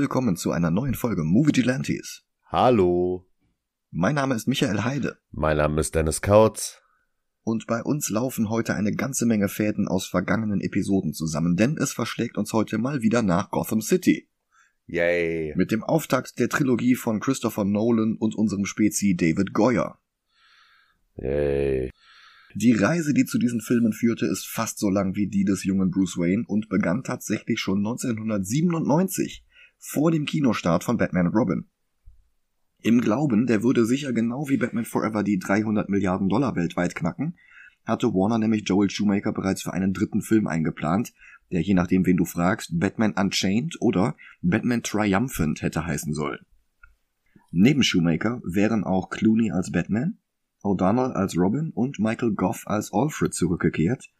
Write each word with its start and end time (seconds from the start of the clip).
Willkommen 0.00 0.34
zu 0.34 0.50
einer 0.50 0.70
neuen 0.70 0.94
Folge 0.94 1.24
Movie 1.24 1.52
Gelantes. 1.52 2.24
Hallo. 2.46 3.28
Mein 3.90 4.14
Name 4.14 4.34
ist 4.34 4.48
Michael 4.48 4.82
Heide. 4.82 5.18
Mein 5.30 5.58
Name 5.58 5.78
ist 5.78 5.94
Dennis 5.94 6.22
Kautz. 6.22 6.80
Und 7.42 7.66
bei 7.66 7.82
uns 7.82 8.08
laufen 8.08 8.48
heute 8.48 8.74
eine 8.74 8.92
ganze 8.92 9.26
Menge 9.26 9.50
Fäden 9.50 9.88
aus 9.88 10.06
vergangenen 10.06 10.62
Episoden 10.62 11.12
zusammen, 11.12 11.54
denn 11.54 11.76
es 11.76 11.92
verschlägt 11.92 12.38
uns 12.38 12.54
heute 12.54 12.78
mal 12.78 13.02
wieder 13.02 13.20
nach 13.20 13.50
Gotham 13.50 13.82
City. 13.82 14.30
Yay. 14.86 15.52
Mit 15.54 15.70
dem 15.70 15.84
Auftakt 15.84 16.38
der 16.38 16.48
Trilogie 16.48 16.94
von 16.94 17.20
Christopher 17.20 17.66
Nolan 17.66 18.16
und 18.18 18.34
unserem 18.34 18.64
Spezi 18.64 19.16
David 19.16 19.52
Goyer. 19.52 20.00
Yay. 21.16 21.90
Die 22.54 22.72
Reise, 22.72 23.12
die 23.12 23.26
zu 23.26 23.38
diesen 23.38 23.60
Filmen 23.60 23.92
führte, 23.92 24.24
ist 24.24 24.48
fast 24.48 24.78
so 24.78 24.88
lang 24.88 25.14
wie 25.14 25.28
die 25.28 25.44
des 25.44 25.62
jungen 25.64 25.90
Bruce 25.90 26.16
Wayne 26.16 26.44
und 26.46 26.70
begann 26.70 27.04
tatsächlich 27.04 27.60
schon 27.60 27.80
1997, 27.80 29.44
vor 29.80 30.10
dem 30.10 30.26
Kinostart 30.26 30.84
von 30.84 30.98
Batman 30.98 31.26
und 31.28 31.34
Robin. 31.34 31.64
Im 32.82 33.00
Glauben, 33.00 33.46
der 33.46 33.62
würde 33.62 33.84
sicher 33.84 34.12
genau 34.12 34.48
wie 34.48 34.58
Batman 34.58 34.84
Forever 34.84 35.22
die 35.22 35.38
300 35.38 35.88
Milliarden 35.88 36.28
Dollar 36.28 36.54
weltweit 36.54 36.94
knacken, 36.94 37.36
hatte 37.84 38.08
Warner 38.08 38.38
nämlich 38.38 38.68
Joel 38.68 38.90
Shoemaker 38.90 39.32
bereits 39.32 39.62
für 39.62 39.72
einen 39.72 39.92
dritten 39.92 40.20
Film 40.20 40.46
eingeplant, 40.46 41.12
der 41.50 41.62
je 41.62 41.74
nachdem, 41.74 42.06
wen 42.06 42.16
du 42.16 42.24
fragst, 42.24 42.78
Batman 42.78 43.14
Unchained 43.14 43.76
oder 43.80 44.16
Batman 44.42 44.82
Triumphant 44.82 45.62
hätte 45.62 45.86
heißen 45.86 46.14
sollen. 46.14 46.44
Neben 47.50 47.82
Shoemaker 47.82 48.40
wären 48.44 48.84
auch 48.84 49.10
Clooney 49.10 49.50
als 49.50 49.72
Batman, 49.72 50.18
O'Donnell 50.62 51.12
als 51.12 51.36
Robin 51.36 51.70
und 51.70 51.98
Michael 51.98 52.34
Goff 52.34 52.62
als 52.66 52.92
Alfred 52.92 53.34
zurückgekehrt. 53.34 54.10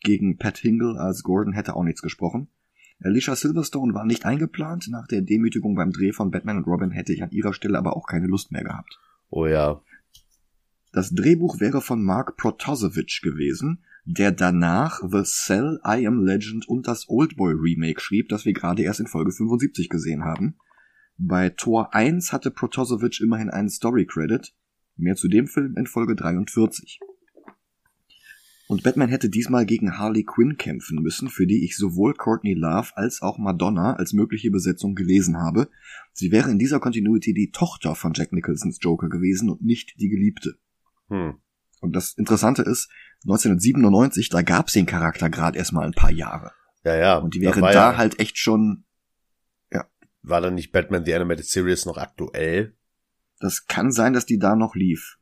Gegen 0.00 0.38
Pat 0.38 0.58
Hingle 0.58 0.96
als 0.96 1.22
Gordon 1.24 1.52
hätte 1.52 1.74
auch 1.74 1.82
nichts 1.82 2.02
gesprochen. 2.02 2.48
Alicia 3.00 3.36
Silverstone 3.36 3.94
war 3.94 4.04
nicht 4.04 4.24
eingeplant. 4.24 4.88
Nach 4.90 5.06
der 5.06 5.22
Demütigung 5.22 5.74
beim 5.74 5.92
Dreh 5.92 6.12
von 6.12 6.30
Batman 6.30 6.58
und 6.58 6.66
Robin 6.66 6.90
hätte 6.90 7.12
ich 7.12 7.22
an 7.22 7.30
ihrer 7.30 7.52
Stelle 7.52 7.78
aber 7.78 7.96
auch 7.96 8.06
keine 8.06 8.26
Lust 8.26 8.50
mehr 8.50 8.64
gehabt. 8.64 8.98
Oh 9.30 9.46
ja. 9.46 9.80
Das 10.92 11.10
Drehbuch 11.10 11.60
wäre 11.60 11.80
von 11.80 12.02
Mark 12.02 12.36
Protosevich 12.36 13.20
gewesen, 13.22 13.84
der 14.04 14.32
danach 14.32 15.00
The 15.06 15.22
Cell, 15.22 15.80
I 15.86 16.06
Am 16.06 16.24
Legend 16.24 16.66
und 16.66 16.88
das 16.88 17.08
Oldboy 17.08 17.52
Remake 17.52 18.00
schrieb, 18.00 18.30
das 18.30 18.44
wir 18.44 18.54
gerade 18.54 18.82
erst 18.82 19.00
in 19.00 19.06
Folge 19.06 19.32
75 19.32 19.88
gesehen 19.88 20.24
haben. 20.24 20.56
Bei 21.18 21.50
Tor 21.50 21.94
1 21.94 22.32
hatte 22.32 22.50
Protosevich 22.50 23.20
immerhin 23.20 23.50
einen 23.50 23.68
Story 23.68 24.06
Credit, 24.06 24.52
Mehr 24.98 25.14
zu 25.14 25.28
dem 25.28 25.46
Film 25.46 25.76
in 25.76 25.86
Folge 25.86 26.16
43. 26.16 26.98
Und 28.68 28.82
Batman 28.82 29.08
hätte 29.08 29.30
diesmal 29.30 29.64
gegen 29.64 29.96
Harley 29.96 30.24
Quinn 30.24 30.58
kämpfen 30.58 31.02
müssen, 31.02 31.30
für 31.30 31.46
die 31.46 31.64
ich 31.64 31.78
sowohl 31.78 32.12
Courtney 32.12 32.52
Love 32.52 32.90
als 32.96 33.22
auch 33.22 33.38
Madonna 33.38 33.94
als 33.94 34.12
mögliche 34.12 34.50
Besetzung 34.50 34.94
gelesen 34.94 35.38
habe. 35.38 35.70
Sie 36.12 36.30
wäre 36.30 36.50
in 36.50 36.58
dieser 36.58 36.78
Continuity 36.78 37.32
die 37.32 37.50
Tochter 37.50 37.94
von 37.94 38.12
Jack 38.12 38.30
Nicholsons 38.30 38.78
Joker 38.82 39.08
gewesen 39.08 39.48
und 39.48 39.62
nicht 39.62 39.94
die 39.98 40.10
Geliebte. 40.10 40.58
Hm. 41.08 41.36
Und 41.80 41.96
das 41.96 42.12
Interessante 42.12 42.60
ist, 42.60 42.90
1997, 43.22 44.28
da 44.28 44.42
gab's 44.42 44.74
den 44.74 44.84
Charakter 44.84 45.30
gerade 45.30 45.56
erstmal 45.56 45.86
ein 45.86 45.92
paar 45.92 46.12
Jahre. 46.12 46.52
Ja, 46.84 46.94
ja. 46.94 47.16
Und 47.16 47.32
die 47.34 47.40
wäre 47.40 47.60
da 47.60 47.72
ja, 47.72 47.96
halt 47.96 48.20
echt 48.20 48.36
schon. 48.36 48.84
Ja. 49.72 49.86
War 50.20 50.42
dann 50.42 50.54
nicht 50.54 50.72
Batman 50.72 51.06
The 51.06 51.14
Animated 51.14 51.46
Series 51.46 51.86
noch 51.86 51.96
aktuell? 51.96 52.76
Das 53.40 53.66
kann 53.66 53.92
sein, 53.92 54.12
dass 54.12 54.26
die 54.26 54.38
da 54.38 54.56
noch 54.56 54.74
lief. 54.74 55.17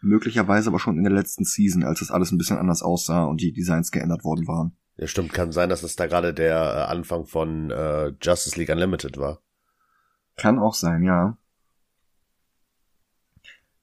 Möglicherweise 0.00 0.68
aber 0.68 0.78
schon 0.78 0.98
in 0.98 1.04
der 1.04 1.12
letzten 1.12 1.44
Season, 1.44 1.82
als 1.82 2.00
das 2.00 2.10
alles 2.10 2.32
ein 2.32 2.38
bisschen 2.38 2.58
anders 2.58 2.82
aussah 2.82 3.24
und 3.24 3.40
die 3.40 3.52
Designs 3.52 3.90
geändert 3.90 4.24
worden 4.24 4.46
waren. 4.46 4.76
Ja, 4.96 5.06
stimmt, 5.06 5.32
kann 5.32 5.52
sein, 5.52 5.68
dass 5.68 5.82
das 5.82 5.96
da 5.96 6.06
gerade 6.06 6.32
der 6.32 6.56
äh, 6.56 6.90
Anfang 6.90 7.26
von 7.26 7.70
äh, 7.70 8.12
Justice 8.22 8.58
League 8.58 8.70
Unlimited 8.70 9.18
war. 9.18 9.42
Kann 10.36 10.58
auch 10.58 10.74
sein, 10.74 11.02
ja. 11.02 11.38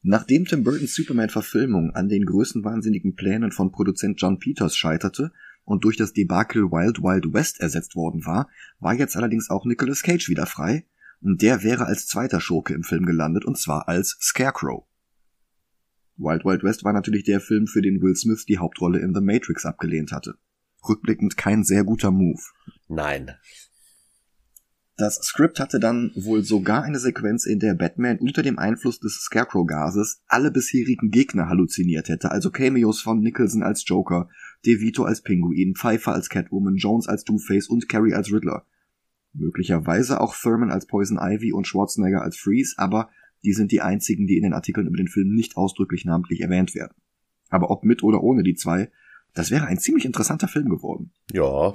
Nachdem 0.02 0.46
Tim 0.46 0.64
Burtons 0.64 0.96
Superman-Verfilmung 0.96 1.92
an 1.92 2.10
den 2.10 2.26
größenwahnsinnigen 2.26 3.16
Plänen 3.16 3.52
von 3.52 3.72
Produzent 3.72 4.20
John 4.20 4.38
Peters 4.38 4.76
scheiterte 4.76 5.32
und 5.64 5.86
durch 5.86 5.96
das 5.98 6.14
Debakel 6.14 6.64
Wild 6.72 7.00
Wild 7.00 7.34
West 7.34 7.62
ersetzt 7.62 7.96
worden 7.96 8.26
war, 8.26 8.50
war 8.80 8.94
jetzt 8.94 9.16
allerdings 9.16 9.50
auch 9.50 9.66
Nicolas 9.66 10.04
Cage 10.04 10.28
wieder 10.30 10.46
frei 10.46 10.86
und 11.22 11.42
der 11.42 11.64
wäre 11.64 11.86
als 11.86 12.08
zweiter 12.08 12.42
Schurke 12.42 12.74
im 12.74 12.84
Film 12.84 13.06
gelandet, 13.06 13.46
und 13.46 13.58
zwar 13.58 13.88
als 13.88 14.18
Scarecrow. 14.20 14.86
Wild 16.18 16.46
Wild 16.46 16.64
West 16.64 16.84
war 16.84 16.94
natürlich 16.94 17.24
der 17.24 17.40
Film, 17.40 17.68
für 17.68 17.82
den 17.82 18.02
Will 18.02 18.16
Smith 18.16 18.46
die 18.46 18.60
Hauptrolle 18.60 19.00
in 19.00 19.14
The 19.14 19.22
Matrix 19.22 19.66
abgelehnt 19.66 20.12
hatte. 20.12 20.36
Rückblickend 20.88 21.38
kein 21.38 21.64
sehr 21.64 21.84
guter 21.84 22.12
Move. 22.12 22.42
Nein. 22.88 23.32
Das 24.96 25.16
Skript 25.16 25.60
hatte 25.60 25.80
dann 25.80 26.12
wohl 26.16 26.44
sogar 26.44 26.84
eine 26.84 27.00
Sequenz, 27.00 27.48
in 27.48 27.58
der 27.58 27.74
Batman 27.74 28.20
unter 28.20 28.44
dem 28.44 28.60
Einfluss 28.60 29.00
des 29.00 29.14
Scarecrow-Gases 29.16 30.22
alle 30.28 30.52
bisherigen 30.52 31.10
Gegner 31.10 31.50
halluziniert 31.50 32.10
hätte, 32.10 32.30
also 32.30 32.52
Cameos 32.52 33.02
von 33.02 33.20
Nicholson 33.20 33.64
als 33.64 33.84
Joker, 33.88 34.30
DeVito 34.68 35.04
als 35.04 35.22
Pinguin, 35.22 35.74
Pfeiffer 35.76 36.14
als 36.14 36.30
Catwoman, 36.30 36.76
Jones 36.76 37.08
als 37.08 37.24
Two-Face 37.24 37.70
und 37.70 37.90
Carrie 37.90 38.14
als 38.14 38.32
Riddler. 38.32 38.68
Möglicherweise 39.34 40.22
auch 40.22 40.36
Thurman 40.36 40.70
als 40.70 40.86
Poison 40.86 41.18
Ivy 41.20 41.54
und 41.54 41.66
Schwarzenegger 41.66 42.22
als 42.22 42.38
Freeze, 42.38 42.76
aber 42.78 43.10
die 43.44 43.54
sind 43.54 43.72
die 43.72 43.82
einzigen, 43.82 44.28
die 44.28 44.38
in 44.38 44.44
den 44.44 44.54
Artikeln 44.54 44.88
über 44.88 44.98
den 44.98 45.08
Film 45.08 45.34
nicht 45.34 45.58
ausdrücklich 45.58 46.06
namentlich 46.06 46.42
erwähnt 46.42 46.76
werden. 46.76 46.96
Aber 47.50 47.70
ob 47.70 47.84
mit 47.84 48.04
oder 48.04 48.24
ohne 48.24 48.44
die 48.44 48.56
zwei, 48.56 48.92
das 49.34 49.52
wäre 49.52 49.66
ein 49.66 49.80
ziemlich 49.80 50.06
interessanter 50.06 50.48
Film 50.48 50.70
geworden. 50.70 51.12
Ja. 51.32 51.74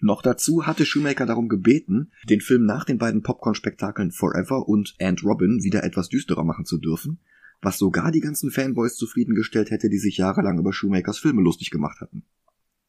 Noch 0.00 0.22
dazu 0.22 0.66
hatte 0.66 0.86
Shoemaker 0.86 1.26
darum 1.26 1.48
gebeten, 1.48 2.12
den 2.28 2.40
Film 2.40 2.64
nach 2.64 2.84
den 2.84 2.98
beiden 2.98 3.22
Popcorn-Spektakeln 3.22 4.12
Forever 4.12 4.66
und 4.66 4.94
And 4.98 5.22
Robin 5.22 5.62
wieder 5.62 5.84
etwas 5.84 6.08
düsterer 6.08 6.44
machen 6.44 6.64
zu 6.64 6.78
dürfen, 6.78 7.20
was 7.60 7.78
sogar 7.78 8.10
die 8.10 8.20
ganzen 8.20 8.50
Fanboys 8.50 8.96
zufriedengestellt 8.96 9.70
hätte, 9.70 9.90
die 9.90 9.98
sich 9.98 10.16
jahrelang 10.16 10.58
über 10.58 10.72
Shoemakers 10.72 11.18
Filme 11.18 11.42
lustig 11.42 11.70
gemacht 11.70 12.00
hatten. 12.00 12.24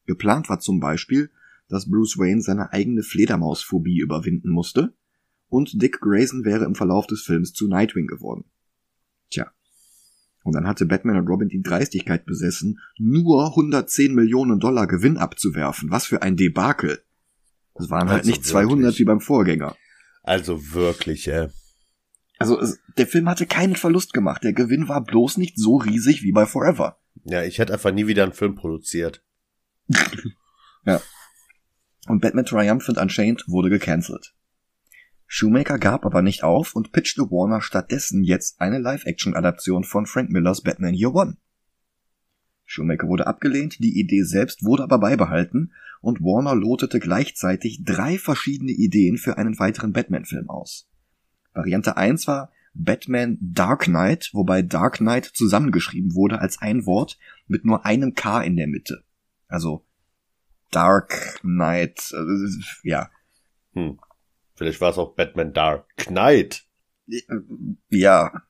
Geplant 0.06 0.50
war 0.50 0.60
zum 0.60 0.80
Beispiel, 0.80 1.30
dass 1.68 1.90
Bruce 1.90 2.18
Wayne 2.18 2.42
seine 2.42 2.72
eigene 2.72 3.04
Fledermausphobie 3.04 4.00
überwinden 4.00 4.50
musste 4.50 4.94
und 5.52 5.82
Dick 5.82 6.00
Grayson 6.00 6.46
wäre 6.46 6.66
im 6.66 6.76
Verlauf 6.76 7.06
des 7.08 7.22
Films 7.22 7.54
zu 7.54 7.68
Nightwing 7.68 8.08
geworden. 8.08 8.46
Tja. 9.30 9.52
Und 10.44 10.54
dann 10.54 10.66
hatte 10.66 10.86
Batman 10.86 11.18
und 11.18 11.28
Robin 11.28 11.50
die 11.50 11.62
Dreistigkeit 11.62 12.26
besessen, 12.26 12.80
nur 12.98 13.50
110 13.50 14.16
Millionen 14.16 14.60
Dollar 14.60 14.88
Gewinn 14.88 15.18
abzuwerfen. 15.18 15.92
Was 15.92 16.06
für 16.06 16.22
ein 16.22 16.36
Debakel. 16.36 17.04
Das 17.76 17.90
waren 17.90 18.10
halt 18.10 18.22
also 18.22 18.32
nicht 18.32 18.46
200 18.46 18.80
wirklich. 18.80 19.00
wie 19.00 19.06
beim 19.06 19.22
Vorgänger. 19.22 19.76
Also 20.24 20.74
wirklich, 20.74 21.28
äh. 21.28 21.50
Also 22.40 22.60
der 22.98 23.08
Film 23.08 23.30
hatte 23.30 23.46
keinen 23.46 23.76
Verlust 23.76 24.14
gemacht. 24.14 24.44
Der 24.44 24.54
Gewinn 24.54 24.88
war 24.88 25.04
bloß 25.04 25.38
nicht 25.38 25.60
so 25.60 25.78
riesig 25.78 26.24
wie 26.24 26.32
bei 26.32 26.46
Forever. 26.46 26.98
Ja, 27.26 27.44
ich 27.44 27.60
hätte 27.60 27.74
einfach 27.74 27.92
nie 27.92 28.08
wieder 28.08 28.24
einen 28.24 28.34
Film 28.34 28.56
produziert. 28.56 29.24
ja 30.86 31.02
und 32.08 32.22
Batman 32.22 32.46
Triumphant 32.46 32.98
Unchained 32.98 33.44
wurde 33.48 33.70
gecancelt. 33.70 34.34
Shoemaker 35.34 35.80
gab 35.80 36.06
aber 36.06 36.22
nicht 36.22 36.44
auf 36.44 36.76
und 36.76 36.92
pitchte 36.92 37.32
Warner 37.32 37.62
stattdessen 37.62 38.22
jetzt 38.22 38.60
eine 38.60 38.80
Live-Action-Adaption 38.80 39.86
von 39.86 40.06
Frank 40.06 40.30
Millers 40.30 40.60
Batman 40.62 40.94
Year 40.94 41.16
One. 41.16 41.38
Shoemaker 42.66 43.08
wurde 43.08 43.28
abgelehnt, 43.28 43.80
die 43.80 43.98
Idee 43.98 44.24
selbst 44.24 44.66
wurde 44.66 44.84
aber 44.84 45.00
beibehalten 45.00 45.72
und 46.02 46.20
Warner 46.20 46.54
lotete 46.54 47.00
gleichzeitig 47.00 47.86
drei 47.86 48.18
verschiedene 48.18 48.74
Ideen 48.74 49.18
für 49.18 49.38
einen 49.38 49.58
weiteren 49.58 49.94
Batman-Film 49.94 50.50
aus. 50.50 50.90
Variante 51.54 51.96
1 51.96 52.28
war 52.28 52.52
Batman 52.74 53.38
Dark 53.40 53.86
Knight, 53.86 54.32
wobei 54.34 54.62
Dark 54.62 54.98
Knight 54.98 55.24
zusammengeschrieben 55.24 56.14
wurde 56.14 56.40
als 56.40 56.60
ein 56.60 56.86
Wort 56.86 57.18
mit 57.48 57.64
nur 57.64 57.86
einem 57.86 58.16
K 58.16 58.42
in 58.42 58.58
der 58.58 58.68
Mitte. 58.68 59.06
Also 59.48 59.86
Dark 60.72 61.40
Knight, 61.40 62.12
äh, 62.12 62.90
ja. 62.90 63.10
Hm. 63.72 63.98
Vielleicht 64.62 64.80
war 64.80 64.92
es 64.92 65.00
auch 65.00 65.16
Batman 65.16 65.54
Dark 65.54 65.88
Knight. 65.98 66.68
Ja. 67.90 68.44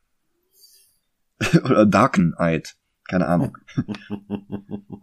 Oder 1.64 1.86
Darken 1.86 2.34
Knight. 2.34 2.76
Keine 3.08 3.28
Ahnung. 3.28 3.58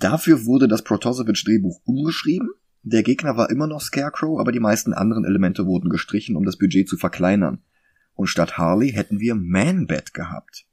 Dafür 0.00 0.46
wurde 0.46 0.68
das 0.68 0.84
Protosevich-Drehbuch 0.84 1.80
umgeschrieben. 1.84 2.50
Der 2.84 3.02
Gegner 3.02 3.36
war 3.36 3.50
immer 3.50 3.66
noch 3.66 3.80
Scarecrow, 3.80 4.38
aber 4.38 4.52
die 4.52 4.60
meisten 4.60 4.92
anderen 4.92 5.24
Elemente 5.24 5.66
wurden 5.66 5.90
gestrichen, 5.90 6.36
um 6.36 6.44
das 6.44 6.56
Budget 6.56 6.88
zu 6.88 6.98
verkleinern. 6.98 7.64
Und 8.14 8.28
statt 8.28 8.56
Harley 8.56 8.92
hätten 8.92 9.18
wir 9.18 9.34
Man-Bat 9.34 10.14
gehabt. 10.14 10.68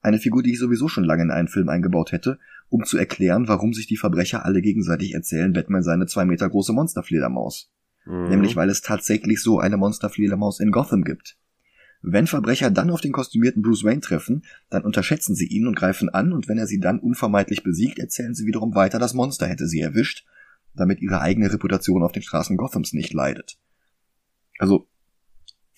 Eine 0.00 0.18
Figur, 0.18 0.44
die 0.44 0.52
ich 0.52 0.60
sowieso 0.60 0.86
schon 0.86 1.02
lange 1.02 1.24
in 1.24 1.32
einen 1.32 1.48
Film 1.48 1.68
eingebaut 1.68 2.12
hätte, 2.12 2.38
um 2.68 2.84
zu 2.84 2.96
erklären, 2.96 3.48
warum 3.48 3.72
sich 3.72 3.88
die 3.88 3.96
Verbrecher 3.96 4.44
alle 4.44 4.62
gegenseitig 4.62 5.12
erzählen, 5.14 5.52
Batman 5.52 5.82
seine 5.82 6.06
zwei 6.06 6.24
Meter 6.24 6.48
große 6.48 6.72
Monsterfledermaus. 6.72 7.72
Mhm. 8.08 8.28
Nämlich 8.28 8.56
weil 8.56 8.70
es 8.70 8.80
tatsächlich 8.80 9.42
so 9.42 9.60
eine 9.60 9.76
Monsterfledermaus 9.76 10.60
in 10.60 10.70
Gotham 10.72 11.04
gibt. 11.04 11.36
Wenn 12.00 12.26
Verbrecher 12.26 12.70
dann 12.70 12.90
auf 12.90 13.00
den 13.00 13.12
kostümierten 13.12 13.60
Bruce 13.60 13.84
Wayne 13.84 14.00
treffen, 14.00 14.44
dann 14.70 14.84
unterschätzen 14.84 15.34
sie 15.34 15.46
ihn 15.46 15.66
und 15.66 15.74
greifen 15.74 16.08
an, 16.08 16.32
und 16.32 16.48
wenn 16.48 16.56
er 16.56 16.66
sie 16.66 16.80
dann 16.80 17.00
unvermeidlich 17.00 17.64
besiegt, 17.64 17.98
erzählen 17.98 18.34
sie 18.34 18.46
wiederum 18.46 18.74
weiter, 18.74 18.98
das 18.98 19.14
Monster 19.14 19.46
hätte 19.46 19.66
sie 19.66 19.80
erwischt. 19.80 20.24
damit 20.74 21.00
ihre 21.00 21.20
eigene 21.20 21.52
Reputation 21.52 22.02
auf 22.02 22.12
den 22.12 22.22
Straßen 22.22 22.56
Gothams 22.56 22.92
nicht 22.92 23.12
leidet. 23.12 23.58
Also, 24.58 24.88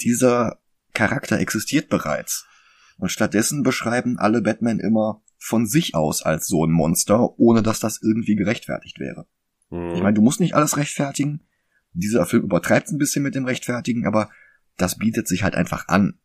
dieser 0.01 0.61
Charakter 0.93 1.39
existiert 1.39 1.89
bereits. 1.89 2.47
Und 2.99 3.11
stattdessen 3.11 3.63
beschreiben 3.63 4.19
alle 4.19 4.43
Batman 4.43 4.79
immer 4.79 5.23
von 5.39 5.67
sich 5.67 5.95
aus 5.95 6.23
als 6.23 6.47
so 6.47 6.67
ein 6.67 6.71
Monster, 6.71 7.39
ohne 7.39 7.63
dass 7.63 7.81
das 7.81 8.03
irgendwie 8.03 8.37
gerechtfertigt 8.37 9.01
wäre. 9.01 9.27
Mhm. 9.71 9.95
Ich 9.95 10.03
meine, 10.03 10.15
du 10.15 10.23
musst 10.23 10.41
nicht 10.41 10.55
alles 10.55 10.77
rechtfertigen. 10.77 11.41
Dieser 11.93 12.27
Film 12.27 12.45
übertreibt 12.45 12.91
ein 12.91 12.99
bisschen 12.99 13.23
mit 13.23 13.35
dem 13.35 13.45
Rechtfertigen, 13.45 14.07
aber 14.07 14.31
das 14.77 14.99
bietet 14.99 15.29
sich 15.29 15.43
halt 15.43 15.55
einfach 15.55 15.89
an. 15.89 16.19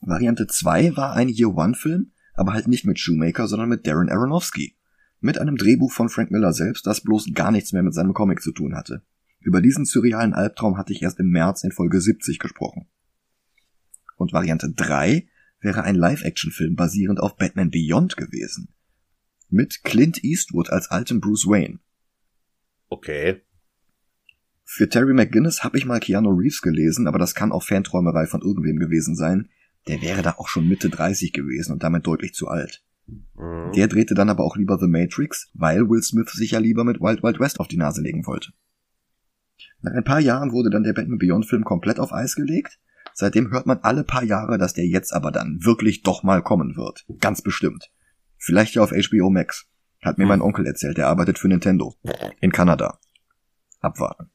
Variante 0.00 0.46
2 0.46 0.96
war 0.96 1.14
ein 1.14 1.28
Year-One-Film, 1.28 2.12
aber 2.34 2.52
halt 2.52 2.66
nicht 2.66 2.84
mit 2.84 2.98
Shoemaker, 2.98 3.46
sondern 3.46 3.68
mit 3.68 3.86
Darren 3.86 4.08
Aronofsky. 4.08 4.76
Mit 5.20 5.38
einem 5.38 5.56
Drehbuch 5.56 5.92
von 5.92 6.08
Frank 6.08 6.30
Miller 6.30 6.52
selbst, 6.52 6.86
das 6.86 7.02
bloß 7.02 7.32
gar 7.34 7.52
nichts 7.52 7.72
mehr 7.72 7.84
mit 7.84 7.94
seinem 7.94 8.12
Comic 8.12 8.42
zu 8.42 8.52
tun 8.52 8.74
hatte. 8.74 9.02
Über 9.38 9.60
diesen 9.60 9.84
surrealen 9.84 10.34
Albtraum 10.34 10.76
hatte 10.76 10.92
ich 10.92 11.02
erst 11.02 11.20
im 11.20 11.28
März 11.28 11.62
in 11.62 11.70
Folge 11.70 12.00
70 12.00 12.38
gesprochen. 12.38 12.88
Und 14.16 14.32
Variante 14.32 14.72
3 14.72 15.28
wäre 15.60 15.84
ein 15.84 15.94
Live-Action-Film 15.94 16.74
basierend 16.74 17.20
auf 17.20 17.36
Batman 17.36 17.70
Beyond 17.70 18.16
gewesen. 18.16 18.74
Mit 19.48 19.84
Clint 19.84 20.24
Eastwood 20.24 20.70
als 20.70 20.90
alten 20.90 21.20
Bruce 21.20 21.46
Wayne. 21.46 21.78
Okay. 22.88 23.42
Für 24.74 24.88
Terry 24.88 25.12
McGinnis 25.12 25.64
habe 25.64 25.76
ich 25.76 25.84
mal 25.84 26.00
Keanu 26.00 26.30
Reeves 26.30 26.62
gelesen, 26.62 27.06
aber 27.06 27.18
das 27.18 27.34
kann 27.34 27.52
auch 27.52 27.62
Fanträumerei 27.62 28.26
von 28.26 28.40
irgendwem 28.40 28.78
gewesen 28.78 29.14
sein. 29.14 29.50
Der 29.86 30.00
wäre 30.00 30.22
da 30.22 30.36
auch 30.38 30.48
schon 30.48 30.66
Mitte 30.66 30.88
30 30.88 31.34
gewesen 31.34 31.72
und 31.72 31.82
damit 31.82 32.06
deutlich 32.06 32.32
zu 32.32 32.48
alt. 32.48 32.82
Mhm. 33.06 33.72
Der 33.76 33.86
drehte 33.86 34.14
dann 34.14 34.30
aber 34.30 34.44
auch 34.44 34.56
lieber 34.56 34.78
The 34.78 34.86
Matrix, 34.86 35.50
weil 35.52 35.90
Will 35.90 36.02
Smith 36.02 36.32
sich 36.32 36.52
ja 36.52 36.58
lieber 36.58 36.84
mit 36.84 37.02
Wild 37.02 37.22
Wild 37.22 37.38
West 37.38 37.60
auf 37.60 37.68
die 37.68 37.76
Nase 37.76 38.00
legen 38.00 38.24
wollte. 38.24 38.52
Nach 39.82 39.92
ein 39.92 40.04
paar 40.04 40.20
Jahren 40.20 40.52
wurde 40.52 40.70
dann 40.70 40.84
der 40.84 40.94
Batman 40.94 41.18
Beyond 41.18 41.44
Film 41.44 41.64
komplett 41.64 42.00
auf 42.00 42.14
Eis 42.14 42.34
gelegt. 42.34 42.80
Seitdem 43.12 43.50
hört 43.50 43.66
man 43.66 43.80
alle 43.82 44.04
paar 44.04 44.24
Jahre, 44.24 44.56
dass 44.56 44.72
der 44.72 44.86
jetzt 44.86 45.12
aber 45.12 45.32
dann 45.32 45.58
wirklich 45.62 46.02
doch 46.02 46.22
mal 46.22 46.42
kommen 46.42 46.76
wird. 46.76 47.04
Ganz 47.20 47.42
bestimmt. 47.42 47.90
Vielleicht 48.38 48.74
ja 48.76 48.82
auf 48.82 48.92
HBO 48.92 49.28
Max. 49.28 49.66
Hat 50.00 50.16
mir 50.16 50.24
mein 50.24 50.40
Onkel 50.40 50.66
erzählt, 50.66 50.96
der 50.96 51.08
arbeitet 51.08 51.38
für 51.38 51.48
Nintendo. 51.48 51.94
In 52.40 52.52
Kanada. 52.52 52.98
Abwarten. 53.80 54.31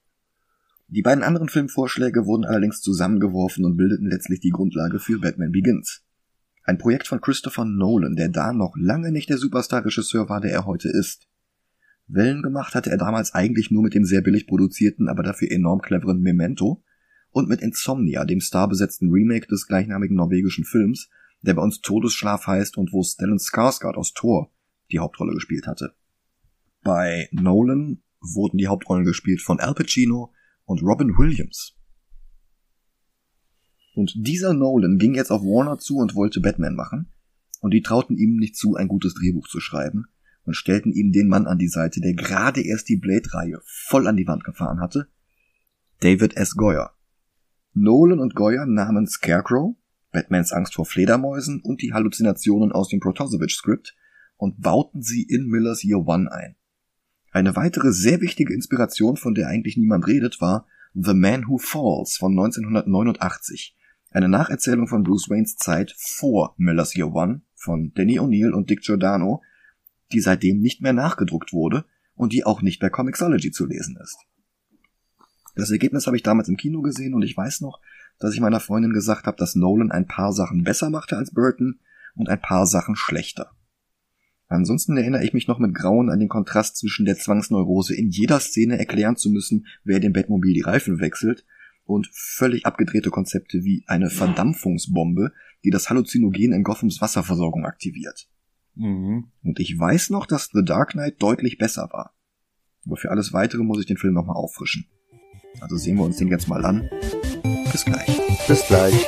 Die 0.90 1.02
beiden 1.02 1.24
anderen 1.24 1.50
Filmvorschläge 1.50 2.26
wurden 2.26 2.46
allerdings 2.46 2.80
zusammengeworfen 2.80 3.66
und 3.66 3.76
bildeten 3.76 4.10
letztlich 4.10 4.40
die 4.40 4.52
Grundlage 4.52 5.00
für 5.00 5.20
Batman 5.20 5.52
Begins. 5.52 6.06
Ein 6.64 6.78
Projekt 6.78 7.08
von 7.08 7.20
Christopher 7.20 7.66
Nolan, 7.66 8.16
der 8.16 8.30
da 8.30 8.54
noch 8.54 8.74
lange 8.78 9.12
nicht 9.12 9.30
der 9.30 9.38
Superstar-Regisseur 9.38 10.30
war, 10.30 10.40
der 10.40 10.52
er 10.52 10.66
heute 10.66 10.88
ist. 10.88 11.28
Wellen 12.08 12.42
gemacht 12.42 12.74
hatte 12.74 12.90
er 12.90 12.98
damals 12.98 13.34
eigentlich 13.34 13.70
nur 13.70 13.84
mit 13.84 13.96
dem 13.96 14.06
sehr 14.06 14.22
billig 14.22 14.48
produzierten, 14.48 15.10
aber 15.10 15.24
dafür 15.24 15.52
enorm 15.52 15.82
cleveren 15.82 16.22
Memento 16.22 16.84
und 17.32 17.50
mit 17.50 17.62
Insomnia, 17.62 18.24
dem 18.24 18.40
starbesetzten 18.40 19.12
Remake 19.12 19.48
des 19.48 19.68
gleichnamigen 19.68 20.16
norwegischen 20.16 20.64
Films, 20.64 21.10
der 21.42 21.56
bei 21.56 21.62
uns 21.62 21.82
Todesschlaf 21.82 22.48
heißt 22.48 22.78
und 22.78 22.94
wo 22.94 23.04
Stellan 23.04 23.40
Skarsgård 23.40 23.96
aus 23.96 24.14
Thor 24.14 24.52
die 24.90 25.00
Hauptrolle 25.00 25.34
gespielt 25.34 25.68
hatte. 25.68 25.94
Bei 26.82 27.28
Nolan 27.32 28.02
wurden 28.22 28.58
die 28.58 28.68
Hauptrollen 28.68 29.04
gespielt 29.04 29.42
von 29.42 29.60
Al 29.60 29.74
Pacino 29.74 30.34
und 30.68 30.84
Robin 30.84 31.18
Williams. 31.18 31.76
Und 33.96 34.14
dieser 34.16 34.54
Nolan 34.54 35.00
ging 35.00 35.16
jetzt 35.16 35.32
auf 35.32 35.42
Warner 35.42 35.80
zu 35.80 35.98
und 35.98 36.14
wollte 36.14 36.40
Batman 36.40 36.76
machen, 36.76 37.12
und 37.62 37.72
die 37.72 37.82
trauten 37.82 38.16
ihm 38.16 38.36
nicht 38.36 38.56
zu, 38.56 38.76
ein 38.76 38.88
gutes 38.88 39.16
Drehbuch 39.16 39.48
zu 39.48 39.60
schreiben, 39.60 40.06
und 40.44 40.54
stellten 40.54 40.92
ihm 40.92 41.12
den 41.12 41.30
Mann 41.30 41.48
an 41.48 41.58
die 41.58 41.68
Seite, 41.68 42.00
der 42.00 42.14
gerade 42.14 42.62
erst 42.62 42.90
die 42.90 42.98
Blade-Reihe 42.98 43.60
voll 43.66 44.08
an 44.08 44.18
die 44.18 44.28
Wand 44.28 44.44
gefahren 44.44 44.80
hatte, 44.80 45.08
David 46.02 46.38
S. 46.38 46.56
Goyer. 46.56 46.92
Nolan 47.74 48.20
und 48.20 48.36
Goyer 48.36 48.66
nahmen 48.66 49.08
Scarecrow, 49.08 49.76
Batmans 50.12 50.52
Angst 50.52 50.76
vor 50.76 50.86
Fledermäusen 50.86 51.62
und 51.62 51.82
die 51.82 51.94
Halluzinationen 51.94 52.72
aus 52.72 52.90
dem 52.90 53.00
Protosevich-Skript 53.00 53.96
und 54.36 54.62
bauten 54.62 55.02
sie 55.02 55.24
in 55.24 55.48
Millers 55.48 55.84
Year 55.84 56.06
One 56.06 56.32
ein. 56.32 56.56
Eine 57.38 57.56
weitere 57.56 57.92
sehr 57.92 58.20
wichtige 58.20 58.52
Inspiration, 58.52 59.16
von 59.16 59.36
der 59.36 59.48
eigentlich 59.48 59.78
niemand 59.78 60.08
redet, 60.08 60.42
war 60.42 60.66
The 60.96 61.14
Man 61.14 61.48
Who 61.48 61.60
Falls 61.60 62.18
von 62.18 62.32
1989, 62.32 63.78
eine 64.10 64.28
Nacherzählung 64.28 64.88
von 64.88 65.04
Bruce 65.04 65.30
Waynes 65.30 65.56
Zeit 65.56 65.94
vor 66.00 66.56
Millers 66.58 66.96
Year 66.96 67.14
One 67.14 67.44
von 67.54 67.94
Danny 67.94 68.20
O'Neill 68.20 68.54
und 68.54 68.72
Dick 68.72 68.82
Giordano, 68.82 69.44
die 70.12 70.20
seitdem 70.20 70.62
nicht 70.62 70.82
mehr 70.82 70.94
nachgedruckt 70.94 71.54
wurde 71.54 71.86
und 72.16 72.34
die 72.34 72.44
auch 72.44 72.64
nicht 72.64 72.80
bei 72.80 72.90
Comixology 72.90 73.52
zu 73.52 73.68
lesen 73.68 74.00
ist. 74.02 74.18
Das 75.54 75.70
Ergebnis 75.70 76.08
habe 76.08 76.18
ich 76.18 76.24
damals 76.24 76.50
im 76.50 76.58
Kino 76.58 76.82
gesehen 76.82 77.14
und 77.14 77.22
ich 77.22 77.38
weiß 77.38 77.62
noch, 77.62 77.80
dass 78.18 78.34
ich 78.34 78.40
meiner 78.40 78.62
Freundin 78.62 78.94
gesagt 78.94 79.28
habe, 79.28 79.38
dass 79.38 79.54
Nolan 79.54 79.92
ein 79.92 80.08
paar 80.08 80.34
Sachen 80.34 80.64
besser 80.64 80.90
machte 80.90 81.16
als 81.16 81.30
Burton 81.36 81.82
und 82.16 82.30
ein 82.30 82.42
paar 82.42 82.66
Sachen 82.66 82.96
schlechter. 82.96 83.52
Ansonsten 84.48 84.96
erinnere 84.96 85.26
ich 85.26 85.34
mich 85.34 85.48
noch 85.48 85.60
mit 85.60 85.74
Grauen 85.74 86.10
an 86.10 86.20
den 86.20 86.30
Kontrast 86.30 86.78
zwischen 86.78 87.06
der 87.06 87.18
Zwangsneurose, 87.18 87.96
in 87.96 88.10
jeder 88.10 88.40
Szene 88.40 88.80
erklären 88.80 89.18
zu 89.18 89.30
müssen, 89.30 89.68
wer 89.84 90.00
dem 90.00 90.14
Bettmobil 90.14 90.54
die 90.54 90.62
Reifen 90.62 91.00
wechselt, 91.00 91.46
und 91.86 92.10
völlig 92.14 92.66
abgedrehte 92.66 93.10
Konzepte 93.10 93.64
wie 93.64 93.84
eine 93.88 94.10
Verdampfungsbombe, 94.10 95.32
die 95.64 95.70
das 95.70 95.90
Halluzinogen 95.90 96.54
in 96.54 96.64
Gothams 96.64 97.02
Wasserversorgung 97.02 97.66
aktiviert. 97.66 98.28
Mhm. 98.76 99.32
Und 99.44 99.60
ich 99.60 99.78
weiß 99.78 100.10
noch, 100.12 100.26
dass 100.26 100.50
The 100.54 100.64
Dark 100.64 100.92
Knight 100.92 101.22
deutlich 101.22 101.58
besser 101.58 101.90
war. 101.92 102.14
Aber 102.86 102.98
für 102.98 103.12
alles 103.12 103.34
weitere 103.34 103.64
muss 103.64 103.80
ich 103.80 103.86
den 103.86 103.98
Film 103.98 104.14
nochmal 104.14 104.36
auffrischen. 104.36 104.86
Also 105.60 105.78
sehen 105.78 105.98
wir 105.98 106.04
uns 106.04 106.18
den 106.18 106.28
jetzt 106.28 106.48
mal 106.48 106.64
an. 106.66 106.90
Bis 107.72 107.84
gleich. 107.86 108.08
Bis 108.48 108.66
gleich. 108.68 109.08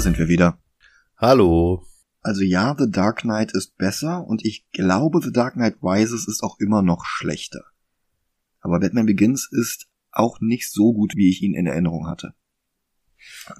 Da 0.00 0.04
sind 0.04 0.18
wir 0.18 0.28
wieder. 0.28 0.58
Hallo. 1.18 1.84
Also 2.22 2.40
ja, 2.40 2.74
The 2.78 2.90
Dark 2.90 3.20
Knight 3.20 3.52
ist 3.52 3.76
besser 3.76 4.26
und 4.26 4.42
ich 4.46 4.66
glaube, 4.72 5.20
The 5.22 5.30
Dark 5.30 5.54
Knight 5.54 5.76
Rises 5.82 6.26
ist 6.26 6.42
auch 6.42 6.58
immer 6.58 6.80
noch 6.80 7.04
schlechter. 7.04 7.66
Aber 8.60 8.80
Batman 8.80 9.04
Begins 9.04 9.46
ist 9.52 9.90
auch 10.10 10.40
nicht 10.40 10.72
so 10.72 10.94
gut, 10.94 11.16
wie 11.16 11.28
ich 11.28 11.42
ihn 11.42 11.52
in 11.52 11.66
Erinnerung 11.66 12.06
hatte. 12.06 12.32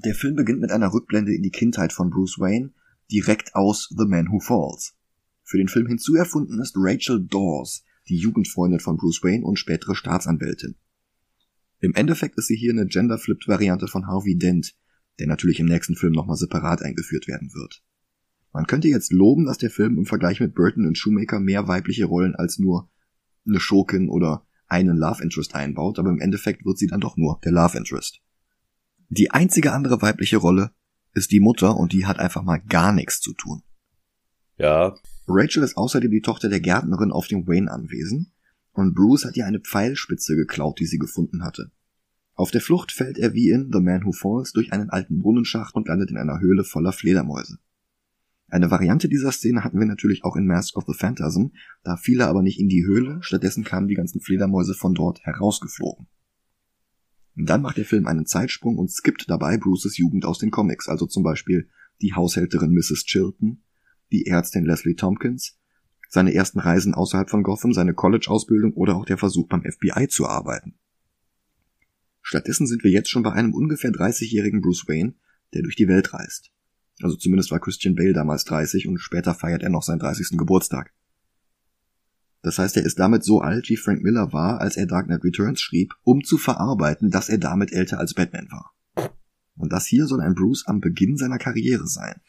Der 0.03 0.15
Film 0.15 0.35
beginnt 0.35 0.63
mit 0.63 0.73
einer 0.73 0.95
Rückblende 0.95 1.35
in 1.35 1.43
die 1.43 1.51
Kindheit 1.51 1.93
von 1.93 2.09
Bruce 2.09 2.39
Wayne, 2.39 2.73
direkt 3.13 3.55
aus 3.55 3.91
The 3.95 4.07
Man 4.07 4.29
Who 4.31 4.41
Falls. 4.41 4.95
Für 5.43 5.59
den 5.59 5.69
Film 5.69 5.89
hinzuerfunden 5.89 6.59
ist 6.63 6.73
Rachel 6.75 7.23
Dawes, 7.23 7.85
die 8.09 8.17
Jugendfreundin 8.17 8.81
von 8.81 8.97
Bruce 8.97 9.23
Wayne 9.23 9.45
und 9.45 9.59
spätere 9.59 9.95
Staatsanwältin. 9.95 10.77
Im 11.81 11.93
Endeffekt 11.93 12.39
ist 12.39 12.47
sie 12.47 12.57
hier 12.57 12.73
eine 12.73 12.87
genderflipped 12.87 13.47
Variante 13.47 13.89
von 13.89 14.07
Harvey 14.07 14.39
Dent, 14.39 14.75
der 15.21 15.29
natürlich 15.29 15.61
im 15.61 15.67
nächsten 15.67 15.95
Film 15.95 16.13
nochmal 16.13 16.37
separat 16.37 16.83
eingeführt 16.83 17.29
werden 17.29 17.53
wird. 17.55 17.83
Man 18.53 18.67
könnte 18.67 18.89
jetzt 18.89 19.13
loben, 19.13 19.45
dass 19.45 19.59
der 19.59 19.71
Film 19.71 19.97
im 19.97 20.07
Vergleich 20.07 20.41
mit 20.41 20.55
Burton 20.55 20.87
und 20.87 20.99
Shoemaker 20.99 21.39
mehr 21.39 21.69
weibliche 21.69 22.07
Rollen 22.07 22.35
als 22.35 22.59
nur 22.59 22.91
eine 23.47 23.61
Schurkin 23.61 24.09
oder 24.09 24.47
einen 24.67 24.97
Love 24.97 25.23
Interest 25.23 25.55
einbaut, 25.55 25.99
aber 25.99 26.11
im 26.11 26.21
Endeffekt 26.21 26.65
wird 26.65 26.79
sie 26.79 26.87
dann 26.87 27.01
doch 27.01 27.17
nur 27.17 27.41
der 27.45 27.53
Love 27.53 27.79
Interest. 27.79 28.21
Die 29.09 29.31
einzige 29.31 29.73
andere 29.73 30.03
weibliche 30.03 30.39
Rolle 30.39 30.73
ist 31.13 31.33
die 31.33 31.41
Mutter 31.41 31.77
und 31.77 31.93
die 31.93 32.07
hat 32.07 32.19
einfach 32.19 32.43
mal 32.43 32.59
gar 32.59 32.93
nichts 32.93 33.21
zu 33.21 33.35
tun. 33.35 33.63
Ja. 34.57 34.95
Rachel 35.27 35.63
ist 35.63 35.77
außerdem 35.77 36.11
die 36.11 36.23
Tochter 36.23 36.49
der 36.49 36.61
Gärtnerin 36.61 37.13
auf 37.13 37.27
dem 37.27 37.47
Wayne-Anwesen 37.47 38.33
und 38.73 38.95
Bruce 38.95 39.25
hat 39.25 39.37
ihr 39.37 39.47
eine 39.47 39.61
Pfeilspitze 39.61 40.37
geklaut, 40.37 40.79
die 40.79 40.87
sie 40.87 40.99
gefunden 40.99 41.43
hatte. 41.45 41.71
Auf 42.41 42.51
der 42.51 42.63
Flucht 42.63 42.91
fällt 42.91 43.19
er 43.19 43.35
wie 43.35 43.51
in 43.51 43.69
The 43.71 43.81
Man 43.81 44.03
Who 44.07 44.13
Falls 44.13 44.53
durch 44.53 44.73
einen 44.73 44.89
alten 44.89 45.19
Brunnenschacht 45.19 45.75
und 45.75 45.89
landet 45.89 46.11
in 46.11 46.17
einer 46.17 46.41
Höhle 46.41 46.65
voller 46.65 46.95
Fledermäuse. 46.95 47.59
Eine 48.49 48.71
Variante 48.71 49.11
dieser 49.11 49.31
Szene 49.31 49.63
hatten 49.63 49.79
wir 49.79 49.85
natürlich 49.85 50.25
auch 50.25 50.37
in 50.37 50.47
Mask 50.47 50.75
of 50.79 50.85
the 50.87 50.95
Phantasm, 50.95 51.49
da 51.83 51.99
fiel 51.99 52.19
er 52.19 52.29
aber 52.29 52.41
nicht 52.41 52.59
in 52.59 52.71
die 52.71 52.87
Höhle, 52.87 53.19
stattdessen 53.21 53.63
kamen 53.63 53.89
die 53.89 53.95
ganzen 53.95 54.23
Fledermäuse 54.23 54.73
von 54.73 54.95
dort 54.95 55.21
herausgeflogen. 55.27 56.07
Dann 57.35 57.61
macht 57.61 57.77
der 57.77 57.85
Film 57.85 58.07
einen 58.07 58.25
Zeitsprung 58.25 58.79
und 58.79 58.91
skippt 58.91 59.29
dabei 59.29 59.59
Bruces 59.59 59.99
Jugend 59.99 60.25
aus 60.25 60.39
den 60.39 60.51
Comics, 60.51 60.89
also 60.89 61.05
zum 61.05 61.23
Beispiel 61.23 61.69
die 62.01 62.15
Haushälterin 62.15 62.73
Mrs. 62.73 63.05
Chilton, 63.05 63.65
die 64.13 64.25
Ärztin 64.25 64.65
Leslie 64.65 64.95
Tompkins, 64.95 65.59
seine 66.09 66.33
ersten 66.33 66.59
Reisen 66.59 66.95
außerhalb 66.95 67.29
von 67.29 67.43
Gotham, 67.43 67.75
seine 67.75 67.93
College-Ausbildung 67.93 68.73
oder 68.73 68.97
auch 68.97 69.05
der 69.05 69.19
Versuch 69.19 69.47
beim 69.47 69.63
FBI 69.63 70.09
zu 70.09 70.27
arbeiten. 70.27 70.80
Stattdessen 72.31 72.69
sind 72.69 72.85
wir 72.85 72.93
jetzt 72.93 73.11
schon 73.11 73.25
bei 73.25 73.33
einem 73.33 73.53
ungefähr 73.53 73.91
30-jährigen 73.91 74.61
Bruce 74.61 74.87
Wayne, 74.87 75.15
der 75.53 75.63
durch 75.63 75.75
die 75.75 75.89
Welt 75.89 76.15
reist. 76.15 76.53
Also 77.03 77.17
zumindest 77.17 77.51
war 77.51 77.59
Christian 77.59 77.97
Bale 77.97 78.13
damals 78.13 78.45
30 78.45 78.87
und 78.87 78.99
später 78.99 79.35
feiert 79.35 79.65
er 79.65 79.69
noch 79.69 79.83
seinen 79.83 79.99
30. 79.99 80.39
Geburtstag. 80.39 80.95
Das 82.43 82.61
heißt, 82.61 82.77
er 82.77 82.85
ist 82.85 83.01
damit 83.01 83.25
so 83.25 83.41
alt, 83.41 83.69
wie 83.69 83.77
Frank 83.77 84.05
Miller 84.05 84.33
war, 84.33 84.61
als 84.61 84.77
er 84.77 84.87
Dark 84.87 85.07
Knight 85.07 85.25
Returns 85.25 85.61
schrieb, 85.61 85.93
um 86.05 86.23
zu 86.23 86.39
verarbeiten, 86.39 87.11
dass 87.11 87.29
er 87.29 87.39
damit 87.39 87.73
älter 87.73 87.99
als 87.99 88.15
Batman 88.15 88.49
war. 88.53 88.77
Und 89.57 89.73
das 89.73 89.87
hier 89.87 90.07
soll 90.07 90.21
ein 90.21 90.37
Bruce 90.37 90.69
am 90.69 90.79
Beginn 90.79 91.17
seiner 91.17 91.39
Karriere 91.39 91.89
sein. 91.89 92.21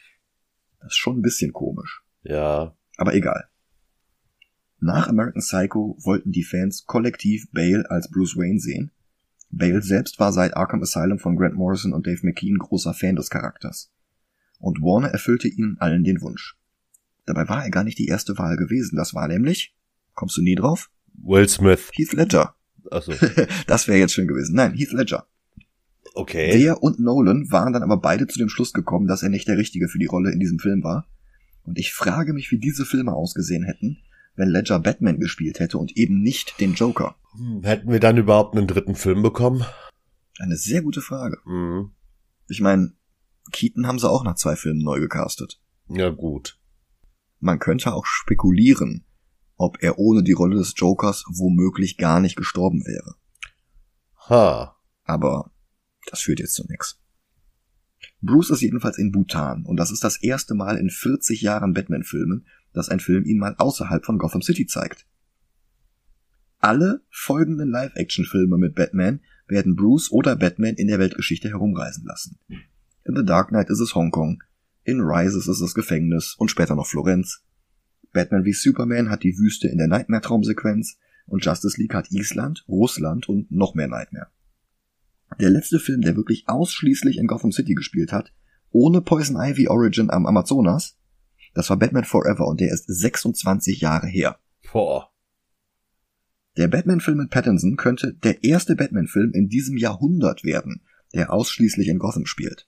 Das 0.79 0.93
ist 0.93 0.97
schon 0.97 1.19
ein 1.19 1.21
bisschen 1.21 1.53
komisch. 1.53 2.01
Ja. 2.23 2.75
Aber 2.97 3.13
egal. 3.13 3.49
Nach 4.79 5.07
American 5.07 5.43
Psycho 5.43 5.95
wollten 6.01 6.31
die 6.31 6.43
Fans 6.43 6.87
kollektiv 6.87 7.51
Bale 7.51 7.85
als 7.91 8.09
Bruce 8.09 8.35
Wayne 8.35 8.59
sehen. 8.59 8.91
Bale 9.51 9.81
selbst 9.81 10.19
war 10.19 10.31
seit 10.31 10.55
Arkham 10.55 10.81
Asylum 10.81 11.19
von 11.19 11.35
Grant 11.35 11.55
Morrison 11.55 11.93
und 11.93 12.07
Dave 12.07 12.19
McKean 12.23 12.57
großer 12.57 12.93
Fan 12.93 13.15
des 13.15 13.29
Charakters. 13.29 13.91
Und 14.59 14.81
Warner 14.81 15.09
erfüllte 15.09 15.47
ihnen 15.47 15.77
allen 15.79 16.03
den 16.03 16.21
Wunsch. 16.21 16.57
Dabei 17.25 17.47
war 17.49 17.63
er 17.63 17.71
gar 17.71 17.83
nicht 17.83 17.99
die 17.99 18.07
erste 18.07 18.37
Wahl 18.37 18.57
gewesen. 18.57 18.95
Das 18.95 19.13
war 19.13 19.27
nämlich, 19.27 19.75
kommst 20.13 20.37
du 20.37 20.41
nie 20.41 20.55
drauf? 20.55 20.89
Will 21.13 21.47
Smith. 21.47 21.91
Heath 21.93 22.13
Ledger. 22.13 22.55
Achso. 22.89 23.13
das 23.67 23.87
wäre 23.87 23.99
jetzt 23.99 24.13
schön 24.13 24.27
gewesen. 24.27 24.55
Nein, 24.55 24.73
Heath 24.73 24.91
Ledger. 24.91 25.27
Okay. 26.13 26.57
Der 26.59 26.83
und 26.83 26.99
Nolan 26.99 27.51
waren 27.51 27.73
dann 27.73 27.83
aber 27.83 27.97
beide 27.97 28.27
zu 28.27 28.37
dem 28.37 28.49
Schluss 28.49 28.73
gekommen, 28.73 29.07
dass 29.07 29.23
er 29.23 29.29
nicht 29.29 29.47
der 29.47 29.57
Richtige 29.57 29.87
für 29.87 29.99
die 29.99 30.07
Rolle 30.07 30.31
in 30.31 30.39
diesem 30.39 30.59
Film 30.59 30.83
war. 30.83 31.07
Und 31.63 31.77
ich 31.77 31.93
frage 31.93 32.33
mich, 32.33 32.51
wie 32.51 32.57
diese 32.57 32.85
Filme 32.85 33.13
ausgesehen 33.13 33.63
hätten, 33.63 33.99
wenn 34.35 34.49
Ledger 34.49 34.79
Batman 34.79 35.19
gespielt 35.19 35.59
hätte 35.59 35.77
und 35.77 35.95
eben 35.97 36.21
nicht 36.21 36.59
den 36.59 36.73
Joker. 36.73 37.15
Hm, 37.33 37.63
Hätten 37.63 37.91
wir 37.91 37.99
dann 37.99 38.17
überhaupt 38.17 38.55
einen 38.55 38.67
dritten 38.67 38.95
Film 38.95 39.21
bekommen? 39.21 39.65
Eine 40.39 40.55
sehr 40.55 40.81
gute 40.81 41.01
Frage. 41.01 41.37
Mhm. 41.45 41.91
Ich 42.47 42.61
meine, 42.61 42.93
Keaton 43.51 43.87
haben 43.87 43.99
sie 43.99 44.09
auch 44.09 44.23
nach 44.23 44.35
zwei 44.35 44.55
Filmen 44.55 44.81
neu 44.81 44.99
gecastet. 44.99 45.61
Ja, 45.87 46.09
gut. 46.09 46.59
Man 47.39 47.59
könnte 47.59 47.93
auch 47.93 48.05
spekulieren, 48.05 49.05
ob 49.57 49.81
er 49.81 49.99
ohne 49.99 50.23
die 50.23 50.31
Rolle 50.31 50.57
des 50.57 50.73
Jokers 50.75 51.23
womöglich 51.27 51.97
gar 51.97 52.19
nicht 52.19 52.35
gestorben 52.35 52.85
wäre. 52.85 53.15
Ha. 54.29 54.75
Aber 55.03 55.51
das 56.09 56.21
führt 56.21 56.39
jetzt 56.39 56.53
zu 56.53 56.65
nix. 56.67 56.99
Bruce 58.21 58.51
ist 58.51 58.61
jedenfalls 58.61 58.97
in 58.97 59.11
Bhutan 59.11 59.65
und 59.65 59.77
das 59.77 59.91
ist 59.91 60.03
das 60.03 60.21
erste 60.21 60.53
Mal 60.53 60.77
in 60.77 60.89
40 60.89 61.41
Jahren 61.41 61.73
Batman-Filmen, 61.73 62.47
dass 62.73 62.89
ein 62.89 62.99
Film 62.99 63.25
ihn 63.25 63.37
mal 63.37 63.55
außerhalb 63.57 64.05
von 64.05 64.17
Gotham 64.17 64.41
City 64.41 64.65
zeigt. 64.65 65.05
Alle 66.59 67.01
folgenden 67.09 67.69
Live-Action-Filme 67.69 68.57
mit 68.57 68.75
Batman 68.75 69.21
werden 69.47 69.75
Bruce 69.75 70.11
oder 70.11 70.35
Batman 70.35 70.75
in 70.75 70.87
der 70.87 70.99
Weltgeschichte 70.99 71.49
herumreisen 71.49 72.05
lassen. 72.05 72.39
In 73.03 73.15
The 73.15 73.25
Dark 73.25 73.49
Knight 73.49 73.69
ist 73.69 73.79
es 73.79 73.95
Hongkong, 73.95 74.43
in 74.83 74.99
Rises 75.01 75.47
ist 75.47 75.61
es 75.61 75.73
Gefängnis 75.73 76.35
und 76.37 76.49
später 76.49 76.75
noch 76.75 76.87
Florenz. 76.87 77.43
Batman 78.13 78.45
wie 78.45 78.53
Superman 78.53 79.09
hat 79.09 79.23
die 79.23 79.37
Wüste 79.37 79.67
in 79.67 79.77
der 79.77 79.87
Nightmare-Traumsequenz 79.87 80.97
und 81.25 81.43
Justice 81.43 81.79
League 81.79 81.93
hat 81.93 82.11
Island, 82.11 82.65
Russland 82.67 83.29
und 83.29 83.51
noch 83.51 83.73
mehr 83.73 83.87
Nightmare. 83.87 84.27
Der 85.39 85.49
letzte 85.49 85.79
Film, 85.79 86.01
der 86.01 86.15
wirklich 86.15 86.43
ausschließlich 86.47 87.17
in 87.17 87.27
Gotham 87.27 87.51
City 87.51 87.73
gespielt 87.73 88.11
hat, 88.11 88.33
ohne 88.71 89.01
Poison 89.01 89.37
Ivy 89.37 89.67
Origin 89.67 90.09
am 90.09 90.25
Amazonas, 90.25 90.97
das 91.53 91.69
war 91.69 91.77
Batman 91.77 92.05
Forever 92.05 92.47
und 92.47 92.61
der 92.61 92.71
ist 92.71 92.85
26 92.87 93.81
Jahre 93.81 94.07
her. 94.07 94.39
Boah. 94.71 95.11
Der 96.57 96.67
Batman-Film 96.67 97.17
mit 97.17 97.29
Pattinson 97.29 97.77
könnte 97.77 98.13
der 98.13 98.43
erste 98.43 98.75
Batman-Film 98.75 99.31
in 99.33 99.47
diesem 99.47 99.77
Jahrhundert 99.77 100.43
werden, 100.43 100.81
der 101.13 101.31
ausschließlich 101.31 101.87
in 101.87 101.99
Gotham 101.99 102.25
spielt. 102.25 102.67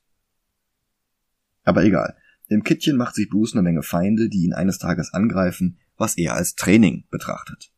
Aber 1.63 1.83
egal. 1.83 2.15
Im 2.49 2.63
Kittchen 2.63 2.97
macht 2.97 3.15
sich 3.15 3.29
Bruce 3.29 3.53
eine 3.53 3.61
Menge 3.61 3.83
Feinde, 3.83 4.29
die 4.29 4.43
ihn 4.43 4.53
eines 4.53 4.77
Tages 4.77 5.13
angreifen, 5.13 5.79
was 5.97 6.17
er 6.17 6.35
als 6.35 6.55
Training 6.55 7.05
betrachtet. 7.09 7.71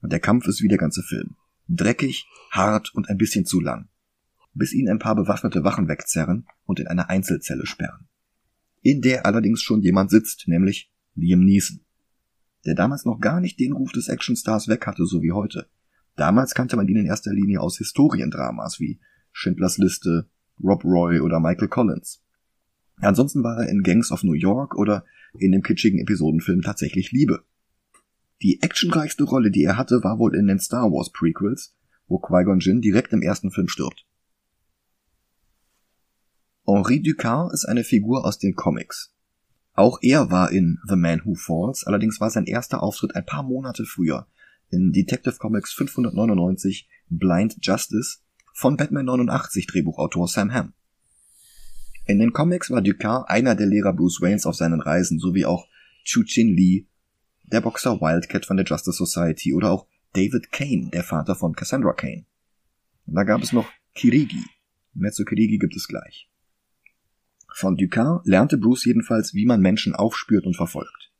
Und 0.00 0.12
der 0.12 0.20
Kampf 0.20 0.46
ist 0.46 0.62
wie 0.62 0.68
der 0.68 0.78
ganze 0.78 1.02
Film. 1.02 1.36
Dreckig, 1.68 2.26
hart 2.50 2.94
und 2.94 3.08
ein 3.08 3.18
bisschen 3.18 3.46
zu 3.46 3.60
lang. 3.60 3.88
Bis 4.54 4.72
ihn 4.72 4.88
ein 4.88 4.98
paar 4.98 5.14
bewaffnete 5.14 5.64
Wachen 5.64 5.88
wegzerren 5.88 6.46
und 6.64 6.80
in 6.80 6.86
eine 6.88 7.08
Einzelzelle 7.08 7.66
sperren. 7.66 8.08
In 8.82 9.00
der 9.02 9.26
allerdings 9.26 9.62
schon 9.62 9.82
jemand 9.82 10.10
sitzt, 10.10 10.44
nämlich 10.46 10.92
Liam 11.14 11.44
Neeson. 11.44 11.80
Der 12.64 12.74
damals 12.74 13.04
noch 13.04 13.20
gar 13.20 13.40
nicht 13.40 13.58
den 13.60 13.72
Ruf 13.72 13.92
des 13.92 14.08
Actionstars 14.08 14.68
weg 14.68 14.86
hatte, 14.86 15.06
so 15.06 15.22
wie 15.22 15.32
heute. 15.32 15.68
Damals 16.16 16.54
kannte 16.54 16.76
man 16.76 16.88
ihn 16.88 16.96
in 16.96 17.06
erster 17.06 17.32
Linie 17.32 17.60
aus 17.60 17.78
Historiendramas 17.78 18.80
wie 18.80 18.98
Schindlers 19.32 19.78
Liste, 19.78 20.28
Rob 20.62 20.84
Roy 20.84 21.20
oder 21.20 21.38
Michael 21.38 21.68
Collins. 21.68 22.22
Ansonsten 22.96 23.44
war 23.44 23.58
er 23.62 23.68
in 23.68 23.82
Gangs 23.82 24.10
of 24.10 24.24
New 24.24 24.32
York 24.32 24.76
oder 24.76 25.04
in 25.38 25.52
dem 25.52 25.62
kitschigen 25.62 26.00
Episodenfilm 26.00 26.62
tatsächlich 26.62 27.12
Liebe. 27.12 27.44
Die 28.42 28.60
actionreichste 28.62 29.24
Rolle, 29.24 29.50
die 29.50 29.62
er 29.62 29.76
hatte, 29.76 30.02
war 30.02 30.18
wohl 30.18 30.34
in 30.34 30.46
den 30.46 30.58
Star 30.58 30.90
Wars 30.90 31.12
Prequels, 31.12 31.76
wo 32.08 32.18
Qui-Gon 32.18 32.60
Jinn 32.60 32.80
direkt 32.80 33.12
im 33.12 33.22
ersten 33.22 33.50
Film 33.50 33.68
stirbt. 33.68 34.07
Henri 36.70 37.00
Ducard 37.00 37.54
ist 37.54 37.64
eine 37.64 37.82
Figur 37.82 38.26
aus 38.26 38.38
den 38.38 38.54
Comics. 38.54 39.14
Auch 39.72 40.00
er 40.02 40.30
war 40.30 40.52
in 40.52 40.78
The 40.86 40.96
Man 40.96 41.22
Who 41.24 41.34
Falls, 41.34 41.84
allerdings 41.84 42.20
war 42.20 42.28
sein 42.28 42.44
erster 42.44 42.82
Auftritt 42.82 43.16
ein 43.16 43.24
paar 43.24 43.42
Monate 43.42 43.86
früher, 43.86 44.26
in 44.68 44.92
Detective 44.92 45.36
Comics 45.38 45.72
599 45.72 46.86
Blind 47.08 47.56
Justice 47.62 48.18
von 48.52 48.76
Batman 48.76 49.06
89 49.06 49.66
Drehbuchautor 49.66 50.28
Sam 50.28 50.52
Hamm. 50.52 50.74
In 52.04 52.18
den 52.18 52.34
Comics 52.34 52.70
war 52.70 52.82
Ducard 52.82 53.30
einer 53.30 53.54
der 53.54 53.66
Lehrer 53.66 53.94
Bruce 53.94 54.20
Waynes 54.20 54.44
auf 54.44 54.54
seinen 54.54 54.82
Reisen, 54.82 55.18
sowie 55.18 55.46
auch 55.46 55.68
Chu 56.04 56.22
Chin 56.22 56.54
Lee, 56.54 56.84
der 57.50 57.62
Boxer 57.62 57.98
Wildcat 58.02 58.44
von 58.44 58.58
der 58.58 58.66
Justice 58.66 58.98
Society 58.98 59.54
oder 59.54 59.70
auch 59.70 59.86
David 60.12 60.52
Kane, 60.52 60.90
der 60.92 61.02
Vater 61.02 61.34
von 61.34 61.56
Cassandra 61.56 61.94
Kane. 61.94 62.26
Und 63.06 63.14
da 63.14 63.24
gab 63.24 63.42
es 63.42 63.54
noch 63.54 63.70
Kirigi. 63.94 64.44
Mehr 64.92 65.12
zu 65.12 65.24
Kirigi 65.24 65.56
gibt 65.56 65.74
es 65.74 65.88
gleich. 65.88 66.28
Von 67.60 67.76
Ducard 67.76 68.24
lernte 68.24 68.56
Bruce 68.56 68.84
jedenfalls, 68.84 69.34
wie 69.34 69.44
man 69.44 69.60
Menschen 69.60 69.92
aufspürt 69.92 70.46
und 70.46 70.54
verfolgt. 70.54 71.10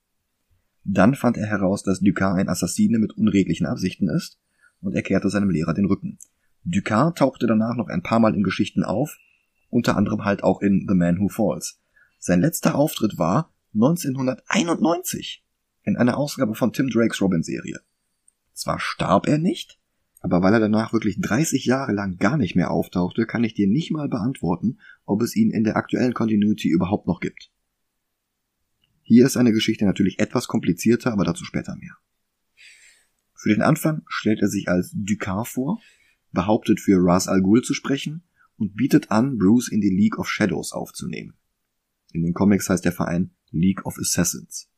Dann 0.84 1.16
fand 1.16 1.36
er 1.36 1.48
heraus, 1.48 1.82
dass 1.82 1.98
Ducard 1.98 2.38
ein 2.38 2.48
Assassine 2.48 3.00
mit 3.00 3.12
unredlichen 3.16 3.66
Absichten 3.66 4.08
ist 4.08 4.38
und 4.80 4.94
erklärte 4.94 5.30
seinem 5.30 5.50
Lehrer 5.50 5.74
den 5.74 5.86
Rücken. 5.86 6.20
Ducard 6.62 7.18
tauchte 7.18 7.48
danach 7.48 7.74
noch 7.74 7.88
ein 7.88 8.04
paar 8.04 8.20
Mal 8.20 8.36
in 8.36 8.44
Geschichten 8.44 8.84
auf 8.84 9.18
unter 9.68 9.96
anderem 9.96 10.24
halt 10.24 10.44
auch 10.44 10.62
in 10.62 10.86
The 10.88 10.94
Man 10.94 11.18
Who 11.18 11.28
Falls. 11.28 11.80
Sein 12.20 12.40
letzter 12.40 12.76
Auftritt 12.76 13.18
war 13.18 13.52
1991 13.74 15.44
in 15.82 15.96
einer 15.96 16.16
Ausgabe 16.16 16.54
von 16.54 16.72
Tim 16.72 16.88
Drakes 16.88 17.20
Robin-Serie. 17.20 17.80
Zwar 18.52 18.78
starb 18.78 19.26
er 19.26 19.38
nicht, 19.38 19.77
aber 20.20 20.42
weil 20.42 20.52
er 20.52 20.60
danach 20.60 20.92
wirklich 20.92 21.20
30 21.20 21.64
Jahre 21.64 21.92
lang 21.92 22.16
gar 22.16 22.36
nicht 22.36 22.56
mehr 22.56 22.70
auftauchte, 22.70 23.26
kann 23.26 23.44
ich 23.44 23.54
dir 23.54 23.68
nicht 23.68 23.90
mal 23.90 24.08
beantworten, 24.08 24.78
ob 25.04 25.22
es 25.22 25.36
ihn 25.36 25.50
in 25.50 25.64
der 25.64 25.76
aktuellen 25.76 26.14
Continuity 26.14 26.68
überhaupt 26.68 27.06
noch 27.06 27.20
gibt. 27.20 27.52
Hier 29.02 29.24
ist 29.24 29.36
eine 29.36 29.52
Geschichte 29.52 29.86
natürlich 29.86 30.18
etwas 30.18 30.48
komplizierter, 30.48 31.12
aber 31.12 31.24
dazu 31.24 31.44
später 31.44 31.76
mehr. 31.76 31.96
Für 33.34 33.48
den 33.48 33.62
Anfang 33.62 34.02
stellt 34.08 34.40
er 34.42 34.48
sich 34.48 34.68
als 34.68 34.90
Ducard 34.92 35.46
vor, 35.46 35.80
behauptet 36.32 36.80
für 36.80 36.98
Ras 36.98 37.28
Al 37.28 37.40
Ghul 37.40 37.62
zu 37.62 37.72
sprechen 37.72 38.24
und 38.56 38.74
bietet 38.74 39.10
an, 39.10 39.38
Bruce 39.38 39.68
in 39.70 39.80
die 39.80 39.94
League 39.94 40.18
of 40.18 40.28
Shadows 40.28 40.72
aufzunehmen. 40.72 41.34
In 42.12 42.22
den 42.22 42.34
Comics 42.34 42.68
heißt 42.68 42.84
der 42.84 42.92
Verein 42.92 43.30
League 43.50 43.86
of 43.86 43.98
Assassins. 43.98 44.68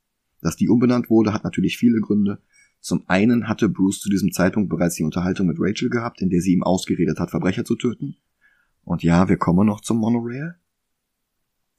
Dass 0.41 0.57
die 0.57 0.69
umbenannt 0.69 1.11
wurde, 1.11 1.33
hat 1.33 1.45
natürlich 1.45 1.79
viele 1.79 2.01
Gründe. 2.01 2.43
Zum 2.81 3.05
einen 3.09 3.47
hatte 3.47 3.69
Bruce 3.69 4.01
zu 4.01 4.09
diesem 4.09 4.33
Zeitpunkt 4.33 4.71
bereits 4.71 4.95
die 4.95 5.05
Unterhaltung 5.05 5.47
mit 5.47 5.59
Rachel 5.61 5.91
gehabt, 5.91 6.23
in 6.23 6.31
der 6.31 6.41
sie 6.41 6.53
ihm 6.53 6.63
ausgeredet 6.63 7.19
hat, 7.21 7.31
Verbrecher 7.31 7.65
zu 7.65 7.77
töten. 7.77 8.17
Und 8.83 9.03
ja, 9.03 9.29
wir 9.29 9.37
kommen 9.37 9.67
noch 9.67 9.83
zum 9.83 9.99
Monorail. 9.99 10.57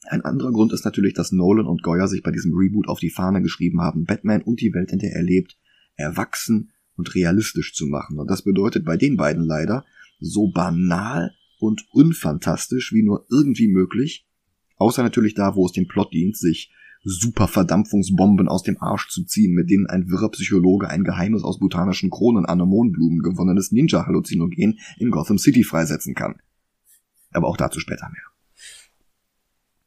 Ein 0.07 0.23
anderer 0.23 0.51
Grund 0.51 0.73
ist 0.73 0.85
natürlich, 0.85 1.13
dass 1.13 1.31
Nolan 1.31 1.65
und 1.65 1.83
Goyer 1.83 2.07
sich 2.07 2.23
bei 2.23 2.31
diesem 2.31 2.53
Reboot 2.55 2.87
auf 2.87 2.99
die 2.99 3.09
Fahne 3.09 3.41
geschrieben 3.41 3.81
haben, 3.81 4.05
Batman 4.05 4.41
und 4.41 4.61
die 4.61 4.73
Welt, 4.73 4.91
in 4.91 4.99
der 4.99 5.13
er 5.13 5.23
lebt, 5.23 5.57
erwachsen 5.95 6.71
und 6.95 7.13
realistisch 7.15 7.73
zu 7.73 7.87
machen. 7.87 8.19
Und 8.19 8.29
das 8.29 8.43
bedeutet 8.43 8.85
bei 8.85 8.97
den 8.97 9.17
beiden 9.17 9.43
leider, 9.43 9.85
so 10.19 10.47
banal 10.51 11.33
und 11.59 11.85
unfantastisch 11.91 12.93
wie 12.93 13.03
nur 13.03 13.25
irgendwie 13.29 13.67
möglich, 13.67 14.27
außer 14.77 15.03
natürlich 15.03 15.33
da, 15.33 15.55
wo 15.55 15.65
es 15.65 15.71
dem 15.71 15.87
Plot 15.87 16.13
dient, 16.13 16.37
sich 16.37 16.71
super 17.03 17.47
Verdampfungsbomben 17.47 18.47
aus 18.47 18.63
dem 18.63 18.81
Arsch 18.81 19.09
zu 19.09 19.23
ziehen, 19.23 19.53
mit 19.53 19.69
denen 19.69 19.87
ein 19.87 20.09
wirrer 20.09 20.29
Psychologe 20.29 20.89
ein 20.89 21.03
geheimes 21.03 21.43
aus 21.43 21.59
botanischen 21.59 22.09
Kronen 22.09 22.45
Anemonblumen 22.45 23.21
gewonnenes 23.21 23.71
Ninja-Halluzinogen 23.71 24.77
in 24.97 25.11
Gotham 25.11 25.37
City 25.37 25.63
freisetzen 25.63 26.13
kann. 26.13 26.35
Aber 27.31 27.47
auch 27.47 27.57
dazu 27.57 27.79
später 27.79 28.09
mehr. 28.09 28.23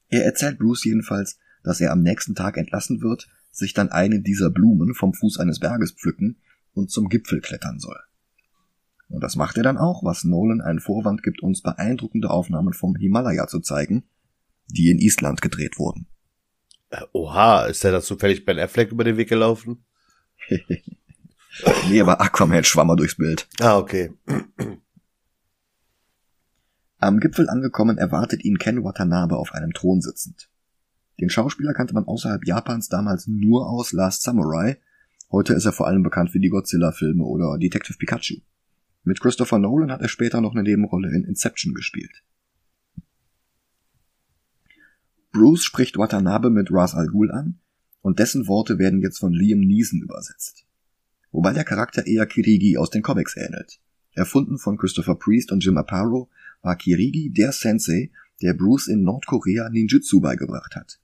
Er 0.09 0.25
erzählt 0.25 0.59
Bruce 0.59 0.85
jedenfalls, 0.85 1.39
dass 1.63 1.81
er 1.81 1.93
am 1.93 2.03
nächsten 2.03 2.35
Tag 2.35 2.57
entlassen 2.57 3.01
wird, 3.01 3.29
sich 3.51 3.75
dann 3.75 3.91
eine 3.91 4.21
dieser 4.21 4.51
Blumen 4.51 4.95
vom 4.95 5.15
Fuß 5.15 5.39
eines 5.39 5.61
Berges 5.61 5.93
pflücken 5.93 6.39
und 6.73 6.91
zum 6.91 7.09
Gipfel 7.09 7.41
klettern 7.41 7.79
soll. 7.79 7.99
Und 9.09 9.23
das 9.23 9.37
macht 9.37 9.57
er 9.57 9.63
dann 9.63 9.79
auch, 9.79 10.03
was 10.03 10.25
Nolan 10.25 10.61
einen 10.61 10.81
Vorwand 10.81 11.23
gibt, 11.23 11.43
uns 11.43 11.63
beeindruckende 11.63 12.31
Aufnahmen 12.31 12.73
vom 12.73 12.97
Himalaya 12.97 13.47
zu 13.47 13.61
zeigen, 13.61 14.05
die 14.67 14.91
in 14.91 14.99
Island 14.99 15.41
gedreht 15.41 15.79
wurden. 15.79 16.09
Äh, 16.95 17.05
oha, 17.13 17.67
ist 17.67 17.83
der 17.85 17.93
da 17.93 18.01
zufällig 18.01 18.45
Ben 18.45 18.59
Affleck 18.59 18.93
über 18.93 19.05
den 19.05 19.17
Weg 19.17 19.29
gelaufen? 19.29 19.85
Nee, 21.89 22.01
aber 22.01 22.21
Aquaman 22.21 22.65
schwamm 22.65 22.89
mal 22.89 22.97
durchs 22.97 23.17
Bild. 23.17 23.47
Ah, 23.61 23.79
okay. 23.79 24.13
Am 26.99 27.21
Gipfel 27.21 27.49
angekommen 27.49 27.97
erwartet 27.97 28.45
ihn 28.45 28.59
Ken 28.59 28.83
Watanabe 28.83 29.37
auf 29.37 29.53
einem 29.53 29.73
Thron 29.73 30.01
sitzend. 30.01 30.49
Den 31.21 31.31
Schauspieler 31.31 31.73
kannte 31.73 31.95
man 31.95 32.09
außerhalb 32.09 32.45
Japans 32.45 32.89
damals 32.89 33.29
nur 33.29 33.71
aus 33.71 33.93
Last 33.93 34.25
Samurai. 34.25 34.79
Heute 35.31 35.55
ist 35.55 35.65
er 35.65 35.73
vor 35.73 35.87
allem 35.87 36.03
bekannt 36.03 36.31
für 36.31 36.41
die 36.41 36.49
Godzilla-Filme 36.49 37.23
oder 37.23 37.57
Detective 37.57 37.99
Pikachu. 37.99 38.41
Mit 39.05 39.21
Christopher 39.21 39.61
Nolan 39.61 39.93
hat 39.93 40.03
er 40.03 40.09
später 40.09 40.41
noch 40.41 40.55
eine 40.55 40.65
Nebenrolle 40.65 41.15
in 41.15 41.23
Inception 41.25 41.73
gespielt. 41.73 42.25
Bruce 45.35 45.65
spricht 45.65 45.99
Watanabe 45.99 46.49
mit 46.49 46.69
Ras 46.71 46.95
Al 46.95 47.09
Ghul 47.09 47.33
an 47.33 47.59
und 48.03 48.21
dessen 48.21 48.47
Worte 48.47 48.79
werden 48.79 49.03
jetzt 49.03 49.19
von 49.19 49.33
Liam 49.33 49.59
Neeson 49.59 50.01
übersetzt. 50.01 50.65
Wobei 51.33 51.53
der 51.53 51.65
Charakter 51.65 52.07
eher 52.07 52.25
Kirigi 52.25 52.79
aus 52.79 52.91
den 52.91 53.03
Comics 53.03 53.37
ähnelt. 53.37 53.81
Erfunden 54.13 54.59
von 54.59 54.79
Christopher 54.79 55.17
Priest 55.17 55.51
und 55.51 55.65
Jim 55.65 55.77
Aparo 55.77 56.31
war 56.63 56.77
Kirigi 56.77 57.31
der 57.31 57.51
Sensei, 57.51 58.13
der 58.43 58.55
Bruce 58.55 58.87
in 58.87 59.03
Nordkorea 59.03 59.71
Ninjutsu 59.71 60.21
beigebracht 60.21 60.77
hat. 60.77 61.01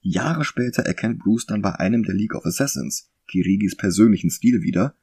Jahre 0.00 0.44
später 0.44 0.82
erkennt 0.82 1.20
Bruce 1.20 1.46
dann 1.46 1.62
bei 1.62 1.76
einem 1.76 2.02
der 2.02 2.16
League 2.16 2.34
of 2.34 2.44
Assassins 2.46 3.10
Kirigis 3.28 3.76
persönlichen 3.76 4.30
Stil 4.30 4.62
wieder 4.62 4.96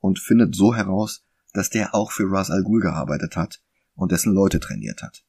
und 0.00 0.18
findet 0.18 0.56
so 0.56 0.74
heraus, 0.74 1.24
dass 1.52 1.70
der 1.70 1.94
auch 1.94 2.10
für 2.10 2.28
Ras 2.28 2.50
Al 2.50 2.64
Ghul 2.64 2.80
gearbeitet 2.80 3.36
hat 3.36 3.62
und 3.94 4.10
dessen 4.10 4.34
Leute 4.34 4.58
trainiert 4.58 5.00
hat. 5.00 5.22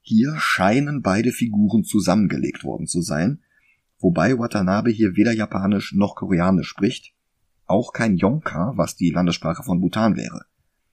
Hier 0.00 0.34
scheinen 0.38 1.02
beide 1.02 1.32
Figuren 1.32 1.84
zusammengelegt 1.84 2.64
worden 2.64 2.86
zu 2.86 3.02
sein, 3.02 3.42
wobei 3.98 4.38
Watanabe 4.38 4.90
hier 4.90 5.16
weder 5.16 5.32
Japanisch 5.32 5.94
noch 5.94 6.16
Koreanisch 6.16 6.68
spricht, 6.68 7.14
auch 7.66 7.92
kein 7.92 8.16
Yonka, 8.16 8.72
was 8.76 8.96
die 8.96 9.10
Landessprache 9.10 9.62
von 9.62 9.80
Bhutan 9.80 10.16
wäre. 10.16 10.46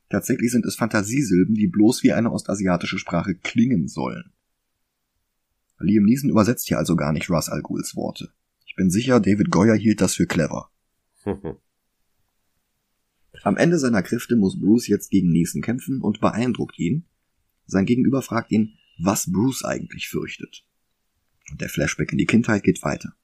Tatsächlich 0.10 0.52
sind 0.52 0.66
es 0.66 0.76
Fantasiesilben, 0.76 1.56
die 1.56 1.68
bloß 1.68 2.04
wie 2.04 2.14
eine 2.14 2.32
ostasiatische 2.32 3.00
Sprache 3.00 3.36
klingen 3.36 3.88
sollen. 3.88 4.32
Liam 5.80 6.04
Neeson 6.04 6.30
übersetzt 6.30 6.68
hier 6.68 6.78
also 6.78 6.96
gar 6.96 7.12
nicht 7.14 7.30
Ras 7.30 7.50
Al 7.50 7.62
Ghuls 7.62 7.96
Worte. 7.96 8.32
Ich 8.66 8.76
bin 8.76 8.90
sicher, 8.90 9.20
David 9.20 9.52
Goyer 9.52 9.76
hielt 9.76 10.02
das 10.02 10.16
für 10.16 10.26
clever. 10.26 10.70
Am 13.44 13.58
Ende 13.58 13.78
seiner 13.78 14.02
Kräfte 14.02 14.36
muss 14.36 14.60
Bruce 14.60 14.88
jetzt 14.88 15.12
gegen 15.12 15.30
Neeson 15.30 15.62
kämpfen 15.62 16.02
und 16.02 16.20
beeindruckt 16.20 16.80
ihn. 16.80 17.06
Sein 17.66 17.86
Gegenüber 17.86 18.22
fragt 18.22 18.52
ihn, 18.52 18.78
was 18.98 19.32
Bruce 19.32 19.64
eigentlich 19.64 20.10
fürchtet. 20.10 20.66
Und 21.50 21.62
der 21.62 21.70
Flashback 21.70 22.12
in 22.12 22.18
die 22.18 22.26
Kindheit 22.26 22.64
geht 22.64 22.84
weiter. 22.84 23.16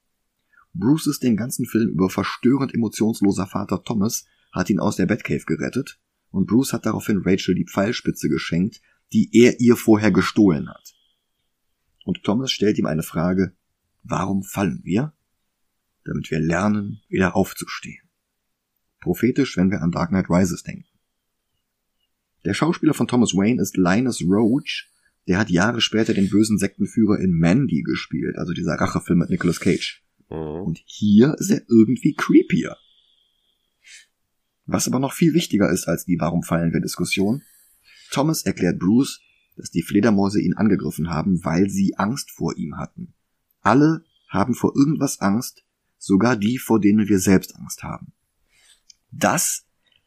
Bruce 0.72 1.06
ist 1.06 1.22
den 1.22 1.36
ganzen 1.36 1.66
Film 1.66 1.90
über 1.90 2.10
verstörend 2.10 2.74
emotionsloser 2.74 3.46
Vater 3.46 3.82
Thomas 3.84 4.26
hat 4.52 4.70
ihn 4.70 4.80
aus 4.80 4.96
der 4.96 5.06
Batcave 5.06 5.44
gerettet 5.44 6.00
und 6.30 6.46
Bruce 6.46 6.72
hat 6.72 6.86
daraufhin 6.86 7.22
Rachel 7.24 7.54
die 7.54 7.66
Pfeilspitze 7.66 8.28
geschenkt, 8.28 8.80
die 9.12 9.30
er 9.32 9.60
ihr 9.60 9.76
vorher 9.76 10.10
gestohlen 10.10 10.68
hat. 10.68 10.94
Und 12.04 12.22
Thomas 12.24 12.50
stellt 12.50 12.78
ihm 12.78 12.86
eine 12.86 13.02
Frage, 13.02 13.54
warum 14.02 14.42
fallen 14.42 14.80
wir? 14.82 15.12
Damit 16.04 16.30
wir 16.30 16.40
lernen, 16.40 17.00
wieder 17.08 17.36
aufzustehen. 17.36 18.08
Prophetisch, 19.00 19.56
wenn 19.56 19.70
wir 19.70 19.80
an 19.80 19.90
Dark 19.90 20.10
Knight 20.10 20.28
Rises 20.28 20.62
denken. 20.62 20.88
Der 22.44 22.54
Schauspieler 22.54 22.94
von 22.94 23.06
Thomas 23.06 23.34
Wayne 23.34 23.60
ist 23.60 23.76
Linus 23.76 24.22
Roach, 24.22 24.90
der 25.26 25.38
hat 25.38 25.50
Jahre 25.50 25.80
später 25.80 26.14
den 26.14 26.28
bösen 26.28 26.58
Sektenführer 26.58 27.18
in 27.18 27.32
Mandy 27.32 27.82
gespielt, 27.82 28.36
also 28.36 28.52
dieser 28.52 28.74
Rachefilm 28.74 29.20
mit 29.20 29.30
Nicolas 29.30 29.60
Cage. 29.60 30.04
Mhm. 30.30 30.36
Und 30.36 30.82
hier 30.86 31.34
ist 31.38 31.50
er 31.50 31.62
irgendwie 31.68 32.14
creepier. 32.14 32.76
Was 34.66 34.88
aber 34.88 34.98
noch 34.98 35.12
viel 35.12 35.34
wichtiger 35.34 35.70
ist 35.70 35.86
als 35.88 36.04
die 36.04 36.18
Warum 36.18 36.42
fallen 36.42 36.72
wir 36.72 36.80
Diskussion, 36.80 37.42
Thomas 38.10 38.42
erklärt 38.42 38.78
Bruce, 38.78 39.20
dass 39.56 39.70
die 39.70 39.82
Fledermäuse 39.82 40.40
ihn 40.40 40.54
angegriffen 40.54 41.10
haben, 41.10 41.44
weil 41.44 41.68
sie 41.68 41.96
Angst 41.96 42.30
vor 42.30 42.56
ihm 42.56 42.76
hatten. 42.76 43.14
Alle 43.60 44.04
haben 44.28 44.54
vor 44.54 44.74
irgendwas 44.76 45.20
Angst, 45.20 45.64
sogar 45.98 46.36
die, 46.36 46.58
vor 46.58 46.80
denen 46.80 47.08
wir 47.08 47.18
selbst 47.18 47.56
Angst 47.56 47.82
haben. 47.82 48.12
Das 49.10 49.66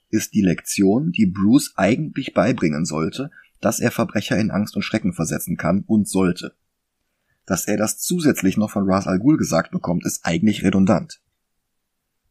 ist 0.09 0.33
die 0.33 0.41
Lektion, 0.41 1.11
die 1.11 1.25
Bruce 1.25 1.73
eigentlich 1.75 2.33
beibringen 2.33 2.85
sollte, 2.85 3.31
dass 3.61 3.79
er 3.79 3.91
Verbrecher 3.91 4.37
in 4.37 4.51
Angst 4.51 4.75
und 4.75 4.81
Schrecken 4.83 5.13
versetzen 5.13 5.57
kann 5.57 5.83
und 5.87 6.07
sollte. 6.07 6.55
Dass 7.45 7.67
er 7.67 7.77
das 7.77 7.97
zusätzlich 7.97 8.57
noch 8.57 8.71
von 8.71 8.89
Ras 8.89 9.07
Al 9.07 9.19
Ghul 9.19 9.37
gesagt 9.37 9.71
bekommt, 9.71 10.05
ist 10.05 10.25
eigentlich 10.25 10.63
redundant. 10.63 11.21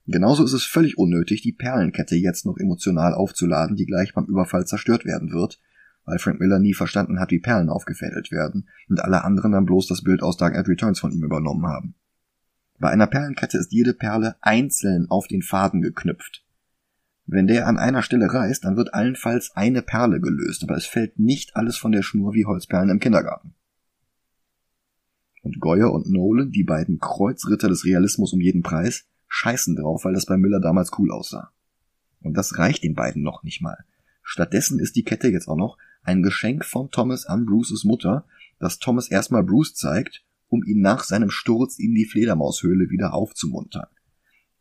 Genauso 0.06 0.44
ist 0.44 0.52
es 0.52 0.64
völlig 0.64 0.98
unnötig, 0.98 1.42
die 1.42 1.52
Perlenkette 1.52 2.14
jetzt 2.14 2.46
noch 2.46 2.58
emotional 2.58 3.12
aufzuladen, 3.14 3.74
die 3.74 3.86
gleich 3.86 4.14
beim 4.14 4.26
Überfall 4.26 4.64
zerstört 4.64 5.04
werden 5.04 5.32
wird, 5.32 5.58
weil 6.04 6.20
Frank 6.20 6.38
Miller 6.38 6.60
nie 6.60 6.74
verstanden 6.74 7.18
hat, 7.18 7.32
wie 7.32 7.40
Perlen 7.40 7.68
aufgefädelt 7.68 8.30
werden 8.30 8.68
und 8.88 9.00
alle 9.00 9.24
anderen 9.24 9.52
dann 9.52 9.66
bloß 9.66 9.88
das 9.88 10.02
Bild 10.02 10.22
aus 10.22 10.36
Dark 10.36 10.52
Knight 10.52 10.68
Returns 10.68 11.00
von 11.00 11.10
ihm 11.10 11.24
übernommen 11.24 11.66
haben. 11.66 11.96
Bei 12.78 12.90
einer 12.90 13.08
Perlenkette 13.08 13.58
ist 13.58 13.72
jede 13.72 13.94
Perle 13.94 14.36
einzeln 14.40 15.06
auf 15.10 15.26
den 15.26 15.42
Faden 15.42 15.80
geknüpft. 15.82 16.44
Wenn 17.26 17.48
der 17.48 17.66
an 17.66 17.76
einer 17.76 18.02
Stelle 18.02 18.32
reißt, 18.32 18.64
dann 18.64 18.76
wird 18.76 18.94
allenfalls 18.94 19.50
eine 19.56 19.82
Perle 19.82 20.20
gelöst, 20.20 20.62
aber 20.62 20.76
es 20.76 20.86
fällt 20.86 21.18
nicht 21.18 21.56
alles 21.56 21.76
von 21.76 21.90
der 21.90 22.02
Schnur 22.02 22.34
wie 22.34 22.46
Holzperlen 22.46 22.88
im 22.88 23.00
Kindergarten. 23.00 23.54
Und 25.42 25.60
Goyer 25.60 25.92
und 25.92 26.08
Nolan, 26.08 26.52
die 26.52 26.64
beiden 26.64 26.98
Kreuzritter 26.98 27.68
des 27.68 27.84
Realismus 27.84 28.32
um 28.32 28.40
jeden 28.40 28.62
Preis, 28.62 29.06
scheißen 29.26 29.74
drauf, 29.74 30.04
weil 30.04 30.14
das 30.14 30.26
bei 30.26 30.36
Miller 30.36 30.60
damals 30.60 30.90
cool 30.98 31.10
aussah. 31.10 31.52
Und 32.20 32.36
das 32.36 32.58
reicht 32.58 32.84
den 32.84 32.94
beiden 32.94 33.22
noch 33.22 33.42
nicht 33.42 33.60
mal. 33.60 33.84
Stattdessen 34.22 34.78
ist 34.78 34.96
die 34.96 35.04
Kette 35.04 35.28
jetzt 35.28 35.48
auch 35.48 35.56
noch 35.56 35.78
ein 36.02 36.22
Geschenk 36.22 36.64
von 36.64 36.90
Thomas 36.90 37.26
an 37.26 37.46
Bruces 37.46 37.84
Mutter, 37.84 38.24
das 38.60 38.78
Thomas 38.78 39.08
erstmal 39.08 39.42
Bruce 39.42 39.74
zeigt, 39.74 40.24
um 40.48 40.62
ihn 40.62 40.80
nach 40.80 41.02
seinem 41.02 41.30
Sturz 41.30 41.78
in 41.78 41.94
die 41.94 42.06
Fledermaushöhle 42.06 42.88
wieder 42.88 43.14
aufzumuntern. 43.14 43.88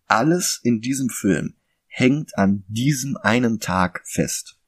Alles 0.07 0.59
in 0.63 0.81
diesem 0.81 1.09
Film 1.09 1.53
hängt 1.97 2.37
an 2.37 2.65
diesem 2.67 3.15
einen 3.15 3.61
Tag 3.61 4.01
fest. 4.03 4.59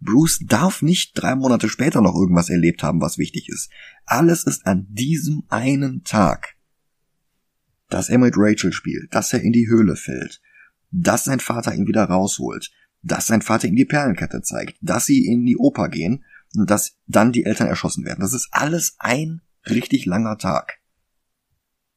Bruce 0.00 0.40
darf 0.44 0.82
nicht 0.82 1.12
drei 1.14 1.36
Monate 1.36 1.68
später 1.68 2.00
noch 2.00 2.16
irgendwas 2.16 2.50
erlebt 2.50 2.82
haben, 2.82 3.00
was 3.00 3.18
wichtig 3.18 3.48
ist. 3.48 3.70
Alles 4.04 4.42
ist 4.42 4.66
an 4.66 4.88
diesem 4.90 5.44
einen 5.48 6.02
Tag. 6.02 6.56
Dass 7.88 8.08
er 8.08 8.18
mit 8.18 8.34
Rachel 8.36 8.72
spielt, 8.72 9.14
dass 9.14 9.32
er 9.32 9.42
in 9.42 9.52
die 9.52 9.68
Höhle 9.68 9.94
fällt, 9.94 10.40
dass 10.90 11.24
sein 11.24 11.38
Vater 11.38 11.72
ihn 11.72 11.86
wieder 11.86 12.04
rausholt, 12.04 12.72
dass 13.02 13.28
sein 13.28 13.42
Vater 13.42 13.68
ihm 13.68 13.76
die 13.76 13.84
Perlenkette 13.84 14.42
zeigt, 14.42 14.76
dass 14.80 15.06
sie 15.06 15.24
in 15.24 15.46
die 15.46 15.56
Oper 15.56 15.88
gehen 15.88 16.24
und 16.56 16.68
dass 16.68 16.96
dann 17.06 17.30
die 17.30 17.44
Eltern 17.44 17.68
erschossen 17.68 18.04
werden. 18.04 18.20
Das 18.20 18.34
ist 18.34 18.48
alles 18.50 18.96
ein 18.98 19.40
richtig 19.66 20.04
langer 20.04 20.36
Tag. 20.36 20.80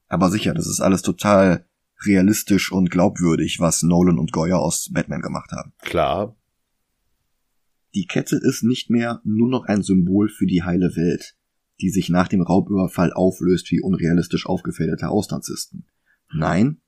Aber 0.08 0.30
sicher, 0.30 0.54
das 0.54 0.68
ist 0.68 0.80
alles 0.80 1.02
total 1.02 1.66
realistisch 2.06 2.72
und 2.72 2.90
glaubwürdig, 2.90 3.60
was 3.60 3.84
Nolan 3.84 4.18
und 4.18 4.32
Goyer 4.32 4.60
aus 4.60 4.90
Batman 4.92 5.22
gemacht 5.22 5.52
haben. 5.52 5.74
Klar. 5.80 6.36
Die 7.94 8.06
Kette 8.06 8.38
ist 8.38 8.64
nicht 8.64 8.90
mehr 8.90 9.22
nur 9.24 9.50
noch 9.50 9.66
ein 9.66 9.84
Symbol 9.84 10.30
für 10.30 10.46
die 10.46 10.64
heile 10.64 10.96
Welt, 10.96 11.36
die 11.82 11.90
sich 11.90 12.10
nach 12.10 12.28
dem 12.28 12.42
Raubüberfall 12.42 13.12
auflöst 13.12 13.70
wie 13.72 13.82
unrealistisch 13.82 14.46
aufgefädelte 14.46 15.10
Auslandsisten. 15.10 15.86
Nein, 16.34 16.82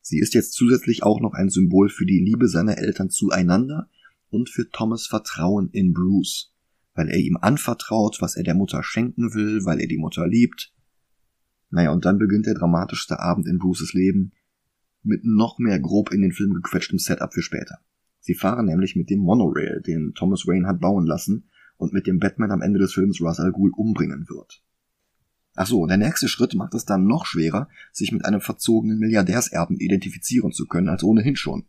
sie 0.00 0.20
ist 0.20 0.34
jetzt 0.34 0.52
zusätzlich 0.52 1.02
auch 1.02 1.20
noch 1.20 1.32
ein 1.32 1.48
Symbol 1.48 1.88
für 1.88 2.06
die 2.06 2.20
Liebe 2.20 2.48
seiner 2.48 2.78
Eltern 2.78 3.10
zueinander 3.10 3.88
und 4.30 4.48
für 4.48 4.70
Thomas 4.70 5.06
Vertrauen 5.06 5.70
in 5.70 5.92
Bruce, 5.92 6.52
weil 6.94 7.08
er 7.08 7.18
ihm 7.18 7.36
anvertraut, 7.36 8.18
was 8.20 8.36
er 8.36 8.44
der 8.44 8.54
Mutter 8.54 8.82
schenken 8.82 9.34
will, 9.34 9.64
weil 9.64 9.80
er 9.80 9.88
die 9.88 9.98
Mutter 9.98 10.28
liebt. 10.28 10.72
Naja, 11.70 11.90
und 11.90 12.04
dann 12.04 12.18
beginnt 12.18 12.46
der 12.46 12.54
dramatischste 12.54 13.18
Abend 13.18 13.48
in 13.48 13.58
Bruces 13.58 13.92
Leben, 13.94 14.32
mit 15.04 15.24
noch 15.24 15.58
mehr 15.58 15.78
grob 15.78 16.12
in 16.12 16.22
den 16.22 16.32
Film 16.32 16.54
gequetschtem 16.54 16.98
Setup 16.98 17.32
für 17.32 17.42
später. 17.42 17.78
Sie 18.20 18.34
fahren 18.34 18.66
nämlich 18.66 18.96
mit 18.96 19.10
dem 19.10 19.20
Monorail, 19.20 19.82
den 19.82 20.14
Thomas 20.14 20.46
Wayne 20.46 20.66
hat 20.66 20.80
bauen 20.80 21.06
lassen 21.06 21.50
und 21.76 21.92
mit 21.92 22.06
dem 22.06 22.18
Batman 22.18 22.50
am 22.50 22.62
Ende 22.62 22.78
des 22.78 22.94
Films 22.94 23.20
Ra's 23.20 23.40
al 23.40 23.52
umbringen 23.52 24.28
wird. 24.28 24.62
Ach 25.56 25.66
so, 25.66 25.86
der 25.86 25.98
nächste 25.98 26.28
Schritt 26.28 26.54
macht 26.54 26.74
es 26.74 26.84
dann 26.84 27.06
noch 27.06 27.26
schwerer, 27.26 27.68
sich 27.92 28.10
mit 28.10 28.24
einem 28.24 28.40
verzogenen 28.40 28.98
Milliardärserben 28.98 29.78
identifizieren 29.78 30.52
zu 30.52 30.66
können 30.66 30.88
als 30.88 31.04
ohnehin 31.04 31.36
schon. 31.36 31.66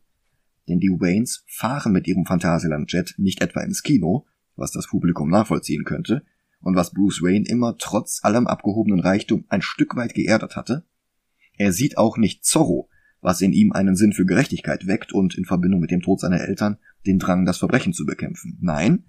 Denn 0.68 0.80
die 0.80 0.90
Waynes 0.90 1.44
fahren 1.48 1.94
mit 1.94 2.08
ihrem 2.08 2.26
Phantasialand-Jet 2.26 3.16
nicht 3.18 3.42
etwa 3.42 3.62
ins 3.62 3.84
Kino, 3.84 4.26
was 4.56 4.72
das 4.72 4.88
Publikum 4.88 5.30
nachvollziehen 5.30 5.84
könnte, 5.84 6.24
und 6.62 6.76
was 6.76 6.94
Bruce 6.94 7.22
Wayne 7.22 7.46
immer 7.48 7.78
trotz 7.78 8.24
allem 8.24 8.48
abgehobenen 8.48 9.00
Reichtum 9.00 9.46
ein 9.50 9.62
Stück 9.62 9.96
weit 9.96 10.16
geerdet 10.16 10.56
hatte. 10.56 10.84
Er 11.58 11.72
sieht 11.72 11.98
auch 11.98 12.18
nicht 12.18 12.44
Zorro, 12.44 12.90
was 13.26 13.42
in 13.42 13.54
ihm 13.54 13.72
einen 13.72 13.96
Sinn 13.96 14.14
für 14.14 14.24
Gerechtigkeit 14.24 14.86
weckt 14.86 15.12
und 15.12 15.36
in 15.36 15.46
Verbindung 15.46 15.80
mit 15.80 15.90
dem 15.90 16.04
Tod 16.04 16.20
seiner 16.20 16.42
Eltern 16.42 16.78
den 17.08 17.18
Drang, 17.18 17.44
das 17.44 17.58
Verbrechen 17.58 17.92
zu 17.92 18.06
bekämpfen. 18.06 18.60
Nein, 18.62 19.06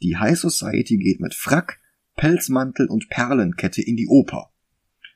die 0.00 0.16
High 0.16 0.38
Society 0.38 0.98
geht 0.98 1.18
mit 1.18 1.34
Frack, 1.34 1.80
Pelzmantel 2.14 2.86
und 2.86 3.08
Perlenkette 3.08 3.82
in 3.82 3.96
die 3.96 4.06
Oper. 4.06 4.52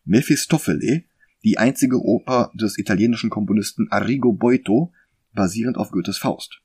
Mephistopheles, 0.04 1.02
Die 1.44 1.58
einzige 1.58 2.04
Oper 2.04 2.50
des 2.54 2.76
italienischen 2.76 3.30
Komponisten 3.30 3.86
Arrigo 3.90 4.32
Boito, 4.32 4.92
basierend 5.32 5.78
auf 5.78 5.92
Goethes 5.92 6.18
Faust. 6.18 6.60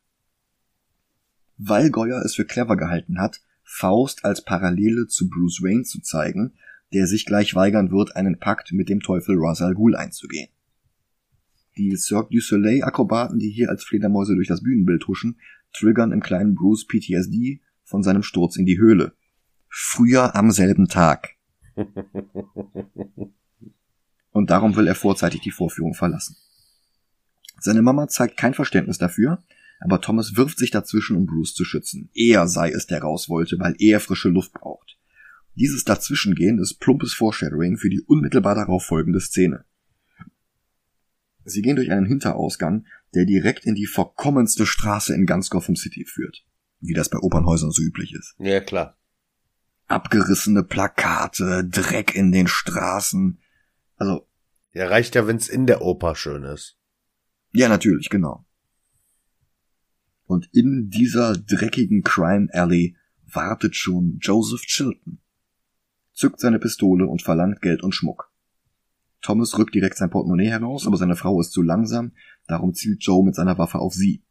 Weil 1.57 1.91
Goya 1.91 2.19
es 2.23 2.33
für 2.33 2.45
clever 2.45 2.77
gehalten 2.77 3.19
hat, 3.19 3.41
Faust 3.63 4.25
als 4.25 4.43
Parallele 4.43 5.05
zu 5.05 5.29
Bruce 5.29 5.61
Wayne 5.61 5.83
zu 5.83 6.01
zeigen, 6.01 6.55
der 6.93 7.05
sich 7.05 7.25
gleich 7.25 7.53
weigern 7.53 7.91
wird, 7.91 8.15
einen 8.15 8.39
Pakt 8.39 8.73
mit 8.73 8.89
dem 8.89 9.01
Teufel 9.01 9.35
Ra's 9.37 9.61
al 9.61 9.75
Ghul 9.75 9.95
einzugehen. 9.95 10.49
Die 11.77 11.95
Cirque 11.97 12.29
du 12.31 12.39
Soleil 12.39 12.83
Akrobaten, 12.83 13.37
die 13.37 13.49
hier 13.49 13.69
als 13.69 13.83
Fledermäuse 13.83 14.35
durch 14.35 14.47
das 14.47 14.63
Bühnenbild 14.63 15.07
huschen, 15.07 15.39
triggern 15.73 16.13
im 16.13 16.21
kleinen 16.21 16.55
Bruce 16.55 16.87
PTSD 16.87 17.59
von 17.83 18.01
seinem 18.01 18.23
Sturz 18.23 18.55
in 18.55 18.65
die 18.65 18.77
Höhle. 18.77 19.13
Früher 19.67 20.35
am 20.35 20.51
selben 20.51 20.87
Tag. 20.87 21.35
Und 24.31 24.49
darum 24.49 24.75
will 24.75 24.87
er 24.87 24.95
vorzeitig 24.95 25.41
die 25.41 25.51
Vorführung 25.51 25.93
verlassen. 25.93 26.37
Seine 27.59 27.81
Mama 27.81 28.07
zeigt 28.07 28.37
kein 28.37 28.53
Verständnis 28.53 28.97
dafür, 28.97 29.43
aber 29.79 29.99
Thomas 29.99 30.37
wirft 30.37 30.57
sich 30.57 30.71
dazwischen, 30.71 31.17
um 31.17 31.25
Bruce 31.25 31.53
zu 31.53 31.65
schützen. 31.65 32.09
Er 32.13 32.47
sei 32.47 32.71
es, 32.71 32.87
der 32.87 33.01
raus 33.01 33.27
wollte, 33.27 33.59
weil 33.59 33.75
er 33.79 33.99
frische 33.99 34.29
Luft 34.29 34.53
braucht. 34.53 34.97
Dieses 35.55 35.83
Dazwischengehen 35.83 36.59
ist 36.59 36.79
plumpes 36.79 37.13
Foreshadowing 37.13 37.77
für 37.77 37.89
die 37.89 38.01
unmittelbar 38.01 38.55
darauf 38.55 38.85
folgende 38.85 39.19
Szene. 39.19 39.65
Sie 41.45 41.61
gehen 41.61 41.75
durch 41.75 41.91
einen 41.91 42.05
Hinterausgang, 42.05 42.85
der 43.13 43.25
direkt 43.25 43.65
in 43.65 43.75
die 43.75 43.85
verkommenste 43.85 44.65
Straße 44.65 45.13
in 45.13 45.25
ganz 45.25 45.49
Gotham 45.49 45.75
City 45.75 46.05
führt. 46.05 46.45
Wie 46.79 46.93
das 46.93 47.09
bei 47.09 47.19
Opernhäusern 47.19 47.71
so 47.71 47.81
üblich 47.81 48.13
ist. 48.13 48.35
Ja, 48.39 48.59
klar. 48.59 48.97
Abgerissene 49.87 50.63
Plakate, 50.63 51.63
Dreck 51.63 52.15
in 52.15 52.31
den 52.31 52.47
Straßen. 52.47 53.39
Also. 53.97 54.27
Ja, 54.73 54.87
reicht 54.87 55.15
ja, 55.15 55.25
wenn's 55.25 55.47
in 55.47 55.67
der 55.67 55.81
Oper 55.81 56.15
schön 56.15 56.43
ist. 56.43 56.77
Ja, 57.53 57.69
natürlich, 57.69 58.09
genau. 58.09 58.45
Und 60.25 60.49
in 60.51 60.89
dieser 60.89 61.37
dreckigen 61.37 62.01
Crime 62.01 62.49
Alley 62.51 62.97
wartet 63.23 63.75
schon 63.75 64.17
Joseph 64.21 64.63
Chilton. 64.63 65.19
Zückt 66.13 66.39
seine 66.39 66.59
Pistole 66.59 67.05
und 67.05 67.21
verlangt 67.21 67.61
Geld 67.61 67.83
und 67.83 67.93
Schmuck. 67.93 68.31
Thomas 69.25 69.57
rückt 69.57 69.73
direkt 69.73 69.97
sein 69.97 70.11
Portemonnaie 70.11 70.51
heraus, 70.51 70.85
aber 70.85 70.97
seine 70.97 71.15
Frau 71.15 71.41
ist 71.41 71.51
zu 71.51 71.63
langsam, 71.63 72.11
darum 72.45 72.75
zielt 72.75 73.03
Joe 73.03 73.25
mit 73.25 73.33
seiner 73.33 73.57
Waffe 73.57 73.79
auf 73.79 73.95
sie. 73.95 74.21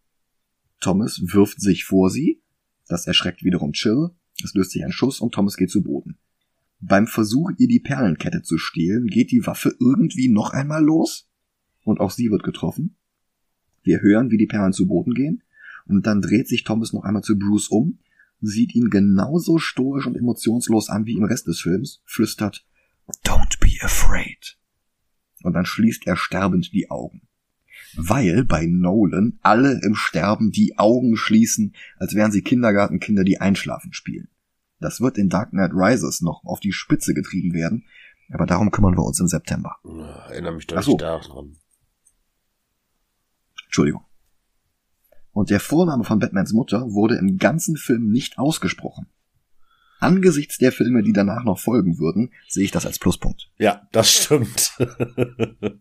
Thomas 0.78 1.20
wirft 1.20 1.61
sich 1.61 1.85
vor 1.85 2.11
sie, 2.11 2.40
das 2.87 3.04
erschreckt 3.09 3.42
wiederum 3.42 3.72
Chill, 3.72 4.11
es 4.44 4.54
löst 4.54 4.70
sich 4.70 4.85
ein 4.85 4.92
Schuss 4.92 5.18
und 5.18 5.35
Thomas 5.35 5.57
geht 5.57 5.70
zu 5.70 5.83
Boden. 5.83 6.16
Beim 6.78 7.09
Versuch, 7.09 7.50
ihr 7.59 7.66
die 7.66 7.80
Perlenkette 7.80 8.42
zu 8.42 8.57
stehlen, 8.57 9.09
geht 9.09 9.33
die 9.33 9.44
Waffe 9.48 9.74
irgendwie 9.80 10.28
noch 10.28 10.50
einmal 10.50 10.85
los 10.85 11.28
und 11.83 11.98
auch 11.98 12.12
sie 12.12 12.30
wird 12.30 12.44
getroffen. 12.44 12.94
Wir 13.83 14.00
hören, 14.00 14.30
wie 14.30 14.38
die 14.38 14.46
Perlen 14.46 14.72
zu 14.72 14.87
Boden 14.87 15.14
gehen 15.14 15.42
und 15.87 16.07
dann 16.07 16.22
dreht 16.22 16.46
sich 16.46 16.62
Thomas 16.62 16.92
noch 16.92 17.02
einmal 17.02 17.22
zu 17.22 17.37
Bruce 17.37 17.66
um, 17.66 17.98
sieht 18.40 18.76
ihn 18.76 18.90
genauso 18.90 19.59
stoisch 19.59 20.07
und 20.07 20.16
emotionslos 20.16 20.88
an 20.88 21.04
wie 21.04 21.16
im 21.16 21.24
Rest 21.24 21.48
des 21.48 21.59
Films, 21.59 22.00
flüstert 22.04 22.64
Don't 23.24 23.59
be 23.59 23.85
afraid. 23.85 24.57
Und 25.44 25.52
dann 25.52 25.66
schließt 25.66 26.07
er 26.07 26.16
sterbend 26.16 26.72
die 26.72 26.90
Augen. 26.90 27.28
Weil 27.96 28.44
bei 28.44 28.64
Nolan 28.66 29.38
alle 29.42 29.78
im 29.85 29.94
Sterben 29.94 30.50
die 30.50 30.78
Augen 30.78 31.16
schließen, 31.16 31.74
als 31.98 32.14
wären 32.14 32.33
sie 32.33 32.40
Kindergartenkinder, 32.42 33.24
die 33.24 33.40
einschlafen 33.40 33.92
spielen. 33.92 34.28
Das 34.80 35.02
wird 35.02 35.18
in 35.18 35.28
Dark 35.28 35.50
Knight 35.50 35.72
Rises 35.74 36.22
noch 36.22 36.44
auf 36.44 36.61
die 36.61 36.72
Spitze 36.72 37.12
getrieben 37.12 37.52
werden, 37.52 37.85
aber 38.33 38.46
darum 38.46 38.70
kümmern 38.70 38.96
wir 38.96 39.04
uns 39.04 39.20
im 39.20 39.28
September. 39.28 39.76
Erinnere 40.30 40.54
mich 40.54 40.66
doch 40.66 40.76
nicht 40.76 40.87
so. 40.87 40.96
daran. 40.96 41.59
Entschuldigung. 43.66 44.04
Und 45.33 45.50
der 45.50 45.61
Vorname 45.61 46.04
von 46.04 46.20
Batmans 46.20 46.54
Mutter 46.54 46.92
wurde 46.92 47.16
im 47.16 47.37
ganzen 47.37 47.76
Film 47.76 48.11
nicht 48.11 48.38
ausgesprochen. 48.38 49.09
Angesichts 50.04 50.58
der 50.58 50.70
Filme, 50.70 51.02
die 51.02 51.14
danach 51.14 51.44
noch 51.44 51.58
folgen 51.58 51.98
würden, 51.98 52.30
sehe 52.48 52.64
ich 52.64 52.70
das 52.70 52.84
als 52.84 52.98
Pluspunkt. 52.98 53.50
Ja, 53.58 53.88
das 53.92 54.12
stimmt. 54.12 54.76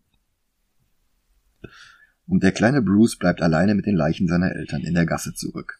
Und 2.26 2.42
der 2.42 2.52
kleine 2.52 2.80
Bruce 2.80 3.16
bleibt 3.18 3.42
alleine 3.42 3.74
mit 3.74 3.84
den 3.84 3.96
Leichen 3.96 4.26
seiner 4.26 4.52
Eltern 4.52 4.80
in 4.80 4.94
der 4.94 5.04
Gasse 5.04 5.34
zurück. 5.34 5.78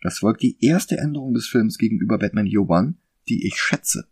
Das 0.00 0.20
folgt 0.20 0.42
die 0.42 0.56
erste 0.64 0.96
Änderung 0.96 1.34
des 1.34 1.46
Films 1.46 1.76
gegenüber 1.76 2.16
Batman 2.16 2.46
Year 2.46 2.66
One, 2.68 2.94
die 3.28 3.46
ich 3.46 3.56
schätze. 3.56 4.08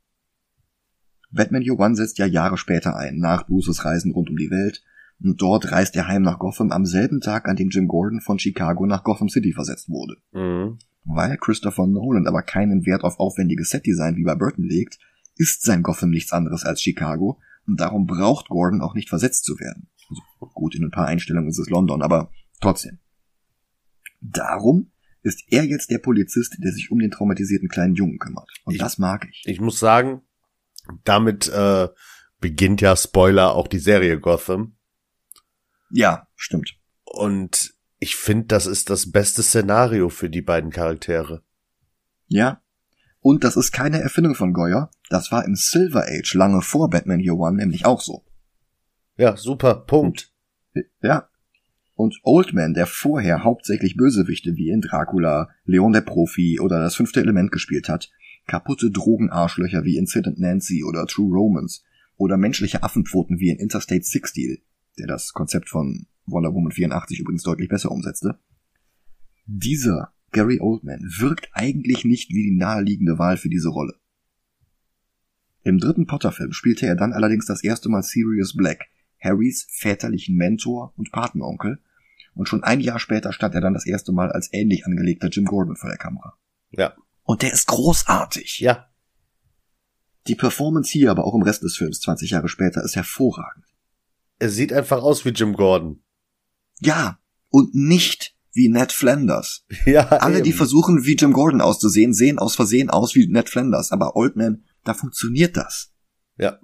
Batman 1.30 1.62
Year 1.62 1.78
One 1.78 1.96
setzt 1.96 2.18
ja 2.18 2.26
Jahre 2.26 2.58
später 2.58 2.96
ein, 2.96 3.16
nach 3.16 3.46
Bruces 3.46 3.84
Reisen 3.84 4.12
rund 4.12 4.28
um 4.28 4.36
die 4.36 4.50
Welt, 4.50 4.84
und 5.22 5.40
dort 5.40 5.70
reist 5.72 5.96
er 5.96 6.08
heim 6.08 6.22
nach 6.22 6.38
Gotham 6.38 6.70
am 6.72 6.84
selben 6.84 7.20
Tag, 7.20 7.48
an 7.48 7.56
dem 7.56 7.70
Jim 7.70 7.88
Gordon 7.88 8.20
von 8.20 8.38
Chicago 8.38 8.86
nach 8.86 9.04
Gotham 9.04 9.28
City 9.28 9.52
versetzt 9.52 9.88
wurde. 9.88 10.16
Mhm. 10.32 10.78
Weil 11.04 11.36
Christopher 11.36 11.86
Nolan 11.86 12.26
aber 12.26 12.42
keinen 12.42 12.86
Wert 12.86 13.04
auf 13.04 13.18
aufwendiges 13.20 13.70
Setdesign 13.70 14.16
wie 14.16 14.24
bei 14.24 14.34
Burton 14.34 14.64
legt, 14.64 14.98
ist 15.36 15.62
sein 15.62 15.82
Gotham 15.82 16.10
nichts 16.10 16.32
anderes 16.32 16.64
als 16.64 16.80
Chicago 16.80 17.40
und 17.66 17.80
darum 17.80 18.06
braucht 18.06 18.48
Gordon 18.48 18.80
auch 18.80 18.94
nicht 18.94 19.08
versetzt 19.08 19.44
zu 19.44 19.58
werden. 19.58 19.88
Also 20.08 20.22
gut, 20.54 20.74
in 20.74 20.84
ein 20.84 20.90
paar 20.90 21.06
Einstellungen 21.06 21.48
ist 21.48 21.58
es 21.58 21.70
London, 21.70 22.02
aber 22.02 22.30
trotzdem. 22.60 22.98
Darum 24.20 24.90
ist 25.22 25.42
er 25.48 25.64
jetzt 25.64 25.90
der 25.90 25.98
Polizist, 25.98 26.56
der 26.62 26.72
sich 26.72 26.90
um 26.90 26.98
den 26.98 27.10
traumatisierten 27.10 27.68
kleinen 27.68 27.94
Jungen 27.94 28.18
kümmert. 28.18 28.48
Und 28.64 28.74
ich, 28.74 28.80
das 28.80 28.98
mag 28.98 29.26
ich. 29.30 29.42
Ich 29.46 29.60
muss 29.60 29.78
sagen, 29.78 30.22
damit 31.04 31.48
äh, 31.48 31.88
beginnt 32.40 32.80
ja 32.82 32.94
Spoiler 32.94 33.54
auch 33.54 33.68
die 33.68 33.78
Serie 33.78 34.20
Gotham. 34.20 34.76
Ja, 35.94 36.26
stimmt. 36.34 36.76
Und 37.04 37.72
ich 38.00 38.16
finde, 38.16 38.46
das 38.46 38.66
ist 38.66 38.90
das 38.90 39.12
beste 39.12 39.44
Szenario 39.44 40.08
für 40.08 40.28
die 40.28 40.42
beiden 40.42 40.70
Charaktere. 40.70 41.44
Ja. 42.26 42.60
Und 43.20 43.44
das 43.44 43.56
ist 43.56 43.70
keine 43.70 44.00
Erfindung 44.00 44.34
von 44.34 44.52
Goya. 44.52 44.90
Das 45.08 45.30
war 45.30 45.44
im 45.44 45.54
Silver 45.54 46.04
Age 46.08 46.34
lange 46.34 46.62
vor 46.62 46.90
Batman 46.90 47.20
Year 47.20 47.38
One 47.38 47.56
nämlich 47.56 47.86
auch 47.86 48.00
so. 48.00 48.24
Ja, 49.16 49.36
super. 49.36 49.84
Punkt. 49.86 50.32
Und, 50.74 50.84
ja. 51.00 51.28
Und 51.94 52.18
Oldman, 52.24 52.74
der 52.74 52.86
vorher 52.86 53.44
hauptsächlich 53.44 53.96
Bösewichte 53.96 54.56
wie 54.56 54.70
in 54.70 54.80
Dracula, 54.80 55.48
Leon 55.64 55.92
der 55.92 56.00
Profi 56.00 56.58
oder 56.58 56.80
das 56.80 56.96
fünfte 56.96 57.20
Element 57.20 57.52
gespielt 57.52 57.88
hat, 57.88 58.10
kaputte 58.48 58.90
Drogenarschlöcher 58.90 59.84
wie 59.84 59.96
in 59.96 60.06
Sid 60.06 60.26
and 60.26 60.40
Nancy 60.40 60.82
oder 60.82 61.06
True 61.06 61.32
Romans 61.32 61.84
oder 62.16 62.36
menschliche 62.36 62.82
Affenpfoten 62.82 63.38
wie 63.38 63.50
in 63.50 63.60
Interstate 63.60 64.02
6 64.02 64.32
Deal, 64.32 64.58
der 64.98 65.06
das 65.06 65.32
Konzept 65.32 65.68
von 65.68 66.06
Wonder 66.26 66.54
Woman 66.54 66.72
84 66.72 67.20
übrigens 67.20 67.42
deutlich 67.42 67.68
besser 67.68 67.90
umsetzte. 67.90 68.38
Dieser 69.46 70.12
Gary 70.32 70.58
Oldman 70.60 71.00
wirkt 71.18 71.48
eigentlich 71.52 72.04
nicht 72.04 72.30
wie 72.30 72.50
die 72.50 72.56
naheliegende 72.56 73.18
Wahl 73.18 73.36
für 73.36 73.48
diese 73.48 73.68
Rolle. 73.68 73.94
Im 75.62 75.78
dritten 75.78 76.06
Potter-Film 76.06 76.52
spielte 76.52 76.86
er 76.86 76.96
dann 76.96 77.12
allerdings 77.12 77.46
das 77.46 77.62
erste 77.62 77.88
Mal 77.88 78.02
Sirius 78.02 78.54
Black, 78.54 78.86
Harrys 79.20 79.66
väterlichen 79.70 80.36
Mentor 80.36 80.92
und 80.96 81.12
Patenonkel, 81.12 81.80
und 82.34 82.48
schon 82.48 82.64
ein 82.64 82.80
Jahr 82.80 82.98
später 82.98 83.32
stand 83.32 83.54
er 83.54 83.60
dann 83.60 83.74
das 83.74 83.86
erste 83.86 84.12
Mal 84.12 84.32
als 84.32 84.52
ähnlich 84.52 84.84
angelegter 84.86 85.28
Jim 85.28 85.44
Gordon 85.44 85.76
vor 85.76 85.88
der 85.88 85.98
Kamera. 85.98 86.36
Ja. 86.70 86.94
Und 87.22 87.42
der 87.42 87.52
ist 87.52 87.68
großartig. 87.68 88.58
Ja. 88.58 88.88
Die 90.26 90.34
Performance 90.34 90.90
hier, 90.90 91.10
aber 91.10 91.24
auch 91.24 91.34
im 91.34 91.42
Rest 91.42 91.62
des 91.62 91.76
Films 91.76 92.00
20 92.00 92.30
Jahre 92.30 92.48
später, 92.48 92.82
ist 92.82 92.96
hervorragend. 92.96 93.64
Er 94.44 94.50
sieht 94.50 94.74
einfach 94.74 95.02
aus 95.02 95.24
wie 95.24 95.30
Jim 95.30 95.54
Gordon. 95.54 96.02
Ja, 96.78 97.18
und 97.48 97.74
nicht 97.74 98.36
wie 98.52 98.68
Ned 98.68 98.92
Flanders. 98.92 99.64
Ja, 99.86 100.06
Alle, 100.08 100.34
eben. 100.34 100.44
die 100.44 100.52
versuchen, 100.52 101.06
wie 101.06 101.16
Jim 101.16 101.32
Gordon 101.32 101.62
auszusehen, 101.62 102.12
sehen 102.12 102.38
aus 102.38 102.54
Versehen 102.54 102.90
aus 102.90 103.14
wie 103.14 103.26
Ned 103.26 103.48
Flanders, 103.48 103.90
aber 103.90 104.16
Oldman, 104.16 104.64
da 104.84 104.92
funktioniert 104.92 105.56
das. 105.56 105.94
Ja. 106.36 106.58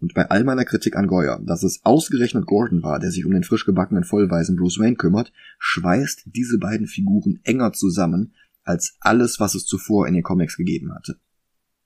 Und 0.00 0.12
bei 0.12 0.28
all 0.28 0.44
meiner 0.44 0.66
Kritik 0.66 0.96
an 0.96 1.06
Goya, 1.06 1.38
dass 1.38 1.62
es 1.62 1.80
ausgerechnet 1.82 2.44
Gordon 2.44 2.82
war, 2.82 2.98
der 2.98 3.10
sich 3.10 3.24
um 3.24 3.32
den 3.32 3.42
frisch 3.42 3.64
gebackenen 3.64 4.04
Vollweisen 4.04 4.54
Bruce 4.54 4.78
Wayne 4.78 4.96
kümmert, 4.96 5.32
schweißt 5.58 6.24
diese 6.26 6.58
beiden 6.58 6.86
Figuren 6.86 7.40
enger 7.44 7.72
zusammen 7.72 8.34
als 8.64 8.98
alles, 9.00 9.40
was 9.40 9.54
es 9.54 9.64
zuvor 9.64 10.08
in 10.08 10.12
den 10.12 10.22
Comics 10.22 10.58
gegeben 10.58 10.92
hatte. 10.92 11.18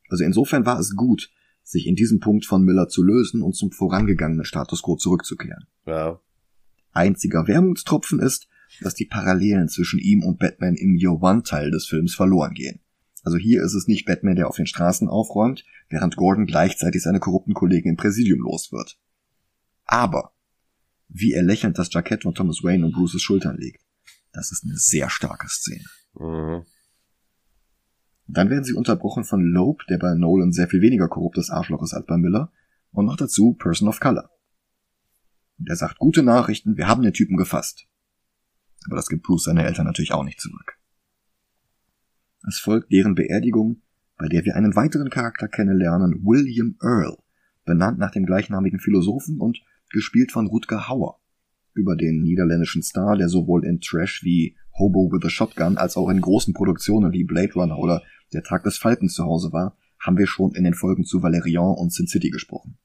Also 0.08 0.24
insofern 0.24 0.66
war 0.66 0.80
es 0.80 0.96
gut, 0.96 1.30
sich 1.72 1.86
in 1.86 1.96
diesem 1.96 2.20
Punkt 2.20 2.46
von 2.46 2.62
Miller 2.62 2.88
zu 2.88 3.02
lösen 3.02 3.42
und 3.42 3.54
zum 3.54 3.72
vorangegangenen 3.72 4.44
Status 4.44 4.82
quo 4.82 4.96
zurückzukehren. 4.96 5.66
Ja. 5.86 6.20
Einziger 6.92 7.48
Wermutstropfen 7.48 8.20
ist, 8.20 8.48
dass 8.80 8.94
die 8.94 9.06
Parallelen 9.06 9.68
zwischen 9.68 9.98
ihm 9.98 10.22
und 10.22 10.38
Batman 10.38 10.74
im 10.74 10.94
Year 10.94 11.20
One 11.20 11.42
Teil 11.42 11.70
des 11.70 11.86
Films 11.86 12.14
verloren 12.14 12.54
gehen. 12.54 12.80
Also 13.22 13.38
hier 13.38 13.62
ist 13.62 13.74
es 13.74 13.86
nicht 13.86 14.04
Batman, 14.04 14.36
der 14.36 14.48
auf 14.48 14.56
den 14.56 14.66
Straßen 14.66 15.08
aufräumt, 15.08 15.64
während 15.88 16.16
Gordon 16.16 16.46
gleichzeitig 16.46 17.02
seine 17.02 17.20
korrupten 17.20 17.54
Kollegen 17.54 17.90
im 17.90 17.96
Präsidium 17.96 18.40
los 18.40 18.72
wird. 18.72 18.98
Aber, 19.84 20.32
wie 21.08 21.32
er 21.32 21.42
lächelnd 21.42 21.78
das 21.78 21.92
Jackett 21.92 22.22
von 22.22 22.34
Thomas 22.34 22.62
Wayne 22.62 22.84
und 22.84 22.92
Bruces 22.92 23.22
Schultern 23.22 23.56
legt, 23.58 23.82
das 24.32 24.50
ist 24.50 24.64
eine 24.64 24.76
sehr 24.76 25.10
starke 25.10 25.48
Szene. 25.48 25.84
Mhm. 26.14 26.64
Dann 28.26 28.50
werden 28.50 28.64
sie 28.64 28.74
unterbrochen 28.74 29.24
von 29.24 29.42
Loeb, 29.42 29.82
der 29.88 29.98
bei 29.98 30.14
Nolan 30.14 30.52
sehr 30.52 30.68
viel 30.68 30.80
weniger 30.80 31.08
korruptes 31.08 31.50
Arschloch 31.50 31.82
ist 31.82 31.94
als 31.94 32.06
bei 32.06 32.16
Miller, 32.16 32.52
und 32.92 33.06
noch 33.06 33.16
dazu 33.16 33.54
Person 33.54 33.88
of 33.88 34.00
Color. 34.00 34.30
Und 35.58 35.68
er 35.68 35.76
sagt, 35.76 35.98
gute 35.98 36.22
Nachrichten, 36.22 36.76
wir 36.76 36.88
haben 36.88 37.02
den 37.02 37.12
Typen 37.12 37.36
gefasst. 37.36 37.86
Aber 38.86 38.96
das 38.96 39.08
gibt 39.08 39.22
Bruce 39.22 39.44
seine 39.44 39.64
Eltern 39.64 39.86
natürlich 39.86 40.12
auch 40.12 40.24
nicht 40.24 40.40
zurück. 40.40 40.78
Es 42.46 42.58
folgt 42.58 42.92
deren 42.92 43.14
Beerdigung, 43.14 43.82
bei 44.18 44.28
der 44.28 44.44
wir 44.44 44.56
einen 44.56 44.74
weiteren 44.74 45.10
Charakter 45.10 45.48
kennenlernen, 45.48 46.24
William 46.24 46.76
Earl, 46.82 47.18
benannt 47.64 47.98
nach 47.98 48.10
dem 48.10 48.26
gleichnamigen 48.26 48.80
Philosophen 48.80 49.38
und 49.38 49.62
gespielt 49.90 50.32
von 50.32 50.46
Rutger 50.48 50.88
Hauer, 50.88 51.20
über 51.74 51.96
den 51.96 52.22
niederländischen 52.22 52.82
Star, 52.82 53.16
der 53.16 53.28
sowohl 53.28 53.64
in 53.64 53.80
Trash 53.80 54.22
wie 54.24 54.56
Hobo 54.78 55.10
with 55.12 55.24
a 55.24 55.30
Shotgun 55.30 55.76
als 55.76 55.96
auch 55.96 56.08
in 56.08 56.20
großen 56.20 56.54
Produktionen 56.54 57.12
wie 57.12 57.24
Blade 57.24 57.52
Runner 57.54 57.78
oder 57.78 58.02
Der 58.32 58.42
Tag 58.42 58.64
des 58.64 58.78
Falken 58.78 59.08
zu 59.08 59.24
Hause 59.24 59.52
war, 59.52 59.76
haben 60.00 60.18
wir 60.18 60.26
schon 60.26 60.54
in 60.54 60.64
den 60.64 60.74
Folgen 60.74 61.04
zu 61.04 61.22
Valerian 61.22 61.74
und 61.76 61.92
Sin 61.92 62.06
City 62.06 62.30
gesprochen. 62.30 62.78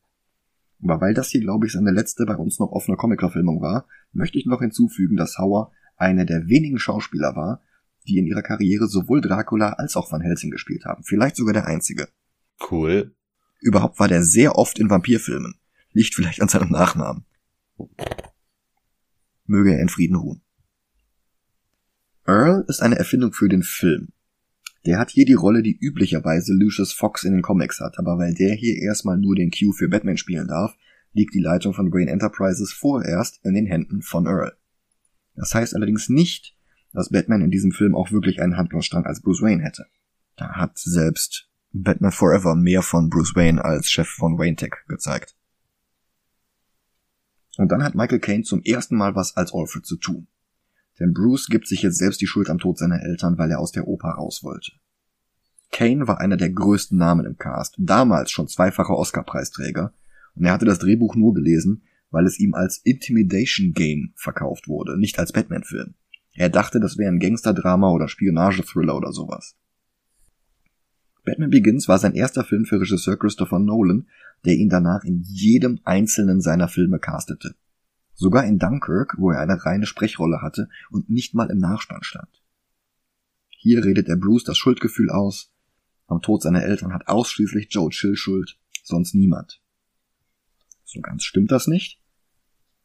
Aber 0.83 1.01
weil 1.01 1.13
das 1.13 1.29
hier, 1.29 1.41
glaube 1.41 1.65
ich, 1.65 1.73
seine 1.73 1.91
letzte 1.91 2.25
bei 2.25 2.35
uns 2.35 2.59
noch 2.59 2.71
offene 2.71 2.97
Comic-Verfilmung 2.97 3.61
war, 3.61 3.87
möchte 4.11 4.37
ich 4.37 4.45
noch 4.45 4.59
hinzufügen, 4.59 5.15
dass 5.15 5.37
Hauer 5.37 5.71
einer 5.95 6.25
der 6.25 6.47
wenigen 6.47 6.77
Schauspieler 6.77 7.35
war, 7.35 7.61
die 8.07 8.17
in 8.17 8.27
ihrer 8.27 8.43
Karriere 8.43 8.87
sowohl 8.87 9.21
Dracula 9.21 9.73
als 9.73 9.95
auch 9.95 10.11
Van 10.11 10.21
Helsing 10.21 10.51
gespielt 10.51 10.85
haben. 10.85 11.03
Vielleicht 11.03 11.35
sogar 11.35 11.53
der 11.53 11.65
einzige. 11.65 12.07
Cool. 12.71 13.15
Überhaupt 13.59 13.99
war 13.99 14.07
der 14.07 14.23
sehr 14.23 14.55
oft 14.55 14.79
in 14.79 14.89
Vampirfilmen. 14.89 15.55
Liegt 15.91 16.13
vielleicht 16.13 16.41
an 16.41 16.47
seinem 16.47 16.69
Nachnamen. 16.69 17.25
Möge 19.45 19.73
er 19.73 19.81
in 19.81 19.89
Frieden 19.89 20.15
ruhen. 20.15 20.41
Earl 22.27 22.65
ist 22.67 22.81
eine 22.81 22.97
Erfindung 22.97 23.31
für 23.31 23.47
den 23.47 23.63
Film. 23.63 24.09
Der 24.85 24.99
hat 24.99 25.09
hier 25.09 25.25
die 25.25 25.33
Rolle, 25.33 25.63
die 25.63 25.77
üblicherweise 25.77 26.53
Lucius 26.53 26.91
Fox 26.91 27.23
in 27.23 27.31
den 27.31 27.41
Comics 27.41 27.79
hat, 27.79 27.97
aber 27.97 28.17
weil 28.17 28.33
der 28.33 28.53
hier 28.53 28.77
erstmal 28.77 29.17
nur 29.17 29.35
den 29.35 29.49
Q 29.49 29.71
für 29.71 29.87
Batman 29.87 30.17
spielen 30.17 30.47
darf, 30.47 30.75
liegt 31.13 31.33
die 31.33 31.41
Leitung 31.41 31.73
von 31.73 31.91
Wayne 31.91 32.11
Enterprises 32.11 32.73
vorerst 32.73 33.39
in 33.43 33.53
den 33.53 33.65
Händen 33.65 34.01
von 34.01 34.25
Earl. 34.25 34.57
Das 35.35 35.55
heißt 35.55 35.73
allerdings 35.73 36.09
nicht, 36.09 36.57
dass 36.93 37.09
Batman 37.09 37.41
in 37.41 37.51
diesem 37.51 37.71
Film 37.71 37.95
auch 37.95 38.11
wirklich 38.11 38.41
einen 38.41 38.57
Handlungsstrang 38.57 39.05
als 39.05 39.21
Bruce 39.21 39.41
Wayne 39.41 39.63
hätte. 39.63 39.85
Da 40.35 40.55
hat 40.55 40.77
selbst 40.77 41.49
Batman 41.71 42.11
Forever 42.11 42.55
mehr 42.55 42.81
von 42.81 43.09
Bruce 43.09 43.35
Wayne 43.35 43.63
als 43.63 43.89
Chef 43.89 44.07
von 44.07 44.37
Wayne 44.37 44.55
Tech 44.57 44.73
gezeigt. 44.87 45.35
Und 47.57 47.71
dann 47.71 47.83
hat 47.83 47.95
Michael 47.95 48.19
Caine 48.19 48.43
zum 48.43 48.61
ersten 48.63 48.97
Mal 48.97 49.15
was 49.15 49.35
als 49.35 49.53
Alfred 49.53 49.85
zu 49.85 49.95
tun. 49.95 50.27
Denn 50.99 51.13
Bruce 51.13 51.47
gibt 51.47 51.67
sich 51.67 51.81
jetzt 51.83 51.97
selbst 51.97 52.21
die 52.21 52.27
Schuld 52.27 52.49
am 52.49 52.57
Tod 52.57 52.77
seiner 52.77 53.01
Eltern, 53.01 53.37
weil 53.37 53.51
er 53.51 53.59
aus 53.59 53.71
der 53.71 53.87
Oper 53.87 54.09
raus 54.09 54.43
wollte. 54.43 54.71
Kane 55.71 56.07
war 56.07 56.19
einer 56.19 56.37
der 56.37 56.49
größten 56.49 56.97
Namen 56.97 57.25
im 57.25 57.37
Cast, 57.37 57.75
damals 57.77 58.31
schon 58.31 58.47
zweifacher 58.47 58.97
Oscar-Preisträger, 58.97 59.93
und 60.35 60.45
er 60.45 60.53
hatte 60.53 60.65
das 60.65 60.79
Drehbuch 60.79 61.15
nur 61.15 61.33
gelesen, 61.33 61.83
weil 62.09 62.25
es 62.25 62.39
ihm 62.39 62.53
als 62.53 62.77
Intimidation 62.77 63.73
Game 63.73 64.13
verkauft 64.15 64.67
wurde, 64.67 64.99
nicht 64.99 65.19
als 65.19 65.33
Batman-Film. 65.33 65.93
Er 66.33 66.49
dachte, 66.49 66.79
das 66.79 66.97
wäre 66.97 67.11
ein 67.11 67.19
Gangsterdrama 67.19 67.89
oder 67.91 68.07
Spionagethriller 68.07 68.95
oder 68.95 69.11
sowas. 69.11 69.55
Batman 71.25 71.49
Begins 71.49 71.87
war 71.87 71.97
sein 71.99 72.13
erster 72.13 72.43
Film 72.43 72.65
für 72.65 72.79
Regisseur 72.79 73.17
Christopher 73.17 73.59
Nolan, 73.59 74.07
der 74.45 74.55
ihn 74.55 74.69
danach 74.69 75.03
in 75.03 75.23
jedem 75.23 75.79
einzelnen 75.83 76.39
seiner 76.39 76.69
Filme 76.69 76.99
castete. 76.99 77.55
Sogar 78.19 78.45
in 78.45 78.57
Dunkirk, 78.57 79.15
wo 79.19 79.29
er 79.29 79.39
eine 79.39 79.63
reine 79.63 79.85
Sprechrolle 79.85 80.41
hatte 80.41 80.69
und 80.89 81.07
nicht 81.07 81.35
mal 81.35 81.51
im 81.51 81.59
Nachspann 81.59 82.01
stand. 82.01 82.41
Hier 83.49 83.85
redet 83.85 84.09
er 84.09 84.17
Bruce 84.17 84.43
das 84.43 84.57
Schuldgefühl 84.57 85.11
aus. 85.11 85.53
Am 86.07 86.23
Tod 86.23 86.41
seiner 86.41 86.63
Eltern 86.63 86.93
hat 86.93 87.07
ausschließlich 87.07 87.67
Joe 87.69 87.91
Chill 87.91 88.15
Schuld, 88.15 88.57
sonst 88.83 89.13
niemand. 89.13 89.61
So 90.83 90.99
ganz 90.99 91.25
stimmt 91.25 91.51
das 91.51 91.67
nicht. 91.67 92.01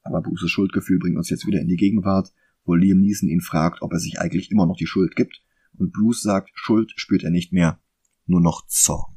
Aber 0.03 0.21
Bruces 0.21 0.51
Schuldgefühl 0.51 0.99
bringt 0.99 1.17
uns 1.17 1.31
jetzt 1.31 1.47
wieder 1.47 1.63
in 1.63 1.69
die 1.69 1.77
Gegenwart, 1.77 2.31
wo 2.65 2.75
Liam 2.75 3.01
Neeson 3.01 3.31
ihn 3.31 3.41
fragt, 3.41 3.81
ob 3.81 3.93
er 3.93 4.01
sich 4.01 4.21
eigentlich 4.21 4.51
immer 4.51 4.67
noch 4.67 4.77
die 4.77 4.87
Schuld 4.87 5.17
gibt, 5.17 5.43
und 5.79 5.95
Bruce 5.95 6.21
sagt, 6.21 6.51
Schuld 6.53 6.93
spürt 6.97 7.25
er 7.25 7.31
nicht 7.31 7.55
mehr, 7.55 7.81
nur 8.27 8.43
noch 8.43 8.67
Zorn. 8.67 9.17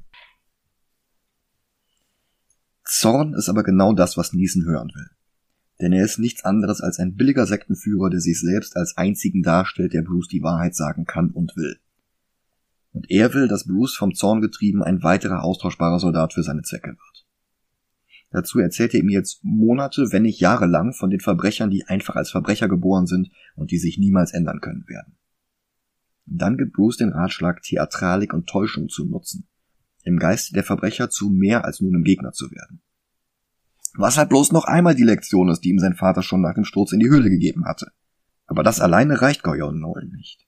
Zorn 2.85 3.33
ist 3.33 3.49
aber 3.49 3.63
genau 3.63 3.91
das, 3.91 4.15
was 4.15 4.31
Neeson 4.31 4.63
hören 4.63 4.91
will. 4.95 5.09
Denn 5.81 5.91
er 5.91 6.05
ist 6.05 6.19
nichts 6.19 6.45
anderes 6.45 6.81
als 6.81 6.99
ein 6.99 7.15
billiger 7.15 7.45
Sektenführer, 7.45 8.09
der 8.09 8.21
sich 8.21 8.39
selbst 8.39 8.77
als 8.77 8.95
einzigen 8.97 9.43
darstellt, 9.43 9.93
der 9.93 10.03
Bruce 10.03 10.27
die 10.27 10.41
Wahrheit 10.41 10.75
sagen 10.75 11.05
kann 11.05 11.31
und 11.31 11.55
will. 11.57 11.77
Und 12.93 13.11
er 13.11 13.33
will, 13.33 13.49
dass 13.49 13.67
Bruce 13.67 13.95
vom 13.95 14.13
Zorn 14.13 14.39
getrieben 14.39 14.81
ein 14.81 15.03
weiterer 15.03 15.43
austauschbarer 15.43 15.99
Soldat 15.99 16.33
für 16.33 16.43
seine 16.43 16.61
Zwecke 16.61 16.91
wird. 16.91 17.25
Dazu 18.31 18.59
erzählt 18.59 18.93
er 18.93 19.01
ihm 19.01 19.09
jetzt 19.09 19.39
Monate, 19.43 20.11
wenn 20.11 20.23
nicht 20.23 20.39
Jahre 20.39 20.65
lang 20.65 20.93
von 20.93 21.09
den 21.09 21.19
Verbrechern, 21.19 21.69
die 21.69 21.85
einfach 21.85 22.15
als 22.15 22.31
Verbrecher 22.31 22.69
geboren 22.69 23.05
sind 23.05 23.29
und 23.55 23.71
die 23.71 23.77
sich 23.77 23.97
niemals 23.97 24.33
ändern 24.33 24.61
können 24.61 24.85
werden. 24.87 25.17
Dann 26.25 26.57
gibt 26.57 26.73
Bruce 26.73 26.97
den 26.97 27.13
Ratschlag, 27.13 27.61
Theatralik 27.61 28.33
und 28.33 28.47
Täuschung 28.47 28.89
zu 28.89 29.05
nutzen, 29.05 29.47
im 30.03 30.17
Geiste 30.17 30.53
der 30.53 30.63
Verbrecher 30.63 31.09
zu 31.09 31.29
mehr 31.29 31.65
als 31.65 31.81
nur 31.81 31.91
einem 31.91 32.03
Gegner 32.03 32.31
zu 32.31 32.49
werden. 32.51 32.81
Was 33.97 34.17
halt 34.17 34.29
bloß 34.29 34.51
noch 34.51 34.65
einmal 34.65 34.95
die 34.95 35.03
Lektion 35.03 35.49
ist, 35.49 35.61
die 35.61 35.69
ihm 35.69 35.79
sein 35.79 35.95
Vater 35.95 36.21
schon 36.21 36.41
nach 36.41 36.53
dem 36.53 36.65
Sturz 36.65 36.91
in 36.91 36.99
die 36.99 37.09
Höhle 37.09 37.29
gegeben 37.29 37.65
hatte. 37.65 37.91
Aber 38.45 38.63
das 38.63 38.81
alleine 38.81 39.21
reicht 39.21 39.43
Goya 39.43 39.65
und 39.65 39.79
Nolan 39.79 40.09
nicht. 40.09 40.45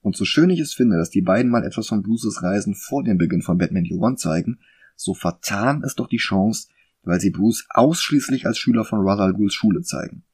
Und 0.00 0.16
so 0.16 0.24
schön 0.24 0.50
ich 0.50 0.60
es 0.60 0.74
finde, 0.74 0.96
dass 0.96 1.10
die 1.10 1.22
beiden 1.22 1.50
mal 1.50 1.64
etwas 1.64 1.88
von 1.88 2.02
Bruces 2.02 2.42
Reisen 2.42 2.74
vor 2.74 3.02
dem 3.02 3.18
Beginn 3.18 3.42
von 3.42 3.58
Batman 3.58 3.84
Year 3.84 4.00
One 4.00 4.16
zeigen, 4.16 4.60
so 4.96 5.14
vertan 5.14 5.82
ist 5.82 5.98
doch 5.98 6.08
die 6.08 6.18
Chance, 6.18 6.68
weil 7.02 7.20
sie 7.20 7.30
Bruce 7.30 7.66
ausschließlich 7.70 8.46
als 8.46 8.58
Schüler 8.58 8.84
von 8.84 9.00
Ra's 9.00 9.20
al 9.20 9.32
Ghuls 9.32 9.54
Schule 9.54 9.82
zeigen. 9.82 10.24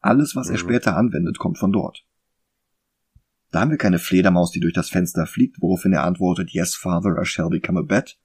Alles, 0.00 0.36
was 0.36 0.48
er 0.48 0.54
mhm. 0.54 0.58
später 0.58 0.96
anwendet, 0.96 1.38
kommt 1.38 1.58
von 1.58 1.72
dort. 1.72 2.04
Da 3.50 3.60
haben 3.60 3.70
wir 3.70 3.78
keine 3.78 3.98
Fledermaus, 3.98 4.52
die 4.52 4.60
durch 4.60 4.74
das 4.74 4.90
Fenster 4.90 5.26
fliegt, 5.26 5.60
woraufhin 5.60 5.92
er 5.92 6.04
antwortet, 6.04 6.50
Yes, 6.50 6.74
Father, 6.74 7.20
I 7.20 7.24
shall 7.24 7.50
become 7.50 7.78
a 7.78 7.82
bat. 7.82 8.16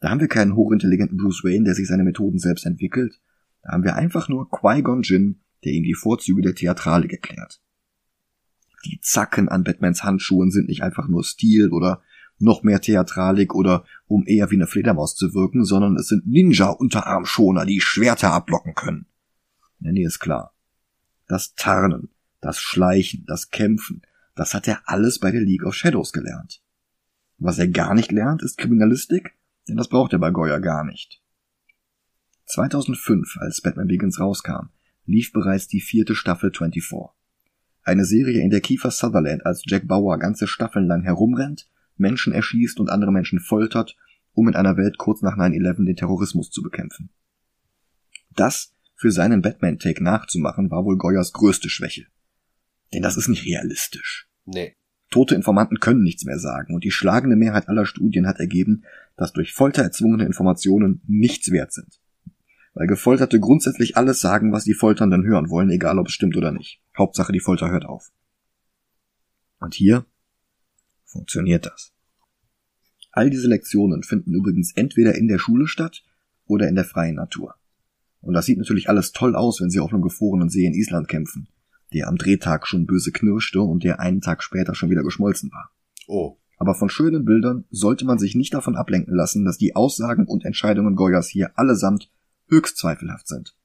Da 0.00 0.10
haben 0.10 0.20
wir 0.20 0.28
keinen 0.28 0.56
hochintelligenten 0.56 1.18
Bruce 1.18 1.44
Wayne, 1.44 1.64
der 1.64 1.74
sich 1.74 1.86
seine 1.86 2.04
Methoden 2.04 2.38
selbst 2.38 2.64
entwickelt. 2.66 3.20
Da 3.62 3.72
haben 3.72 3.84
wir 3.84 3.96
einfach 3.96 4.28
nur 4.28 4.50
Qui-Gon 4.50 5.02
Jinn, 5.02 5.40
der 5.64 5.72
ihm 5.72 5.84
die 5.84 5.94
Vorzüge 5.94 6.42
der 6.42 6.54
Theatralik 6.54 7.12
erklärt. 7.12 7.60
Die 8.86 8.98
Zacken 9.02 9.50
an 9.50 9.62
Batmans 9.62 10.02
Handschuhen 10.02 10.50
sind 10.50 10.68
nicht 10.68 10.82
einfach 10.82 11.06
nur 11.06 11.22
Stil 11.22 11.70
oder 11.70 12.02
noch 12.38 12.62
mehr 12.62 12.80
Theatralik 12.80 13.54
oder 13.54 13.84
um 14.06 14.24
eher 14.26 14.50
wie 14.50 14.54
eine 14.54 14.66
Fledermaus 14.66 15.14
zu 15.14 15.34
wirken, 15.34 15.64
sondern 15.64 15.96
es 15.96 16.08
sind 16.08 16.26
Ninja-Unterarmschoner, 16.26 17.66
die 17.66 17.82
Schwerter 17.82 18.32
abblocken 18.32 18.74
können. 18.74 19.06
Ja, 19.80 19.92
nee, 19.92 20.04
ist 20.04 20.20
klar. 20.20 20.54
Das 21.28 21.54
Tarnen, 21.54 22.08
das 22.40 22.58
Schleichen, 22.58 23.24
das 23.26 23.50
Kämpfen, 23.50 24.00
das 24.34 24.54
hat 24.54 24.66
er 24.66 24.80
alles 24.86 25.18
bei 25.18 25.30
der 25.30 25.42
League 25.42 25.64
of 25.64 25.74
Shadows 25.74 26.12
gelernt. 26.14 26.62
Was 27.36 27.58
er 27.58 27.68
gar 27.68 27.94
nicht 27.94 28.10
lernt, 28.10 28.42
ist 28.42 28.56
Kriminalistik, 28.56 29.34
denn 29.70 29.76
das 29.76 29.88
braucht 29.88 30.12
er 30.12 30.18
bei 30.18 30.30
Goya 30.30 30.58
gar 30.58 30.84
nicht. 30.84 31.22
2005, 32.46 33.38
als 33.38 33.60
Batman 33.60 33.86
Begins 33.86 34.20
rauskam, 34.20 34.70
lief 35.06 35.32
bereits 35.32 35.68
die 35.68 35.80
vierte 35.80 36.14
Staffel 36.14 36.52
24. 36.52 37.10
Eine 37.82 38.04
Serie, 38.04 38.42
in 38.42 38.50
der 38.50 38.60
Kiefer 38.60 38.90
Sutherland 38.90 39.46
als 39.46 39.62
Jack 39.66 39.86
Bauer 39.86 40.18
ganze 40.18 40.46
Staffeln 40.46 40.86
lang 40.86 41.02
herumrennt, 41.02 41.68
Menschen 41.96 42.32
erschießt 42.32 42.80
und 42.80 42.90
andere 42.90 43.12
Menschen 43.12 43.40
foltert, 43.40 43.96
um 44.32 44.48
in 44.48 44.56
einer 44.56 44.76
Welt 44.76 44.98
kurz 44.98 45.22
nach 45.22 45.36
9-11 45.36 45.86
den 45.86 45.96
Terrorismus 45.96 46.50
zu 46.50 46.62
bekämpfen. 46.62 47.10
Das 48.34 48.74
für 48.96 49.10
seinen 49.10 49.40
Batman-Take 49.40 50.04
nachzumachen, 50.04 50.70
war 50.70 50.84
wohl 50.84 50.98
Goyas 50.98 51.32
größte 51.32 51.70
Schwäche. 51.70 52.06
Denn 52.92 53.02
das 53.02 53.16
ist 53.16 53.28
nicht 53.28 53.46
realistisch. 53.46 54.28
Nee. 54.44 54.76
Tote 55.10 55.34
Informanten 55.34 55.80
können 55.80 56.02
nichts 56.02 56.24
mehr 56.24 56.38
sagen 56.38 56.74
und 56.74 56.84
die 56.84 56.90
schlagende 56.90 57.36
Mehrheit 57.36 57.68
aller 57.68 57.86
Studien 57.86 58.26
hat 58.26 58.38
ergeben, 58.38 58.84
dass 59.20 59.32
durch 59.32 59.52
Folter 59.52 59.82
erzwungene 59.82 60.24
Informationen 60.24 61.02
nichts 61.06 61.50
wert 61.50 61.72
sind. 61.72 62.00
Weil 62.74 62.86
Gefolterte 62.86 63.38
grundsätzlich 63.38 63.96
alles 63.96 64.20
sagen, 64.20 64.52
was 64.52 64.64
die 64.64 64.74
Folternden 64.74 65.24
hören 65.24 65.50
wollen, 65.50 65.70
egal 65.70 65.98
ob 65.98 66.08
es 66.08 66.12
stimmt 66.12 66.36
oder 66.36 66.52
nicht. 66.52 66.80
Hauptsache 66.96 67.32
die 67.32 67.40
Folter 67.40 67.70
hört 67.70 67.84
auf. 67.84 68.10
Und 69.58 69.74
hier 69.74 70.06
funktioniert 71.04 71.66
das. 71.66 71.92
All 73.12 73.28
diese 73.28 73.48
Lektionen 73.48 74.02
finden 74.02 74.34
übrigens 74.34 74.72
entweder 74.74 75.14
in 75.16 75.28
der 75.28 75.38
Schule 75.38 75.66
statt 75.66 76.02
oder 76.46 76.68
in 76.68 76.76
der 76.76 76.84
freien 76.84 77.16
Natur. 77.16 77.56
Und 78.20 78.34
das 78.34 78.46
sieht 78.46 78.58
natürlich 78.58 78.88
alles 78.88 79.12
toll 79.12 79.36
aus, 79.36 79.60
wenn 79.60 79.70
sie 79.70 79.80
auf 79.80 79.92
einem 79.92 80.02
gefrorenen 80.02 80.48
See 80.48 80.64
in 80.64 80.74
Island 80.74 81.08
kämpfen 81.08 81.48
der 81.92 82.08
am 82.08 82.16
Drehtag 82.16 82.66
schon 82.66 82.86
böse 82.86 83.12
knirschte 83.12 83.60
und 83.60 83.84
der 83.84 84.00
einen 84.00 84.20
Tag 84.20 84.42
später 84.42 84.74
schon 84.74 84.90
wieder 84.90 85.02
geschmolzen 85.02 85.50
war. 85.52 85.70
Oh. 86.06 86.39
Aber 86.60 86.74
von 86.74 86.90
schönen 86.90 87.24
Bildern 87.24 87.64
sollte 87.70 88.04
man 88.04 88.18
sich 88.18 88.34
nicht 88.34 88.52
davon 88.52 88.76
ablenken 88.76 89.14
lassen, 89.14 89.46
dass 89.46 89.56
die 89.56 89.74
Aussagen 89.74 90.26
und 90.26 90.44
Entscheidungen 90.44 90.94
Goyas 90.94 91.26
hier 91.26 91.58
allesamt 91.58 92.12
höchst 92.48 92.76
zweifelhaft 92.76 93.28
sind. 93.28 93.56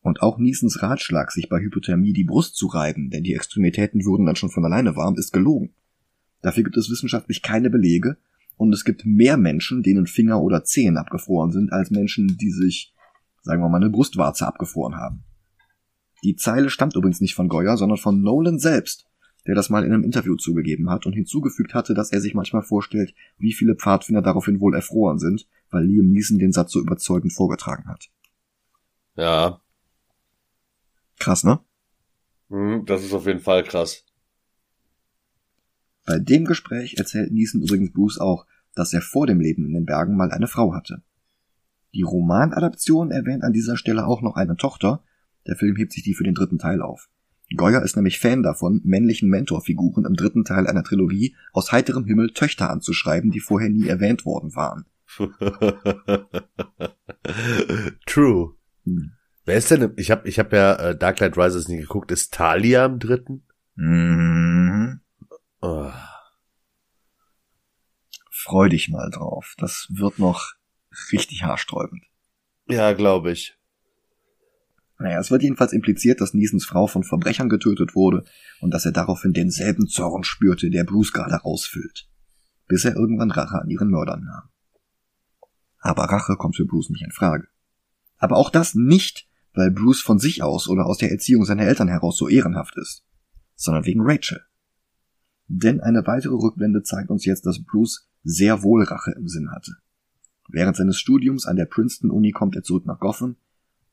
Und 0.00 0.22
auch 0.22 0.38
Niesens 0.38 0.82
Ratschlag, 0.82 1.30
sich 1.30 1.50
bei 1.50 1.60
Hypothermie 1.60 2.14
die 2.14 2.24
Brust 2.24 2.56
zu 2.56 2.68
reiben, 2.68 3.10
denn 3.10 3.22
die 3.22 3.34
Extremitäten 3.34 4.06
würden 4.06 4.24
dann 4.24 4.36
schon 4.36 4.48
von 4.48 4.64
alleine 4.64 4.96
warm, 4.96 5.16
ist 5.16 5.32
gelogen. 5.32 5.74
Dafür 6.40 6.64
gibt 6.64 6.78
es 6.78 6.88
wissenschaftlich 6.88 7.42
keine 7.42 7.68
Belege 7.68 8.16
und 8.56 8.72
es 8.72 8.86
gibt 8.86 9.04
mehr 9.04 9.36
Menschen, 9.36 9.82
denen 9.82 10.06
Finger 10.06 10.40
oder 10.40 10.64
Zehen 10.64 10.96
abgefroren 10.96 11.52
sind, 11.52 11.70
als 11.70 11.90
Menschen, 11.90 12.38
die 12.38 12.50
sich, 12.50 12.94
sagen 13.42 13.60
wir 13.60 13.68
mal, 13.68 13.76
eine 13.76 13.90
Brustwarze 13.90 14.46
abgefroren 14.46 14.96
haben. 14.96 15.22
Die 16.22 16.36
Zeile 16.36 16.70
stammt 16.70 16.96
übrigens 16.96 17.20
nicht 17.20 17.34
von 17.34 17.48
Goya, 17.48 17.76
sondern 17.76 17.98
von 17.98 18.22
Nolan 18.22 18.58
selbst, 18.58 19.06
der 19.46 19.54
das 19.54 19.70
mal 19.70 19.84
in 19.84 19.92
einem 19.92 20.04
Interview 20.04 20.36
zugegeben 20.36 20.90
hat 20.90 21.06
und 21.06 21.12
hinzugefügt 21.12 21.74
hatte, 21.74 21.94
dass 21.94 22.12
er 22.12 22.20
sich 22.20 22.34
manchmal 22.34 22.62
vorstellt, 22.62 23.14
wie 23.38 23.52
viele 23.52 23.76
Pfadfinder 23.76 24.22
daraufhin 24.22 24.60
wohl 24.60 24.74
erfroren 24.74 25.18
sind, 25.18 25.46
weil 25.70 25.84
Liam 25.84 26.10
Neeson 26.10 26.38
den 26.38 26.52
Satz 26.52 26.72
so 26.72 26.80
überzeugend 26.80 27.32
vorgetragen 27.32 27.86
hat. 27.86 28.10
Ja. 29.16 29.60
Krass, 31.18 31.44
ne? 31.44 31.60
Hm, 32.48 32.84
das 32.86 33.04
ist 33.04 33.12
auf 33.12 33.26
jeden 33.26 33.40
Fall 33.40 33.62
krass. 33.64 34.04
Bei 36.06 36.18
dem 36.18 36.44
Gespräch 36.44 36.96
erzählt 36.98 37.32
Neeson 37.32 37.62
übrigens 37.62 37.92
Bruce 37.92 38.18
auch, 38.18 38.46
dass 38.74 38.92
er 38.92 39.00
vor 39.00 39.26
dem 39.26 39.40
Leben 39.40 39.64
in 39.64 39.72
den 39.72 39.86
Bergen 39.86 40.16
mal 40.16 40.30
eine 40.30 40.48
Frau 40.48 40.74
hatte. 40.74 41.02
Die 41.94 42.02
Romanadaption 42.02 43.10
erwähnt 43.10 43.44
an 43.44 43.52
dieser 43.52 43.76
Stelle 43.76 44.06
auch 44.06 44.20
noch 44.20 44.36
eine 44.36 44.56
Tochter. 44.56 45.04
Der 45.46 45.56
Film 45.56 45.76
hebt 45.76 45.92
sich 45.92 46.02
die 46.02 46.14
für 46.14 46.24
den 46.24 46.34
dritten 46.34 46.58
Teil 46.58 46.82
auf. 46.82 47.08
Goyer 47.56 47.82
ist 47.82 47.96
nämlich 47.96 48.18
Fan 48.18 48.42
davon, 48.42 48.80
männlichen 48.84 49.28
Mentorfiguren 49.28 50.04
im 50.04 50.14
dritten 50.14 50.44
Teil 50.44 50.66
einer 50.66 50.82
Trilogie 50.82 51.36
aus 51.52 51.72
heiterem 51.72 52.04
Himmel 52.04 52.32
Töchter 52.32 52.70
anzuschreiben, 52.70 53.30
die 53.30 53.40
vorher 53.40 53.68
nie 53.68 53.86
erwähnt 53.86 54.24
worden 54.24 54.54
waren. 54.56 54.86
True. 58.06 58.54
Hm. 58.84 59.12
Wer 59.44 59.56
ist 59.56 59.70
denn? 59.70 59.92
Ich 59.96 60.10
habe 60.10 60.28
ich 60.28 60.38
hab 60.38 60.52
ja 60.52 60.74
äh, 60.76 60.96
Dark 60.96 61.18
Knight 61.18 61.36
Rises 61.36 61.68
nie 61.68 61.76
geguckt. 61.76 62.10
Ist 62.10 62.32
Talia 62.32 62.86
im 62.86 62.98
dritten? 62.98 63.46
Mhm. 63.74 65.00
Oh. 65.60 65.92
Freu 68.30 68.68
dich 68.68 68.88
mal 68.88 69.10
drauf. 69.10 69.54
Das 69.58 69.86
wird 69.90 70.18
noch 70.18 70.54
richtig 71.12 71.44
haarsträubend. 71.44 72.04
Ja, 72.68 72.94
glaube 72.94 73.32
ich. 73.32 73.58
Naja, 74.98 75.18
es 75.18 75.30
wird 75.30 75.42
jedenfalls 75.42 75.72
impliziert, 75.72 76.20
dass 76.20 76.34
Niesens 76.34 76.64
Frau 76.64 76.86
von 76.86 77.02
Verbrechern 77.02 77.48
getötet 77.48 77.94
wurde 77.94 78.24
und 78.60 78.72
dass 78.72 78.86
er 78.86 78.92
daraufhin 78.92 79.32
denselben 79.32 79.86
Zorn 79.88 80.22
spürte, 80.22 80.70
der 80.70 80.84
Bruce 80.84 81.12
gerade 81.12 81.44
ausfüllt. 81.44 82.08
Bis 82.68 82.84
er 82.84 82.94
irgendwann 82.94 83.30
Rache 83.30 83.60
an 83.60 83.68
ihren 83.68 83.90
Mördern 83.90 84.24
nahm. 84.24 84.48
Aber 85.80 86.04
Rache 86.04 86.36
kommt 86.36 86.56
für 86.56 86.64
Bruce 86.64 86.90
nicht 86.90 87.04
in 87.04 87.10
Frage. 87.10 87.48
Aber 88.16 88.36
auch 88.36 88.50
das 88.50 88.74
nicht, 88.74 89.28
weil 89.52 89.70
Bruce 89.70 90.00
von 90.00 90.18
sich 90.18 90.42
aus 90.42 90.68
oder 90.68 90.86
aus 90.86 90.98
der 90.98 91.10
Erziehung 91.10 91.44
seiner 91.44 91.64
Eltern 91.64 91.88
heraus 91.88 92.16
so 92.16 92.28
ehrenhaft 92.28 92.76
ist, 92.76 93.04
sondern 93.54 93.84
wegen 93.84 94.00
Rachel. 94.02 94.40
Denn 95.46 95.80
eine 95.80 96.06
weitere 96.06 96.34
Rückblende 96.34 96.82
zeigt 96.82 97.10
uns 97.10 97.24
jetzt, 97.24 97.44
dass 97.44 97.62
Bruce 97.62 98.08
sehr 98.22 98.62
wohl 98.62 98.84
Rache 98.84 99.12
im 99.12 99.28
Sinn 99.28 99.50
hatte. 99.50 99.72
Während 100.48 100.76
seines 100.76 100.98
Studiums 100.98 101.46
an 101.46 101.56
der 101.56 101.66
Princeton 101.66 102.10
Uni 102.10 102.30
kommt 102.30 102.56
er 102.56 102.62
zurück 102.62 102.86
nach 102.86 102.98
Gotham, 102.98 103.36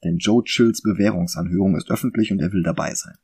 denn 0.03 0.17
Joe 0.17 0.43
Chills 0.43 0.81
Bewährungsanhörung 0.81 1.75
ist 1.75 1.91
öffentlich 1.91 2.31
und 2.31 2.39
er 2.39 2.51
will 2.51 2.63
dabei 2.63 2.93
sein. 2.93 3.17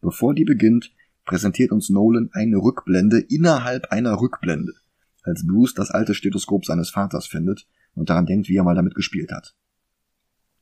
Bevor 0.00 0.34
die 0.34 0.44
beginnt, 0.44 0.92
präsentiert 1.24 1.72
uns 1.72 1.90
Nolan 1.90 2.30
eine 2.32 2.56
Rückblende 2.56 3.20
innerhalb 3.20 3.86
einer 3.86 4.20
Rückblende, 4.20 4.74
als 5.22 5.46
Bruce 5.46 5.74
das 5.74 5.90
alte 5.90 6.14
Stethoskop 6.14 6.64
seines 6.64 6.90
Vaters 6.90 7.26
findet 7.26 7.66
und 7.94 8.10
daran 8.10 8.26
denkt, 8.26 8.48
wie 8.48 8.56
er 8.56 8.64
mal 8.64 8.74
damit 8.74 8.94
gespielt 8.94 9.32
hat. 9.32 9.54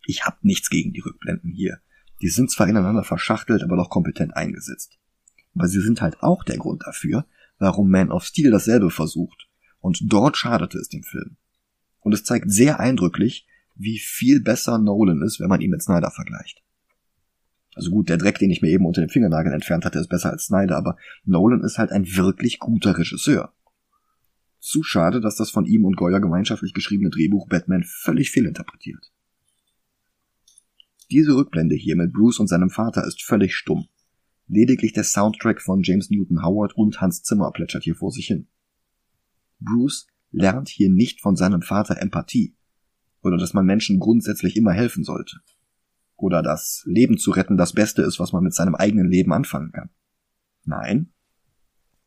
Ich 0.06 0.24
hab 0.24 0.44
nichts 0.44 0.70
gegen 0.70 0.92
die 0.92 1.00
Rückblenden 1.00 1.50
hier. 1.50 1.78
Die 2.20 2.28
sind 2.28 2.50
zwar 2.50 2.68
ineinander 2.68 3.04
verschachtelt, 3.04 3.62
aber 3.62 3.76
doch 3.76 3.90
kompetent 3.90 4.36
eingesetzt. 4.36 4.98
Aber 5.54 5.68
sie 5.68 5.80
sind 5.80 6.00
halt 6.00 6.22
auch 6.22 6.44
der 6.44 6.56
Grund 6.56 6.82
dafür, 6.86 7.26
warum 7.58 7.90
Man 7.90 8.10
of 8.10 8.24
Steel 8.24 8.50
dasselbe 8.50 8.90
versucht. 8.90 9.48
Und 9.80 10.00
dort 10.04 10.36
schadete 10.36 10.78
es 10.78 10.88
dem 10.88 11.02
Film. 11.02 11.36
Und 12.00 12.12
es 12.12 12.24
zeigt 12.24 12.50
sehr 12.50 12.80
eindrücklich, 12.80 13.46
wie 13.74 13.98
viel 13.98 14.40
besser 14.40 14.78
Nolan 14.78 15.22
ist, 15.22 15.40
wenn 15.40 15.48
man 15.48 15.60
ihn 15.60 15.70
mit 15.70 15.82
Snyder 15.82 16.10
vergleicht. 16.10 16.62
Also 17.74 17.90
gut, 17.90 18.08
der 18.08 18.18
Dreck, 18.18 18.38
den 18.38 18.50
ich 18.50 18.60
mir 18.60 18.68
eben 18.68 18.84
unter 18.84 19.00
den 19.00 19.08
Fingernageln 19.08 19.54
entfernt 19.54 19.84
hatte, 19.84 19.98
ist 19.98 20.08
besser 20.08 20.30
als 20.30 20.44
Snyder, 20.44 20.76
aber 20.76 20.96
Nolan 21.24 21.62
ist 21.62 21.78
halt 21.78 21.90
ein 21.90 22.06
wirklich 22.16 22.58
guter 22.58 22.98
Regisseur. 22.98 23.52
Zu 24.60 24.82
schade, 24.82 25.20
dass 25.20 25.36
das 25.36 25.50
von 25.50 25.64
ihm 25.64 25.84
und 25.84 25.96
Goya 25.96 26.18
gemeinschaftlich 26.18 26.74
geschriebene 26.74 27.10
Drehbuch 27.10 27.48
Batman 27.48 27.82
völlig 27.84 28.30
fehlinterpretiert. 28.30 29.10
Diese 31.10 31.34
Rückblende 31.34 31.74
hier 31.74 31.96
mit 31.96 32.12
Bruce 32.12 32.38
und 32.38 32.48
seinem 32.48 32.70
Vater 32.70 33.04
ist 33.06 33.22
völlig 33.22 33.54
stumm. 33.54 33.88
Lediglich 34.46 34.92
der 34.92 35.04
Soundtrack 35.04 35.60
von 35.60 35.82
James 35.82 36.10
Newton 36.10 36.42
Howard 36.42 36.76
und 36.76 37.00
Hans 37.00 37.22
Zimmer 37.22 37.50
plätschert 37.52 37.84
hier 37.84 37.94
vor 37.94 38.12
sich 38.12 38.26
hin. 38.26 38.46
Bruce 39.60 40.06
lernt 40.30 40.68
hier 40.68 40.90
nicht 40.90 41.20
von 41.20 41.36
seinem 41.36 41.62
Vater 41.62 42.00
Empathie 42.00 42.54
oder 43.22 43.36
dass 43.36 43.54
man 43.54 43.66
Menschen 43.66 43.98
grundsätzlich 43.98 44.56
immer 44.56 44.72
helfen 44.72 45.04
sollte 45.04 45.38
oder 46.16 46.42
dass 46.42 46.82
Leben 46.86 47.18
zu 47.18 47.30
retten 47.30 47.56
das 47.56 47.72
Beste 47.72 48.02
ist, 48.02 48.20
was 48.20 48.32
man 48.32 48.44
mit 48.44 48.54
seinem 48.54 48.74
eigenen 48.74 49.08
Leben 49.08 49.32
anfangen 49.32 49.72
kann. 49.72 49.90
Nein, 50.64 51.12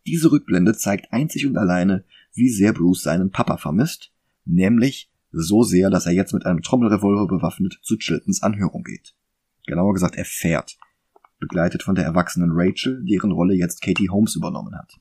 diese 0.08 0.32
Rückblende 0.32 0.76
zeigt 0.76 1.12
einzig 1.12 1.48
und 1.48 1.58
alleine, 1.58 2.06
wie 2.34 2.50
sehr 2.50 2.74
Bruce 2.74 3.02
seinen 3.02 3.32
Papa 3.32 3.58
vermisst, 3.58 4.14
nämlich 4.46 5.12
so 5.32 5.64
sehr, 5.64 5.90
dass 5.90 6.06
er 6.06 6.14
jetzt 6.14 6.34
mit 6.34 6.46
einem 6.46 6.62
Trommelrevolver 6.62 7.28
bewaffnet 7.28 7.80
zu 7.82 7.98
Chiltons 7.98 8.44
Anhörung 8.44 8.84
geht. 8.84 9.16
Genauer 9.66 9.94
gesagt, 9.94 10.16
er 10.16 10.26
fährt, 10.26 10.78
begleitet 11.40 11.84
von 11.84 11.96
der 11.96 12.06
erwachsenen 12.06 12.52
Rachel, 12.54 13.04
deren 13.04 13.32
Rolle 13.32 13.56
jetzt 13.56 13.82
Katie 13.82 14.10
Holmes 14.10 14.36
übernommen 14.36 14.76
hat. 14.78 14.94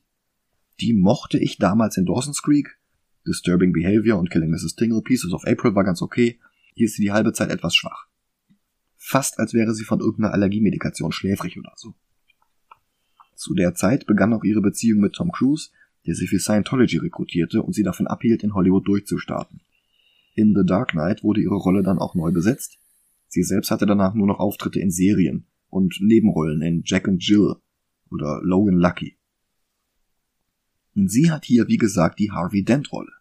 Die 0.81 0.93
mochte 0.93 1.37
ich 1.37 1.57
damals 1.57 1.97
in 1.97 2.05
Dawson's 2.05 2.41
Creek. 2.41 2.77
Disturbing 3.27 3.73
Behavior 3.73 4.19
und 4.19 4.29
Killing 4.29 4.51
Mrs. 4.51 4.75
Tingle 4.75 5.01
Pieces 5.01 5.33
of 5.33 5.45
April 5.45 5.75
war 5.75 5.83
ganz 5.83 6.01
okay. 6.01 6.39
Hier 6.73 6.85
ist 6.85 6.95
sie 6.95 7.03
die 7.03 7.11
halbe 7.11 7.33
Zeit 7.33 7.49
etwas 7.49 7.75
schwach. 7.75 8.07
Fast 8.97 9.39
als 9.39 9.53
wäre 9.53 9.73
sie 9.73 9.83
von 9.83 9.99
irgendeiner 9.99 10.33
Allergiemedikation 10.33 11.11
schläfrig 11.11 11.57
oder 11.57 11.73
so. 11.75 11.95
Zu 13.35 13.53
der 13.53 13.75
Zeit 13.75 14.05
begann 14.05 14.33
auch 14.33 14.43
ihre 14.43 14.61
Beziehung 14.61 15.01
mit 15.01 15.13
Tom 15.13 15.31
Cruise, 15.31 15.69
der 16.05 16.15
sie 16.15 16.27
für 16.27 16.39
Scientology 16.39 16.97
rekrutierte 16.97 17.61
und 17.61 17.73
sie 17.73 17.83
davon 17.83 18.07
abhielt, 18.07 18.43
in 18.43 18.53
Hollywood 18.53 18.87
durchzustarten. 18.87 19.61
In 20.35 20.53
The 20.55 20.65
Dark 20.65 20.91
Knight 20.91 21.23
wurde 21.23 21.41
ihre 21.41 21.55
Rolle 21.55 21.83
dann 21.83 21.99
auch 21.99 22.15
neu 22.15 22.31
besetzt. 22.31 22.77
Sie 23.27 23.43
selbst 23.43 23.71
hatte 23.71 23.85
danach 23.85 24.13
nur 24.13 24.27
noch 24.27 24.39
Auftritte 24.39 24.79
in 24.79 24.91
Serien 24.91 25.45
und 25.69 25.97
Nebenrollen 25.99 26.61
in 26.61 26.83
Jack 26.85 27.07
and 27.07 27.25
Jill 27.25 27.55
oder 28.09 28.39
Logan 28.43 28.75
Lucky. 28.75 29.17
Und 30.95 31.09
sie 31.09 31.31
hat 31.31 31.45
hier, 31.45 31.67
wie 31.67 31.77
gesagt, 31.77 32.19
die 32.19 32.31
Harvey 32.31 32.63
Dent-Rolle. 32.63 33.11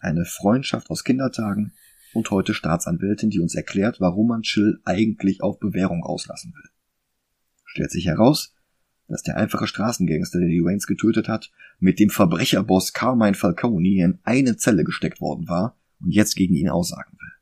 Eine 0.00 0.24
Freundschaft 0.24 0.90
aus 0.90 1.04
Kindertagen 1.04 1.72
und 2.14 2.30
heute 2.30 2.54
Staatsanwältin, 2.54 3.30
die 3.30 3.40
uns 3.40 3.54
erklärt, 3.54 4.00
warum 4.00 4.28
man 4.28 4.42
Chill 4.42 4.80
eigentlich 4.84 5.42
auf 5.42 5.60
Bewährung 5.60 6.02
auslassen 6.02 6.54
will. 6.54 6.70
Stellt 7.64 7.90
sich 7.90 8.06
heraus, 8.06 8.54
dass 9.08 9.22
der 9.22 9.36
einfache 9.36 9.66
Straßengangster, 9.66 10.38
der 10.38 10.48
die 10.48 10.64
Waynes 10.64 10.86
getötet 10.86 11.28
hat, 11.28 11.50
mit 11.78 11.98
dem 11.98 12.10
Verbrecherboss 12.10 12.92
Carmine 12.92 13.34
Falcone 13.34 13.88
in 13.88 14.18
eine 14.24 14.56
Zelle 14.56 14.84
gesteckt 14.84 15.20
worden 15.20 15.48
war 15.48 15.76
und 16.00 16.12
jetzt 16.12 16.34
gegen 16.34 16.54
ihn 16.54 16.68
aussagen 16.68 17.12
will. 17.12 17.32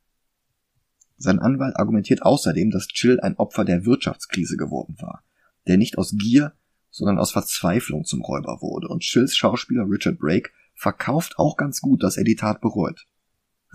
Sein 1.17 1.39
Anwalt 1.39 1.75
argumentiert 1.77 2.21
außerdem, 2.23 2.71
dass 2.71 2.87
Chill 2.87 3.19
ein 3.19 3.37
Opfer 3.37 3.65
der 3.65 3.85
Wirtschaftskrise 3.85 4.57
geworden 4.57 4.95
war, 4.99 5.23
der 5.67 5.77
nicht 5.77 5.97
aus 5.97 6.15
Gier, 6.17 6.53
sondern 6.91 7.19
aus 7.19 7.31
Verzweiflung 7.31 8.03
zum 8.03 8.21
Räuber 8.21 8.61
wurde 8.61 8.87
und 8.87 9.01
Chills 9.01 9.35
Schauspieler 9.35 9.85
Richard 9.89 10.17
Brake 10.17 10.51
verkauft 10.79 11.37
auch 11.37 11.57
ganz 11.57 11.81
gut, 11.81 12.03
dass 12.03 12.15
er 12.15 12.23
die 12.23 12.37
Tat 12.37 12.61
bereut. 12.61 13.05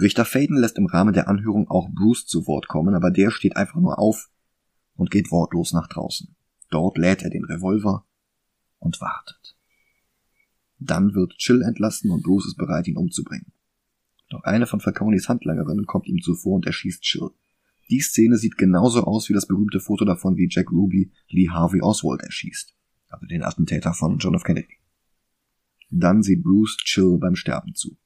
Richter 0.01 0.25
Faden 0.25 0.57
lässt 0.57 0.79
im 0.79 0.87
Rahmen 0.87 1.13
der 1.13 1.29
Anhörung 1.29 1.69
auch 1.69 1.91
Bruce 1.91 2.27
zu 2.27 2.47
Wort 2.47 2.67
kommen, 2.67 2.95
aber 2.95 3.11
der 3.11 3.31
steht 3.31 3.57
einfach 3.57 3.79
nur 3.79 3.99
auf 3.99 4.31
und 4.97 5.11
geht 5.11 5.31
wortlos 5.31 5.75
nach 5.75 5.87
draußen. 5.87 6.35
Dort 6.71 6.97
lädt 6.97 7.23
er 7.23 7.29
den 7.29 7.45
Revolver 7.45 8.07
und 8.79 9.03
wartet. 9.03 9.55
Dann 10.79 11.15
wird 11.15 11.37
Chill 11.37 11.61
entlassen 11.61 12.11
und 12.11 12.23
Bruce 12.23 12.47
ist 12.47 12.57
bereit, 12.57 12.89
ihn 12.89 12.97
umzubringen. 12.97 13.53
Doch 14.31 14.43
eine 14.45 14.67
von 14.67 14.81
Falcones 14.81 15.29
Handlangerinnen 15.29 15.85
kommt 15.85 16.09
ihm 16.09 16.23
zuvor 16.23 16.55
und 16.55 16.67
erschießt 16.67 17.03
Chill. 17.03 17.31
Die 17.91 18.01
Szene 18.01 18.39
sieht 18.39 18.57
genauso 18.57 19.05
aus 19.05 19.29
wie 19.29 19.35
das 19.35 19.47
berühmte 19.47 19.79
Foto 19.79 20.07
davon, 20.07 20.39
wie 20.39 20.49
Jack 20.51 20.73
Ruby 20.73 21.13
Lee 21.29 21.51
Harvey 21.51 21.83
Oswald 21.83 22.23
erschießt, 22.23 22.75
also 23.11 23.27
den 23.27 23.43
Attentäter 23.43 23.93
von 23.93 24.17
John 24.17 24.35
F. 24.35 24.43
Kennedy. 24.43 24.79
Dann 25.97 26.25
sieht 26.25 26.43
Bruce 26.43 26.77
Chill 26.79 27.19
beim 27.19 27.37
Sterben 27.37 27.75
zu. 27.75 27.97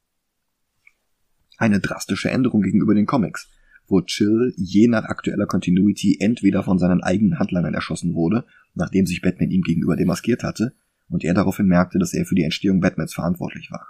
Eine 1.56 1.80
drastische 1.80 2.30
Änderung 2.30 2.60
gegenüber 2.60 2.94
den 2.94 3.06
Comics, 3.06 3.48
wo 3.86 4.02
Chill 4.02 4.52
je 4.56 4.88
nach 4.88 5.04
aktueller 5.04 5.46
Continuity 5.46 6.18
entweder 6.20 6.62
von 6.62 6.78
seinen 6.78 7.02
eigenen 7.02 7.38
Handlangern 7.38 7.72
erschossen 7.72 8.14
wurde, 8.14 8.44
nachdem 8.74 9.06
sich 9.06 9.22
Batman 9.22 9.50
ihm 9.50 9.62
gegenüber 9.62 9.96
demaskiert 9.96 10.42
hatte, 10.42 10.74
und 11.08 11.24
er 11.24 11.32
daraufhin 11.32 11.66
merkte, 11.66 11.98
dass 11.98 12.12
er 12.12 12.26
für 12.26 12.34
die 12.34 12.42
Entstehung 12.42 12.80
Batmans 12.80 13.14
verantwortlich 13.14 13.70
war. 13.70 13.88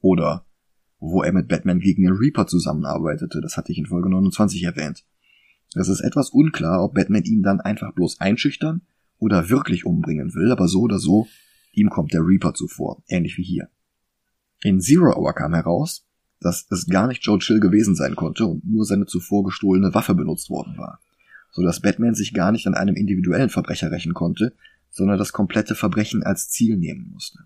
Oder 0.00 0.44
wo 1.00 1.22
er 1.22 1.32
mit 1.32 1.48
Batman 1.48 1.80
gegen 1.80 2.02
den 2.02 2.12
Reaper 2.12 2.46
zusammenarbeitete, 2.46 3.40
das 3.40 3.56
hatte 3.56 3.72
ich 3.72 3.78
in 3.78 3.86
Folge 3.86 4.10
29 4.10 4.62
erwähnt. 4.62 5.06
Es 5.74 5.88
ist 5.88 6.00
etwas 6.00 6.28
unklar, 6.28 6.84
ob 6.84 6.92
Batman 6.92 7.24
ihn 7.24 7.42
dann 7.42 7.60
einfach 7.60 7.94
bloß 7.94 8.20
einschüchtern 8.20 8.82
oder 9.18 9.48
wirklich 9.48 9.86
umbringen 9.86 10.34
will, 10.34 10.52
aber 10.52 10.68
so 10.68 10.82
oder 10.82 10.98
so 10.98 11.28
Ihm 11.72 11.90
kommt 11.90 12.12
der 12.12 12.20
Reaper 12.20 12.54
zuvor, 12.54 13.02
ähnlich 13.08 13.36
wie 13.38 13.44
hier. 13.44 13.68
In 14.62 14.80
Zero 14.80 15.14
Hour 15.16 15.34
kam 15.34 15.54
heraus, 15.54 16.06
dass 16.40 16.66
es 16.70 16.86
gar 16.86 17.06
nicht 17.06 17.24
Joe 17.24 17.38
Chill 17.38 17.60
gewesen 17.60 17.94
sein 17.94 18.14
konnte 18.14 18.46
und 18.46 18.64
nur 18.64 18.84
seine 18.84 19.06
zuvor 19.06 19.44
gestohlene 19.44 19.94
Waffe 19.94 20.14
benutzt 20.14 20.50
worden 20.50 20.76
war, 20.76 21.00
so 21.50 21.62
dass 21.62 21.80
Batman 21.80 22.14
sich 22.14 22.34
gar 22.34 22.52
nicht 22.52 22.66
an 22.66 22.74
einem 22.74 22.94
individuellen 22.94 23.48
Verbrecher 23.48 23.90
rächen 23.90 24.14
konnte, 24.14 24.54
sondern 24.90 25.18
das 25.18 25.32
komplette 25.32 25.74
Verbrechen 25.74 26.22
als 26.22 26.48
Ziel 26.48 26.76
nehmen 26.76 27.10
musste. 27.12 27.38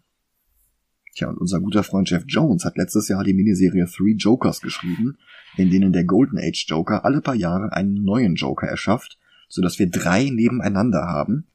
Tja, 1.14 1.28
und 1.28 1.38
unser 1.38 1.60
guter 1.60 1.82
Freund 1.82 2.10
Jeff 2.10 2.24
Jones 2.26 2.64
hat 2.64 2.76
letztes 2.76 3.08
Jahr 3.08 3.24
die 3.24 3.32
Miniserie 3.32 3.86
Three 3.86 4.16
Jokers 4.16 4.60
geschrieben, 4.60 5.16
in 5.56 5.70
denen 5.70 5.92
der 5.92 6.04
Golden 6.04 6.38
Age 6.38 6.66
Joker 6.68 7.04
alle 7.04 7.22
paar 7.22 7.34
Jahre 7.34 7.72
einen 7.72 8.02
neuen 8.02 8.34
Joker 8.34 8.66
erschafft, 8.66 9.18
so 9.48 9.62
dass 9.62 9.78
wir 9.78 9.88
drei 9.88 10.28
nebeneinander 10.28 11.06
haben, 11.06 11.46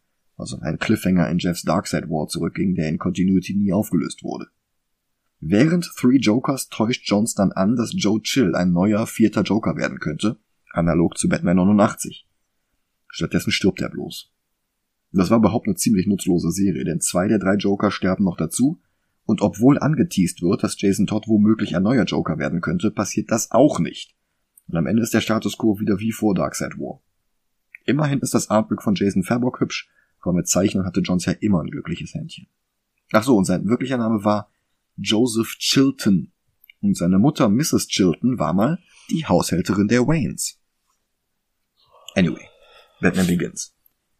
was 0.41 0.53
auf 0.53 0.61
einen 0.61 0.79
Cliffhanger 0.79 1.29
in 1.29 1.37
Jeffs 1.37 1.61
Darkseid 1.61 2.09
War 2.09 2.27
zurückging, 2.27 2.75
der 2.75 2.89
in 2.89 2.97
Continuity 2.97 3.55
nie 3.55 3.71
aufgelöst 3.71 4.23
wurde. 4.23 4.47
Während 5.39 5.91
Three 5.95 6.17
Jokers 6.17 6.67
täuscht 6.69 7.07
Jones 7.07 7.33
dann 7.35 7.51
an, 7.51 7.75
dass 7.75 7.93
Joe 7.95 8.21
Chill 8.21 8.55
ein 8.55 8.71
neuer 8.71 9.07
vierter 9.07 9.43
Joker 9.43 9.77
werden 9.77 9.99
könnte, 9.99 10.37
analog 10.71 11.17
zu 11.17 11.29
Batman 11.29 11.57
89. 11.57 12.27
Stattdessen 13.07 13.51
stirbt 13.51 13.81
er 13.81 13.89
bloß. 13.89 14.31
Das 15.13 15.29
war 15.29 15.37
überhaupt 15.37 15.67
eine 15.67 15.75
ziemlich 15.75 16.07
nutzlose 16.07 16.51
Serie, 16.51 16.85
denn 16.85 17.01
zwei 17.01 17.27
der 17.27 17.39
drei 17.39 17.55
Joker 17.55 17.91
sterben 17.91 18.23
noch 18.23 18.37
dazu, 18.37 18.81
und 19.25 19.41
obwohl 19.41 19.77
angeteased 19.77 20.41
wird, 20.41 20.63
dass 20.63 20.79
Jason 20.79 21.07
Todd 21.07 21.27
womöglich 21.27 21.75
ein 21.75 21.83
neuer 21.83 22.05
Joker 22.05 22.37
werden 22.37 22.61
könnte, 22.61 22.91
passiert 22.91 23.31
das 23.31 23.51
auch 23.51 23.79
nicht. 23.79 24.15
Und 24.67 24.77
am 24.77 24.87
Ende 24.87 25.03
ist 25.03 25.13
der 25.13 25.21
Status 25.21 25.57
quo 25.57 25.79
wieder 25.79 25.99
wie 25.99 26.11
vor 26.11 26.33
Darkseid 26.33 26.77
War. 26.77 27.01
Immerhin 27.85 28.19
ist 28.19 28.33
das 28.33 28.49
Artwork 28.49 28.83
von 28.83 28.95
Jason 28.95 29.23
Fairbock 29.23 29.59
hübsch, 29.59 29.89
aber 30.21 30.33
mit 30.33 30.47
Zeichnern 30.47 30.85
hatte 30.85 31.01
Johns 31.01 31.25
ja 31.25 31.33
immer 31.33 31.61
ein 31.61 31.69
glückliches 31.71 32.13
Händchen. 32.13 32.47
Ach 33.11 33.23
so, 33.23 33.35
und 33.35 33.45
sein 33.45 33.67
wirklicher 33.67 33.97
Name 33.97 34.23
war 34.23 34.49
Joseph 34.97 35.57
Chilton. 35.57 36.31
Und 36.81 36.97
seine 36.97 37.19
Mutter 37.19 37.49
Mrs. 37.49 37.87
Chilton 37.87 38.39
war 38.39 38.53
mal 38.53 38.79
die 39.09 39.25
Haushälterin 39.25 39.87
der 39.87 40.07
Waynes. 40.07 40.59
Anyway, 42.15 42.47
Batman 43.01 43.27
Begins. 43.27 43.73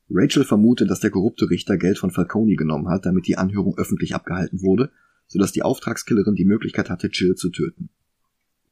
Rachel 0.10 0.43
vermutet, 0.43 0.89
dass 0.89 0.99
der 0.99 1.10
korrupte 1.10 1.49
Richter 1.49 1.78
Geld 1.78 1.97
von 1.97 2.12
Falcone 2.12 2.56
genommen 2.56 2.89
hat, 2.89 3.06
damit 3.06 3.28
die 3.28 3.38
Anhörung 3.38 3.78
öffentlich 3.78 4.14
abgehalten 4.14 4.62
wurde, 4.62 4.91
sodass 5.28 5.54
die 5.54 5.64
Auftragskillerin 5.64 6.36
die 6.36 6.45
Möglichkeit 6.45 6.89
hatte, 6.89 7.08
Jill 7.08 7.36
zu 7.36 7.49
töten. 7.49 7.89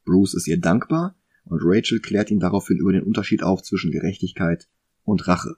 Bruce 0.04 0.34
ist 0.34 0.48
ihr 0.48 0.60
dankbar 0.60 1.16
und 1.46 1.62
Rachel 1.64 2.00
klärt 2.00 2.32
ihn 2.32 2.40
daraufhin 2.40 2.78
über 2.78 2.92
den 2.92 3.04
Unterschied 3.04 3.44
auf 3.44 3.64
zwischen 3.64 3.92
Gerechtigkeit 3.92 4.68
und 5.04 5.28
Rache. 5.28 5.56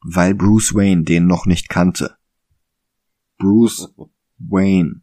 Weil 0.00 0.34
Bruce 0.34 0.74
Wayne 0.74 1.04
den 1.04 1.26
noch 1.26 1.46
nicht 1.46 1.68
kannte. 1.68 2.16
Bruce 3.38 3.92
Wayne. 4.38 5.02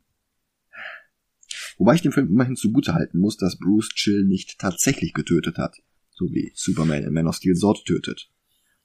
Wobei 1.77 1.95
ich 1.95 2.01
dem 2.01 2.11
Film 2.11 2.27
immerhin 2.27 2.55
zugutehalten 2.55 3.19
muss, 3.19 3.37
dass 3.37 3.57
Bruce 3.57 3.89
Chill 3.89 4.25
nicht 4.25 4.59
tatsächlich 4.59 5.13
getötet 5.13 5.57
hat, 5.57 5.77
so 6.11 6.25
wie 6.25 6.51
Superman 6.55 7.03
in 7.03 7.13
Man 7.13 7.27
of 7.27 7.35
Steel 7.35 7.55
Sword 7.55 7.85
tötet. 7.85 8.29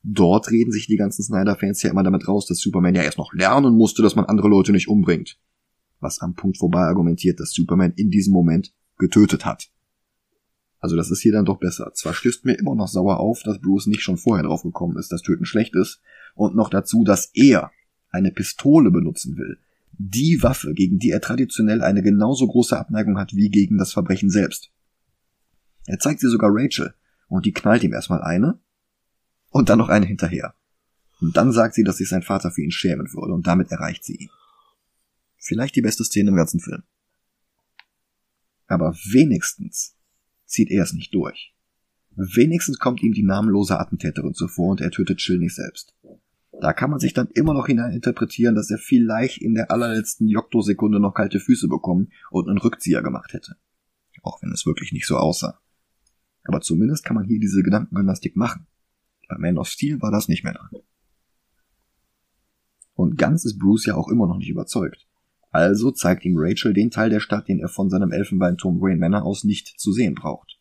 Dort 0.02 0.50
reden 0.50 0.72
sich 0.72 0.86
die 0.86 0.96
ganzen 0.96 1.22
Snyder-Fans 1.22 1.82
ja 1.82 1.90
immer 1.90 2.02
damit 2.02 2.28
raus, 2.28 2.46
dass 2.46 2.60
Superman 2.60 2.94
ja 2.94 3.02
erst 3.02 3.18
noch 3.18 3.32
lernen 3.32 3.74
musste, 3.74 4.02
dass 4.02 4.16
man 4.16 4.24
andere 4.24 4.48
Leute 4.48 4.72
nicht 4.72 4.88
umbringt. 4.88 5.38
Was 6.00 6.20
am 6.20 6.34
Punkt 6.34 6.58
vorbei 6.58 6.80
argumentiert, 6.80 7.40
dass 7.40 7.52
Superman 7.52 7.92
in 7.96 8.10
diesem 8.10 8.32
Moment 8.32 8.72
getötet 8.96 9.44
hat. 9.44 9.70
Also 10.80 10.96
das 10.96 11.10
ist 11.10 11.20
hier 11.20 11.32
dann 11.32 11.44
doch 11.44 11.58
besser. 11.58 11.92
Zwar 11.94 12.14
stößt 12.14 12.44
mir 12.44 12.54
immer 12.54 12.74
noch 12.74 12.88
sauer 12.88 13.18
auf, 13.18 13.42
dass 13.42 13.60
Bruce 13.60 13.86
nicht 13.86 14.02
schon 14.02 14.16
vorher 14.16 14.44
drauf 14.44 14.62
gekommen 14.62 14.96
ist, 14.96 15.10
dass 15.10 15.22
Töten 15.22 15.44
schlecht 15.44 15.74
ist, 15.74 16.00
und 16.34 16.54
noch 16.54 16.70
dazu, 16.70 17.02
dass 17.02 17.30
er 17.34 17.72
eine 18.10 18.30
Pistole 18.30 18.90
benutzen 18.90 19.36
will. 19.36 19.58
Die 19.92 20.42
Waffe, 20.42 20.74
gegen 20.74 20.98
die 20.98 21.10
er 21.10 21.20
traditionell 21.20 21.82
eine 21.82 22.02
genauso 22.02 22.46
große 22.46 22.78
Abneigung 22.78 23.18
hat 23.18 23.34
wie 23.34 23.50
gegen 23.50 23.78
das 23.78 23.92
Verbrechen 23.92 24.30
selbst. 24.30 24.70
Er 25.86 25.98
zeigt 25.98 26.20
sie 26.20 26.30
sogar 26.30 26.50
Rachel, 26.52 26.94
und 27.26 27.44
die 27.44 27.52
knallt 27.52 27.82
ihm 27.82 27.92
erstmal 27.92 28.22
eine, 28.22 28.60
und 29.50 29.68
dann 29.68 29.78
noch 29.78 29.88
eine 29.88 30.06
hinterher. 30.06 30.54
Und 31.20 31.36
dann 31.36 31.50
sagt 31.50 31.74
sie, 31.74 31.82
dass 31.82 31.96
sich 31.96 32.08
sein 32.08 32.22
Vater 32.22 32.52
für 32.52 32.62
ihn 32.62 32.70
schämen 32.70 33.12
würde, 33.12 33.32
und 33.32 33.48
damit 33.48 33.72
erreicht 33.72 34.04
sie 34.04 34.14
ihn. 34.14 34.30
Vielleicht 35.38 35.74
die 35.74 35.82
beste 35.82 36.04
Szene 36.04 36.30
im 36.30 36.36
ganzen 36.36 36.60
Film. 36.60 36.84
Aber 38.68 38.94
wenigstens 39.10 39.96
zieht 40.48 40.70
er 40.70 40.82
es 40.82 40.92
nicht 40.92 41.14
durch. 41.14 41.54
Wenigstens 42.16 42.78
kommt 42.80 43.02
ihm 43.02 43.12
die 43.12 43.22
namenlose 43.22 43.78
Attentäterin 43.78 44.34
zuvor 44.34 44.72
und 44.72 44.80
er 44.80 44.90
tötet 44.90 45.18
Chill 45.18 45.38
nicht 45.38 45.54
selbst. 45.54 45.94
Da 46.60 46.72
kann 46.72 46.90
man 46.90 46.98
sich 46.98 47.14
dann 47.14 47.28
immer 47.28 47.54
noch 47.54 47.66
hineininterpretieren, 47.66 48.56
dass 48.56 48.70
er 48.70 48.78
vielleicht 48.78 49.38
in 49.38 49.54
der 49.54 49.70
allerletzten 49.70 50.26
Jokto-Sekunde 50.26 50.98
noch 50.98 51.14
kalte 51.14 51.38
Füße 51.38 51.68
bekommen 51.68 52.10
und 52.30 52.48
einen 52.48 52.58
Rückzieher 52.58 53.02
gemacht 53.02 53.32
hätte. 53.32 53.56
Auch 54.22 54.42
wenn 54.42 54.50
es 54.50 54.66
wirklich 54.66 54.92
nicht 54.92 55.06
so 55.06 55.16
aussah. 55.16 55.60
Aber 56.42 56.60
zumindest 56.60 57.04
kann 57.04 57.14
man 57.14 57.26
hier 57.26 57.38
diese 57.38 57.62
Gedankengymnastik 57.62 58.34
machen. 58.34 58.66
Bei 59.28 59.38
Man 59.38 59.58
of 59.58 59.68
Steel 59.68 60.02
war 60.02 60.10
das 60.10 60.26
nicht 60.26 60.42
mehr 60.42 60.54
drin. 60.54 60.82
Und 62.94 63.16
ganz 63.16 63.44
ist 63.44 63.58
Bruce 63.58 63.86
ja 63.86 63.94
auch 63.94 64.08
immer 64.08 64.26
noch 64.26 64.38
nicht 64.38 64.48
überzeugt. 64.48 65.07
Also 65.50 65.90
zeigt 65.90 66.24
ihm 66.24 66.34
Rachel 66.36 66.74
den 66.74 66.90
Teil 66.90 67.10
der 67.10 67.20
Stadt, 67.20 67.48
den 67.48 67.60
er 67.60 67.68
von 67.68 67.88
seinem 67.88 68.12
Elfenbeinturm 68.12 68.80
Wayne 68.80 69.00
Manor 69.00 69.24
aus 69.24 69.44
nicht 69.44 69.68
zu 69.78 69.92
sehen 69.92 70.14
braucht. 70.14 70.58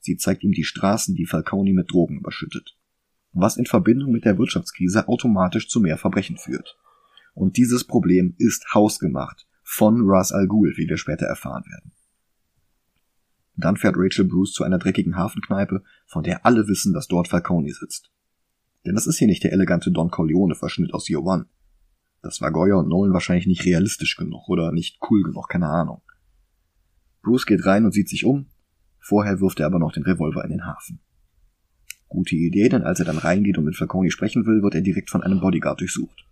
Sie 0.00 0.16
zeigt 0.16 0.44
ihm 0.44 0.52
die 0.52 0.64
Straßen, 0.64 1.14
die 1.14 1.26
Falcone 1.26 1.72
mit 1.72 1.90
Drogen 1.90 2.18
überschüttet. 2.18 2.76
Was 3.32 3.56
in 3.56 3.66
Verbindung 3.66 4.10
mit 4.10 4.24
der 4.24 4.38
Wirtschaftskrise 4.38 5.08
automatisch 5.08 5.68
zu 5.68 5.80
mehr 5.80 5.98
Verbrechen 5.98 6.36
führt. 6.36 6.78
Und 7.34 7.56
dieses 7.56 7.84
Problem 7.84 8.34
ist 8.38 8.74
hausgemacht 8.74 9.46
von 9.62 10.00
Ras 10.04 10.32
Al 10.32 10.46
Ghul, 10.46 10.74
wie 10.76 10.88
wir 10.88 10.96
später 10.96 11.26
erfahren 11.26 11.64
werden. 11.70 11.92
Dann 13.56 13.76
fährt 13.76 13.96
Rachel 13.98 14.24
Bruce 14.24 14.52
zu 14.52 14.64
einer 14.64 14.78
dreckigen 14.78 15.16
Hafenkneipe, 15.16 15.82
von 16.06 16.22
der 16.22 16.46
alle 16.46 16.68
wissen, 16.68 16.94
dass 16.94 17.08
dort 17.08 17.28
Falcone 17.28 17.72
sitzt. 17.72 18.10
Denn 18.86 18.94
das 18.94 19.06
ist 19.06 19.18
hier 19.18 19.26
nicht 19.26 19.42
der 19.42 19.52
elegante 19.52 19.90
Don 19.90 20.10
Corleone-Verschnitt 20.10 20.94
aus 20.94 21.08
Year 21.10 21.22
One. 21.22 21.46
Das 22.22 22.40
war 22.40 22.50
Goya 22.50 22.76
und 22.76 22.88
Nolan 22.88 23.12
wahrscheinlich 23.12 23.46
nicht 23.46 23.64
realistisch 23.64 24.16
genug 24.16 24.48
oder 24.48 24.72
nicht 24.72 24.98
cool 25.10 25.22
genug, 25.22 25.48
keine 25.48 25.68
Ahnung. 25.68 26.02
Bruce 27.22 27.46
geht 27.46 27.64
rein 27.64 27.84
und 27.84 27.92
sieht 27.92 28.08
sich 28.08 28.24
um, 28.24 28.46
vorher 28.98 29.40
wirft 29.40 29.60
er 29.60 29.66
aber 29.66 29.78
noch 29.78 29.92
den 29.92 30.02
Revolver 30.02 30.44
in 30.44 30.50
den 30.50 30.66
Hafen. 30.66 31.00
Gute 32.08 32.36
Idee, 32.36 32.68
denn 32.68 32.82
als 32.82 33.00
er 33.00 33.06
dann 33.06 33.18
reingeht 33.18 33.58
und 33.58 33.64
mit 33.64 33.76
Falcone 33.76 34.10
sprechen 34.10 34.46
will, 34.46 34.62
wird 34.62 34.74
er 34.74 34.80
direkt 34.80 35.10
von 35.10 35.22
einem 35.22 35.40
Bodyguard 35.40 35.80
durchsucht. 35.80 36.24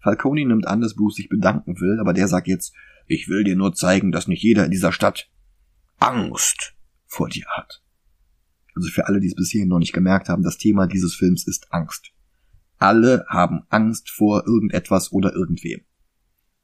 Falcone 0.00 0.44
nimmt 0.44 0.66
an, 0.66 0.80
dass 0.80 0.94
Bruce 0.94 1.16
sich 1.16 1.28
bedanken 1.28 1.80
will, 1.80 1.98
aber 2.00 2.12
der 2.12 2.28
sagt 2.28 2.48
jetzt, 2.48 2.74
ich 3.06 3.28
will 3.28 3.44
dir 3.44 3.56
nur 3.56 3.74
zeigen, 3.74 4.12
dass 4.12 4.28
nicht 4.28 4.42
jeder 4.42 4.64
in 4.64 4.70
dieser 4.70 4.92
Stadt 4.92 5.30
Angst 5.98 6.74
vor 7.06 7.28
dir 7.28 7.46
hat. 7.48 7.82
Also 8.74 8.88
für 8.88 9.06
alle, 9.06 9.20
die 9.20 9.28
es 9.28 9.34
bis 9.34 9.50
hierhin 9.50 9.68
noch 9.68 9.78
nicht 9.78 9.92
gemerkt 9.92 10.28
haben, 10.28 10.42
das 10.42 10.58
Thema 10.58 10.86
dieses 10.86 11.14
Films 11.14 11.46
ist 11.46 11.72
Angst. 11.72 12.12
Alle 12.82 13.24
haben 13.28 13.62
Angst 13.68 14.10
vor 14.10 14.44
irgendetwas 14.44 15.12
oder 15.12 15.32
irgendwem. 15.32 15.82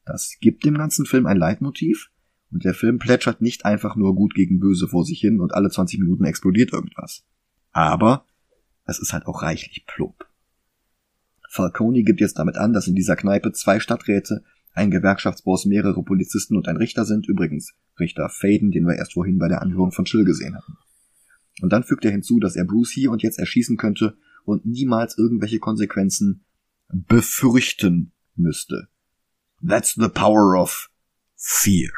Das 0.04 0.36
gibt 0.40 0.64
dem 0.64 0.76
ganzen 0.76 1.06
Film 1.06 1.26
ein 1.26 1.36
Leitmotiv 1.36 2.10
und 2.50 2.64
der 2.64 2.74
Film 2.74 2.98
plätschert 2.98 3.40
nicht 3.40 3.64
einfach 3.64 3.94
nur 3.94 4.16
gut 4.16 4.34
gegen 4.34 4.58
böse 4.58 4.88
vor 4.88 5.04
sich 5.04 5.20
hin 5.20 5.40
und 5.40 5.54
alle 5.54 5.70
20 5.70 6.00
Minuten 6.00 6.24
explodiert 6.24 6.72
irgendwas. 6.72 7.24
Aber 7.70 8.26
es 8.84 8.98
ist 8.98 9.12
halt 9.12 9.26
auch 9.26 9.42
reichlich 9.42 9.86
plump. 9.86 10.26
Falcone 11.48 12.02
gibt 12.02 12.20
jetzt 12.20 12.40
damit 12.40 12.56
an, 12.56 12.72
dass 12.72 12.88
in 12.88 12.96
dieser 12.96 13.14
Kneipe 13.14 13.52
zwei 13.52 13.78
Stadträte 13.78 14.42
ein 14.72 14.90
Gewerkschaftsboss, 14.90 15.66
mehrere 15.66 16.02
Polizisten 16.02 16.56
und 16.56 16.66
ein 16.66 16.78
Richter 16.78 17.04
sind, 17.04 17.28
übrigens 17.28 17.74
Richter 18.00 18.28
Faden, 18.28 18.72
den 18.72 18.88
wir 18.88 18.96
erst 18.96 19.12
vorhin 19.12 19.38
bei 19.38 19.46
der 19.46 19.62
Anhörung 19.62 19.92
von 19.92 20.04
Chill 20.04 20.24
gesehen 20.24 20.56
hatten. 20.56 20.78
Und 21.62 21.72
dann 21.72 21.84
fügt 21.84 22.04
er 22.04 22.10
hinzu, 22.10 22.40
dass 22.40 22.56
er 22.56 22.64
Bruce 22.64 22.90
hier 22.90 23.12
und 23.12 23.22
jetzt 23.22 23.38
erschießen 23.38 23.76
könnte 23.76 24.16
und 24.48 24.66
niemals 24.66 25.16
irgendwelche 25.18 25.58
Konsequenzen 25.58 26.44
befürchten 26.88 28.12
müsste. 28.34 28.88
That's 29.66 29.94
the 29.94 30.08
power 30.08 30.58
of 30.60 30.90
fear. 31.36 31.90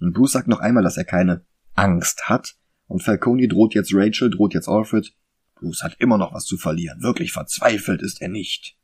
Und 0.00 0.12
Bruce 0.12 0.32
sagt 0.32 0.48
noch 0.48 0.60
einmal, 0.60 0.82
dass 0.82 0.96
er 0.96 1.04
keine 1.04 1.44
Angst 1.74 2.28
hat, 2.28 2.56
und 2.86 3.02
Falcone 3.02 3.48
droht 3.48 3.74
jetzt 3.74 3.94
Rachel, 3.94 4.28
droht 4.28 4.52
jetzt 4.52 4.68
Alfred. 4.68 5.14
Bruce 5.54 5.82
hat 5.82 5.96
immer 5.98 6.18
noch 6.18 6.34
was 6.34 6.44
zu 6.44 6.58
verlieren. 6.58 7.02
Wirklich 7.02 7.32
verzweifelt 7.32 8.02
ist 8.02 8.20
er 8.20 8.28
nicht. 8.28 8.76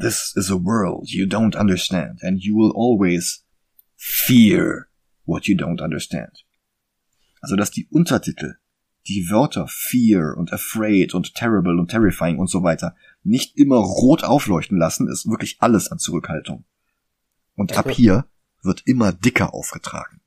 This 0.00 0.32
is 0.34 0.50
a 0.50 0.54
world 0.54 1.08
you 1.08 1.26
don't 1.26 1.56
understand, 1.56 2.24
and 2.24 2.42
you 2.42 2.56
will 2.56 2.72
always 2.74 3.44
fear 3.94 4.88
what 5.26 5.46
you 5.46 5.54
don't 5.54 5.80
understand. 5.80 6.44
Also, 7.40 7.54
dass 7.54 7.70
die 7.70 7.86
Untertitel, 7.90 8.56
die 9.08 9.30
Wörter 9.30 9.66
fear 9.68 10.36
und 10.36 10.52
afraid 10.52 11.14
und 11.14 11.34
terrible 11.34 11.78
und 11.78 11.90
terrifying 11.90 12.38
und 12.38 12.48
so 12.48 12.62
weiter 12.62 12.94
nicht 13.22 13.56
immer 13.56 13.76
rot 13.76 14.24
aufleuchten 14.24 14.78
lassen, 14.78 15.08
ist 15.08 15.28
wirklich 15.28 15.56
alles 15.60 15.90
an 15.90 15.98
Zurückhaltung. 15.98 16.64
Und 17.54 17.76
ab 17.76 17.90
hier 17.90 18.26
wird 18.62 18.82
immer 18.86 19.12
dicker 19.12 19.54
aufgetragen. 19.54 20.20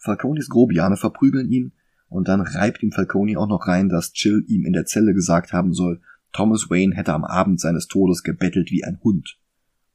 Falconis 0.00 0.48
Grobiane 0.48 0.96
verprügeln 0.96 1.50
ihn 1.50 1.72
und 2.08 2.28
dann 2.28 2.40
reibt 2.40 2.82
ihm 2.82 2.92
Falcone 2.92 3.38
auch 3.38 3.48
noch 3.48 3.66
rein, 3.66 3.88
dass 3.88 4.12
Chill 4.12 4.44
ihm 4.46 4.64
in 4.64 4.72
der 4.72 4.86
Zelle 4.86 5.14
gesagt 5.14 5.52
haben 5.52 5.72
soll, 5.72 6.00
Thomas 6.32 6.70
Wayne 6.70 6.94
hätte 6.94 7.14
am 7.14 7.24
Abend 7.24 7.60
seines 7.60 7.86
Todes 7.86 8.22
gebettelt 8.22 8.70
wie 8.70 8.84
ein 8.84 9.00
Hund. 9.02 9.38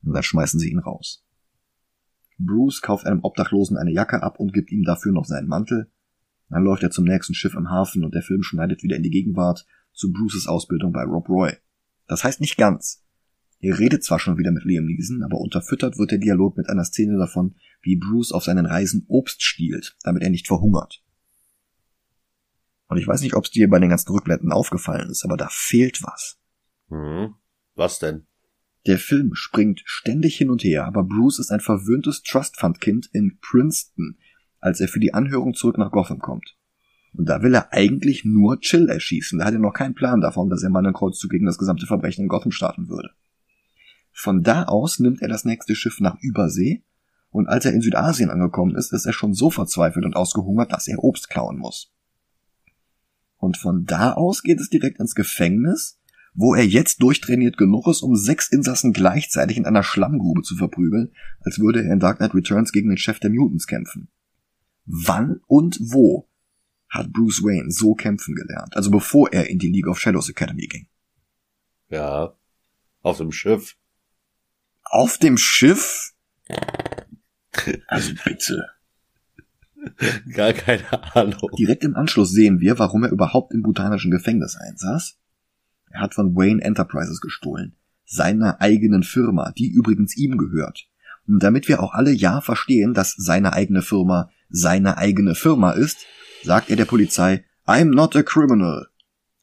Und 0.03 0.13
dann 0.13 0.23
schmeißen 0.23 0.59
sie 0.59 0.71
ihn 0.71 0.79
raus. 0.79 1.23
Bruce 2.37 2.81
kauft 2.81 3.05
einem 3.05 3.23
Obdachlosen 3.23 3.77
eine 3.77 3.91
Jacke 3.91 4.21
ab 4.21 4.39
und 4.39 4.53
gibt 4.53 4.71
ihm 4.71 4.83
dafür 4.83 5.11
noch 5.11 5.25
seinen 5.25 5.47
Mantel. 5.47 5.91
Dann 6.53 6.63
läuft 6.63 6.83
er 6.83 6.91
zum 6.91 7.05
nächsten 7.05 7.33
Schiff 7.33 7.55
im 7.55 7.71
Hafen 7.71 8.05
und 8.05 8.13
der 8.13 8.21
Film 8.21 8.43
schneidet 8.43 8.83
wieder 8.83 8.95
in 8.95 9.01
die 9.01 9.09
Gegenwart 9.09 9.65
zu 9.91 10.13
Bruces 10.13 10.45
Ausbildung 10.45 10.93
bei 10.93 11.01
Rob 11.01 11.27
Roy. 11.27 11.53
Das 12.07 12.23
heißt 12.23 12.41
nicht 12.41 12.57
ganz. 12.57 13.03
Er 13.59 13.79
redet 13.79 14.03
zwar 14.03 14.19
schon 14.19 14.37
wieder 14.37 14.51
mit 14.51 14.63
Liam 14.63 14.85
Neeson, 14.85 15.23
aber 15.23 15.39
unterfüttert 15.39 15.97
wird 15.97 16.11
der 16.11 16.19
Dialog 16.19 16.55
mit 16.55 16.69
einer 16.69 16.83
Szene 16.83 17.17
davon, 17.17 17.55
wie 17.81 17.95
Bruce 17.95 18.31
auf 18.31 18.43
seinen 18.43 18.67
Reisen 18.67 19.05
Obst 19.07 19.41
stiehlt, 19.41 19.97
damit 20.03 20.21
er 20.21 20.29
nicht 20.29 20.45
verhungert. 20.45 21.03
Und 22.87 22.97
ich 22.97 23.07
weiß 23.07 23.21
nicht, 23.21 23.33
ob 23.33 23.45
es 23.45 23.51
dir 23.51 23.67
bei 23.67 23.79
den 23.79 23.89
ganzen 23.89 24.11
Rückblenden 24.11 24.51
aufgefallen 24.51 25.09
ist, 25.09 25.25
aber 25.25 25.37
da 25.37 25.47
fehlt 25.49 26.03
was. 26.03 26.37
Hm. 26.89 27.33
Was 27.73 27.97
denn? 27.97 28.27
Der 28.85 28.99
Film 28.99 29.33
springt 29.33 29.81
ständig 29.85 30.37
hin 30.37 30.51
und 30.51 30.63
her, 30.63 30.85
aber 30.85 31.03
Bruce 31.03 31.39
ist 31.39 31.49
ein 31.49 31.61
verwöhntes 31.61 32.21
Trust 32.21 32.59
Fund 32.59 32.79
Kind 32.79 33.09
in 33.11 33.39
Princeton, 33.39 34.19
als 34.63 34.79
er 34.79 34.87
für 34.87 35.01
die 35.01 35.13
Anhörung 35.13 35.53
zurück 35.53 35.77
nach 35.77 35.91
Gotham 35.91 36.19
kommt. 36.19 36.55
Und 37.11 37.27
da 37.27 37.43
will 37.43 37.53
er 37.53 37.73
eigentlich 37.73 38.23
nur 38.23 38.59
Chill 38.61 38.89
erschießen. 38.89 39.39
Da 39.39 39.45
hat 39.45 39.53
er 39.53 39.59
noch 39.59 39.73
keinen 39.73 39.93
Plan 39.93 40.21
davon, 40.21 40.49
dass 40.49 40.63
er 40.63 40.69
mal 40.69 40.79
einen 40.79 40.93
Kreuzzug 40.93 41.31
gegen 41.31 41.45
das 41.45 41.57
gesamte 41.57 41.85
Verbrechen 41.85 42.23
in 42.23 42.27
Gotham 42.29 42.51
starten 42.51 42.87
würde. 42.87 43.11
Von 44.13 44.41
da 44.41 44.63
aus 44.63 44.99
nimmt 44.99 45.21
er 45.21 45.27
das 45.27 45.43
nächste 45.43 45.75
Schiff 45.75 45.99
nach 45.99 46.17
Übersee 46.21 46.83
und 47.29 47.47
als 47.47 47.65
er 47.65 47.73
in 47.73 47.81
Südasien 47.81 48.29
angekommen 48.29 48.75
ist, 48.75 48.93
ist 48.93 49.05
er 49.05 49.13
schon 49.13 49.33
so 49.33 49.49
verzweifelt 49.49 50.05
und 50.05 50.15
ausgehungert, 50.15 50.71
dass 50.71 50.87
er 50.87 51.03
Obst 51.03 51.29
klauen 51.29 51.57
muss. 51.57 51.91
Und 53.37 53.57
von 53.57 53.85
da 53.85 54.13
aus 54.13 54.43
geht 54.43 54.61
es 54.61 54.69
direkt 54.69 54.99
ins 54.99 55.13
Gefängnis, 55.13 55.99
wo 56.33 56.55
er 56.55 56.65
jetzt 56.65 57.01
durchtrainiert 57.01 57.57
genug 57.57 57.87
ist, 57.87 58.01
um 58.01 58.15
sechs 58.15 58.49
Insassen 58.49 58.93
gleichzeitig 58.93 59.57
in 59.57 59.65
einer 59.65 59.83
Schlammgrube 59.83 60.41
zu 60.41 60.55
verprügeln, 60.55 61.11
als 61.41 61.59
würde 61.59 61.83
er 61.83 61.91
in 61.91 61.99
Dark 61.99 62.17
Knight 62.17 62.33
Returns 62.33 62.71
gegen 62.71 62.89
den 62.89 62.97
Chef 62.97 63.19
der 63.19 63.29
Mutants 63.29 63.67
kämpfen. 63.67 64.07
Wann 64.85 65.41
und 65.47 65.79
wo 65.81 66.29
hat 66.89 67.11
Bruce 67.11 67.41
Wayne 67.41 67.71
so 67.71 67.95
kämpfen 67.95 68.35
gelernt? 68.35 68.75
Also 68.75 68.91
bevor 68.91 69.31
er 69.31 69.49
in 69.49 69.59
die 69.59 69.69
League 69.69 69.87
of 69.87 69.99
Shadows 69.99 70.29
Academy 70.29 70.67
ging. 70.67 70.87
Ja, 71.89 72.35
auf 73.01 73.17
dem 73.17 73.31
Schiff 73.31 73.75
auf 74.93 75.17
dem 75.17 75.37
Schiff? 75.37 76.13
Also 77.87 78.13
bitte. 78.23 78.67
Gar 80.33 80.53
keine 80.53 81.15
Ahnung. 81.15 81.49
Direkt 81.57 81.83
im 81.83 81.95
Anschluss 81.95 82.31
sehen 82.31 82.59
wir, 82.59 82.77
warum 82.77 83.03
er 83.03 83.11
überhaupt 83.11 83.53
im 83.53 83.63
botanischen 83.63 84.11
Gefängnis 84.11 84.55
einsaß. 84.55 85.17
Er 85.89 86.01
hat 86.01 86.13
von 86.13 86.35
Wayne 86.35 86.63
Enterprises 86.63 87.21
gestohlen. 87.21 87.75
Seiner 88.05 88.61
eigenen 88.61 89.01
Firma, 89.01 89.51
die 89.51 89.67
übrigens 89.67 90.15
ihm 90.15 90.37
gehört. 90.37 90.87
Und 91.27 91.41
damit 91.41 91.67
wir 91.67 91.81
auch 91.81 91.93
alle 91.93 92.11
ja 92.11 92.41
verstehen, 92.41 92.93
dass 92.93 93.15
seine 93.17 93.53
eigene 93.53 93.81
Firma 93.81 94.29
seine 94.53 94.97
eigene 94.97 95.35
Firma 95.35 95.71
ist, 95.71 96.05
sagt 96.43 96.69
er 96.69 96.75
der 96.75 96.85
Polizei, 96.85 97.43
I'm 97.65 97.93
not 97.93 98.15
a 98.15 98.23
criminal. 98.23 98.87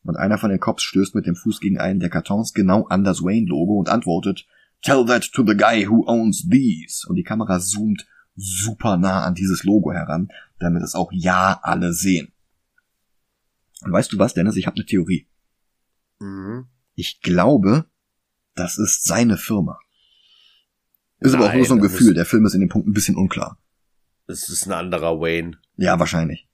Und 0.02 0.16
einer 0.16 0.38
von 0.38 0.50
den 0.50 0.60
Cops 0.60 0.82
stößt 0.84 1.14
mit 1.14 1.26
dem 1.26 1.34
Fuß 1.34 1.60
gegen 1.60 1.78
einen 1.78 2.00
der 2.00 2.08
Kartons 2.08 2.54
genau 2.54 2.86
an 2.86 3.04
das 3.04 3.22
Wayne-Logo 3.22 3.78
und 3.78 3.90
antwortet, 3.90 4.46
Tell 4.82 5.04
that 5.06 5.30
to 5.32 5.44
the 5.44 5.56
guy 5.56 5.86
who 5.86 6.06
owns 6.06 6.48
these. 6.48 7.06
Und 7.06 7.16
die 7.16 7.22
Kamera 7.22 7.60
zoomt 7.60 8.06
super 8.34 8.96
nah 8.96 9.24
an 9.24 9.34
dieses 9.34 9.64
Logo 9.64 9.92
heran, 9.92 10.28
damit 10.58 10.82
es 10.82 10.94
auch 10.94 11.10
ja 11.12 11.58
alle 11.62 11.92
sehen. 11.92 12.32
Und 13.82 13.92
weißt 13.92 14.12
du 14.12 14.18
was, 14.18 14.32
Dennis? 14.32 14.56
Ich 14.56 14.66
habe 14.66 14.76
eine 14.76 14.86
Theorie. 14.86 15.26
Mhm. 16.20 16.66
Ich 16.94 17.20
glaube, 17.20 17.86
das 18.54 18.78
ist 18.78 19.04
seine 19.04 19.36
Firma. 19.36 19.78
Ist 21.18 21.32
Nein, 21.32 21.42
aber 21.42 21.50
auch 21.50 21.54
nur 21.54 21.66
so 21.66 21.74
ein 21.74 21.80
Gefühl. 21.80 22.14
Der 22.14 22.24
Film 22.24 22.46
ist 22.46 22.54
in 22.54 22.60
dem 22.60 22.70
Punkt 22.70 22.88
ein 22.88 22.94
bisschen 22.94 23.16
unklar. 23.16 23.59
Es 24.30 24.48
ist 24.48 24.66
ein 24.66 24.72
anderer 24.72 25.20
Wayne. 25.20 25.58
Ja, 25.76 25.98
wahrscheinlich. 25.98 26.48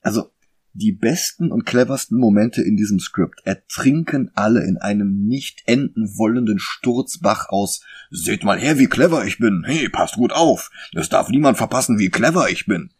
Also, 0.00 0.30
die 0.72 0.92
besten 0.92 1.50
und 1.50 1.64
cleversten 1.64 2.18
Momente 2.18 2.62
in 2.62 2.76
diesem 2.76 3.00
Skript 3.00 3.40
ertrinken 3.44 4.30
alle 4.34 4.62
in 4.64 4.76
einem 4.76 5.26
nicht 5.26 5.62
enden 5.66 6.18
wollenden 6.18 6.58
Sturzbach 6.58 7.48
aus 7.48 7.82
Seht 8.10 8.44
mal 8.44 8.58
her, 8.58 8.78
wie 8.78 8.86
clever 8.86 9.24
ich 9.24 9.38
bin. 9.38 9.64
Hey, 9.66 9.88
passt 9.88 10.14
gut 10.14 10.32
auf. 10.32 10.70
Es 10.94 11.08
darf 11.08 11.28
niemand 11.28 11.56
verpassen, 11.56 11.98
wie 11.98 12.10
clever 12.10 12.50
ich 12.50 12.66
bin. 12.66 12.90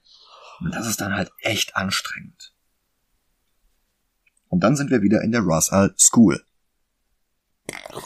Und 0.61 0.75
das 0.75 0.87
ist 0.87 1.01
dann 1.01 1.15
halt 1.15 1.31
echt 1.43 1.77
anstrengend. 1.77 2.55
Und 4.49 4.65
dann 4.65 4.75
sind 4.75 4.91
wir 4.91 5.03
wieder 5.03 5.23
in 5.23 5.33
der 5.33 5.43
Russell 5.43 5.95
School. 5.99 6.43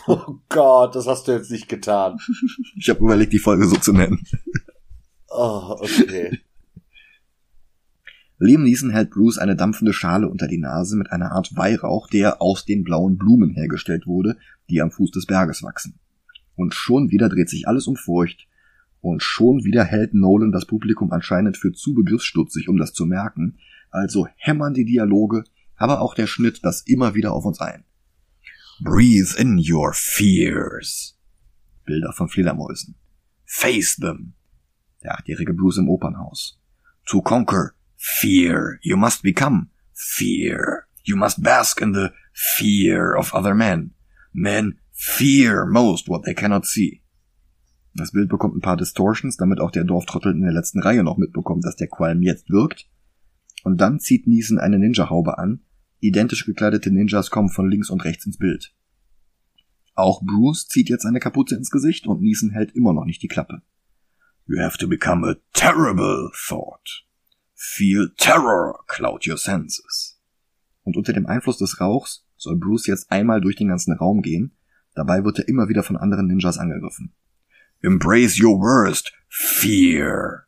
Oh 0.07 0.39
Gott, 0.49 0.95
das 0.95 1.07
hast 1.07 1.29
du 1.29 1.33
jetzt 1.33 1.51
nicht 1.51 1.69
getan. 1.69 2.19
ich 2.77 2.89
habe 2.89 3.01
überlegt, 3.01 3.33
die 3.33 3.39
Folge 3.39 3.67
so 3.67 3.77
zu 3.77 3.93
nennen. 3.93 4.27
Oh, 5.31 5.77
okay. 5.79 6.41
Liam 8.39 8.63
Neeson 8.63 8.91
hält 8.91 9.11
Bruce 9.11 9.39
eine 9.39 9.55
dampfende 9.55 9.93
Schale 9.93 10.29
unter 10.29 10.49
die 10.49 10.59
Nase 10.59 10.97
mit 10.97 11.13
einer 11.13 11.33
Art 11.33 11.55
Weihrauch, 11.57 12.09
der 12.09 12.41
aus 12.41 12.65
den 12.65 12.85
blauen 12.85 13.19
Blumen 13.19 13.51
hergestellt 13.51 14.07
wurde, 14.07 14.37
die 14.71 14.81
am 14.81 14.91
Fuß 14.91 15.11
des 15.11 15.27
Berges 15.27 15.63
wachsen. 15.63 15.99
Und 16.57 16.75
schon 16.75 17.11
wieder 17.11 17.29
dreht 17.29 17.49
sich 17.49 17.69
alles 17.69 17.87
um 17.87 17.97
Furcht, 17.97 18.49
und 19.03 19.23
schon 19.23 19.65
wieder 19.65 19.85
hält 19.85 20.15
Nolan 20.15 20.53
das 20.53 20.67
Publikum 20.67 21.13
anscheinend 21.13 21.57
für 21.57 21.73
zu 21.73 21.95
begriffsstutzig, 21.95 22.69
um 22.69 22.77
das 22.77 22.93
zu 22.93 23.07
merken, 23.07 23.59
also 23.91 24.27
hämmern 24.37 24.75
die 24.75 24.85
Dialoge, 24.85 25.45
aber 25.77 26.01
auch 26.01 26.15
der 26.15 26.27
Schnitt 26.27 26.61
das 26.63 26.83
immer 26.83 27.15
wieder 27.15 27.33
auf 27.33 27.45
uns 27.45 27.61
ein. 27.61 27.85
Breathe 28.83 29.35
in 29.39 29.59
your 29.59 29.93
fears. 29.95 31.19
Bilder 31.85 32.13
von 32.13 32.29
Fledermäusen. 32.29 32.95
Face 33.45 33.97
them. 33.97 34.35
Der 35.03 35.15
achtjährige 35.15 35.55
Bruce 35.55 35.79
im 35.79 35.89
Opernhaus. 35.89 36.61
To 37.07 37.23
conquer 37.23 37.73
Fear. 38.03 38.79
You 38.81 38.97
must 38.97 39.23
become 39.23 39.69
fear. 39.93 40.87
You 41.05 41.17
must 41.17 41.43
bask 41.43 41.83
in 41.83 41.93
the 41.93 42.13
fear 42.33 43.15
of 43.15 43.35
other 43.35 43.55
men. 43.55 43.93
Men 44.33 44.79
fear 44.91 45.67
most 45.67 46.09
what 46.09 46.25
they 46.25 46.35
cannot 46.35 46.65
see. 46.65 47.03
Das 47.95 48.13
Bild 48.13 48.31
bekommt 48.31 48.57
ein 48.57 48.63
paar 48.63 48.79
Distortions, 48.79 49.37
damit 49.37 49.61
auch 49.61 49.71
der 49.71 49.85
Dorftrottel 49.85 50.33
in 50.33 50.41
der 50.41 50.53
letzten 50.53 50.81
Reihe 50.81 51.03
noch 51.03 51.19
mitbekommt, 51.19 51.65
dass 51.65 51.77
der 51.77 51.89
Qualm 51.89 52.23
jetzt 52.23 52.49
wirkt. 52.49 52.89
Und 53.65 53.83
dann 53.83 54.01
zieht 54.01 54.27
Neeson 54.27 54.59
eine 54.59 54.79
Ninja-Haube 54.79 55.37
an. 55.37 55.61
Identisch 55.99 56.47
gekleidete 56.47 56.91
Ninjas 56.91 57.31
kommen 57.31 57.51
von 57.51 57.71
links 57.71 57.91
und 57.91 58.05
rechts 58.05 58.25
ins 58.25 58.39
Bild. 58.39 58.75
Auch 59.95 60.23
Bruce 60.23 60.69
zieht 60.69 60.89
jetzt 60.89 61.05
eine 61.05 61.21
Kapuze 61.21 61.57
ins 61.57 61.71
Gesicht 61.71 62.07
und 62.07 62.23
Neeson 62.23 62.51
hält 62.51 62.75
immer 62.75 62.95
noch 62.95 63.05
nicht 63.05 63.23
die 63.23 63.29
Klappe. 63.29 63.61
You 64.47 64.61
have 64.61 64.79
to 64.79 64.89
become 64.89 65.25
a 65.25 65.37
terrible 65.53 66.31
thought. 66.35 67.05
Feel 67.55 68.09
terror, 68.17 68.81
cloud 68.87 69.27
your 69.27 69.37
senses. 69.37 70.19
Und 70.83 70.97
unter 70.97 71.13
dem 71.13 71.27
Einfluss 71.27 71.59
des 71.59 71.81
Rauchs 71.81 72.25
soll 72.37 72.57
Bruce 72.57 72.87
jetzt 72.87 73.11
einmal 73.11 73.41
durch 73.41 73.57
den 73.57 73.69
ganzen 73.69 73.93
Raum 73.93 74.23
gehen, 74.23 74.57
dabei 74.95 75.25
wird 75.25 75.39
er 75.39 75.49
immer 75.49 75.69
wieder 75.69 75.83
von 75.83 75.97
anderen 75.97 76.27
Ninjas 76.27 76.59
angegriffen. 76.59 77.13
Embrace 77.83 78.41
your 78.41 78.59
worst, 78.59 79.13
fear. 79.29 80.47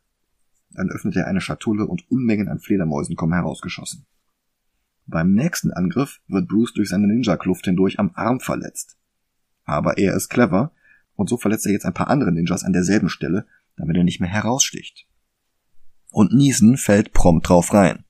Dann 0.71 0.89
öffnet 0.89 1.15
er 1.15 1.27
eine 1.27 1.41
Schatulle 1.41 1.85
und 1.85 2.09
Unmengen 2.09 2.49
an 2.49 2.59
Fledermäusen 2.59 3.15
kommen 3.15 3.33
herausgeschossen. 3.33 4.05
Beim 5.05 5.33
nächsten 5.33 5.71
Angriff 5.71 6.21
wird 6.27 6.47
Bruce 6.47 6.73
durch 6.73 6.89
seine 6.89 7.07
Ninja-Kluft 7.07 7.65
hindurch 7.65 7.99
am 7.99 8.11
Arm 8.15 8.39
verletzt. 8.39 8.97
Aber 9.65 9.97
er 9.97 10.15
ist 10.15 10.29
clever 10.29 10.71
und 11.15 11.29
so 11.29 11.37
verletzt 11.37 11.65
er 11.65 11.73
jetzt 11.73 11.85
ein 11.85 11.93
paar 11.93 12.09
andere 12.09 12.31
Ninjas 12.31 12.63
an 12.63 12.73
derselben 12.73 13.09
Stelle, 13.09 13.45
damit 13.75 13.97
er 13.97 14.03
nicht 14.03 14.19
mehr 14.19 14.29
heraussticht 14.29 15.07
und 16.13 16.31
Niesen 16.31 16.77
fällt 16.77 17.11
prompt 17.11 17.49
drauf 17.49 17.73
rein. 17.73 18.05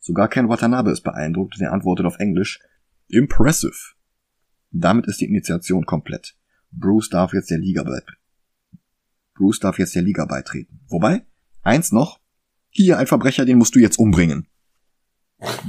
Sogar 0.00 0.28
Ken 0.28 0.48
Watanabe 0.48 0.90
ist 0.90 1.02
beeindruckt 1.02 1.54
und 1.56 1.62
er 1.62 1.72
antwortet 1.72 2.04
auf 2.04 2.18
Englisch 2.18 2.60
Impressive. 3.06 3.94
Damit 4.70 5.06
ist 5.06 5.20
die 5.20 5.26
Initiation 5.26 5.86
komplett. 5.86 6.36
Bruce 6.72 7.08
darf 7.08 7.32
jetzt 7.32 7.50
der 7.50 7.58
Liga 7.58 7.84
beitreten. 7.84 8.20
Bruce 9.34 9.60
darf 9.60 9.78
jetzt 9.78 9.94
der 9.94 10.02
Liga 10.02 10.24
beitreten. 10.26 10.80
Wobei, 10.88 11.24
eins 11.62 11.92
noch, 11.92 12.20
hier 12.68 12.98
ein 12.98 13.06
Verbrecher, 13.06 13.44
den 13.44 13.58
musst 13.58 13.76
du 13.76 13.78
jetzt 13.78 13.98
umbringen. 13.98 14.48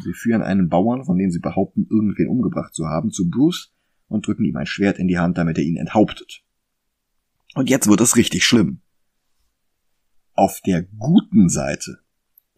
Sie 0.03 0.13
führen 0.13 0.41
einen 0.41 0.67
Bauern, 0.67 1.05
von 1.05 1.17
dem 1.17 1.29
sie 1.29 1.39
behaupten, 1.39 1.85
irgendwen 1.89 2.27
umgebracht 2.27 2.73
zu 2.73 2.87
haben, 2.87 3.11
zu 3.11 3.29
Bruce 3.29 3.71
und 4.07 4.25
drücken 4.25 4.45
ihm 4.45 4.57
ein 4.57 4.65
Schwert 4.65 4.97
in 4.97 5.07
die 5.07 5.19
Hand, 5.19 5.37
damit 5.37 5.59
er 5.59 5.63
ihn 5.63 5.77
enthauptet. 5.77 6.43
Und 7.55 7.69
jetzt 7.69 7.87
wird 7.87 8.01
es 8.01 8.15
richtig 8.15 8.45
schlimm 8.45 8.81
auf 10.39 10.61
der 10.61 10.83
guten 10.83 11.49
Seite. 11.49 11.99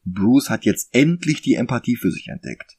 Bruce 0.05 0.51
hat 0.51 0.65
jetzt 0.65 0.93
endlich 0.93 1.41
die 1.41 1.55
Empathie 1.55 1.95
für 1.95 2.11
sich 2.11 2.27
entdeckt. 2.27 2.77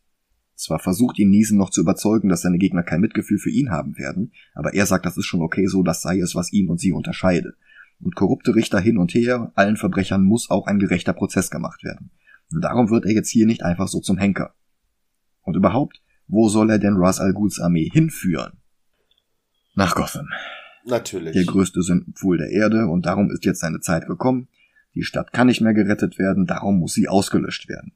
Zwar 0.55 0.79
versucht 0.79 1.19
ihn 1.19 1.29
Niesen 1.29 1.59
noch 1.59 1.71
zu 1.71 1.81
überzeugen, 1.81 2.29
dass 2.29 2.43
seine 2.43 2.59
Gegner 2.59 2.85
kein 2.85 3.01
Mitgefühl 3.01 3.39
für 3.39 3.51
ihn 3.51 3.73
haben 3.73 3.99
werden, 3.99 4.31
aber 4.55 4.75
er 4.75 4.87
sagt, 4.87 5.05
das 5.05 5.17
ist 5.17 5.27
schon 5.27 5.43
okay 5.43 5.67
so, 5.67 5.83
das 5.83 6.03
sei 6.03 6.21
es, 6.21 6.37
was 6.37 6.53
ihn 6.53 6.69
und 6.69 6.79
sie 6.79 6.93
unterscheide. 6.93 7.55
Und 7.99 8.15
korrupte 8.15 8.55
Richter 8.55 8.79
hin 8.79 8.97
und 8.97 9.13
her, 9.13 9.51
allen 9.57 9.77
Verbrechern 9.77 10.23
muss 10.23 10.51
auch 10.51 10.69
ein 10.69 10.79
gerechter 10.79 11.15
Prozess 11.15 11.51
gemacht 11.51 11.83
werden. 11.83 12.13
Und 12.53 12.61
darum 12.61 12.89
wird 12.91 13.05
er 13.05 13.13
jetzt 13.13 13.31
hier 13.31 13.47
nicht 13.47 13.65
einfach 13.65 13.89
so 13.89 13.99
zum 13.99 14.19
Henker. 14.19 14.55
Und 15.41 15.57
überhaupt, 15.57 16.01
wo 16.29 16.49
soll 16.49 16.71
er 16.71 16.79
denn 16.79 16.95
Ras 16.97 17.19
Al 17.19 17.33
Ghuls 17.33 17.59
Armee 17.59 17.91
hinführen? 17.93 18.53
Nach 19.75 19.97
Gotham. 19.97 20.29
Natürlich. 20.85 21.33
Der 21.33 21.45
größte 21.45 21.83
Sündenpfuhl 21.83 22.39
der 22.39 22.51
Erde 22.51 22.87
und 22.87 23.07
darum 23.07 23.31
ist 23.31 23.45
jetzt 23.45 23.61
seine 23.61 23.81
Zeit 23.81 24.07
gekommen. 24.07 24.49
Die 24.95 25.05
Stadt 25.05 25.33
kann 25.33 25.47
nicht 25.47 25.61
mehr 25.61 25.75
gerettet 25.75 26.19
werden, 26.19 26.47
darum 26.47 26.79
muss 26.79 26.93
sie 26.93 27.09
ausgelöscht 27.09 27.69
werden. 27.69 27.93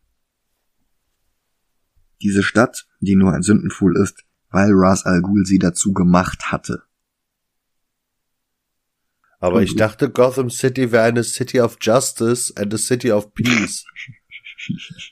Diese 2.22 2.43
Stadt, 2.43 2.87
die 3.01 3.16
nur 3.16 3.32
ein 3.32 3.43
Sündenpfuhl 3.43 3.97
ist, 3.97 4.24
weil 4.51 4.70
Ras 4.72 5.05
Al 5.05 5.20
Ghul 5.20 5.45
sie 5.45 5.59
dazu 5.59 5.93
gemacht 5.93 6.51
hatte. 6.51 6.82
Aber 9.39 9.62
ich 9.62 9.76
dachte, 9.76 10.11
Gotham 10.11 10.49
City 10.49 10.93
wäre 10.93 11.05
eine 11.05 11.22
City 11.22 11.61
of 11.61 11.76
Justice 11.80 12.53
and 12.57 12.72
a 12.72 12.78
City 12.78 13.12
of 13.12 13.34
Peace. 13.34 13.84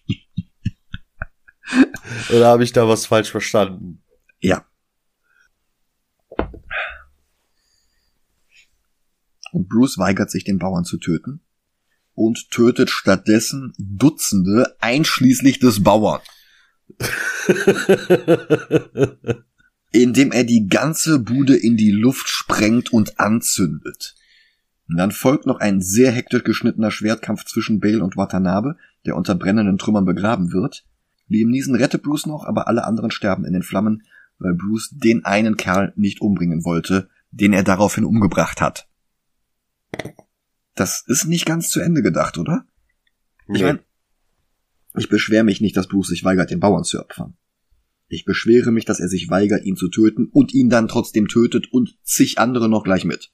Oder 2.31 2.49
habe 2.49 2.64
ich 2.64 2.72
da 2.72 2.89
was 2.89 3.07
falsch 3.07 3.31
verstanden? 3.31 4.03
Ja. 4.41 4.66
Und 9.55 9.68
Bruce 9.68 9.98
weigert 9.98 10.32
sich, 10.32 10.42
den 10.42 10.59
Bauern 10.59 10.84
zu 10.84 10.98
töten 10.98 11.40
und 12.14 12.50
tötet 12.50 12.90
stattdessen 12.90 13.72
Dutzende, 13.78 14.74
einschließlich 14.80 15.61
des 15.61 15.84
Bauern. 15.84 16.20
indem 19.92 20.32
er 20.32 20.42
die 20.42 20.66
ganze 20.66 21.20
Bude 21.20 21.55
in 21.55 21.76
die 21.76 21.92
Luft 21.92 22.28
sprengt 22.28 22.92
und 22.92 23.20
anzündet. 23.20 24.16
Und 24.88 24.96
dann 24.96 25.12
folgt 25.12 25.46
noch 25.46 25.61
ein 25.61 25.80
sehr 25.80 26.11
hektisch 26.11 26.42
geschnittener 26.42 26.90
Schwertkampf 26.90 27.44
zwischen 27.44 27.78
Bale 27.78 28.02
und 28.02 28.16
Watanabe, 28.16 28.76
der 29.07 29.14
unter 29.14 29.36
brennenden 29.36 29.78
Trümmern 29.78 30.05
begraben 30.05 30.52
wird. 30.52 30.84
Liam 31.28 31.50
Neeson 31.50 31.76
rettet 31.76 32.02
Bruce 32.02 32.26
noch, 32.26 32.44
aber 32.44 32.66
alle 32.66 32.84
anderen 32.84 33.12
sterben 33.12 33.44
in 33.44 33.52
den 33.52 33.62
Flammen, 33.62 34.02
weil 34.38 34.55
Bruce 34.55 34.90
den 34.90 35.24
einen 35.24 35.57
Kerl 35.57 35.92
nicht 35.94 36.20
umbringen 36.20 36.64
wollte, 36.64 37.09
den 37.30 37.52
er 37.52 37.62
daraufhin 37.62 38.05
umgebracht 38.05 38.61
hat. 38.61 38.88
Das 40.74 41.05
ist 41.07 41.26
nicht 41.26 41.47
ganz 41.47 41.68
zu 41.68 41.80
Ende 41.80 42.03
gedacht, 42.03 42.38
oder? 42.38 42.66
Ich 43.49 43.62
meine, 43.62 43.80
ich 44.97 45.09
beschwere 45.09 45.45
mich 45.45 45.61
nicht, 45.61 45.76
dass 45.76 45.88
Bruce 45.88 46.09
sich 46.09 46.24
weigert, 46.24 46.51
den 46.51 46.61
Bauern 46.61 46.84
zu 46.84 47.01
opfern. 47.01 47.36
Ich 48.09 48.24
beschwere 48.24 48.70
mich, 48.70 48.84
dass 48.84 49.01
er 49.01 49.09
sich 49.09 49.28
weigert, 49.30 49.64
ihn 49.64 49.76
zu 49.76 49.88
töten 49.88 50.26
und 50.26 50.55
ihn 50.55 50.68
dann 50.68 50.88
trotzdem 50.88 51.26
tötet 51.28 51.72
und 51.72 51.99
zig 52.03 52.38
andere 52.38 52.68
noch 52.68 52.84
gleich 52.84 53.05
mit. 53.05 53.32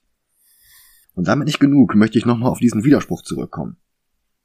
Und 1.13 1.27
damit 1.27 1.45
nicht 1.45 1.59
genug, 1.59 1.95
möchte 1.95 2.17
ich 2.17 2.25
nochmal 2.25 2.49
auf 2.49 2.59
diesen 2.59 2.83
Widerspruch 2.83 3.21
zurückkommen. 3.21 3.77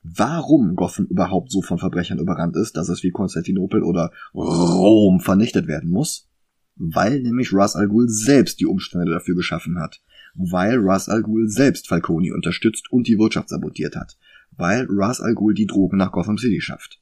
Warum 0.03 0.77
Gotham 0.77 1.07
überhaupt 1.07 1.51
so 1.51 1.63
von 1.63 1.79
Verbrechern 1.79 2.19
überrannt 2.19 2.57
ist, 2.57 2.77
dass 2.77 2.89
es 2.89 3.03
wie 3.03 3.11
Konstantinopel 3.11 3.83
oder 3.83 4.13
Rom 4.35 5.21
vernichtet 5.21 5.67
werden 5.67 5.91
muss? 5.91 6.29
Weil 6.77 7.23
nämlich 7.23 7.53
Ras 7.53 7.75
Al 7.75 7.89
Ghul 7.89 8.09
selbst 8.09 8.61
die 8.61 8.67
Umstände 8.67 9.11
dafür 9.11 9.35
geschaffen 9.35 9.81
hat. 9.81 10.03
Weil 10.37 10.79
Ras 10.79 11.09
Al 11.09 11.23
Ghul 11.23 11.49
selbst 11.49 11.89
Falcone 11.89 12.35
unterstützt 12.35 12.93
und 12.93 13.09
die 13.09 13.19
Wirtschaft 13.19 13.49
sabotiert 13.49 13.97
hat. 13.97 14.19
Weil 14.57 14.87
Ras 14.89 15.21
Al 15.21 15.35
Ghul 15.35 15.55
die 15.55 15.67
Drogen 15.67 15.97
nach 15.97 16.13
Gotham 16.13 16.39
City 16.39 16.61
schafft. 16.61 17.01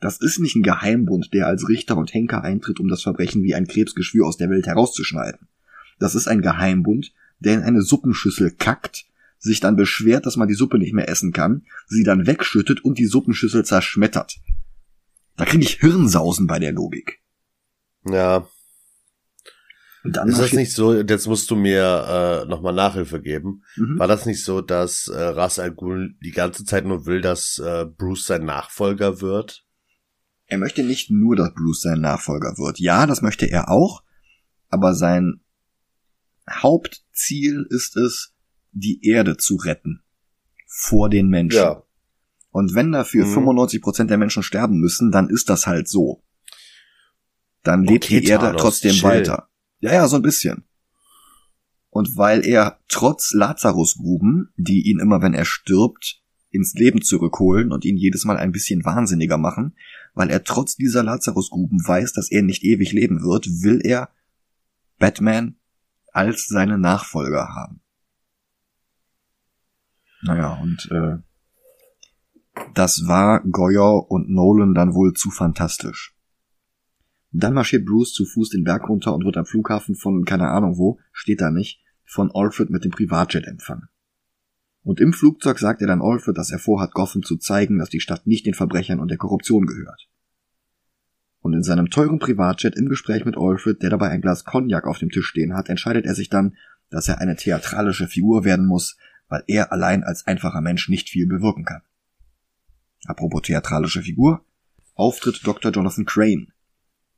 Das 0.00 0.18
ist 0.18 0.38
nicht 0.40 0.56
ein 0.56 0.62
Geheimbund, 0.62 1.32
der 1.32 1.46
als 1.46 1.68
Richter 1.68 1.96
und 1.96 2.12
Henker 2.12 2.42
eintritt, 2.42 2.80
um 2.80 2.88
das 2.88 3.02
Verbrechen 3.02 3.42
wie 3.42 3.54
ein 3.54 3.66
Krebsgeschwür 3.66 4.26
aus 4.26 4.36
der 4.36 4.50
Welt 4.50 4.66
herauszuschneiden. 4.66 5.48
Das 5.98 6.14
ist 6.14 6.28
ein 6.28 6.42
Geheimbund, 6.42 7.12
der 7.38 7.54
in 7.54 7.62
eine 7.62 7.82
Suppenschüssel 7.82 8.50
kackt, 8.50 9.06
sich 9.38 9.60
dann 9.60 9.76
beschwert, 9.76 10.26
dass 10.26 10.36
man 10.36 10.48
die 10.48 10.54
Suppe 10.54 10.78
nicht 10.78 10.92
mehr 10.92 11.08
essen 11.08 11.32
kann, 11.32 11.64
sie 11.86 12.04
dann 12.04 12.26
wegschüttet 12.26 12.84
und 12.84 12.98
die 12.98 13.06
Suppenschüssel 13.06 13.64
zerschmettert. 13.64 14.38
Da 15.36 15.44
kriege 15.44 15.64
ich 15.64 15.80
Hirnsausen 15.80 16.46
bei 16.46 16.58
der 16.58 16.72
Logik. 16.72 17.20
Ja. 18.04 18.48
Ist 20.08 20.38
das 20.38 20.52
nicht 20.52 20.72
so, 20.72 20.94
jetzt 20.94 21.26
musst 21.26 21.50
du 21.50 21.56
mir 21.56 22.44
äh, 22.44 22.48
nochmal 22.48 22.74
Nachhilfe 22.74 23.20
geben. 23.20 23.62
Mhm. 23.76 23.98
War 23.98 24.08
das 24.08 24.26
nicht 24.26 24.44
so, 24.44 24.60
dass 24.60 25.08
äh, 25.08 25.20
Ras 25.20 25.58
Al 25.58 25.72
Ghul 25.72 26.16
die 26.22 26.32
ganze 26.32 26.64
Zeit 26.64 26.84
nur 26.84 27.06
will, 27.06 27.20
dass 27.20 27.58
äh, 27.58 27.86
Bruce 27.86 28.26
sein 28.26 28.44
Nachfolger 28.44 29.20
wird? 29.20 29.66
Er 30.46 30.58
möchte 30.58 30.84
nicht 30.84 31.10
nur, 31.10 31.36
dass 31.36 31.54
Bruce 31.54 31.82
sein 31.82 32.00
Nachfolger 32.00 32.56
wird. 32.56 32.78
Ja, 32.78 33.06
das 33.06 33.22
möchte 33.22 33.46
er 33.46 33.70
auch, 33.70 34.02
aber 34.68 34.94
sein 34.94 35.40
Hauptziel 36.48 37.66
ist 37.70 37.96
es, 37.96 38.34
die 38.72 39.04
Erde 39.04 39.36
zu 39.36 39.56
retten. 39.56 40.02
Vor 40.66 41.08
den 41.08 41.28
Menschen. 41.28 41.58
Ja. 41.58 41.82
Und 42.50 42.74
wenn 42.74 42.92
dafür 42.92 43.26
mhm. 43.26 43.48
95% 43.50 44.04
der 44.04 44.18
Menschen 44.18 44.42
sterben 44.42 44.78
müssen, 44.78 45.10
dann 45.10 45.28
ist 45.28 45.50
das 45.50 45.66
halt 45.66 45.88
so. 45.88 46.22
Dann 47.62 47.82
lebt 47.82 48.04
okay, 48.04 48.20
die 48.20 48.28
Erde 48.28 48.46
Thanos, 48.46 48.62
trotzdem 48.62 48.92
chill. 48.92 49.08
weiter. 49.08 49.48
Ja, 49.80 49.92
ja, 49.92 50.08
so 50.08 50.16
ein 50.16 50.22
bisschen. 50.22 50.64
Und 51.90 52.16
weil 52.16 52.44
er 52.46 52.80
trotz 52.88 53.32
Lazarusgruben, 53.32 54.52
die 54.56 54.88
ihn 54.90 55.00
immer, 55.00 55.22
wenn 55.22 55.34
er 55.34 55.44
stirbt, 55.44 56.22
ins 56.50 56.74
Leben 56.74 57.02
zurückholen 57.02 57.72
und 57.72 57.84
ihn 57.84 57.96
jedes 57.96 58.24
Mal 58.24 58.36
ein 58.36 58.52
bisschen 58.52 58.84
wahnsinniger 58.84 59.38
machen, 59.38 59.76
weil 60.14 60.30
er 60.30 60.44
trotz 60.44 60.76
dieser 60.76 61.02
Lazarusgruben 61.02 61.78
weiß, 61.86 62.12
dass 62.12 62.30
er 62.30 62.42
nicht 62.42 62.64
ewig 62.64 62.92
leben 62.92 63.22
wird, 63.22 63.46
will 63.62 63.80
er 63.82 64.10
Batman 64.98 65.56
als 66.12 66.46
seine 66.46 66.78
Nachfolger 66.78 67.48
haben. 67.54 67.80
Naja, 70.22 70.54
und 70.54 70.88
äh, 70.90 71.18
das 72.74 73.06
war 73.06 73.40
Goyer 73.44 74.10
und 74.10 74.30
Nolan 74.30 74.74
dann 74.74 74.94
wohl 74.94 75.12
zu 75.12 75.30
fantastisch. 75.30 76.15
Dann 77.38 77.52
marschiert 77.52 77.84
Bruce 77.84 78.14
zu 78.14 78.24
Fuß 78.24 78.48
den 78.48 78.64
Berg 78.64 78.88
runter 78.88 79.14
und 79.14 79.24
wird 79.24 79.36
am 79.36 79.44
Flughafen 79.44 79.94
von 79.94 80.24
keine 80.24 80.48
Ahnung 80.48 80.78
wo, 80.78 80.98
steht 81.12 81.42
da 81.42 81.50
nicht, 81.50 81.82
von 82.04 82.30
Alfred 82.32 82.70
mit 82.70 82.84
dem 82.84 82.92
Privatjet 82.92 83.46
empfangen. 83.46 83.88
Und 84.82 85.00
im 85.00 85.12
Flugzeug 85.12 85.58
sagt 85.58 85.82
er 85.82 85.86
dann 85.86 86.00
Alfred, 86.00 86.38
dass 86.38 86.50
er 86.50 86.58
vorhat, 86.58 86.92
Gotham 86.92 87.22
zu 87.22 87.36
zeigen, 87.36 87.78
dass 87.78 87.90
die 87.90 88.00
Stadt 88.00 88.26
nicht 88.26 88.46
den 88.46 88.54
Verbrechern 88.54 89.00
und 89.00 89.10
der 89.10 89.18
Korruption 89.18 89.66
gehört. 89.66 90.08
Und 91.40 91.52
in 91.52 91.62
seinem 91.62 91.90
teuren 91.90 92.18
Privatjet 92.18 92.74
im 92.74 92.88
Gespräch 92.88 93.24
mit 93.26 93.36
Alfred, 93.36 93.82
der 93.82 93.90
dabei 93.90 94.08
ein 94.08 94.22
Glas 94.22 94.44
Cognac 94.44 94.86
auf 94.86 94.98
dem 94.98 95.10
Tisch 95.10 95.26
stehen 95.26 95.54
hat, 95.54 95.68
entscheidet 95.68 96.06
er 96.06 96.14
sich 96.14 96.30
dann, 96.30 96.56
dass 96.88 97.08
er 97.08 97.20
eine 97.20 97.36
theatralische 97.36 98.08
Figur 98.08 98.44
werden 98.44 98.66
muss, 98.66 98.96
weil 99.28 99.42
er 99.46 99.72
allein 99.72 100.04
als 100.04 100.26
einfacher 100.26 100.62
Mensch 100.62 100.88
nicht 100.88 101.10
viel 101.10 101.26
bewirken 101.26 101.64
kann. 101.64 101.82
Apropos 103.04 103.42
theatralische 103.42 104.02
Figur, 104.02 104.44
auftritt 104.94 105.46
Dr. 105.46 105.70
Jonathan 105.70 106.06
Crane. 106.06 106.52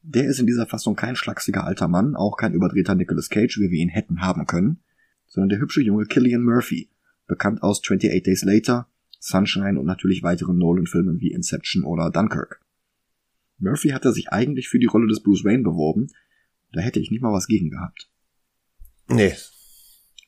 Der 0.02 0.26
ist 0.26 0.38
in 0.38 0.46
dieser 0.46 0.66
Fassung 0.66 0.96
kein 0.96 1.16
schlachsiger 1.16 1.64
alter 1.64 1.88
Mann, 1.88 2.14
auch 2.14 2.36
kein 2.36 2.54
überdrehter 2.54 2.94
Nicolas 2.94 3.28
Cage, 3.28 3.58
wie 3.58 3.70
wir 3.70 3.78
ihn 3.78 3.88
hätten 3.88 4.20
haben 4.20 4.46
können, 4.46 4.80
sondern 5.26 5.50
der 5.50 5.58
hübsche 5.58 5.82
junge 5.82 6.06
Killian 6.06 6.42
Murphy, 6.42 6.90
bekannt 7.26 7.62
aus 7.62 7.80
28 7.80 8.22
Days 8.22 8.42
Later, 8.44 8.88
Sunshine 9.20 9.78
und 9.78 9.86
natürlich 9.86 10.22
weiteren 10.22 10.58
Nolan-Filmen 10.58 11.20
wie 11.20 11.32
Inception 11.32 11.84
oder 11.84 12.10
Dunkirk. 12.10 12.60
Murphy 13.58 13.90
hatte 13.90 14.12
sich 14.12 14.30
eigentlich 14.30 14.68
für 14.68 14.78
die 14.78 14.86
Rolle 14.86 15.08
des 15.08 15.22
Bruce 15.22 15.44
Wayne 15.44 15.64
beworben. 15.64 16.08
Da 16.72 16.80
hätte 16.80 17.00
ich 17.00 17.10
nicht 17.10 17.22
mal 17.22 17.32
was 17.32 17.48
gegen 17.48 17.70
gehabt. 17.70 18.08
Nee. 19.08 19.34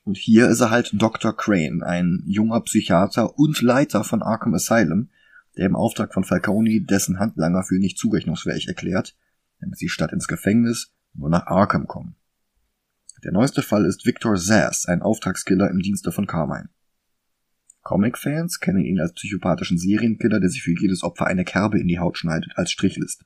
Und 0.04 0.16
hier 0.16 0.48
ist 0.48 0.60
er 0.60 0.70
halt 0.70 0.90
Dr. 0.94 1.36
Crane, 1.36 1.82
ein 1.82 2.22
junger 2.26 2.60
Psychiater 2.62 3.38
und 3.38 3.60
Leiter 3.60 4.02
von 4.02 4.22
Arkham 4.22 4.54
Asylum, 4.54 5.10
der 5.56 5.66
im 5.66 5.76
Auftrag 5.76 6.12
von 6.14 6.24
Falcone 6.24 6.80
dessen 6.80 7.18
Handlanger 7.18 7.62
für 7.62 7.78
nicht 7.78 7.98
zurechnungsfähig 7.98 8.68
erklärt, 8.68 9.16
damit 9.60 9.78
sie 9.78 9.88
statt 9.88 10.12
ins 10.12 10.28
Gefängnis 10.28 10.92
nur 11.14 11.30
nach 11.30 11.46
Arkham 11.46 11.86
kommen. 11.86 12.16
Der 13.22 13.32
neueste 13.32 13.62
Fall 13.62 13.84
ist 13.84 14.06
Victor 14.06 14.36
Zass, 14.36 14.86
ein 14.86 15.02
Auftragskiller 15.02 15.70
im 15.70 15.80
Dienste 15.80 16.10
von 16.10 16.26
Carmine. 16.26 16.70
Comic-Fans 17.82 18.60
kennen 18.60 18.84
ihn 18.84 19.00
als 19.00 19.12
psychopathischen 19.14 19.78
Serienkiller, 19.78 20.40
der 20.40 20.48
sich 20.48 20.62
für 20.62 20.78
jedes 20.78 21.02
Opfer 21.02 21.26
eine 21.26 21.44
Kerbe 21.44 21.78
in 21.78 21.88
die 21.88 21.98
Haut 21.98 22.18
schneidet, 22.18 22.52
als 22.56 22.70
Strichliste. 22.70 23.24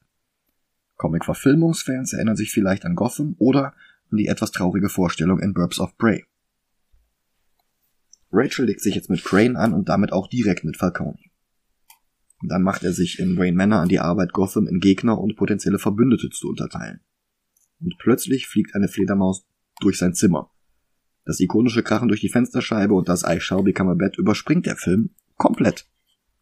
Comic-Verfilmungsfans 0.96 2.12
erinnern 2.12 2.36
sich 2.36 2.52
vielleicht 2.52 2.84
an 2.84 2.94
Gotham 2.94 3.34
oder 3.38 3.74
an 4.10 4.16
die 4.16 4.28
etwas 4.28 4.52
traurige 4.52 4.88
Vorstellung 4.88 5.40
in 5.40 5.54
Burbs 5.54 5.80
of 5.80 5.96
Prey. 5.96 6.24
Rachel 8.32 8.66
legt 8.66 8.80
sich 8.80 8.94
jetzt 8.94 9.10
mit 9.10 9.22
Crane 9.22 9.56
an 9.56 9.72
und 9.72 9.88
damit 9.88 10.12
auch 10.12 10.28
direkt 10.28 10.64
mit 10.64 10.76
Falcone. 10.76 11.18
Und 12.44 12.50
dann 12.50 12.62
macht 12.62 12.84
er 12.84 12.92
sich 12.92 13.20
in 13.20 13.38
Wayne 13.38 13.56
Manor 13.56 13.80
an 13.80 13.88
die 13.88 14.00
Arbeit, 14.00 14.34
Gotham 14.34 14.66
in 14.66 14.78
Gegner 14.78 15.18
und 15.18 15.34
potenzielle 15.34 15.78
Verbündete 15.78 16.28
zu 16.28 16.50
unterteilen. 16.50 17.00
Und 17.80 17.96
plötzlich 17.98 18.48
fliegt 18.48 18.74
eine 18.74 18.88
Fledermaus 18.88 19.46
durch 19.80 19.96
sein 19.96 20.12
Zimmer. 20.12 20.50
Das 21.24 21.40
ikonische 21.40 21.82
Krachen 21.82 22.08
durch 22.08 22.20
die 22.20 22.28
Fensterscheibe 22.28 22.92
und 22.92 23.08
das 23.08 23.24
I 23.26 23.40
shall 23.40 23.62
become 23.62 23.92
a 23.92 23.94
Bed 23.94 24.18
überspringt 24.18 24.66
der 24.66 24.76
Film 24.76 25.14
komplett. 25.36 25.88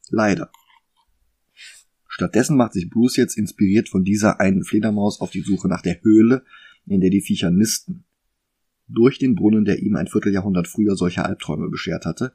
Leider. 0.08 0.50
Stattdessen 2.08 2.56
macht 2.56 2.72
sich 2.72 2.90
Bruce 2.90 3.14
jetzt 3.14 3.38
inspiriert 3.38 3.88
von 3.88 4.02
dieser 4.02 4.40
einen 4.40 4.64
Fledermaus 4.64 5.20
auf 5.20 5.30
die 5.30 5.42
Suche 5.42 5.68
nach 5.68 5.82
der 5.82 6.02
Höhle, 6.02 6.44
in 6.84 7.00
der 7.00 7.10
die 7.10 7.22
Viecher 7.22 7.52
nisten. 7.52 8.06
Durch 8.88 9.20
den 9.20 9.36
Brunnen, 9.36 9.64
der 9.64 9.78
ihm 9.78 9.94
ein 9.94 10.08
Vierteljahrhundert 10.08 10.66
früher 10.66 10.96
solche 10.96 11.24
Albträume 11.24 11.70
beschert 11.70 12.06
hatte, 12.06 12.34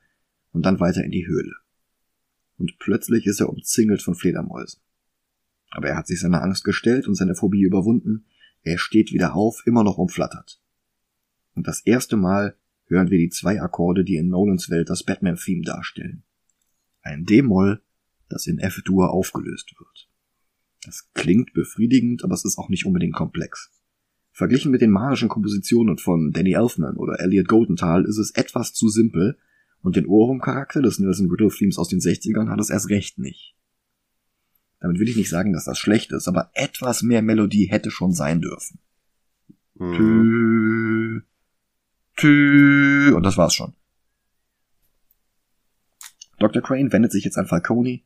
und 0.54 0.66
dann 0.66 0.80
weiter 0.80 1.04
in 1.04 1.12
die 1.12 1.28
Höhle. 1.28 1.52
Und 2.58 2.80
plötzlich 2.80 3.26
ist 3.26 3.40
er 3.40 3.50
umzingelt 3.50 4.02
von 4.02 4.16
Fledermäusen. 4.16 4.82
Aber 5.70 5.90
er 5.90 5.98
hat 5.98 6.08
sich 6.08 6.20
seiner 6.20 6.42
Angst 6.42 6.64
gestellt 6.64 7.08
und 7.08 7.16
seine 7.16 7.36
Phobie 7.36 7.62
überwunden. 7.62 8.26
Er 8.64 8.78
steht 8.78 9.12
wieder 9.12 9.36
auf, 9.36 9.64
immer 9.66 9.84
noch 9.84 9.98
umflattert. 9.98 10.62
Und 11.54 11.68
das 11.68 11.82
erste 11.82 12.18
Mal 12.18 12.56
hören 12.88 13.10
wir 13.12 13.18
die 13.18 13.30
zwei 13.30 13.62
Akkorde, 13.62 14.04
die 14.04 14.16
in 14.16 14.30
Nolans 14.30 14.70
Welt 14.70 14.90
das 14.90 15.04
Batman-Theme 15.04 15.64
darstellen. 15.64 16.24
Ein 17.02 17.26
D-Moll, 17.26 17.82
das 18.30 18.48
in 18.48 18.60
F-Dur 18.60 19.12
aufgelöst 19.12 19.74
wird. 19.78 20.10
Das 20.84 21.10
klingt 21.14 21.54
befriedigend, 21.54 22.24
aber 22.24 22.34
es 22.34 22.46
ist 22.46 22.58
auch 22.58 22.70
nicht 22.70 22.86
unbedingt 22.86 23.14
komplex. 23.14 23.72
Verglichen 24.32 24.72
mit 24.72 24.82
den 24.82 24.92
magischen 24.92 25.30
Kompositionen 25.30 25.98
von 25.98 26.32
Danny 26.32 26.54
Elfman 26.54 26.96
oder 26.96 27.20
Elliot 27.20 27.48
Goldenthal 27.48 28.06
ist 28.06 28.18
es 28.18 28.32
etwas 28.32 28.74
zu 28.74 28.88
simpel 28.88 29.38
und 29.82 29.96
den 29.96 30.06
Ohrwurm-Charakter 30.06 30.82
des 30.82 31.00
Nelson 31.00 31.30
Riddle 31.30 31.50
Themes 31.50 31.78
aus 31.78 31.90
den 31.90 32.00
60ern 32.00 32.50
hat 32.50 32.60
es 32.60 32.70
erst 32.70 32.90
recht 32.90 33.18
nicht. 33.20 33.56
Damit 34.80 35.00
will 35.00 35.10
ich 35.10 35.16
nicht 35.16 35.30
sagen, 35.30 35.54
dass 35.54 35.66
das 35.66 35.80
schlecht 35.80 36.12
ist, 36.12 36.28
aber 36.28 36.52
etwas 36.54 37.02
mehr 37.02 37.22
Melodie 37.22 37.66
hätte 37.66 37.90
schon 37.90 38.14
sein 38.14 38.42
dürfen. 38.42 38.80
Mhm. 39.76 39.96
Tü, 39.96 41.22
tü, 42.18 43.14
und 43.16 43.24
das 43.24 43.38
war's 43.38 43.56
schon. 43.56 43.74
Dr. 46.40 46.62
Crane 46.62 46.92
wendet 46.92 47.12
sich 47.12 47.24
jetzt 47.24 47.38
an 47.38 47.48
Falcone, 47.48 48.02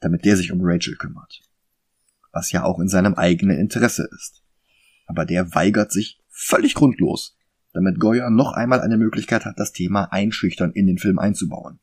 damit 0.00 0.24
der 0.24 0.36
sich 0.36 0.50
um 0.50 0.60
Rachel 0.62 0.96
kümmert. 0.96 1.42
Was 2.32 2.50
ja 2.50 2.64
auch 2.64 2.80
in 2.80 2.88
seinem 2.88 3.14
eigenen 3.14 3.58
Interesse 3.58 4.08
ist. 4.16 4.42
Aber 5.06 5.24
der 5.24 5.54
weigert 5.54 5.92
sich 5.92 6.20
völlig 6.28 6.74
grundlos, 6.74 7.36
damit 7.72 7.98
Goya 7.98 8.30
noch 8.30 8.52
einmal 8.52 8.80
eine 8.80 8.98
Möglichkeit 8.98 9.44
hat, 9.44 9.58
das 9.58 9.72
Thema 9.72 10.12
einschüchtern 10.12 10.72
in 10.72 10.86
den 10.86 10.98
Film 10.98 11.18
einzubauen. 11.18 11.80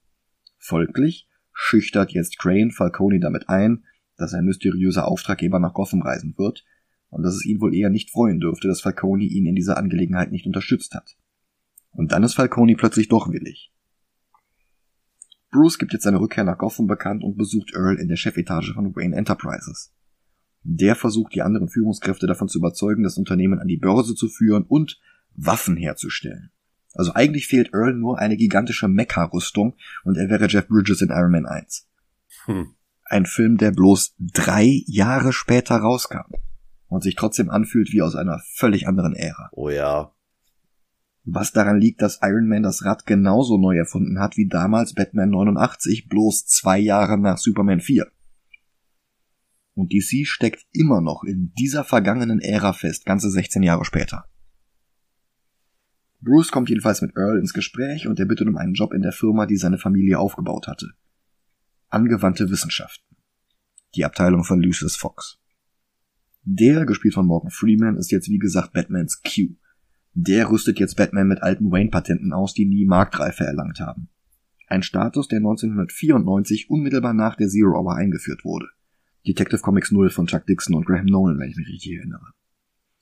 Folglich 0.57 1.27
schüchtert 1.51 2.11
jetzt 2.11 2.37
Crane 2.37 2.71
Falcone 2.71 3.19
damit 3.19 3.49
ein, 3.49 3.83
dass 4.17 4.33
ein 4.33 4.45
mysteriöser 4.45 5.07
Auftraggeber 5.07 5.59
nach 5.59 5.73
Gotham 5.73 6.01
reisen 6.01 6.35
wird 6.37 6.65
und 7.09 7.23
dass 7.23 7.35
es 7.35 7.45
ihn 7.45 7.59
wohl 7.61 7.73
eher 7.73 7.89
nicht 7.89 8.11
freuen 8.11 8.39
dürfte, 8.39 8.67
dass 8.67 8.81
Falcone 8.81 9.23
ihn 9.23 9.45
in 9.45 9.55
dieser 9.55 9.77
Angelegenheit 9.77 10.31
nicht 10.31 10.45
unterstützt 10.45 10.93
hat. 10.93 11.17
Und 11.91 12.11
dann 12.11 12.23
ist 12.23 12.35
Falcone 12.35 12.75
plötzlich 12.75 13.07
doch 13.07 13.31
willig. 13.31 13.73
Bruce 15.51 15.79
gibt 15.79 15.93
jetzt 15.93 16.03
seine 16.03 16.19
Rückkehr 16.19 16.43
nach 16.43 16.59
Gotham 16.59 16.85
bekannt 16.85 17.23
und 17.23 17.37
besucht 17.37 17.73
Earl 17.73 17.97
in 17.97 18.07
der 18.07 18.17
Chefetage 18.17 18.73
von 18.73 18.95
Wayne 18.95 19.15
Enterprises. 19.15 19.91
Der 20.61 20.95
versucht 20.95 21.33
die 21.33 21.41
anderen 21.41 21.69
Führungskräfte 21.69 22.27
davon 22.27 22.49
zu 22.49 22.59
überzeugen, 22.59 23.03
das 23.03 23.17
Unternehmen 23.17 23.59
an 23.59 23.67
die 23.67 23.77
Börse 23.77 24.13
zu 24.13 24.27
führen 24.27 24.63
und 24.63 24.99
Waffen 25.45 25.77
herzustellen. 25.77 26.51
Also 26.93 27.13
eigentlich 27.13 27.47
fehlt 27.47 27.73
Earl 27.73 27.93
nur 27.93 28.19
eine 28.19 28.35
gigantische 28.35 28.87
Mecha-Rüstung 28.87 29.75
und 30.03 30.17
er 30.17 30.29
wäre 30.29 30.47
Jeff 30.47 30.67
Bridges 30.67 31.01
in 31.01 31.09
Iron 31.09 31.31
Man 31.31 31.45
1. 31.45 31.87
Hm. 32.45 32.75
Ein 33.05 33.25
Film, 33.25 33.57
der 33.57 33.71
bloß 33.71 34.15
drei 34.19 34.83
Jahre 34.85 35.33
später 35.33 35.77
rauskam 35.77 36.31
und 36.87 37.03
sich 37.03 37.15
trotzdem 37.15 37.49
anfühlt 37.49 37.91
wie 37.91 38.01
aus 38.01 38.15
einer 38.15 38.41
völlig 38.55 38.87
anderen 38.87 39.13
Ära. 39.13 39.49
Oh 39.51 39.69
ja. 39.69 40.11
Was 41.23 41.51
daran 41.51 41.79
liegt, 41.79 42.01
dass 42.01 42.19
Iron 42.23 42.47
Man 42.47 42.63
das 42.63 42.83
Rad 42.83 43.05
genauso 43.05 43.57
neu 43.57 43.77
erfunden 43.77 44.19
hat 44.19 44.37
wie 44.37 44.47
damals 44.47 44.93
Batman 44.93 45.29
89, 45.29 46.07
bloß 46.07 46.47
zwei 46.47 46.79
Jahre 46.79 47.19
nach 47.19 47.37
Superman 47.37 47.81
4. 47.81 48.07
Und 49.75 49.93
DC 49.93 50.27
steckt 50.27 50.65
immer 50.71 51.01
noch 51.01 51.23
in 51.23 51.53
dieser 51.57 51.83
vergangenen 51.83 52.39
Ära 52.39 52.73
fest, 52.73 53.05
ganze 53.05 53.29
16 53.29 53.63
Jahre 53.63 53.85
später. 53.85 54.28
Bruce 56.21 56.51
kommt 56.51 56.69
jedenfalls 56.69 57.01
mit 57.01 57.15
Earl 57.15 57.39
ins 57.39 57.53
Gespräch 57.53 58.07
und 58.07 58.19
er 58.19 58.25
bittet 58.25 58.47
um 58.47 58.57
einen 58.57 58.73
Job 58.73 58.93
in 58.93 59.01
der 59.01 59.13
Firma, 59.13 59.45
die 59.45 59.57
seine 59.57 59.77
Familie 59.77 60.19
aufgebaut 60.19 60.67
hatte. 60.67 60.91
Angewandte 61.89 62.49
Wissenschaften. 62.49 63.15
Die 63.95 64.05
Abteilung 64.05 64.43
von 64.43 64.61
Lucius 64.61 64.95
Fox. 64.95 65.39
Der, 66.43 66.85
gespielt 66.85 67.13
von 67.13 67.25
Morgan 67.25 67.51
Freeman, 67.51 67.97
ist 67.97 68.11
jetzt 68.11 68.29
wie 68.29 68.37
gesagt 68.37 68.73
Batmans 68.73 69.21
Q. 69.23 69.55
Der 70.13 70.49
rüstet 70.49 70.79
jetzt 70.79 70.95
Batman 70.97 71.27
mit 71.27 71.41
alten 71.41 71.71
Wayne-Patenten 71.71 72.33
aus, 72.33 72.53
die 72.53 72.65
nie 72.65 72.85
Marktreife 72.85 73.45
erlangt 73.45 73.79
haben. 73.79 74.09
Ein 74.67 74.83
Status, 74.83 75.27
der 75.27 75.37
1994 75.37 76.69
unmittelbar 76.69 77.13
nach 77.13 77.35
der 77.35 77.47
Zero 77.47 77.79
Hour 77.79 77.95
eingeführt 77.95 78.43
wurde. 78.43 78.67
Detective 79.25 79.61
Comics 79.61 79.91
0 79.91 80.09
von 80.09 80.27
Chuck 80.27 80.45
Dixon 80.45 80.75
und 80.75 80.85
Graham 80.85 81.05
Nolan, 81.05 81.39
wenn 81.39 81.49
ich 81.49 81.57
mich 81.57 81.67
richtig 81.69 81.97
erinnere. 81.97 82.33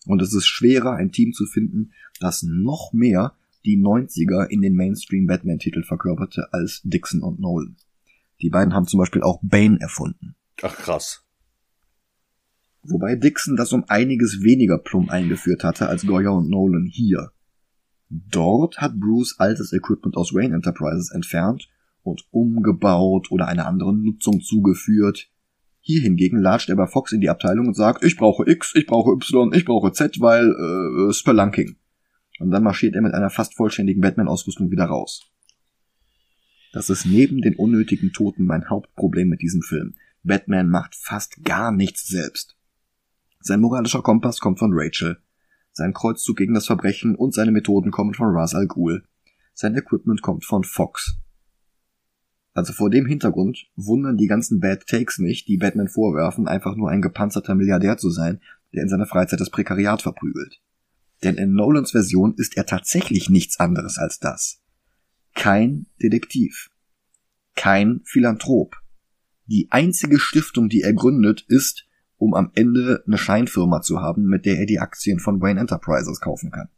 Und 0.08 0.22
es 0.22 0.34
ist 0.34 0.48
schwerer, 0.48 0.94
ein 0.94 1.12
Team 1.12 1.34
zu 1.34 1.46
finden, 1.46 1.92
das 2.20 2.44
noch 2.44 2.94
mehr 2.94 3.36
die 3.66 3.78
90er 3.78 4.48
in 4.48 4.62
den 4.62 4.76
Mainstream 4.76 5.28
Batman-Titel 5.28 5.84
verkörperte 5.84 6.54
als 6.54 6.82
Dixon 6.84 7.22
und 7.22 7.40
Nolan. 7.40 7.76
Die 8.42 8.50
beiden 8.50 8.74
haben 8.74 8.88
zum 8.88 9.00
Beispiel 9.00 9.24
auch 9.24 9.40
Bane 9.42 9.80
erfunden. 9.82 10.36
Ach 10.62 10.76
krass. 10.76 11.24
Wobei 12.84 13.16
Dixon 13.16 13.58
das 13.58 13.74
um 13.74 13.84
einiges 13.90 14.42
weniger 14.44 14.78
plump 14.78 15.12
eingeführt 15.12 15.64
hatte 15.64 15.90
als 15.90 16.06
Goya 16.06 16.30
und 16.30 16.50
Nolan 16.50 16.86
hier. 16.86 17.32
Dort 18.10 18.78
hat 18.78 19.00
Bruce 19.00 19.36
altes 19.40 19.74
Equipment 19.74 20.16
aus 20.16 20.34
Wayne 20.34 20.56
Enterprises 20.56 21.12
entfernt 21.12 21.68
und 22.04 22.26
umgebaut 22.32 23.32
oder 23.32 23.48
einer 23.48 23.68
anderen 23.68 24.04
Nutzung 24.04 24.40
zugeführt. 24.40 25.30
Hier 25.88 26.02
hingegen 26.02 26.42
latscht 26.42 26.68
er 26.68 26.76
bei 26.76 26.86
Fox 26.86 27.14
in 27.14 27.22
die 27.22 27.30
Abteilung 27.30 27.68
und 27.68 27.74
sagt, 27.74 28.04
ich 28.04 28.18
brauche 28.18 28.44
X, 28.46 28.76
ich 28.76 28.88
brauche 28.88 29.14
Y, 29.14 29.54
ich 29.54 29.64
brauche 29.64 29.94
Z, 29.94 30.20
weil 30.20 30.52
äh, 30.52 31.14
Spelunking. 31.14 31.78
Und 32.42 32.52
dann 32.52 32.64
marschiert 32.64 32.96
er 32.96 33.02
mit 33.02 33.14
einer 33.14 33.30
fast 33.30 33.56
vollständigen 33.56 34.02
Batman-Ausrüstung 34.02 34.70
wieder 34.70 34.84
raus. 34.84 35.32
Das 36.74 36.90
ist 36.90 37.06
neben 37.06 37.40
den 37.40 37.56
unnötigen 37.56 38.12
Toten 38.12 38.44
mein 38.44 38.70
Hauptproblem 38.70 39.30
mit 39.30 39.42
diesem 39.42 39.62
Film. 39.62 39.96
Batman 40.24 40.70
macht 40.70 40.94
fast 40.94 41.46
gar 41.46 41.72
nichts 41.72 42.06
selbst. 42.06 42.58
Sein 43.40 43.62
moralischer 43.62 44.02
Kompass 44.02 44.42
kommt 44.42 44.60
von 44.60 44.72
Rachel. 44.74 45.20
Sein 45.72 45.94
Kreuzzug 45.94 46.36
gegen 46.36 46.54
das 46.54 46.66
Verbrechen 46.66 47.16
und 47.16 47.34
seine 47.34 47.54
Methoden 47.54 47.92
kommen 47.92 48.14
von 48.14 48.36
Ra's 48.36 48.56
al 48.56 48.68
Ghul. 48.68 49.06
Sein 49.54 49.74
Equipment 49.74 50.22
kommt 50.22 50.44
von 50.44 50.66
Fox. 50.66 51.18
Also 52.58 52.74
vor 52.74 52.90
dem 52.90 53.06
Hintergrund 53.06 53.68
wundern 53.76 54.18
die 54.18 54.26
ganzen 54.26 54.60
Bad 54.60 54.88
Takes 54.88 55.20
nicht, 55.20 55.48
die 55.48 55.58
Batman 55.58 55.90
vorwerfen, 55.90 56.48
einfach 56.48 56.76
nur 56.76 56.90
ein 56.90 57.04
gepanzerter 57.04 57.54
Milliardär 57.54 57.98
zu 57.98 58.10
sein, 58.10 58.42
der 58.74 58.82
in 58.82 58.90
seiner 58.90 59.06
Freizeit 59.06 59.40
das 59.40 59.52
Prekariat 59.52 60.02
verprügelt. 60.02 60.60
Denn 61.24 61.36
in 61.36 61.54
Nolans 61.54 61.92
Version 61.92 62.34
ist 62.36 62.58
er 62.58 62.66
tatsächlich 62.66 63.30
nichts 63.30 63.60
anderes 63.60 64.00
als 64.00 64.18
das. 64.18 64.64
Kein 65.36 65.86
Detektiv. 66.02 66.72
Kein 67.56 68.02
Philanthrop. 68.06 68.76
Die 69.46 69.68
einzige 69.70 70.18
Stiftung, 70.18 70.68
die 70.68 70.82
er 70.82 70.94
gründet, 70.94 71.46
ist, 71.48 71.86
um 72.18 72.34
am 72.34 72.50
Ende 72.56 73.04
eine 73.06 73.20
Scheinfirma 73.20 73.82
zu 73.82 74.02
haben, 74.02 74.24
mit 74.24 74.48
der 74.48 74.58
er 74.58 74.66
die 74.66 74.80
Aktien 74.80 75.20
von 75.20 75.42
Wayne 75.42 75.60
Enterprises 75.60 76.22
kaufen 76.22 76.50
kann. 76.50 76.70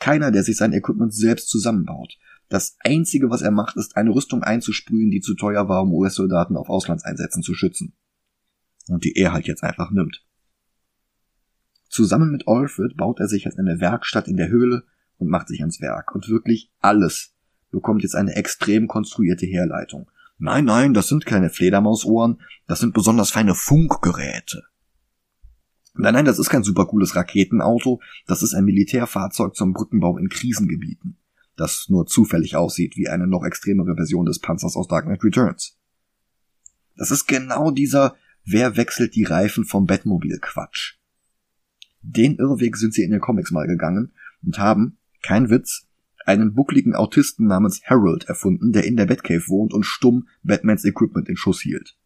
Keiner, 0.00 0.32
der 0.32 0.42
sich 0.42 0.56
sein 0.56 0.72
Equipment 0.72 1.14
selbst 1.14 1.48
zusammenbaut. 1.48 2.18
Das 2.48 2.76
einzige, 2.80 3.30
was 3.30 3.42
er 3.42 3.50
macht, 3.50 3.76
ist 3.76 3.96
eine 3.96 4.10
Rüstung 4.10 4.42
einzusprühen, 4.42 5.10
die 5.10 5.20
zu 5.20 5.34
teuer 5.34 5.68
war, 5.68 5.82
um 5.82 5.92
US-Soldaten 5.92 6.56
auf 6.56 6.70
Auslandseinsätzen 6.70 7.42
zu 7.42 7.54
schützen. 7.54 7.94
Und 8.88 9.04
die 9.04 9.16
er 9.16 9.32
halt 9.32 9.46
jetzt 9.46 9.62
einfach 9.62 9.90
nimmt. 9.90 10.24
Zusammen 11.90 12.30
mit 12.30 12.48
Alfred 12.48 12.96
baut 12.96 13.20
er 13.20 13.28
sich 13.28 13.44
jetzt 13.44 13.58
eine 13.58 13.80
Werkstatt 13.80 14.28
in 14.28 14.36
der 14.36 14.48
Höhle 14.48 14.84
und 15.18 15.28
macht 15.28 15.48
sich 15.48 15.60
ans 15.60 15.80
Werk. 15.80 16.14
Und 16.14 16.28
wirklich 16.28 16.72
alles 16.80 17.34
bekommt 17.70 18.02
jetzt 18.02 18.14
eine 18.14 18.34
extrem 18.34 18.88
konstruierte 18.88 19.46
Herleitung. 19.46 20.10
Nein, 20.38 20.64
nein, 20.64 20.94
das 20.94 21.08
sind 21.08 21.26
keine 21.26 21.50
Fledermausohren, 21.50 22.40
das 22.66 22.78
sind 22.80 22.94
besonders 22.94 23.30
feine 23.30 23.54
Funkgeräte. 23.54 24.62
Nein, 25.94 26.14
nein, 26.14 26.24
das 26.24 26.38
ist 26.38 26.48
kein 26.48 26.62
super 26.62 26.86
cooles 26.86 27.16
Raketenauto, 27.16 28.00
das 28.26 28.44
ist 28.44 28.54
ein 28.54 28.64
Militärfahrzeug 28.64 29.56
zum 29.56 29.72
Brückenbau 29.72 30.16
in 30.16 30.28
Krisengebieten, 30.28 31.17
das 31.58 31.86
nur 31.88 32.06
zufällig 32.06 32.56
aussieht 32.56 32.96
wie 32.96 33.08
eine 33.08 33.26
noch 33.26 33.44
extremere 33.44 33.94
Version 33.94 34.26
des 34.26 34.38
Panzers 34.38 34.76
aus 34.76 34.88
Dark 34.88 35.04
Knight 35.04 35.24
Returns. 35.24 35.76
Das 36.96 37.10
ist 37.10 37.26
genau 37.26 37.70
dieser 37.70 38.16
Wer 38.50 38.78
wechselt 38.78 39.14
die 39.14 39.24
Reifen 39.24 39.66
vom 39.66 39.84
Bettmobil 39.84 40.38
Quatsch. 40.40 40.94
Den 42.00 42.36
Irrweg 42.36 42.78
sind 42.78 42.94
sie 42.94 43.02
in 43.02 43.10
den 43.10 43.20
Comics 43.20 43.50
mal 43.50 43.66
gegangen 43.66 44.12
und 44.42 44.58
haben, 44.58 44.96
kein 45.22 45.50
Witz, 45.50 45.86
einen 46.24 46.54
buckligen 46.54 46.94
Autisten 46.94 47.46
namens 47.46 47.82
Harold 47.84 48.24
erfunden, 48.24 48.72
der 48.72 48.84
in 48.84 48.96
der 48.96 49.04
Batcave 49.04 49.48
wohnt 49.48 49.74
und 49.74 49.84
stumm 49.84 50.28
Batmans 50.42 50.86
Equipment 50.86 51.28
in 51.28 51.36
Schuss 51.36 51.60
hielt. 51.60 51.98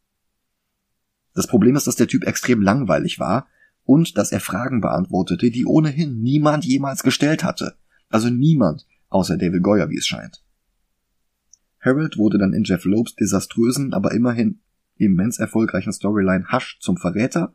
Das 1.35 1.47
Problem 1.47 1.77
ist, 1.77 1.87
dass 1.87 1.97
der 1.97 2.09
Typ 2.09 2.25
extrem 2.25 2.61
langweilig 2.61 3.21
war 3.21 3.47
und 3.85 4.19
dass 4.19 4.33
er 4.33 4.41
Fragen 4.41 4.81
beantwortete, 4.81 5.51
die 5.51 5.65
ohnehin 5.65 6.21
niemand 6.21 6.65
jemals 6.65 7.05
gestellt 7.05 7.45
hatte. 7.45 7.77
Also 8.09 8.31
niemand, 8.31 8.87
außer 9.13 9.37
David 9.37 9.63
Goyer, 9.63 9.89
wie 9.91 9.99
es 9.99 10.07
scheint. 10.07 10.43
Harold 11.81 12.17
wurde 12.17 12.39
dann 12.39 12.53
in 12.53 12.65
Jeff 12.65 12.85
Lopes 12.85 13.15
desaströsen, 13.17 13.93
aber 13.93 14.13
immerhin 14.13 14.61
immens 14.97 15.39
erfolgreichen 15.39 15.93
Storyline 15.93 16.47
Hush 16.53 16.79
zum 16.81 16.97
Verräter, 16.97 17.55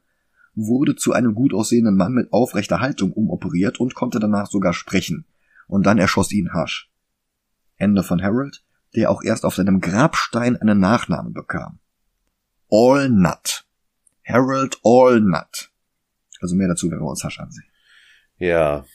wurde 0.53 0.95
zu 0.95 1.13
einem 1.13 1.33
gut 1.33 1.53
aussehenden 1.53 1.95
Mann 1.95 2.13
mit 2.13 2.33
aufrechter 2.33 2.79
Haltung 2.79 3.13
umoperiert 3.13 3.79
und 3.79 3.95
konnte 3.95 4.19
danach 4.19 4.49
sogar 4.49 4.73
sprechen, 4.73 5.25
und 5.67 5.85
dann 5.85 5.97
erschoss 5.97 6.31
ihn 6.31 6.53
Hush. 6.53 6.89
Ende 7.77 8.03
von 8.03 8.21
Harold, 8.21 8.63
der 8.95 9.11
auch 9.11 9.23
erst 9.23 9.45
auf 9.45 9.55
seinem 9.55 9.81
Grabstein 9.81 10.57
einen 10.57 10.79
Nachnamen 10.79 11.33
bekam. 11.33 11.79
All 12.69 13.09
Nut. 13.09 13.65
Harold 14.25 14.79
All 14.83 15.21
Nut. 15.21 15.71
Also 16.41 16.55
mehr 16.55 16.67
dazu, 16.67 16.89
wenn 16.89 16.99
wir 16.99 17.05
uns 17.05 17.23
Hush 17.23 17.39
ansehen. 17.39 17.65
Ja. 18.37 18.85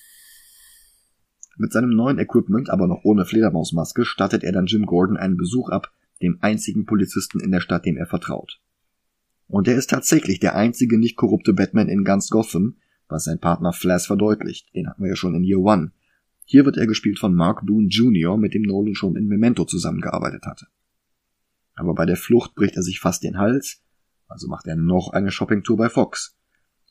Mit 1.56 1.72
seinem 1.72 1.90
neuen 1.90 2.18
Equipment, 2.18 2.70
aber 2.70 2.86
noch 2.86 3.04
ohne 3.04 3.24
Fledermausmaske, 3.24 4.04
stattet 4.04 4.42
er 4.42 4.52
dann 4.52 4.66
Jim 4.66 4.86
Gordon 4.86 5.16
einen 5.16 5.36
Besuch 5.36 5.68
ab, 5.68 5.92
dem 6.22 6.38
einzigen 6.40 6.86
Polizisten 6.86 7.40
in 7.40 7.50
der 7.50 7.60
Stadt, 7.60 7.84
dem 7.84 7.96
er 7.96 8.06
vertraut. 8.06 8.60
Und 9.48 9.68
er 9.68 9.76
ist 9.76 9.90
tatsächlich 9.90 10.40
der 10.40 10.54
einzige 10.54 10.98
nicht 10.98 11.16
korrupte 11.16 11.52
Batman 11.52 11.88
in 11.88 12.04
ganz 12.04 12.30
Gotham, 12.30 12.76
was 13.08 13.24
sein 13.24 13.38
Partner 13.38 13.72
Flash 13.72 14.06
verdeutlicht. 14.06 14.74
Den 14.74 14.88
hatten 14.88 15.02
wir 15.02 15.10
ja 15.10 15.16
schon 15.16 15.34
in 15.34 15.44
Year 15.44 15.58
One. 15.58 15.92
Hier 16.44 16.64
wird 16.64 16.76
er 16.76 16.86
gespielt 16.86 17.18
von 17.18 17.34
Mark 17.34 17.66
Boone 17.66 17.88
Jr., 17.88 18.36
mit 18.38 18.54
dem 18.54 18.62
Nolan 18.62 18.94
schon 18.94 19.16
in 19.16 19.26
Memento 19.26 19.64
zusammengearbeitet 19.64 20.46
hatte. 20.46 20.66
Aber 21.74 21.94
bei 21.94 22.06
der 22.06 22.16
Flucht 22.16 22.54
bricht 22.54 22.76
er 22.76 22.82
sich 22.82 23.00
fast 23.00 23.22
den 23.22 23.38
Hals, 23.38 23.82
also 24.26 24.48
macht 24.48 24.66
er 24.66 24.76
noch 24.76 25.12
eine 25.12 25.30
Shoppingtour 25.30 25.76
bei 25.76 25.88
Fox. 25.88 26.36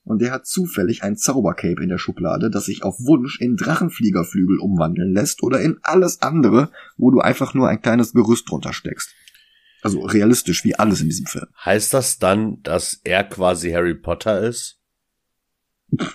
Und 0.03 0.21
er 0.21 0.31
hat 0.31 0.47
zufällig 0.47 1.03
ein 1.03 1.15
Zaubercape 1.15 1.81
in 1.81 1.89
der 1.89 1.99
Schublade, 1.99 2.49
das 2.49 2.65
sich 2.65 2.83
auf 2.83 2.95
Wunsch 2.99 3.39
in 3.39 3.55
Drachenfliegerflügel 3.55 4.57
umwandeln 4.57 5.13
lässt 5.13 5.43
oder 5.43 5.61
in 5.61 5.77
alles 5.83 6.21
andere, 6.21 6.71
wo 6.97 7.11
du 7.11 7.19
einfach 7.19 7.53
nur 7.53 7.69
ein 7.69 7.81
kleines 7.81 8.13
Gerüst 8.13 8.49
drunter 8.49 8.73
steckst. 8.73 9.13
Also 9.83 10.01
realistisch 10.01 10.63
wie 10.63 10.75
alles 10.75 11.01
in 11.01 11.09
diesem 11.09 11.25
Film. 11.25 11.47
Heißt 11.63 11.93
das 11.93 12.17
dann, 12.17 12.61
dass 12.63 12.99
er 13.03 13.23
quasi 13.23 13.71
Harry 13.71 13.95
Potter 13.95 14.41
ist? 14.41 14.79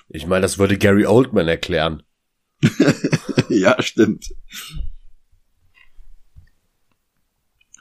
Ich 0.09 0.27
meine, 0.27 0.43
das 0.43 0.59
würde 0.59 0.79
Gary 0.79 1.07
Oldman 1.07 1.49
erklären. 1.49 2.03
ja, 3.49 3.81
stimmt. 3.83 4.27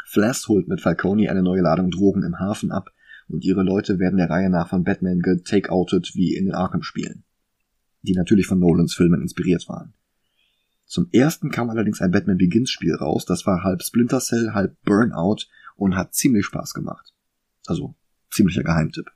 Flash 0.06 0.48
holt 0.48 0.68
mit 0.68 0.82
Falcone 0.82 1.30
eine 1.30 1.44
neue 1.44 1.62
Ladung 1.62 1.92
Drogen 1.92 2.24
im 2.24 2.40
Hafen 2.40 2.72
ab 2.72 2.90
und 3.28 3.44
ihre 3.44 3.64
Leute 3.64 4.00
werden 4.00 4.18
der 4.18 4.30
Reihe 4.30 4.50
nach 4.50 4.70
von 4.70 4.84
Batman 4.84 5.20
getakeoutet 5.20 6.12
wie 6.16 6.36
in 6.36 6.46
den 6.46 6.54
Arkham-Spielen, 6.54 7.24
die 8.02 8.14
natürlich 8.14 8.48
von 8.48 8.60
Nolans 8.60 8.94
Filmen 8.94 9.22
inspiriert 9.22 9.68
waren. 9.68 9.94
Zum 10.86 11.10
ersten 11.12 11.50
kam 11.50 11.70
allerdings 11.70 12.02
ein 12.02 12.12
Batman 12.12 12.38
Begins 12.38 12.70
Spiel 12.70 12.94
raus, 12.96 13.26
das 13.26 13.46
war 13.46 13.64
halb 13.64 13.82
Splinter 13.82 14.20
Cell, 14.20 14.54
halb 14.54 14.80
Burnout 14.84 15.46
und 15.76 15.96
hat 15.96 16.14
ziemlich 16.14 16.46
Spaß 16.46 16.74
gemacht. 16.74 17.14
Also, 17.66 17.96
ziemlicher 18.30 18.64
Geheimtipp. 18.64 19.12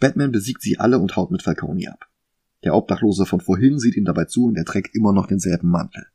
Batman 0.00 0.32
besiegt 0.32 0.62
sie 0.62 0.78
alle 0.78 0.98
und 0.98 1.16
haut 1.16 1.30
mit 1.30 1.42
Falcone 1.42 1.92
ab. 1.92 2.08
Der 2.64 2.74
Obdachlose 2.74 3.26
von 3.26 3.40
vorhin 3.40 3.78
sieht 3.78 3.96
ihm 3.96 4.04
dabei 4.04 4.24
zu 4.24 4.46
und 4.46 4.56
er 4.56 4.64
trägt 4.64 4.94
immer 4.94 5.12
noch 5.12 5.26
denselben 5.26 5.68
Mantel. 5.68 6.06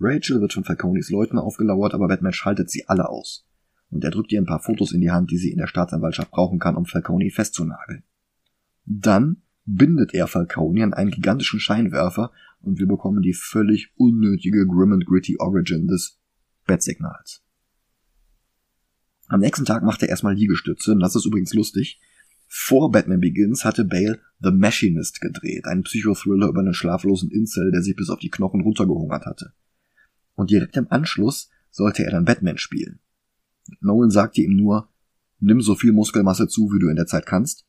Rachel 0.00 0.40
wird 0.40 0.52
von 0.52 0.64
Falcones 0.64 1.10
Leuten 1.10 1.38
aufgelauert, 1.38 1.94
aber 1.94 2.08
Batman 2.08 2.32
schaltet 2.32 2.70
sie 2.70 2.88
alle 2.88 3.08
aus. 3.08 3.46
Und 3.90 4.04
er 4.04 4.10
drückt 4.10 4.32
ihr 4.32 4.40
ein 4.40 4.46
paar 4.46 4.60
Fotos 4.60 4.92
in 4.92 5.00
die 5.00 5.10
Hand, 5.10 5.30
die 5.30 5.38
sie 5.38 5.50
in 5.50 5.58
der 5.58 5.66
Staatsanwaltschaft 5.66 6.30
brauchen 6.30 6.58
kann, 6.58 6.76
um 6.76 6.86
Falcone 6.86 7.30
festzunageln. 7.30 8.04
Dann 8.84 9.42
bindet 9.64 10.14
er 10.14 10.26
Falcone 10.26 10.82
an 10.82 10.94
einen 10.94 11.10
gigantischen 11.10 11.60
Scheinwerfer 11.60 12.32
und 12.60 12.78
wir 12.78 12.86
bekommen 12.86 13.22
die 13.22 13.34
völlig 13.34 13.92
unnötige 13.96 14.66
Grim 14.66 14.92
and 14.92 15.06
Gritty 15.06 15.36
Origin 15.38 15.86
des 15.86 16.18
Bettsignals. 16.66 17.42
Am 19.28 19.40
nächsten 19.40 19.64
Tag 19.64 19.82
macht 19.84 20.02
er 20.02 20.08
erstmal 20.08 20.34
Liegestütze, 20.34 20.92
und 20.92 21.00
das 21.00 21.14
ist 21.14 21.24
übrigens 21.24 21.54
lustig. 21.54 22.00
Vor 22.48 22.90
Batman 22.90 23.20
Begins 23.20 23.64
hatte 23.64 23.84
Bale 23.84 24.18
The 24.40 24.50
Machinist 24.50 25.20
gedreht, 25.20 25.66
einen 25.66 25.84
Psychothriller 25.84 26.48
über 26.48 26.60
einen 26.60 26.74
schlaflosen 26.74 27.30
Incel, 27.30 27.70
der 27.70 27.82
sich 27.82 27.94
bis 27.94 28.10
auf 28.10 28.18
die 28.18 28.30
Knochen 28.30 28.60
runtergehungert 28.62 29.24
hatte. 29.26 29.52
Und 30.34 30.50
direkt 30.50 30.76
im 30.76 30.90
Anschluss 30.90 31.48
sollte 31.70 32.04
er 32.04 32.10
dann 32.10 32.24
Batman 32.24 32.58
spielen. 32.58 32.98
Nolan 33.80 34.10
sagte 34.10 34.42
ihm 34.42 34.56
nur, 34.56 34.88
nimm 35.38 35.60
so 35.60 35.74
viel 35.74 35.92
Muskelmasse 35.92 36.48
zu, 36.48 36.72
wie 36.72 36.78
du 36.78 36.88
in 36.88 36.96
der 36.96 37.06
Zeit 37.06 37.26
kannst. 37.26 37.66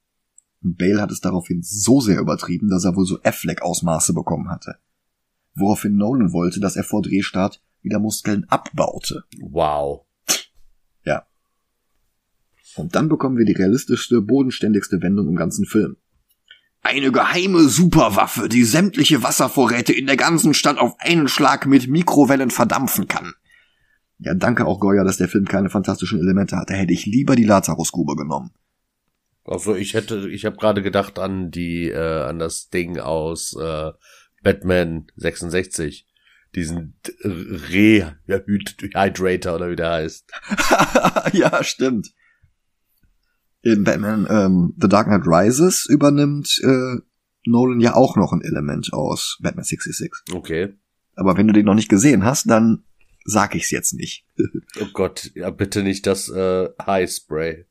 Und 0.64 0.78
Bale 0.78 1.02
hat 1.02 1.12
es 1.12 1.22
daraufhin 1.22 1.62
so 1.64 2.02
sehr 2.02 2.20
übertrieben, 2.20 2.70
dass 2.70 2.86
er 2.86 2.96
wohl 2.96 3.06
so 3.06 3.20
Affleck-Ausmaße 3.24 4.14
bekommen 4.14 4.50
hatte. 4.50 4.76
Woraufhin 5.56 5.96
Nolan 5.96 6.34
wollte, 6.34 6.60
dass 6.60 6.76
er 6.76 6.84
vor 6.84 7.02
Drehstart 7.02 7.62
wieder 7.82 8.00
Muskeln 8.00 8.46
abbaute. 8.50 9.26
Wow. 9.42 10.06
Ja. 11.04 11.26
Und 12.76 12.96
dann 12.96 13.10
bekommen 13.10 13.38
wir 13.38 13.46
die 13.46 13.54
realistischste, 13.54 14.22
bodenständigste 14.22 15.02
Wendung 15.02 15.28
im 15.28 15.36
ganzen 15.36 15.66
Film. 15.66 15.98
Eine 16.84 17.12
geheime 17.12 17.68
Superwaffe, 17.68 18.50
die 18.50 18.64
sämtliche 18.64 19.24
Wasservorräte 19.24 19.94
in 19.94 20.08
der 20.08 20.18
ganzen 20.18 20.54
Stadt 20.54 20.80
auf 20.80 20.96
einen 21.00 21.28
Schlag 21.28 21.68
mit 21.68 21.88
Mikrowellen 21.88 22.50
verdampfen 22.50 23.08
kann. 23.08 23.34
Ja, 24.24 24.36
danke 24.36 24.68
auch 24.68 24.80
Goya, 24.80 25.04
dass 25.04 25.18
der 25.18 25.28
Film 25.28 25.46
keine 25.46 25.72
fantastischen 25.72 26.20
Elemente 26.20 26.56
hatte. 26.56 26.76
Hätte 26.76 26.94
ich 26.94 27.08
lieber 27.08 27.36
die 27.36 27.44
Lazarus-Grube 27.44 28.16
genommen. 28.16 28.52
Also 29.44 29.74
ich 29.76 29.96
hätte, 29.96 30.30
ich 30.30 30.46
habe 30.46 30.58
gerade 30.58 30.84
gedacht 30.84 31.18
an 31.18 31.50
die, 31.50 31.90
äh, 31.90 32.22
an 32.24 32.38
das 32.38 32.70
Ding 32.70 33.00
aus 33.00 33.56
äh, 33.60 33.92
Batman 34.44 35.08
66 35.16 36.06
diesen 36.54 37.00
Rehydrator 37.24 39.56
oder 39.56 39.72
wie 39.72 39.76
der 39.76 39.90
heißt. 39.92 40.32
ja, 41.34 41.64
stimmt. 41.64 42.14
In 43.64 43.84
Batman 43.84 44.28
ähm, 44.30 44.76
The 44.80 44.88
Dark 44.88 45.08
Knight 45.08 45.26
Rises 45.26 45.88
übernimmt 45.88 46.62
äh, 46.64 46.98
Nolan 47.46 47.80
ja 47.80 47.96
auch 47.96 48.18
noch 48.18 48.34
ein 48.34 48.42
Element 48.42 48.94
aus 48.94 49.40
Batman 49.42 49.66
66. 49.66 50.12
Okay. 50.32 50.76
Aber 51.16 51.38
wenn 51.38 51.48
du 51.48 51.54
den 51.54 51.66
noch 51.66 51.74
nicht 51.74 51.90
gesehen 51.90 52.24
hast, 52.24 52.48
dann 52.50 52.84
sag 53.24 53.56
ich's 53.56 53.72
jetzt 53.72 53.94
nicht. 53.94 54.26
oh 54.80 54.88
Gott, 54.94 55.32
ja 55.36 55.50
bitte 55.50 55.84
nicht 55.84 56.08
das 56.08 56.30
äh, 56.30 56.70
High 56.86 57.10
Spray. 57.10 57.66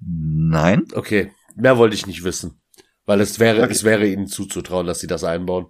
Nein. 0.00 0.84
Okay, 0.94 1.32
mehr 1.56 1.78
wollte 1.78 1.94
ich 1.94 2.06
nicht 2.06 2.24
wissen, 2.24 2.60
weil 3.04 3.20
es 3.20 3.38
wäre 3.38 3.62
okay. 3.62 3.72
es 3.72 3.84
wäre 3.84 4.06
ihnen 4.06 4.26
zuzutrauen, 4.26 4.86
dass 4.86 5.00
sie 5.00 5.06
das 5.06 5.24
einbauen. 5.24 5.66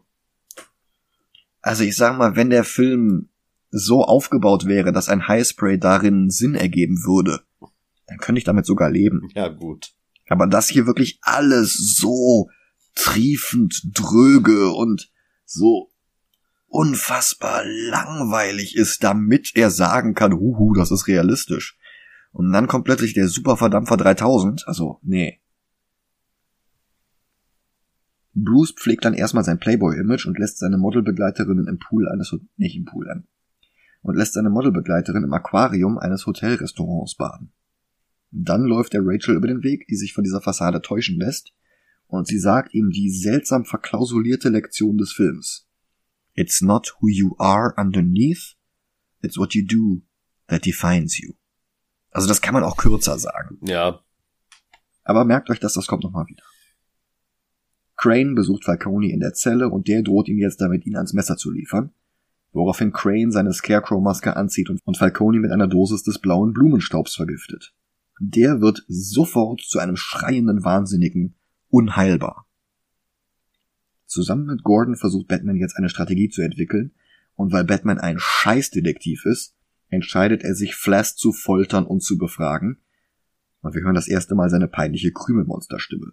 Also 1.60 1.84
ich 1.84 1.96
sag 1.96 2.16
mal, 2.18 2.36
wenn 2.36 2.50
der 2.50 2.64
Film 2.64 3.30
so 3.70 4.04
aufgebaut 4.04 4.66
wäre, 4.66 4.92
dass 4.92 5.08
ein 5.08 5.28
Highspray 5.28 5.78
darin 5.78 6.30
Sinn 6.30 6.54
ergeben 6.54 7.04
würde, 7.04 7.40
dann 8.06 8.18
könnte 8.18 8.38
ich 8.38 8.44
damit 8.44 8.64
sogar 8.64 8.90
leben. 8.90 9.28
Ja, 9.34 9.48
gut. 9.48 9.92
Aber 10.28 10.46
das 10.46 10.68
hier 10.68 10.86
wirklich 10.86 11.18
alles 11.22 11.74
so 11.74 12.48
triefend 12.94 13.82
dröge 13.94 14.70
und 14.70 15.10
so 15.44 15.90
unfassbar 16.68 17.64
langweilig 17.64 18.76
ist, 18.76 19.02
damit 19.02 19.52
er 19.54 19.70
sagen 19.70 20.14
kann, 20.14 20.32
huhu, 20.32 20.74
das 20.74 20.90
ist 20.90 21.08
realistisch. 21.08 21.76
Und 22.30 22.52
dann 22.52 22.68
kommt 22.68 22.84
plötzlich 22.84 23.14
der 23.14 23.28
Superverdampfer 23.28 23.96
3000, 23.96 24.64
also 24.68 25.00
nee, 25.02 25.40
Bruce 28.44 28.72
pflegt 28.72 29.04
dann 29.04 29.14
erstmal 29.14 29.44
sein 29.44 29.58
Playboy-Image 29.58 30.26
und 30.26 30.38
lässt 30.38 30.58
seine 30.58 30.78
Modelbegleiterinnen 30.78 31.66
im 31.66 31.78
Pool 31.78 32.08
eines, 32.08 32.34
nicht 32.56 32.76
im 32.76 32.84
Pool 32.84 33.10
an, 33.10 33.26
und 34.02 34.16
lässt 34.16 34.34
seine 34.34 34.50
Modelbegleiterin 34.50 35.24
im 35.24 35.32
Aquarium 35.32 35.98
eines 35.98 36.26
Hotelrestaurants 36.26 37.16
baden. 37.16 37.52
Dann 38.30 38.64
läuft 38.64 38.94
er 38.94 39.00
Rachel 39.02 39.36
über 39.36 39.48
den 39.48 39.62
Weg, 39.62 39.86
die 39.88 39.96
sich 39.96 40.12
von 40.12 40.24
dieser 40.24 40.40
Fassade 40.40 40.82
täuschen 40.82 41.18
lässt, 41.18 41.52
und 42.06 42.26
sie 42.26 42.38
sagt 42.38 42.74
ihm 42.74 42.90
die 42.90 43.10
seltsam 43.10 43.64
verklausulierte 43.64 44.48
Lektion 44.48 44.96
des 44.98 45.12
Films. 45.12 45.67
It's 46.38 46.62
not 46.62 46.94
who 47.00 47.08
you 47.08 47.34
are 47.40 47.74
underneath, 47.76 48.54
it's 49.22 49.36
what 49.36 49.56
you 49.56 49.66
do 49.66 50.02
that 50.46 50.64
defines 50.64 51.18
you. 51.18 51.34
Also 52.12 52.28
das 52.28 52.40
kann 52.40 52.54
man 52.54 52.62
auch 52.62 52.76
kürzer 52.76 53.18
sagen. 53.18 53.58
Ja. 53.62 54.04
Aber 55.02 55.24
merkt 55.24 55.50
euch, 55.50 55.58
dass 55.58 55.72
das 55.72 55.88
kommt 55.88 56.04
nochmal 56.04 56.28
wieder. 56.28 56.44
Crane 57.96 58.36
besucht 58.36 58.64
Falcone 58.64 59.10
in 59.10 59.18
der 59.18 59.34
Zelle 59.34 59.68
und 59.68 59.88
der 59.88 60.02
droht 60.02 60.28
ihm 60.28 60.38
jetzt 60.38 60.60
damit, 60.60 60.86
ihn 60.86 60.94
ans 60.94 61.12
Messer 61.12 61.36
zu 61.36 61.50
liefern, 61.50 61.90
woraufhin 62.52 62.92
Crane 62.92 63.32
seine 63.32 63.52
Scarecrow-Maske 63.52 64.36
anzieht 64.36 64.70
und 64.70 64.96
Falcone 64.96 65.40
mit 65.40 65.50
einer 65.50 65.66
Dosis 65.66 66.04
des 66.04 66.20
blauen 66.20 66.52
Blumenstaubs 66.52 67.16
vergiftet. 67.16 67.74
Der 68.20 68.60
wird 68.60 68.84
sofort 68.86 69.62
zu 69.62 69.80
einem 69.80 69.96
schreienden 69.96 70.62
Wahnsinnigen 70.62 71.34
unheilbar. 71.68 72.47
Zusammen 74.08 74.46
mit 74.46 74.64
Gordon 74.64 74.96
versucht 74.96 75.28
Batman 75.28 75.56
jetzt 75.56 75.76
eine 75.76 75.90
Strategie 75.90 76.30
zu 76.30 76.40
entwickeln, 76.42 76.92
und 77.34 77.52
weil 77.52 77.64
Batman 77.64 77.98
ein 77.98 78.18
Scheißdetektiv 78.18 79.26
ist, 79.26 79.54
entscheidet 79.90 80.42
er 80.42 80.54
sich, 80.54 80.74
Flash 80.74 81.14
zu 81.14 81.32
foltern 81.32 81.86
und 81.86 82.02
zu 82.02 82.16
befragen, 82.16 82.80
und 83.60 83.74
wir 83.74 83.82
hören 83.82 83.94
das 83.94 84.08
erste 84.08 84.34
Mal 84.34 84.48
seine 84.48 84.66
peinliche 84.66 85.12
Krümelmonsterstimme. 85.12 86.12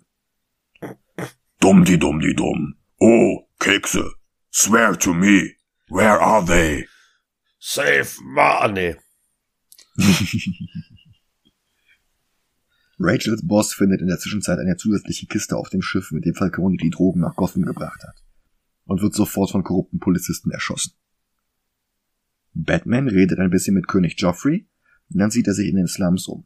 Dumm 1.62 1.86
die 1.86 1.98
dumm 1.98 2.20
die 2.20 2.36
dumm. 2.36 2.76
Oh, 3.00 3.48
Kekse. 3.60 4.12
Swear 4.52 5.00
to 5.00 5.14
me. 5.14 5.56
Where 5.90 6.20
are 6.20 6.46
they? 6.46 6.88
Save 7.60 8.10
money. 8.22 8.96
Rachels 12.98 13.46
Boss 13.46 13.74
findet 13.74 14.02
in 14.02 14.08
der 14.08 14.20
Zwischenzeit 14.20 14.60
eine 14.60 14.78
zusätzliche 14.78 15.28
Kiste 15.28 15.58
auf 15.58 15.70
dem 15.70 15.82
Schiff, 15.82 16.12
mit 16.12 16.26
dem 16.26 16.36
Falcone 16.36 16.78
die 16.78 16.90
Drogen 16.90 17.22
nach 17.22 17.36
Gotham 17.36 17.64
gebracht 17.64 18.04
hat. 18.04 18.24
Und 18.86 19.02
wird 19.02 19.14
sofort 19.14 19.52
von 19.52 19.64
korrupten 19.64 20.00
Polizisten 20.00 20.52
erschossen. 20.52 20.94
Batman 22.54 23.08
redet 23.08 23.40
ein 23.40 23.50
bisschen 23.50 23.74
mit 23.74 23.88
König 23.88 24.16
Joffrey, 24.18 24.68
und 25.10 25.20
dann 25.20 25.32
sieht 25.32 25.48
er 25.48 25.54
sich 25.54 25.68
in 25.68 25.76
den 25.76 25.88
Slums 25.88 26.28
um. 26.28 26.46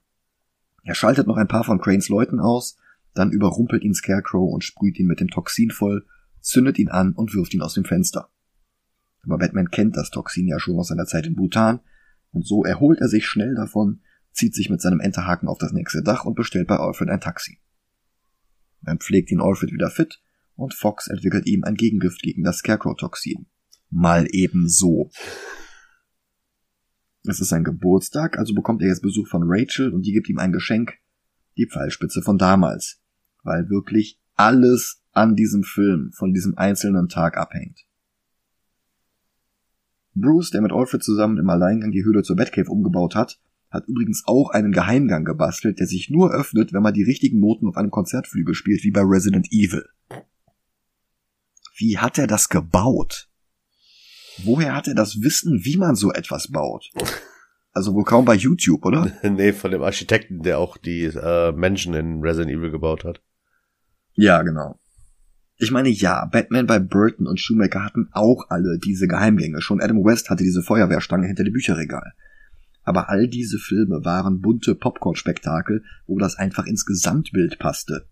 Er 0.84 0.95
schaltet 0.95 1.28
noch 1.28 1.38
ein 1.38 1.47
paar 1.47 1.64
von 1.64 1.80
Cranes 1.80 2.10
Leuten 2.10 2.39
aus 2.39 2.78
dann 3.14 3.32
überrumpelt 3.32 3.84
ihn 3.84 3.93
Scarecrow 3.93 4.52
und 4.52 4.64
sprüht 4.64 5.00
ihn 5.00 5.08
mit 5.08 5.20
dem 5.20 5.30
Toxin 5.30 5.72
voll, 5.72 6.06
zündet 6.41 6.80
ihn 6.80 6.89
an 6.89 7.14
und 7.14 7.34
wirft 7.34 7.54
ihn 7.54 7.62
aus 7.62 7.74
dem 7.74 7.86
Fenster. 7.86 8.30
Aber 9.24 9.38
Batman 9.38 9.72
kennt 9.72 9.97
das 9.97 10.10
Toxin 10.10 10.47
ja 10.47 10.60
schon 10.60 10.78
aus 10.78 10.88
seiner 10.88 11.06
Zeit 11.06 11.26
in 11.26 11.36
Bhutan, 11.36 11.82
und 12.32 12.45
so 12.45 12.64
erholt 12.64 13.02
er 13.02 13.08
sich 13.08 13.26
schnell 13.26 13.56
davon, 13.56 14.02
zieht 14.32 14.56
sich 14.56 14.70
mit 14.70 14.82
seinem 14.82 15.00
Enterhaken 15.00 15.48
auf 15.48 15.58
das 15.58 15.72
nächste 15.72 16.02
Dach 16.02 16.26
und 16.26 16.36
bestellt 16.36 16.68
bei 16.68 16.78
Alfred 16.78 17.10
ein 17.10 17.22
Taxi. 17.22 17.60
Dann 18.82 19.00
pflegt 19.00 19.32
ihn 19.32 19.42
Alfred 19.42 19.72
wieder 19.72 19.90
fit 19.90 20.22
und 20.56 20.74
Fox 20.74 21.08
entwickelt 21.08 21.46
ihm 21.48 21.64
ein 21.64 21.76
Gegengift 21.76 22.22
gegen 22.22 22.44
das 22.44 22.58
Scarecrow-Toxin. 22.58 23.48
Mal 23.90 24.28
eben 24.32 24.68
so. 24.68 25.10
Es 27.24 27.42
ist 27.42 27.50
sein 27.50 27.64
Geburtstag, 27.64 28.38
also 28.38 28.54
bekommt 28.54 28.82
er 28.82 28.88
jetzt 28.88 29.02
Besuch 29.02 29.28
von 29.28 29.44
Rachel 29.46 29.94
und 29.94 30.04
die 30.04 30.14
gibt 30.14 30.30
ihm 30.30 30.40
ein 30.40 30.52
Geschenk, 30.52 30.94
die 31.58 31.68
Pfeilspitze 31.68 32.22
von 32.22 32.38
damals, 32.38 33.02
weil 33.44 33.70
wirklich 33.70 34.22
alles 34.36 35.04
an 35.12 35.36
diesem 35.36 35.64
Film 35.64 36.12
von 36.14 36.34
diesem 36.34 36.58
einzelnen 36.58 37.10
Tag 37.10 37.38
abhängt. 37.38 37.86
Bruce, 40.16 40.52
der 40.52 40.62
mit 40.62 40.72
Alfred 40.72 41.04
zusammen 41.04 41.38
im 41.38 41.50
Alleingang 41.50 41.92
die 41.92 42.04
Höhle 42.04 42.24
zur 42.24 42.36
Batcave 42.36 42.70
umgebaut 42.70 43.16
hat, 43.16 43.40
hat 43.70 43.88
übrigens 43.88 44.24
auch 44.26 44.49
einen 44.49 44.72
Geheimgang 44.72 45.26
gebastelt, 45.26 45.80
der 45.80 45.88
sich 45.88 46.09
nur 46.09 46.32
öffnet, 46.32 46.74
wenn 46.74 46.82
man 46.82 46.93
die 46.93 47.03
richtigen 47.03 47.39
Noten 47.39 47.67
auf 47.67 47.78
einem 47.78 47.91
Konzertflügel 47.91 48.55
spielt, 48.55 48.84
wie 48.84 48.91
bei 48.91 49.01
Resident 49.01 49.47
Evil. 49.51 49.86
Wie 51.78 51.97
hat 51.97 52.17
er 52.17 52.28
das 52.28 52.49
gebaut? 52.49 53.30
Woher 54.43 54.76
hat 54.76 54.88
er 54.88 54.95
das 54.95 55.22
Wissen, 55.22 55.63
wie 55.63 55.78
man 55.78 55.95
so 55.95 56.11
etwas 56.11 56.49
baut? 56.49 56.89
Also 57.72 57.93
wohl 57.93 58.03
kaum 58.03 58.26
bei 58.26 58.36
YouTube, 58.36 58.86
oder? 58.86 59.11
nee, 59.24 59.53
von 59.53 59.72
dem 59.72 59.84
Architekten, 59.84 60.41
der 60.41 60.59
auch 60.59 60.78
die 60.78 61.03
äh, 61.03 61.51
Menschen 61.51 61.93
in 61.93 62.22
Resident 62.22 62.57
Evil 62.57 62.72
gebaut 62.72 63.03
hat. 63.03 63.22
Ja, 64.13 64.41
genau. 64.41 64.80
Ich 65.57 65.72
meine, 65.72 65.89
ja, 65.89 66.26
Batman 66.26 66.65
bei 66.65 66.80
Burton 66.80 67.28
und 67.28 67.39
Shoemaker 67.39 67.84
hatten 67.84 68.09
auch 68.13 68.49
alle 68.49 68.80
diese 68.80 69.07
Geheimgänge. 69.07 69.61
Schon 69.61 69.82
Adam 69.82 70.03
West 70.03 70.30
hatte 70.30 70.43
diese 70.43 70.63
Feuerwehrstange 70.63 71.28
hinter 71.28 71.43
dem 71.43 71.53
Bücherregal. 71.53 72.13
Aber 72.84 73.10
all 73.10 73.28
diese 73.28 73.60
Filme 73.60 74.04
waren 74.04 74.42
bunte 74.42 74.76
Popcorn-Spektakel, 74.76 75.84
wo 76.08 76.18
das 76.18 76.36
einfach 76.36 76.66
ins 76.66 76.86
Gesamtbild 76.86 77.60
passte. 77.60 78.06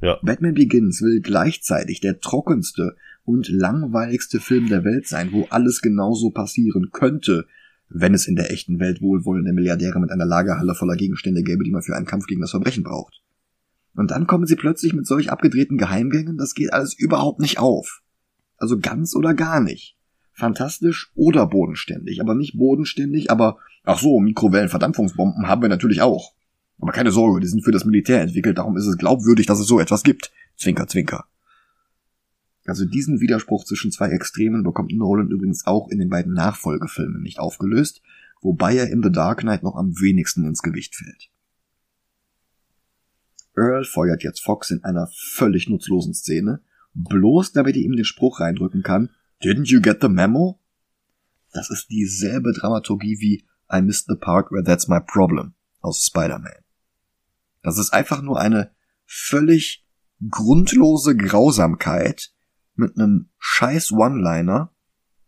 Ja. 0.00 0.18
Batman 0.22 0.54
Begins 0.54 1.00
will 1.02 1.20
gleichzeitig 1.20 2.00
der 2.00 2.20
trockenste 2.20 2.96
und 3.24 3.48
langweiligste 3.48 4.40
Film 4.40 4.68
der 4.68 4.84
Welt 4.84 5.06
sein, 5.06 5.32
wo 5.32 5.46
alles 5.50 5.80
genauso 5.80 6.30
passieren 6.30 6.90
könnte, 6.90 7.46
wenn 7.88 8.14
es 8.14 8.26
in 8.26 8.36
der 8.36 8.50
echten 8.50 8.80
Welt 8.80 9.00
wohlwollende 9.00 9.52
Milliardäre 9.52 10.00
mit 10.00 10.10
einer 10.10 10.24
Lagerhalle 10.24 10.74
voller 10.74 10.96
Gegenstände 10.96 11.42
gäbe, 11.42 11.62
die 11.62 11.70
man 11.70 11.82
für 11.82 11.94
einen 11.94 12.06
Kampf 12.06 12.26
gegen 12.26 12.40
das 12.40 12.50
Verbrechen 12.50 12.82
braucht. 12.82 13.22
Und 13.94 14.10
dann 14.10 14.26
kommen 14.26 14.46
sie 14.46 14.56
plötzlich 14.56 14.94
mit 14.94 15.06
solch 15.06 15.30
abgedrehten 15.30 15.76
Geheimgängen, 15.76 16.38
das 16.38 16.54
geht 16.54 16.72
alles 16.72 16.94
überhaupt 16.98 17.40
nicht 17.40 17.58
auf. 17.58 18.02
Also 18.56 18.78
ganz 18.78 19.14
oder 19.14 19.34
gar 19.34 19.60
nicht. 19.60 19.96
Fantastisch 20.42 21.12
oder 21.14 21.46
bodenständig, 21.46 22.20
aber 22.20 22.34
nicht 22.34 22.58
bodenständig, 22.58 23.30
aber 23.30 23.58
ach 23.84 24.00
so, 24.00 24.18
Mikrowellenverdampfungsbomben 24.18 25.46
haben 25.46 25.62
wir 25.62 25.68
natürlich 25.68 26.02
auch. 26.02 26.34
Aber 26.80 26.90
keine 26.90 27.12
Sorge, 27.12 27.38
die 27.38 27.46
sind 27.46 27.62
für 27.62 27.70
das 27.70 27.84
Militär 27.84 28.20
entwickelt, 28.22 28.58
darum 28.58 28.76
ist 28.76 28.88
es 28.88 28.98
glaubwürdig, 28.98 29.46
dass 29.46 29.60
es 29.60 29.68
so 29.68 29.78
etwas 29.78 30.02
gibt. 30.02 30.32
Zwinker, 30.56 30.88
zwinker. 30.88 31.26
Also 32.66 32.84
diesen 32.84 33.20
Widerspruch 33.20 33.62
zwischen 33.62 33.92
zwei 33.92 34.08
Extremen 34.08 34.64
bekommt 34.64 34.90
Nolan 34.90 35.30
übrigens 35.30 35.64
auch 35.64 35.88
in 35.90 36.00
den 36.00 36.08
beiden 36.08 36.32
Nachfolgefilmen 36.32 37.22
nicht 37.22 37.38
aufgelöst, 37.38 38.02
wobei 38.40 38.74
er 38.74 38.90
in 38.90 39.00
The 39.00 39.12
Dark 39.12 39.42
Knight 39.42 39.62
noch 39.62 39.76
am 39.76 39.92
wenigsten 40.00 40.44
ins 40.44 40.62
Gewicht 40.62 40.96
fällt. 40.96 41.30
Earl 43.56 43.84
feuert 43.84 44.24
jetzt 44.24 44.42
Fox 44.42 44.72
in 44.72 44.82
einer 44.82 45.08
völlig 45.14 45.68
nutzlosen 45.68 46.14
Szene, 46.14 46.62
bloß 46.94 47.52
damit 47.52 47.76
er 47.76 47.82
ihm 47.82 47.94
den 47.94 48.04
Spruch 48.04 48.40
reindrücken 48.40 48.82
kann, 48.82 49.10
Didn't 49.42 49.70
you 49.70 49.80
get 49.80 49.98
the 50.00 50.08
memo? 50.08 50.60
Das 51.52 51.70
ist 51.70 51.90
dieselbe 51.90 52.52
Dramaturgie 52.52 53.18
wie 53.20 53.44
I 53.72 53.82
missed 53.82 54.06
the 54.08 54.16
part 54.16 54.50
where 54.50 54.62
that's 54.62 54.88
my 54.88 55.00
problem 55.00 55.54
aus 55.80 56.04
Spider-Man. 56.06 56.62
Das 57.62 57.78
ist 57.78 57.92
einfach 57.92 58.22
nur 58.22 58.40
eine 58.40 58.70
völlig 59.06 59.84
grundlose 60.30 61.16
Grausamkeit 61.16 62.32
mit 62.74 62.96
einem 62.96 63.28
scheiß 63.38 63.92
One-Liner, 63.92 64.72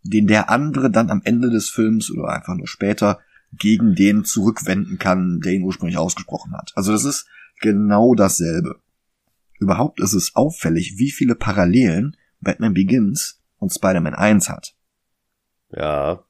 den 0.02 0.26
der 0.26 0.50
andere 0.50 0.90
dann 0.90 1.10
am 1.10 1.22
Ende 1.24 1.50
des 1.50 1.68
Films 1.70 2.10
oder 2.10 2.28
einfach 2.28 2.54
nur 2.54 2.68
später 2.68 3.20
gegen 3.52 3.94
den 3.94 4.24
zurückwenden 4.24 4.98
kann, 4.98 5.40
der 5.40 5.52
ihn 5.52 5.62
ursprünglich 5.62 5.98
ausgesprochen 5.98 6.54
hat. 6.56 6.72
Also 6.74 6.92
das 6.92 7.04
ist 7.04 7.26
genau 7.60 8.14
dasselbe. 8.14 8.80
Überhaupt 9.58 10.00
ist 10.00 10.14
es 10.14 10.34
auffällig, 10.34 10.98
wie 10.98 11.10
viele 11.10 11.34
Parallelen 11.34 12.16
Batman 12.40 12.74
Begins 12.74 13.40
und 13.58 13.72
Spider-Man 13.72 14.14
1 14.14 14.48
hat. 14.48 14.74
Ja. 15.70 16.24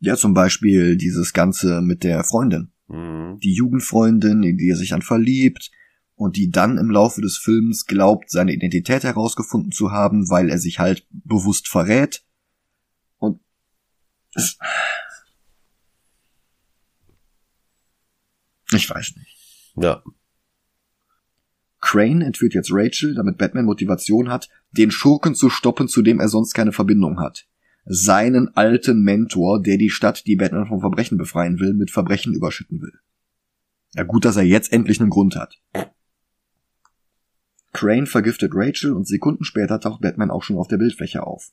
Ja, 0.00 0.16
zum 0.16 0.34
Beispiel 0.34 0.96
dieses 0.96 1.32
Ganze 1.32 1.80
mit 1.80 2.04
der 2.04 2.22
Freundin. 2.24 2.72
Mhm. 2.88 3.38
Die 3.42 3.54
Jugendfreundin, 3.54 4.42
in 4.42 4.58
die 4.58 4.70
er 4.70 4.76
sich 4.76 4.90
dann 4.90 5.02
verliebt 5.02 5.70
und 6.14 6.36
die 6.36 6.50
dann 6.50 6.78
im 6.78 6.90
Laufe 6.90 7.20
des 7.20 7.38
Films 7.38 7.86
glaubt, 7.86 8.30
seine 8.30 8.52
Identität 8.52 9.04
herausgefunden 9.04 9.72
zu 9.72 9.90
haben, 9.90 10.30
weil 10.30 10.48
er 10.50 10.58
sich 10.58 10.78
halt 10.78 11.06
bewusst 11.10 11.68
verrät. 11.68 12.24
Und 13.18 13.40
Ich 18.72 18.90
weiß 18.90 19.14
nicht. 19.16 19.36
Ja. 19.76 20.02
Crane 21.86 22.22
entführt 22.22 22.52
jetzt 22.52 22.72
Rachel, 22.72 23.14
damit 23.14 23.38
Batman 23.38 23.64
Motivation 23.64 24.28
hat, 24.28 24.48
den 24.72 24.90
Schurken 24.90 25.36
zu 25.36 25.50
stoppen, 25.50 25.86
zu 25.86 26.02
dem 26.02 26.18
er 26.18 26.26
sonst 26.26 26.52
keine 26.52 26.72
Verbindung 26.72 27.20
hat. 27.20 27.46
Seinen 27.84 28.48
alten 28.56 29.02
Mentor, 29.02 29.62
der 29.62 29.78
die 29.78 29.88
Stadt, 29.88 30.26
die 30.26 30.34
Batman 30.34 30.66
vom 30.66 30.80
Verbrechen 30.80 31.16
befreien 31.16 31.60
will, 31.60 31.74
mit 31.74 31.92
Verbrechen 31.92 32.34
überschütten 32.34 32.82
will. 32.82 32.94
Ja 33.94 34.02
gut, 34.02 34.24
dass 34.24 34.36
er 34.36 34.42
jetzt 34.42 34.72
endlich 34.72 35.00
einen 35.00 35.10
Grund 35.10 35.36
hat. 35.36 35.62
Crane 37.72 38.08
vergiftet 38.08 38.50
Rachel 38.52 38.92
und 38.92 39.06
Sekunden 39.06 39.44
später 39.44 39.78
taucht 39.78 40.00
Batman 40.00 40.32
auch 40.32 40.42
schon 40.42 40.56
auf 40.56 40.66
der 40.66 40.78
Bildfläche 40.78 41.24
auf. 41.24 41.52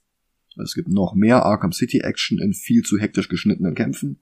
Es 0.64 0.74
gibt 0.74 0.90
noch 0.90 1.14
mehr 1.14 1.46
Arkham 1.46 1.74
City 1.74 2.00
Action 2.00 2.40
in 2.40 2.54
viel 2.54 2.82
zu 2.82 2.98
hektisch 2.98 3.30
geschnittenen 3.30 3.76
Kämpfen 3.76 4.20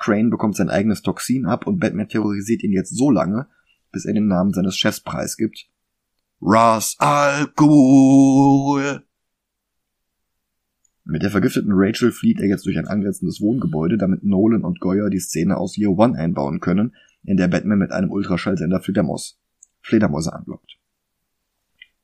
Crane 0.00 0.30
bekommt 0.30 0.56
sein 0.56 0.70
eigenes 0.70 1.02
Toxin 1.02 1.44
ab 1.44 1.66
und 1.66 1.78
Batman 1.78 2.08
terrorisiert 2.08 2.62
ihn 2.62 2.72
jetzt 2.72 2.96
so 2.96 3.10
lange, 3.10 3.48
bis 3.92 4.04
er 4.04 4.14
den 4.14 4.26
Namen 4.26 4.52
seines 4.52 4.76
Chefs 4.76 5.00
preisgibt. 5.00 5.68
Ras 6.40 6.96
Al 6.98 7.48
Ghul. 7.54 9.02
Mit 11.04 11.22
der 11.22 11.30
vergifteten 11.30 11.72
Rachel 11.74 12.12
flieht 12.12 12.40
er 12.40 12.46
jetzt 12.46 12.66
durch 12.66 12.78
ein 12.78 12.86
angrenzendes 12.86 13.40
Wohngebäude, 13.40 13.98
damit 13.98 14.22
Nolan 14.22 14.64
und 14.64 14.80
Goyer 14.80 15.10
die 15.10 15.18
Szene 15.18 15.56
aus 15.56 15.76
Year 15.76 15.90
One 15.90 16.16
einbauen 16.16 16.60
können, 16.60 16.94
in 17.24 17.36
der 17.36 17.48
Batman 17.48 17.78
mit 17.78 17.90
einem 17.90 18.10
Ultraschallsender 18.10 18.80
Fledermaus, 18.80 19.38
Fledermäuse 19.82 20.32
anlockt. 20.32 20.78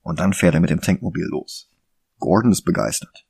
Und 0.03 0.21
dann 0.21 0.33
fährt 0.33 0.55
er 0.55 0.61
mit 0.61 0.71
dem 0.71 0.81
Tankmobil 0.81 1.27
los. 1.27 1.71
Gordon 2.19 2.53
ist 2.53 2.63
begeistert. 2.63 3.27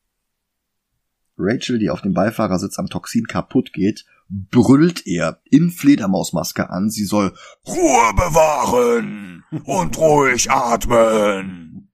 Rachel, 1.39 1.79
die 1.79 1.91
auf 1.91 2.01
dem 2.01 2.15
Beifahrersitz 2.15 2.79
am 2.79 2.87
Toxin 2.87 3.27
kaputt 3.27 3.73
geht, 3.73 4.07
brüllt 4.29 5.07
er 5.07 5.41
in 5.45 5.70
Fledermausmaske 5.70 6.70
an, 6.70 6.91
sie 6.91 7.05
soll 7.05 7.35
Ruhe 7.66 8.14
bewahren 8.14 9.45
und 9.64 9.97
ruhig 9.99 10.51
atmen. 10.51 11.91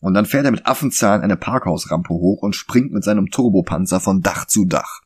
Und 0.00 0.14
dann 0.14 0.26
fährt 0.26 0.44
er 0.44 0.52
mit 0.52 0.66
Affenzahn 0.66 1.22
eine 1.22 1.36
Parkhausrampe 1.36 2.10
hoch 2.10 2.42
und 2.42 2.54
springt 2.54 2.92
mit 2.92 3.04
seinem 3.04 3.30
Turbopanzer 3.30 4.00
von 4.00 4.22
Dach 4.22 4.46
zu 4.46 4.64
Dach. 4.64 5.00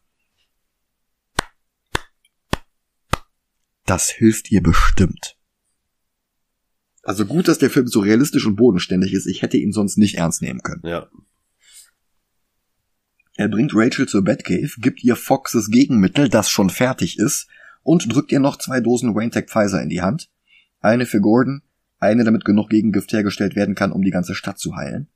Das 3.87 4.11
hilft 4.11 4.51
ihr 4.53 4.63
bestimmt. 4.63 5.37
Also 7.03 7.27
gut, 7.27 7.49
dass 7.49 7.59
der 7.59 7.71
Film 7.71 7.89
so 7.89 8.01
realistisch 8.01 8.47
und 8.47 8.57
bodenständig 8.57 9.13
ist. 9.13 9.27
Ich 9.27 9.43
hätte 9.43 9.57
ihn 9.57 9.73
sonst 9.73 9.99
nicht 9.99 10.17
ernst 10.17 10.41
nehmen 10.41 10.61
können. 10.63 10.83
Ja. 10.85 11.09
Er 13.37 13.49
bringt 13.49 13.73
Rachel 13.75 14.07
zur 14.07 14.23
Batcave, 14.23 14.73
gibt 14.79 15.03
ihr 15.03 15.17
Foxes 15.17 15.71
Gegenmittel, 15.71 16.29
das 16.29 16.51
schon 16.51 16.71
fertig 16.71 17.19
ist, 17.19 17.49
und 17.83 18.13
drückt 18.13 18.31
ihr 18.31 18.41
noch 18.41 18.59
zwei 18.59 18.81
Dosen 18.81 19.15
Wayne-Tech 19.15 19.47
Pfizer 19.47 19.83
in 19.83 19.89
die 19.89 20.03
Hand. 20.03 20.31
Eine 20.81 21.07
für 21.07 21.21
Gordon, 21.21 21.63
eine 21.99 22.25
damit 22.25 22.45
genug 22.45 22.69
Gegengift 22.69 23.13
hergestellt 23.13 23.57
werden 23.57 23.75
kann, 23.75 23.93
um 23.93 24.03
die 24.03 24.11
ganze 24.11 24.35
Stadt 24.35 24.59
zu 24.59 24.77
heilen. 24.77 25.09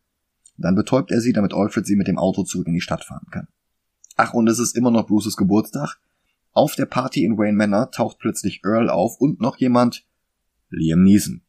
Dann 0.57 0.75
betäubt 0.75 1.11
er 1.11 1.21
sie, 1.21 1.33
damit 1.33 1.53
Alfred 1.53 1.87
sie 1.87 1.97
mit 1.97 2.09
dem 2.09 2.19
Auto 2.19 2.45
zurück 2.45 2.67
in 2.67 2.75
die 2.75 2.81
Stadt 2.81 3.05
fahren 3.05 3.27
kann. 3.31 3.49
Ach, 4.17 4.33
und 4.33 4.49
es 4.49 4.59
ist 4.59 4.77
immer 4.77 4.91
noch 4.91 5.07
Bruces 5.07 5.37
Geburtstag. 5.37 5.99
Auf 6.53 6.75
der 6.75 6.87
Party 6.87 7.25
in 7.25 7.37
Wayne 7.37 7.57
Manor 7.57 7.91
taucht 7.91 8.19
plötzlich 8.19 8.63
Earl 8.65 8.89
auf 8.89 9.21
und 9.21 9.41
noch 9.41 9.59
jemand, 9.59 10.07
Liam 10.71 11.03
Neeson. 11.03 11.43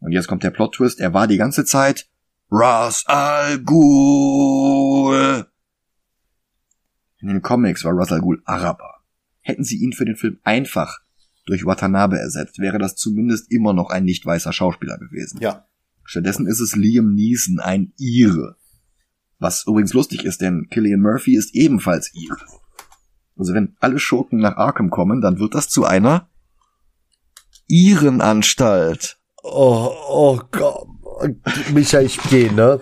Und 0.00 0.12
jetzt 0.12 0.28
kommt 0.28 0.42
der 0.42 0.50
Plot-Twist, 0.50 1.00
er 1.00 1.14
war 1.14 1.26
die 1.26 1.38
ganze 1.38 1.64
Zeit 1.64 2.10
Ras 2.50 3.06
Al 3.06 3.58
Ghul. 3.60 5.46
In 7.18 7.28
den 7.28 7.42
Comics 7.42 7.84
war 7.84 7.92
Russell 7.92 8.20
Ghul 8.20 8.42
Araber. 8.44 9.02
Hätten 9.40 9.64
sie 9.64 9.76
ihn 9.76 9.92
für 9.92 10.04
den 10.04 10.16
Film 10.16 10.38
einfach 10.44 11.00
durch 11.46 11.64
Watanabe 11.64 12.18
ersetzt, 12.18 12.58
wäre 12.58 12.78
das 12.78 12.96
zumindest 12.96 13.50
immer 13.50 13.72
noch 13.72 13.90
ein 13.90 14.04
nicht 14.04 14.26
weißer 14.26 14.52
Schauspieler 14.52 14.98
gewesen. 14.98 15.40
Ja. 15.40 15.66
Stattdessen 16.04 16.46
ist 16.46 16.60
es 16.60 16.76
Liam 16.76 17.14
Neeson, 17.14 17.60
ein 17.60 17.92
Ire. 17.96 18.56
Was 19.38 19.66
übrigens 19.66 19.92
lustig 19.92 20.24
ist, 20.24 20.40
denn 20.40 20.68
Killian 20.70 21.00
Murphy 21.00 21.36
ist 21.36 21.54
ebenfalls 21.54 22.12
Ire. 22.14 22.36
Also 23.36 23.54
wenn 23.54 23.76
alle 23.80 23.98
Schurken 23.98 24.40
nach 24.40 24.56
Arkham 24.56 24.90
kommen, 24.90 25.20
dann 25.20 25.38
wird 25.38 25.54
das 25.54 25.68
zu 25.68 25.84
einer 25.84 26.28
Irenanstalt. 27.68 29.18
Oh, 29.42 29.90
oh 30.08 30.40
Gott. 30.50 30.88
Micha, 31.72 32.00
ich 32.00 32.18
geh, 32.30 32.50
ne? 32.50 32.80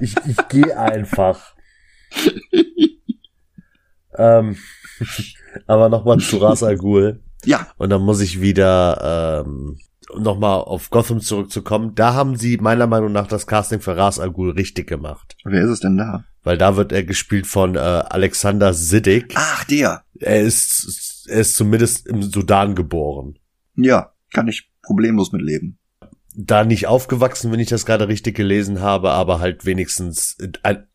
Ich, 0.00 0.14
ich 0.26 0.36
geh 0.48 0.72
einfach. 0.72 1.54
ähm, 4.18 4.56
aber 5.66 5.88
nochmal 5.88 6.18
zu 6.18 6.38
Ras 6.38 6.62
Al 6.62 6.76
Ghul. 6.76 7.20
Ja. 7.44 7.68
Und 7.76 7.90
dann 7.90 8.02
muss 8.02 8.20
ich 8.20 8.40
wieder 8.40 9.44
ähm, 9.46 9.78
nochmal 10.16 10.60
auf 10.60 10.90
Gotham 10.90 11.20
zurückzukommen. 11.20 11.94
Da 11.94 12.14
haben 12.14 12.36
sie 12.36 12.56
meiner 12.58 12.86
Meinung 12.86 13.12
nach 13.12 13.26
das 13.26 13.46
Casting 13.46 13.80
für 13.80 13.96
Ras 13.96 14.18
Al 14.18 14.32
Ghul 14.32 14.50
richtig 14.50 14.86
gemacht. 14.86 15.36
Wer 15.44 15.64
ist 15.64 15.70
es 15.70 15.80
denn 15.80 15.96
da? 15.96 16.24
Weil 16.42 16.58
da 16.58 16.76
wird 16.76 16.92
er 16.92 17.04
gespielt 17.04 17.46
von 17.46 17.76
äh, 17.76 17.78
Alexander 17.78 18.72
Siddig. 18.72 19.34
Ach, 19.36 19.64
der. 19.64 20.02
Er 20.18 20.40
ist, 20.40 21.26
er 21.28 21.40
ist 21.40 21.56
zumindest 21.56 22.06
im 22.06 22.22
Sudan 22.22 22.74
geboren. 22.74 23.38
Ja, 23.74 24.12
kann 24.32 24.48
ich 24.48 24.70
problemlos 24.82 25.32
mitleben. 25.32 25.78
Da 26.34 26.64
nicht 26.64 26.86
aufgewachsen, 26.86 27.52
wenn 27.52 27.60
ich 27.60 27.68
das 27.68 27.84
gerade 27.84 28.08
richtig 28.08 28.36
gelesen 28.36 28.80
habe, 28.80 29.10
aber 29.10 29.40
halt 29.40 29.66
wenigstens 29.66 30.36
ein, 30.62 30.86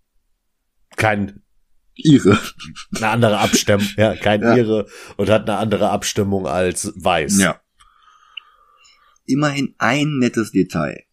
kein 0.95 1.42
Ihre. 1.95 2.37
Eine 2.95 3.09
andere 3.09 3.37
Abstimmung, 3.39 3.87
ja, 3.97 4.15
kein 4.15 4.41
ja. 4.41 4.55
Ihre 4.55 4.87
und 5.17 5.29
hat 5.29 5.49
eine 5.49 5.57
andere 5.57 5.89
Abstimmung 5.89 6.47
als 6.47 6.93
Weiß. 6.95 7.39
Ja. 7.39 7.59
Immerhin 9.25 9.75
ein 9.77 10.17
nettes 10.17 10.51
Detail. 10.51 11.03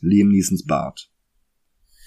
Liam 0.00 0.28
Neesons 0.28 0.66
Bart. 0.66 1.10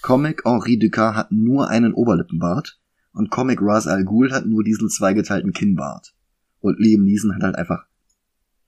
Comic 0.02 0.42
Henri 0.44 0.78
Ducas 0.78 1.14
hat 1.14 1.32
nur 1.32 1.68
einen 1.68 1.92
Oberlippenbart 1.94 2.80
und 3.12 3.30
Comic 3.30 3.60
Ras 3.60 3.86
Al 3.86 4.04
Ghul 4.04 4.32
hat 4.32 4.46
nur 4.46 4.64
diesen 4.64 4.88
zweigeteilten 4.88 5.52
Kinnbart. 5.52 6.14
Und 6.60 6.78
Liam 6.78 7.04
Neeson 7.04 7.34
hat 7.34 7.42
halt 7.42 7.56
einfach 7.56 7.86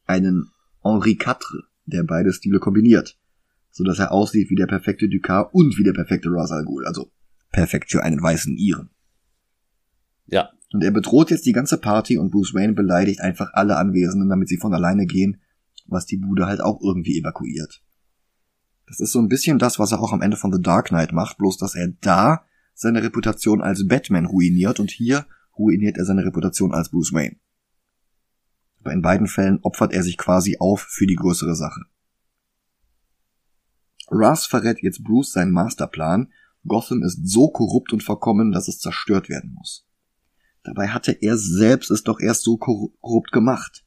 einen 0.06 0.50
Henri 0.82 1.16
Quatre, 1.16 1.64
der 1.86 2.04
beide 2.04 2.32
Stile 2.32 2.58
kombiniert, 2.58 3.18
so 3.70 3.84
dass 3.84 3.98
er 3.98 4.12
aussieht 4.12 4.50
wie 4.50 4.56
der 4.56 4.66
perfekte 4.66 5.08
Ducas 5.08 5.46
und 5.52 5.78
wie 5.78 5.84
der 5.84 5.92
perfekte 5.92 6.28
Ras 6.30 6.52
Al 6.52 6.64
Ghul, 6.64 6.86
also 6.86 7.10
perfekt 7.50 7.90
für 7.90 8.02
einen 8.02 8.22
weißen 8.22 8.56
Iren. 8.56 8.90
Ja. 10.26 10.50
Und 10.72 10.82
er 10.82 10.90
bedroht 10.90 11.30
jetzt 11.30 11.46
die 11.46 11.52
ganze 11.52 11.78
Party 11.78 12.18
und 12.18 12.30
Bruce 12.30 12.54
Wayne 12.54 12.72
beleidigt 12.72 13.20
einfach 13.20 13.50
alle 13.52 13.76
Anwesenden, 13.76 14.28
damit 14.28 14.48
sie 14.48 14.58
von 14.58 14.74
alleine 14.74 15.06
gehen, 15.06 15.40
was 15.86 16.06
die 16.06 16.16
Bude 16.16 16.46
halt 16.46 16.60
auch 16.60 16.80
irgendwie 16.82 17.18
evakuiert. 17.18 17.82
Das 18.86 19.00
ist 19.00 19.12
so 19.12 19.20
ein 19.20 19.28
bisschen 19.28 19.58
das, 19.58 19.78
was 19.78 19.92
er 19.92 20.00
auch 20.00 20.12
am 20.12 20.20
Ende 20.20 20.36
von 20.36 20.52
The 20.52 20.60
Dark 20.60 20.88
Knight 20.88 21.12
macht, 21.12 21.38
bloß 21.38 21.56
dass 21.58 21.74
er 21.74 21.88
da 22.00 22.44
seine 22.74 23.02
Reputation 23.02 23.62
als 23.62 23.86
Batman 23.86 24.26
ruiniert 24.26 24.80
und 24.80 24.90
hier 24.90 25.26
ruiniert 25.56 25.96
er 25.96 26.04
seine 26.04 26.24
Reputation 26.24 26.74
als 26.74 26.90
Bruce 26.90 27.12
Wayne. 27.12 27.36
Aber 28.80 28.92
in 28.92 29.00
beiden 29.00 29.26
Fällen 29.26 29.60
opfert 29.62 29.92
er 29.92 30.02
sich 30.02 30.18
quasi 30.18 30.56
auf 30.58 30.80
für 30.80 31.06
die 31.06 31.14
größere 31.14 31.54
Sache. 31.54 31.82
Russ 34.10 34.44
verrät 34.44 34.82
jetzt 34.82 35.02
Bruce 35.02 35.32
seinen 35.32 35.52
Masterplan. 35.52 36.32
Gotham 36.66 37.02
ist 37.02 37.26
so 37.26 37.48
korrupt 37.48 37.92
und 37.92 38.02
verkommen, 38.02 38.52
dass 38.52 38.68
es 38.68 38.80
zerstört 38.80 39.28
werden 39.28 39.54
muss. 39.54 39.86
Dabei 40.64 40.88
hatte 40.88 41.12
er 41.12 41.36
selbst 41.36 41.90
es 41.90 42.02
doch 42.02 42.20
erst 42.20 42.42
so 42.42 42.56
korrupt 42.56 43.32
gemacht. 43.32 43.84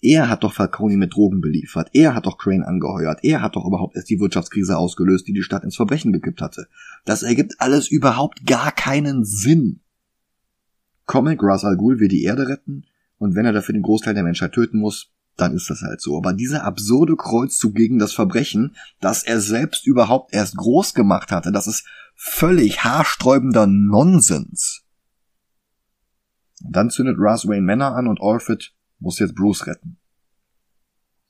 Er 0.00 0.28
hat 0.28 0.42
doch 0.42 0.52
Falcone 0.52 0.96
mit 0.96 1.14
Drogen 1.14 1.40
beliefert. 1.40 1.90
Er 1.92 2.14
hat 2.14 2.26
doch 2.26 2.36
Crane 2.36 2.64
angeheuert. 2.64 3.20
Er 3.22 3.40
hat 3.40 3.54
doch 3.54 3.64
überhaupt 3.64 3.94
erst 3.94 4.10
die 4.10 4.18
Wirtschaftskrise 4.18 4.76
ausgelöst, 4.76 5.28
die 5.28 5.32
die 5.32 5.42
Stadt 5.42 5.62
ins 5.62 5.76
Verbrechen 5.76 6.12
gekippt 6.12 6.40
hatte. 6.42 6.66
Das 7.04 7.22
ergibt 7.22 7.60
alles 7.60 7.88
überhaupt 7.88 8.44
gar 8.44 8.72
keinen 8.72 9.24
Sinn. 9.24 9.80
Comic 11.06 11.40
Ras 11.42 11.64
Al 11.64 11.76
Ghul 11.76 12.00
will 12.00 12.08
die 12.08 12.24
Erde 12.24 12.48
retten 12.48 12.84
und 13.18 13.36
wenn 13.36 13.46
er 13.46 13.52
dafür 13.52 13.74
den 13.74 13.82
Großteil 13.82 14.14
der 14.14 14.24
Menschheit 14.24 14.52
töten 14.52 14.78
muss, 14.78 15.12
dann 15.36 15.54
ist 15.54 15.70
das 15.70 15.82
halt 15.82 16.00
so. 16.00 16.16
Aber 16.16 16.32
dieser 16.32 16.64
absurde 16.64 17.14
Kreuzzug 17.14 17.74
gegen 17.74 17.98
das 17.98 18.12
Verbrechen, 18.12 18.74
das 19.00 19.22
er 19.22 19.40
selbst 19.40 19.86
überhaupt 19.86 20.34
erst 20.34 20.56
groß 20.56 20.94
gemacht 20.94 21.30
hatte, 21.30 21.52
das 21.52 21.66
ist 21.68 21.86
völlig 22.14 22.82
haarsträubender 22.82 23.66
Nonsens. 23.66 24.81
Dann 26.64 26.90
zündet 26.90 27.16
Ras 27.18 27.46
Wayne 27.46 27.62
Männer 27.62 27.94
an 27.94 28.06
und 28.06 28.20
Alfred 28.20 28.72
muss 28.98 29.18
jetzt 29.18 29.34
Bruce 29.34 29.66
retten. 29.66 29.98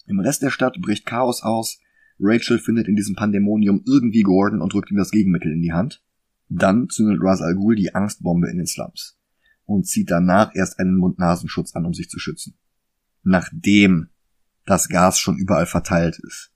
Im 0.07 0.21
Rest 0.21 0.43
der 0.43 0.51
Stadt 0.51 0.81
bricht 0.81 1.07
Chaos 1.07 1.43
aus. 1.43 1.79
Rachel 2.21 2.59
findet 2.59 2.87
in 2.87 2.97
diesem 2.97 3.15
Pandemonium 3.15 3.83
irgendwie 3.87 4.23
Gordon 4.23 4.61
und 4.61 4.73
drückt 4.73 4.91
ihm 4.91 4.99
das 4.99 5.11
Gegenmittel 5.11 5.53
in 5.53 5.63
die 5.63 5.73
Hand. 5.73 6.03
Dann 6.49 6.89
zündet 6.91 7.19
Ras 7.23 7.41
Al 7.41 7.55
Ghul 7.55 7.77
die 7.77 7.95
Angstbombe 7.95 8.51
in 8.51 8.59
den 8.59 8.67
Slums 8.67 9.19
und 9.65 9.87
zieht 9.87 10.11
danach 10.11 10.55
erst 10.55 10.79
einen 10.79 10.97
Mund-Nasenschutz 10.97 11.75
an, 11.75 11.87
um 11.87 11.95
sich 11.95 12.11
zu 12.11 12.19
schützen. 12.19 12.55
Nachdem 13.23 14.09
das 14.67 14.89
Gas 14.89 15.19
schon 15.19 15.39
überall 15.39 15.67
verteilt 15.67 16.19
ist. 16.19 16.51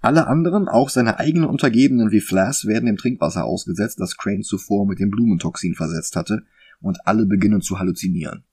Alle 0.00 0.26
anderen, 0.26 0.68
auch 0.68 0.88
seine 0.88 1.18
eigenen 1.18 1.48
Untergebenen 1.48 2.10
wie 2.10 2.20
Flass, 2.20 2.66
werden 2.66 2.88
im 2.88 2.96
Trinkwasser 2.96 3.44
ausgesetzt, 3.44 4.00
das 4.00 4.16
Crane 4.16 4.42
zuvor 4.42 4.86
mit 4.86 4.98
dem 4.98 5.10
Blumentoxin 5.10 5.74
versetzt 5.74 6.16
hatte, 6.16 6.44
und 6.80 7.06
alle 7.06 7.26
beginnen 7.26 7.60
zu 7.60 7.78
halluzinieren. 7.78 8.44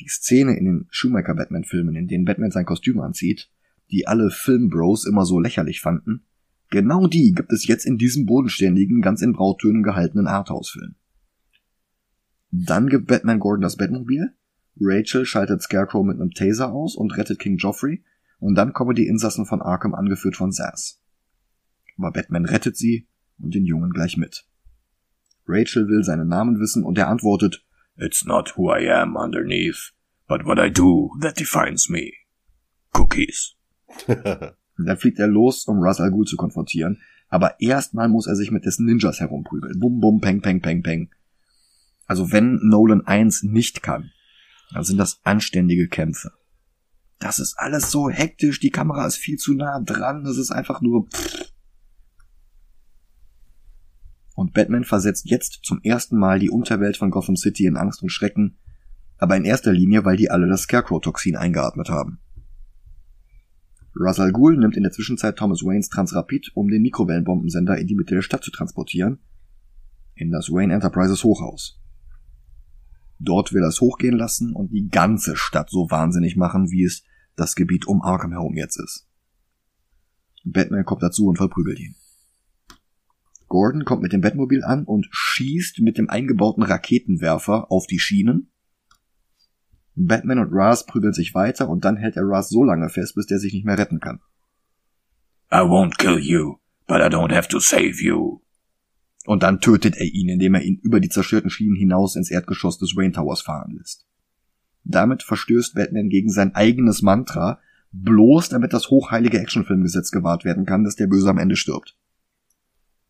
Die 0.00 0.08
Szene 0.08 0.56
in 0.56 0.64
den 0.64 0.86
Schumacher-Batman-Filmen, 0.90 1.96
in 1.96 2.06
denen 2.06 2.24
Batman 2.24 2.50
sein 2.50 2.66
Kostüm 2.66 3.00
anzieht, 3.00 3.50
die 3.90 4.06
alle 4.06 4.30
Filmbros 4.30 5.06
immer 5.06 5.24
so 5.24 5.40
lächerlich 5.40 5.80
fanden, 5.80 6.24
genau 6.70 7.06
die 7.06 7.32
gibt 7.32 7.52
es 7.52 7.66
jetzt 7.66 7.86
in 7.86 7.96
diesem 7.96 8.26
bodenständigen, 8.26 9.00
ganz 9.00 9.22
in 9.22 9.32
Brautönen 9.32 9.82
gehaltenen 9.82 10.26
Arthouse-Film. 10.26 10.96
Dann 12.50 12.88
gibt 12.88 13.06
Batman 13.06 13.38
Gordon 13.38 13.62
das 13.62 13.76
Batmobil, 13.76 14.34
Rachel 14.78 15.24
schaltet 15.24 15.62
Scarecrow 15.62 16.04
mit 16.04 16.20
einem 16.20 16.32
Taser 16.32 16.72
aus 16.72 16.96
und 16.96 17.16
rettet 17.16 17.38
King 17.38 17.56
Joffrey, 17.56 18.04
und 18.38 18.54
dann 18.54 18.74
kommen 18.74 18.94
die 18.94 19.06
Insassen 19.06 19.46
von 19.46 19.62
Arkham 19.62 19.94
angeführt 19.94 20.36
von 20.36 20.52
Sass. 20.52 21.00
Aber 21.96 22.12
Batman 22.12 22.44
rettet 22.44 22.76
sie 22.76 23.08
und 23.38 23.54
den 23.54 23.64
Jungen 23.64 23.90
gleich 23.90 24.16
mit. 24.18 24.46
Rachel 25.48 25.88
will 25.88 26.02
seinen 26.02 26.28
Namen 26.28 26.60
wissen 26.60 26.84
und 26.84 26.98
er 26.98 27.08
antwortet, 27.08 27.64
It's 27.96 28.24
not 28.24 28.56
who 28.56 28.70
I 28.70 28.90
am 28.90 29.16
underneath, 29.16 29.92
but 30.28 30.44
what 30.44 30.58
I 30.58 30.70
do 30.70 31.12
that 31.20 31.38
defines 31.38 31.88
me. 31.88 32.12
Cookies. 32.92 33.56
dann 34.06 34.96
fliegt 34.98 35.18
er 35.18 35.28
los, 35.28 35.66
um 35.66 35.80
Ras 35.80 36.00
Al 36.00 36.10
Ghul 36.10 36.26
zu 36.26 36.36
konfrontieren, 36.36 37.00
aber 37.28 37.60
erstmal 37.60 38.08
muss 38.08 38.26
er 38.26 38.36
sich 38.36 38.50
mit 38.50 38.64
dessen 38.64 38.84
Ninjas 38.86 39.20
herumprügeln. 39.20 39.78
Bum 39.80 40.00
bum, 40.00 40.20
peng 40.20 40.42
peng 40.42 40.60
peng 40.60 40.82
peng. 40.82 41.10
Also 42.06 42.32
wenn 42.32 42.60
Nolan 42.62 43.06
1 43.06 43.44
nicht 43.44 43.82
kann, 43.82 44.10
dann 44.72 44.84
sind 44.84 44.98
das 44.98 45.20
anständige 45.24 45.88
Kämpfe. 45.88 46.32
Das 47.18 47.38
ist 47.38 47.58
alles 47.58 47.90
so 47.90 48.10
hektisch, 48.10 48.60
die 48.60 48.70
Kamera 48.70 49.06
ist 49.06 49.16
viel 49.16 49.38
zu 49.38 49.54
nah 49.54 49.80
dran, 49.80 50.24
das 50.24 50.36
ist 50.36 50.50
einfach 50.50 50.82
nur 50.82 51.08
pff. 51.08 51.55
Und 54.36 54.52
Batman 54.52 54.84
versetzt 54.84 55.28
jetzt 55.28 55.60
zum 55.64 55.80
ersten 55.82 56.18
Mal 56.18 56.38
die 56.38 56.50
Unterwelt 56.50 56.98
von 56.98 57.10
Gotham 57.10 57.36
City 57.36 57.64
in 57.64 57.76
Angst 57.76 58.02
und 58.02 58.10
Schrecken, 58.10 58.58
aber 59.16 59.34
in 59.36 59.46
erster 59.46 59.72
Linie, 59.72 60.04
weil 60.04 60.18
die 60.18 60.30
alle 60.30 60.46
das 60.46 60.62
Scarecrow-Toxin 60.62 61.36
eingeatmet 61.36 61.88
haben. 61.88 62.20
Russell 63.98 64.32
Ghul 64.32 64.58
nimmt 64.58 64.76
in 64.76 64.82
der 64.82 64.92
Zwischenzeit 64.92 65.36
Thomas 65.36 65.62
Waynes 65.62 65.88
Transrapid, 65.88 66.52
um 66.54 66.68
den 66.68 66.82
Mikrowellenbombensender 66.82 67.78
in 67.78 67.86
die 67.86 67.94
Mitte 67.94 68.14
der 68.14 68.20
Stadt 68.20 68.44
zu 68.44 68.50
transportieren, 68.50 69.20
in 70.14 70.30
das 70.30 70.50
Wayne 70.50 70.74
Enterprises 70.74 71.24
Hochhaus. 71.24 71.80
Dort 73.18 73.54
will 73.54 73.62
er 73.62 73.68
es 73.68 73.80
hochgehen 73.80 74.18
lassen 74.18 74.52
und 74.52 74.70
die 74.70 74.88
ganze 74.88 75.34
Stadt 75.34 75.70
so 75.70 75.90
wahnsinnig 75.90 76.36
machen, 76.36 76.70
wie 76.70 76.84
es 76.84 77.04
das 77.36 77.54
Gebiet 77.54 77.86
um 77.86 78.02
Arkham 78.02 78.32
herum 78.32 78.54
jetzt 78.54 78.76
ist. 78.78 79.08
Batman 80.44 80.84
kommt 80.84 81.02
dazu 81.02 81.26
und 81.26 81.38
verprügelt 81.38 81.80
ihn. 81.80 81.96
Gordon 83.48 83.84
kommt 83.84 84.02
mit 84.02 84.12
dem 84.12 84.20
Batmobil 84.20 84.64
an 84.64 84.84
und 84.84 85.08
schießt 85.10 85.80
mit 85.80 85.98
dem 85.98 86.10
eingebauten 86.10 86.62
Raketenwerfer 86.62 87.70
auf 87.70 87.86
die 87.86 87.98
Schienen. 87.98 88.50
Batman 89.94 90.40
und 90.40 90.52
Raz 90.52 90.84
prügeln 90.84 91.12
sich 91.12 91.34
weiter 91.34 91.68
und 91.68 91.84
dann 91.84 91.96
hält 91.96 92.16
er 92.16 92.24
Raz 92.24 92.48
so 92.48 92.64
lange 92.64 92.88
fest, 92.88 93.14
bis 93.14 93.26
der 93.26 93.38
sich 93.38 93.54
nicht 93.54 93.64
mehr 93.64 93.78
retten 93.78 94.00
kann. 94.00 94.20
I 95.50 95.58
won't 95.58 95.96
kill 95.96 96.18
you, 96.18 96.56
but 96.86 96.98
I 96.98 97.08
don't 97.08 97.34
have 97.34 97.48
to 97.48 97.60
save 97.60 98.02
you. 98.02 98.40
Und 99.24 99.42
dann 99.42 99.60
tötet 99.60 99.96
er 99.96 100.06
ihn, 100.06 100.28
indem 100.28 100.54
er 100.54 100.62
ihn 100.62 100.78
über 100.82 101.00
die 101.00 101.08
zerstörten 101.08 101.50
Schienen 101.50 101.76
hinaus 101.76 102.16
ins 102.16 102.30
Erdgeschoss 102.30 102.78
des 102.78 102.94
Wayne 102.96 103.12
Towers 103.12 103.42
fahren 103.42 103.76
lässt. 103.76 104.06
Damit 104.84 105.22
verstößt 105.22 105.74
Batman 105.74 106.08
gegen 106.08 106.30
sein 106.30 106.54
eigenes 106.54 107.02
Mantra, 107.02 107.60
bloß 107.92 108.48
damit 108.50 108.72
das 108.72 108.90
hochheilige 108.90 109.40
Actionfilmgesetz 109.40 110.10
gewahrt 110.10 110.44
werden 110.44 110.64
kann, 110.64 110.84
dass 110.84 110.96
der 110.96 111.06
Böse 111.06 111.30
am 111.30 111.38
Ende 111.38 111.56
stirbt. 111.56 111.96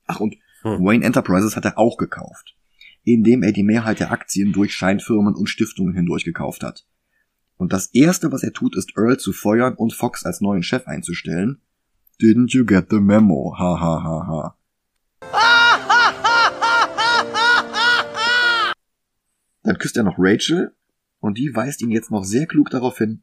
Ach, 0.06 0.20
und 0.20 0.36
hm. 0.62 0.84
Wayne 0.84 1.04
Enterprises 1.04 1.56
hat 1.56 1.64
er 1.64 1.78
auch 1.78 1.96
gekauft, 1.96 2.56
indem 3.04 3.42
er 3.42 3.52
die 3.52 3.62
Mehrheit 3.62 4.00
der 4.00 4.12
Aktien 4.12 4.52
durch 4.52 4.74
Scheinfirmen 4.74 5.34
und 5.34 5.48
Stiftungen 5.48 5.94
hindurch 5.94 6.24
gekauft 6.24 6.62
hat. 6.62 6.86
Und 7.56 7.72
das 7.72 7.86
erste, 7.86 8.32
was 8.32 8.42
er 8.42 8.52
tut, 8.52 8.76
ist 8.76 8.96
Earl 8.96 9.18
zu 9.18 9.32
feuern 9.32 9.74
und 9.74 9.94
Fox 9.94 10.24
als 10.24 10.40
neuen 10.40 10.62
Chef 10.62 10.86
einzustellen, 10.86 11.60
Didn't 12.20 12.54
you 12.54 12.64
get 12.64 12.86
the 12.90 12.98
memo? 12.98 13.54
Ha 13.58 13.80
ha 13.80 14.02
ha 14.02 14.26
ha. 14.26 14.58
Dann 19.62 19.78
küsst 19.78 19.96
er 19.96 20.04
noch 20.04 20.14
Rachel 20.16 20.74
und 21.20 21.38
die 21.38 21.54
weist 21.54 21.82
ihn 21.82 21.90
jetzt 21.90 22.10
noch 22.10 22.24
sehr 22.24 22.46
klug 22.46 22.70
darauf 22.70 22.98
hin, 22.98 23.22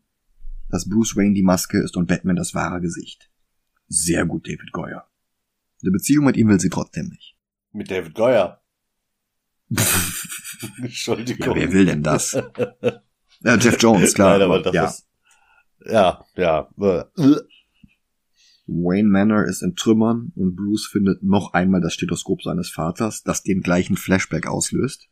dass 0.70 0.90
Bruce 0.90 1.16
Wayne 1.16 1.34
die 1.34 1.44
Maske 1.44 1.80
ist 1.80 1.96
und 1.96 2.08
Batman 2.08 2.36
das 2.36 2.54
wahre 2.54 2.82
Gesicht. 2.82 3.32
Sehr 3.88 4.26
gut, 4.26 4.48
David 4.48 4.72
Goyer. 4.74 5.08
Eine 5.84 5.92
Beziehung 5.92 6.26
mit 6.26 6.38
ihm 6.38 6.48
will 6.48 6.60
sie 6.60 6.70
trotzdem 6.70 7.10
nicht. 7.10 7.36
Mit 7.74 7.92
David 7.92 8.16
Goyer? 8.16 8.62
Entschuldigung. 10.82 11.48
Ja, 11.48 11.56
wer 11.56 11.72
will 11.74 11.86
denn 11.86 12.04
das? 12.04 12.32
ja, 13.42 13.58
Jeff 13.58 13.82
Jones, 13.82 14.14
klar. 14.14 14.38
Nein, 14.38 14.42
aber 14.44 14.62
das 14.62 14.74
ja. 14.74 14.86
Ist, 14.86 15.08
ja, 15.86 16.26
ja. 16.36 16.70
Wayne 18.66 19.10
Manor 19.10 19.44
ist 19.44 19.62
in 19.62 19.76
Trümmern 19.76 20.32
und 20.36 20.56
Bruce 20.56 20.88
findet 20.88 21.22
noch 21.22 21.54
einmal 21.54 21.82
das 21.82 21.96
Stethoskop 21.96 22.42
seines 22.44 22.70
Vaters, 22.70 23.24
das 23.24 23.44
den 23.44 23.62
gleichen 23.62 23.98
Flashback 23.98 24.48
auslöst. 24.48 25.10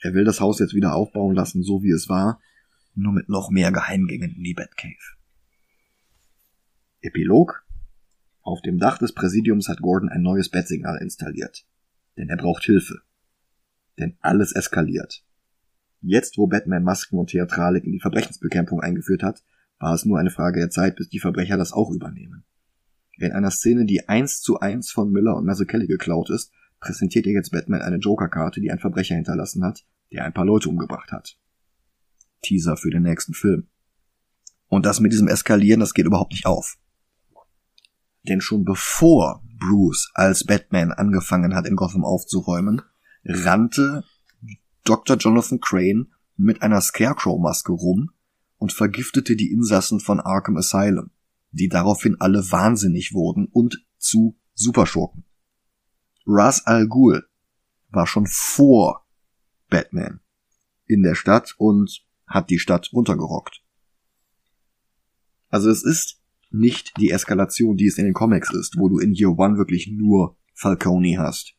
Er 0.00 0.12
will 0.12 0.24
das 0.24 0.40
Haus 0.40 0.58
jetzt 0.58 0.74
wieder 0.74 0.94
aufbauen 0.94 1.34
lassen, 1.34 1.62
so 1.62 1.82
wie 1.82 1.92
es 1.92 2.10
war, 2.10 2.40
nur 2.94 3.12
mit 3.12 3.30
noch 3.30 3.50
mehr 3.50 3.72
Geheimgängen 3.72 4.34
in 4.34 4.42
die 4.42 4.54
Batcave. 4.54 5.16
Epilog 7.00 7.64
Auf 8.42 8.60
dem 8.60 8.78
Dach 8.78 8.98
des 8.98 9.12
Präsidiums 9.12 9.68
hat 9.68 9.80
Gordon 9.80 10.08
ein 10.08 10.22
neues 10.22 10.50
Bat-Signal 10.50 10.98
installiert. 11.00 11.64
Denn 12.16 12.28
er 12.28 12.36
braucht 12.36 12.64
Hilfe. 12.64 13.00
Denn 13.98 14.16
alles 14.20 14.52
eskaliert. 14.52 15.24
Jetzt, 16.00 16.36
wo 16.36 16.48
Batman 16.48 16.82
Masken 16.82 17.18
und 17.18 17.30
Theatralik 17.30 17.84
in 17.84 17.92
die 17.92 18.00
Verbrechensbekämpfung 18.00 18.80
eingeführt 18.80 19.22
hat, 19.22 19.44
war 19.78 19.94
es 19.94 20.04
nur 20.04 20.18
eine 20.18 20.30
Frage 20.30 20.58
der 20.58 20.70
Zeit, 20.70 20.96
bis 20.96 21.08
die 21.08 21.20
Verbrecher 21.20 21.56
das 21.56 21.72
auch 21.72 21.90
übernehmen. 21.90 22.44
In 23.16 23.32
einer 23.32 23.52
Szene, 23.52 23.84
die 23.84 24.08
eins 24.08 24.40
zu 24.40 24.58
eins 24.58 24.90
von 24.90 25.12
Miller 25.12 25.36
und 25.36 25.46
Mazzucchelli 25.46 25.86
geklaut 25.86 26.30
ist, 26.30 26.52
präsentiert 26.80 27.26
ihr 27.26 27.32
jetzt 27.32 27.52
Batman 27.52 27.82
eine 27.82 27.98
Joker-Karte, 27.98 28.60
die 28.60 28.72
ein 28.72 28.80
Verbrecher 28.80 29.14
hinterlassen 29.14 29.64
hat, 29.64 29.84
der 30.10 30.24
ein 30.24 30.34
paar 30.34 30.44
Leute 30.44 30.68
umgebracht 30.68 31.12
hat. 31.12 31.38
Teaser 32.42 32.76
für 32.76 32.90
den 32.90 33.04
nächsten 33.04 33.34
Film. 33.34 33.68
Und 34.66 34.86
das 34.86 34.98
mit 34.98 35.12
diesem 35.12 35.28
Eskalieren, 35.28 35.80
das 35.80 35.94
geht 35.94 36.06
überhaupt 36.06 36.32
nicht 36.32 36.46
auf. 36.46 36.78
Denn 38.28 38.40
schon 38.40 38.64
bevor 38.64 39.42
Bruce 39.58 40.10
als 40.14 40.44
Batman 40.44 40.92
angefangen 40.92 41.54
hat, 41.54 41.66
in 41.66 41.76
Gotham 41.76 42.04
aufzuräumen, 42.04 42.82
rannte 43.24 44.04
Dr. 44.84 45.16
Jonathan 45.16 45.60
Crane 45.60 46.08
mit 46.36 46.62
einer 46.62 46.80
Scarecrow-Maske 46.80 47.72
rum 47.72 48.10
und 48.58 48.72
vergiftete 48.72 49.36
die 49.36 49.50
Insassen 49.50 50.00
von 50.00 50.20
Arkham 50.20 50.56
Asylum, 50.56 51.10
die 51.50 51.68
daraufhin 51.68 52.16
alle 52.20 52.50
wahnsinnig 52.50 53.12
wurden 53.12 53.46
und 53.46 53.84
zu 53.98 54.38
Superschurken. 54.54 55.24
Ras 56.26 56.66
Al 56.66 56.86
Ghul 56.86 57.26
war 57.90 58.06
schon 58.06 58.26
vor 58.26 59.06
Batman 59.68 60.20
in 60.86 61.02
der 61.02 61.14
Stadt 61.14 61.54
und 61.58 62.04
hat 62.26 62.50
die 62.50 62.58
Stadt 62.58 62.90
runtergerockt. 62.92 63.62
Also 65.48 65.68
es 65.70 65.84
ist 65.84 66.21
nicht 66.54 66.92
die 66.98 67.10
Eskalation, 67.10 67.76
die 67.76 67.86
es 67.86 67.98
in 67.98 68.04
den 68.04 68.14
Comics 68.14 68.52
ist, 68.52 68.76
wo 68.78 68.88
du 68.88 68.98
in 68.98 69.14
Year 69.14 69.38
One 69.38 69.56
wirklich 69.56 69.88
nur 69.88 70.36
Falcone 70.54 71.18
hast. 71.18 71.54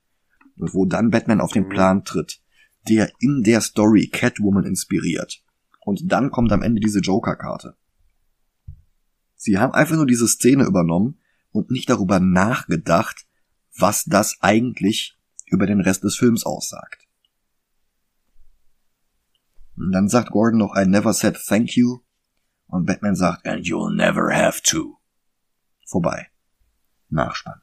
Und 0.56 0.74
wo 0.74 0.86
dann 0.86 1.10
Batman 1.10 1.42
auf 1.42 1.52
den 1.52 1.68
Plan 1.68 2.04
tritt, 2.04 2.42
der 2.88 3.12
in 3.20 3.44
der 3.44 3.62
Story 3.62 4.08
Catwoman 4.08 4.66
inspiriert. 4.66 5.44
Und 5.82 6.12
dann 6.12 6.32
kommt 6.32 6.52
am 6.52 6.62
Ende 6.62 6.80
diese 6.80 7.00
Joker-Karte. 7.00 7.76
Sie 9.36 9.58
haben 9.58 9.74
einfach 9.74 9.96
nur 9.96 10.06
diese 10.06 10.28
Szene 10.28 10.64
übernommen 10.64 11.20
und 11.52 11.72
nicht 11.72 11.90
darüber 11.90 12.20
nachgedacht, 12.20 13.28
was 13.78 14.06
das 14.06 14.38
eigentlich 14.42 15.18
über 15.48 15.66
den 15.66 15.82
Rest 15.82 16.04
des 16.04 16.16
Films 16.16 16.46
aussagt. 16.46 17.08
Und 19.76 19.92
dann 19.92 20.08
sagt 20.08 20.32
Gordon 20.32 20.60
noch, 20.60 20.76
I 20.76 20.86
never 20.86 21.14
said 21.14 21.36
thank 21.36 21.76
you. 21.76 22.03
Und 22.74 22.88
Batman 22.88 23.16
sagt, 23.16 23.46
and 23.46 23.68
you'll 23.68 23.94
never 23.94 24.34
have 24.34 24.64
to. 24.64 24.98
Vorbei. 25.86 26.30
Nachspann. 27.10 27.62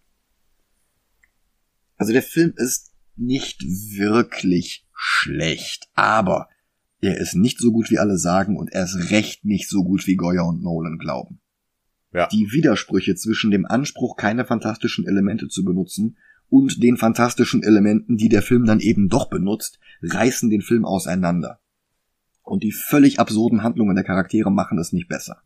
Also 1.97 2.12
der 2.12 2.23
Film 2.23 2.53
ist 2.55 2.93
nicht 3.16 3.61
wirklich 3.61 4.87
schlecht, 4.95 5.89
aber 5.95 6.49
er 7.01 7.19
ist 7.19 7.35
nicht 7.35 7.59
so 7.59 7.73
gut 7.73 7.91
wie 7.91 7.99
alle 7.99 8.19
sagen 8.19 8.57
und 8.57 8.70
er 8.70 8.85
ist 8.85 9.11
recht 9.11 9.45
nicht 9.45 9.69
so 9.69 9.82
gut 9.82 10.07
wie 10.07 10.15
Goya 10.15 10.43
und 10.43 10.62
Nolan 10.62 10.97
glauben. 10.99 11.41
Ja. 12.12 12.28
Die 12.28 12.53
Widersprüche 12.53 13.16
zwischen 13.16 13.51
dem 13.51 13.66
Anspruch, 13.66 14.16
keine 14.16 14.45
fantastischen 14.45 15.09
Elemente 15.09 15.49
zu 15.49 15.65
benutzen 15.65 16.19
und 16.49 16.85
den 16.85 16.97
fantastischen 16.97 17.65
Elementen, 17.65 18.16
die 18.16 18.28
der 18.28 18.43
Film 18.43 18.65
dann 18.65 18.78
eben 18.78 19.09
doch 19.09 19.28
benutzt, 19.28 19.81
reißen 20.03 20.51
den 20.51 20.62
Film 20.62 20.85
auseinander. 20.85 21.60
Und 22.51 22.64
die 22.64 22.72
völlig 22.72 23.20
absurden 23.20 23.62
Handlungen 23.62 23.94
der 23.94 24.02
Charaktere 24.02 24.51
machen 24.51 24.77
es 24.78 24.93
nicht 24.93 25.06
besser. 25.06 25.40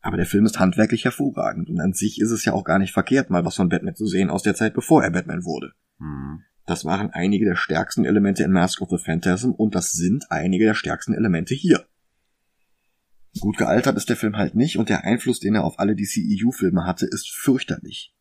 Aber 0.00 0.16
der 0.16 0.26
Film 0.26 0.46
ist 0.46 0.60
handwerklich 0.60 1.04
hervorragend 1.04 1.68
und 1.68 1.80
an 1.80 1.92
sich 1.92 2.20
ist 2.20 2.30
es 2.30 2.44
ja 2.44 2.52
auch 2.52 2.62
gar 2.62 2.78
nicht 2.78 2.92
verkehrt, 2.92 3.30
mal 3.30 3.44
was 3.44 3.56
von 3.56 3.68
Batman 3.68 3.96
zu 3.96 4.06
sehen 4.06 4.30
aus 4.30 4.44
der 4.44 4.54
Zeit, 4.54 4.74
bevor 4.74 5.02
er 5.02 5.10
Batman 5.10 5.44
wurde. 5.44 5.72
Mhm. 5.98 6.42
Das 6.66 6.84
waren 6.84 7.10
einige 7.10 7.46
der 7.46 7.56
stärksten 7.56 8.04
Elemente 8.04 8.44
in 8.44 8.52
Mask 8.52 8.80
of 8.80 8.90
the 8.90 9.04
Phantasm 9.04 9.50
und 9.50 9.74
das 9.74 9.90
sind 9.90 10.30
einige 10.30 10.66
der 10.66 10.74
stärksten 10.74 11.14
Elemente 11.14 11.52
hier. 11.52 11.84
Gut 13.40 13.56
gealtert 13.56 13.96
ist 13.96 14.08
der 14.08 14.16
Film 14.16 14.36
halt 14.36 14.54
nicht 14.54 14.78
und 14.78 14.90
der 14.90 15.02
Einfluss, 15.02 15.40
den 15.40 15.56
er 15.56 15.64
auf 15.64 15.80
alle 15.80 15.96
DCEU-Filme 15.96 16.86
hatte, 16.86 17.06
ist 17.06 17.28
fürchterlich. 17.28 18.14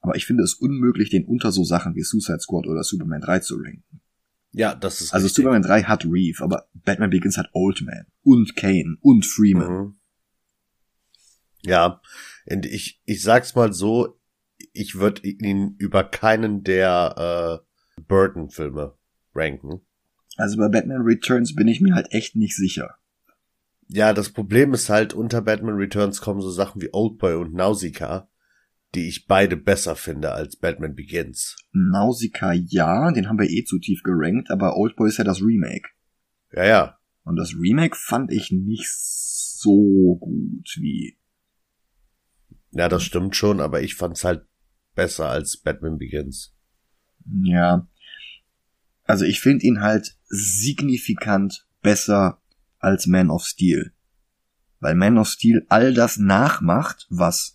Aber 0.00 0.16
ich 0.16 0.26
finde 0.26 0.42
es 0.42 0.54
unmöglich, 0.54 1.08
den 1.08 1.24
unter 1.24 1.52
so 1.52 1.62
Sachen 1.62 1.94
wie 1.94 2.02
Suicide 2.02 2.40
Squad 2.40 2.66
oder 2.66 2.82
Superman 2.82 3.20
3 3.20 3.38
zu 3.38 3.54
ranken. 3.58 4.00
Ja, 4.54 4.74
das 4.74 5.00
ist 5.00 5.12
Also 5.12 5.24
richtig. 5.26 5.42
Superman 5.42 5.62
3 5.62 5.82
hat 5.82 6.04
Reeve, 6.04 6.42
aber 6.42 6.68
Batman 6.72 7.10
Begins 7.10 7.36
hat 7.36 7.50
Oldman 7.52 8.06
und 8.22 8.54
Kane 8.54 8.96
und 9.00 9.26
Freeman. 9.26 9.72
Mhm. 9.72 9.94
Ja, 11.62 12.00
und 12.46 12.64
ich, 12.64 13.00
ich 13.04 13.22
sag's 13.22 13.54
mal 13.54 13.72
so, 13.72 14.20
ich 14.72 14.96
würde 14.96 15.26
ihn 15.26 15.74
über 15.78 16.04
keinen 16.04 16.62
der 16.62 17.62
äh, 17.98 18.02
Burton-Filme 18.02 18.94
ranken. 19.34 19.80
Also 20.36 20.56
bei 20.56 20.68
Batman 20.68 21.02
Returns 21.02 21.54
bin 21.54 21.68
ich 21.68 21.80
mir 21.80 21.94
halt 21.94 22.12
echt 22.12 22.36
nicht 22.36 22.54
sicher. 22.54 22.96
Ja, 23.88 24.12
das 24.12 24.30
Problem 24.30 24.72
ist 24.72 24.88
halt, 24.88 25.14
unter 25.14 25.42
Batman 25.42 25.76
Returns 25.76 26.20
kommen 26.20 26.40
so 26.40 26.50
Sachen 26.50 26.80
wie 26.80 26.92
Oldboy 26.92 27.34
und 27.34 27.54
Nausicaa, 27.54 28.28
die 28.94 29.08
ich 29.08 29.26
beide 29.26 29.56
besser 29.56 29.96
finde 29.96 30.32
als 30.32 30.56
Batman 30.56 30.94
Begins. 30.94 31.56
Nausicaa 31.72 32.52
ja, 32.52 33.12
den 33.12 33.28
haben 33.28 33.38
wir 33.38 33.50
eh 33.50 33.64
zu 33.64 33.78
tief 33.78 34.02
gerankt, 34.02 34.50
aber 34.50 34.76
Oldboy 34.76 35.08
ist 35.08 35.18
ja 35.18 35.24
das 35.24 35.42
Remake. 35.42 35.88
Ja, 36.52 36.64
ja. 36.64 36.98
Und 37.24 37.36
das 37.36 37.54
Remake 37.54 37.96
fand 37.96 38.32
ich 38.32 38.50
nicht 38.50 38.88
so 38.88 40.16
gut 40.20 40.76
wie. 40.76 41.18
Ja, 42.70 42.88
das 42.88 43.02
stimmt 43.02 43.34
schon, 43.36 43.60
aber 43.60 43.82
ich 43.82 43.94
fand's 43.94 44.24
halt 44.24 44.46
besser 44.94 45.28
als 45.28 45.56
Batman 45.56 45.98
Begins. 45.98 46.54
Ja. 47.42 47.88
Also 49.04 49.24
ich 49.24 49.40
finde 49.40 49.66
ihn 49.66 49.80
halt 49.80 50.16
signifikant 50.24 51.66
besser 51.82 52.42
als 52.78 53.06
Man 53.06 53.30
of 53.30 53.44
Steel. 53.44 53.92
Weil 54.80 54.94
Man 54.94 55.18
of 55.18 55.28
Steel 55.28 55.64
all 55.68 55.94
das 55.94 56.18
nachmacht, 56.18 57.06
was 57.10 57.53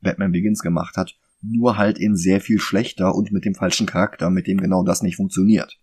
Batman 0.00 0.32
Begins 0.32 0.60
gemacht 0.60 0.96
hat, 0.96 1.16
nur 1.42 1.76
halt 1.76 1.98
in 1.98 2.16
sehr 2.16 2.40
viel 2.40 2.58
schlechter 2.58 3.14
und 3.14 3.32
mit 3.32 3.44
dem 3.44 3.54
falschen 3.54 3.86
Charakter, 3.86 4.30
mit 4.30 4.46
dem 4.46 4.58
genau 4.58 4.82
das 4.82 5.02
nicht 5.02 5.16
funktioniert. 5.16 5.78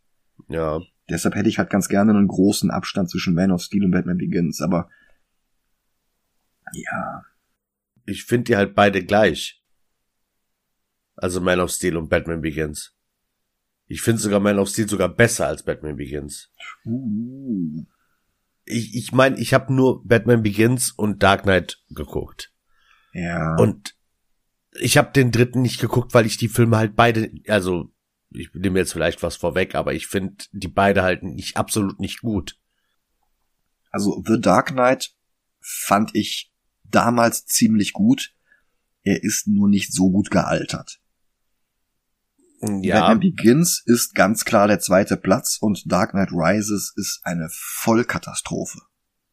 Ja. 0.50 0.82
Deshalb 1.10 1.36
hätte 1.36 1.50
ich 1.50 1.60
halt 1.60 1.70
ganz 1.70 1.88
gerne 1.88 2.12
einen 2.12 2.28
großen 2.28 2.72
Abstand 2.72 3.10
zwischen 3.10 3.36
Man 3.36 3.52
of 3.52 3.62
Steel 3.62 3.86
und 3.86 3.92
Batman 3.92 4.18
Begins, 4.18 4.62
aber 4.62 4.90
ja. 6.74 7.24
Ich 8.06 8.26
finde 8.26 8.46
die 8.46 8.56
halt 8.56 8.76
beide 8.76 9.04
gleich. 9.04 9.64
Also 11.16 11.42
Man 11.42 11.60
of 11.60 11.72
Steel 11.72 11.98
und 11.98 12.10
Batman 12.10 12.42
Begins. 12.42 12.94
Ich 13.88 14.02
finde 14.02 14.22
sogar 14.22 14.40
Man 14.40 14.60
of 14.60 14.70
Steel 14.70 14.90
sogar 14.90 15.10
besser 15.10 15.48
als 15.48 15.64
Batman 15.64 15.96
Begins. 15.96 16.52
Uh. 16.86 17.86
Ich 18.66 18.96
ich 18.96 19.12
meine, 19.12 19.40
ich 19.40 19.54
habe 19.54 19.74
nur 19.74 20.04
Batman 20.06 20.42
Begins 20.42 20.92
und 20.92 21.22
Dark 21.22 21.44
Knight 21.44 21.84
geguckt. 21.90 22.52
Ja. 23.14 23.56
Und 23.58 23.95
ich 24.80 24.98
habe 24.98 25.12
den 25.12 25.32
dritten 25.32 25.62
nicht 25.62 25.80
geguckt, 25.80 26.14
weil 26.14 26.26
ich 26.26 26.38
die 26.38 26.50
Filme 26.50 26.78
halt 26.78 26.96
beide, 26.96 27.32
also 27.48 27.92
ich 28.32 28.54
nehme 28.54 28.80
jetzt 28.80 28.94
vielleicht 28.94 29.24
was 29.24 29.36
vorweg, 29.36 29.76
aber 29.76 29.94
ich 29.94 30.08
finde 30.08 30.46
die 30.52 30.68
beide 30.68 31.04
halt 31.04 31.24
nicht 31.24 31.58
absolut 31.58 32.00
nicht 32.00 32.22
gut. 32.22 32.60
Also 33.92 34.22
The 34.26 34.40
Dark 34.40 34.72
Knight 34.72 35.16
fand 35.62 36.12
ich 36.14 36.54
damals 36.84 37.46
ziemlich 37.46 37.94
gut. 37.94 38.34
Er 39.04 39.24
ist 39.24 39.48
nur 39.48 39.70
nicht 39.70 39.94
so 39.94 40.12
gut 40.12 40.32
gealtert. 40.32 41.00
Ja. 42.62 43.00
Batman 43.00 43.20
Begins 43.20 43.84
ist 43.86 44.16
ganz 44.16 44.44
klar 44.44 44.68
der 44.68 44.80
zweite 44.80 45.18
Platz 45.18 45.58
und 45.60 45.92
Dark 45.92 46.12
Knight 46.12 46.32
Rises 46.32 46.94
ist 46.96 47.22
eine 47.24 47.48
Vollkatastrophe. 47.52 48.80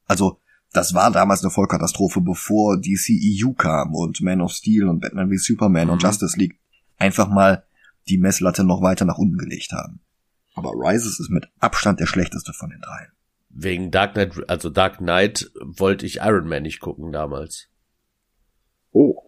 Also 0.05 0.42
das 0.73 0.95
war 0.95 1.11
damals 1.11 1.43
eine 1.43 1.51
Vollkatastrophe, 1.51 2.21
bevor 2.21 2.81
die 2.81 2.97
CEU 2.97 3.53
kam 3.53 3.95
und 3.95 4.21
Man 4.23 4.41
of 4.41 4.53
Steel 4.53 4.89
und 4.89 5.01
Batman 5.01 5.31
wie 5.31 5.37
Superman 5.37 5.89
mhm. 5.89 5.93
und 5.95 6.03
Justice 6.03 6.39
League 6.39 6.59
einfach 6.99 7.29
mal 7.29 7.65
die 8.09 8.19
Messlatte 8.19 8.65
noch 8.65 8.83
weiter 8.83 9.05
nach 9.05 9.19
unten 9.19 9.39
gelegt 9.39 9.73
haben. 9.73 10.01
Aber 10.55 10.71
Rises 10.71 11.21
ist 11.21 11.31
mit 11.31 11.47
Abstand 11.61 12.01
der 12.01 12.07
schlechteste 12.07 12.53
von 12.53 12.71
den 12.71 12.81
dreien. 12.81 13.13
Wegen 13.51 13.91
Dark 13.91 14.15
Knight, 14.15 14.49
also 14.49 14.71
Dark 14.71 14.99
Knight 14.99 15.51
wollte 15.61 16.07
ich 16.07 16.17
Iron 16.17 16.49
Man 16.49 16.63
nicht 16.63 16.81
gucken 16.81 17.13
damals. 17.13 17.69
Oh. 18.93 19.23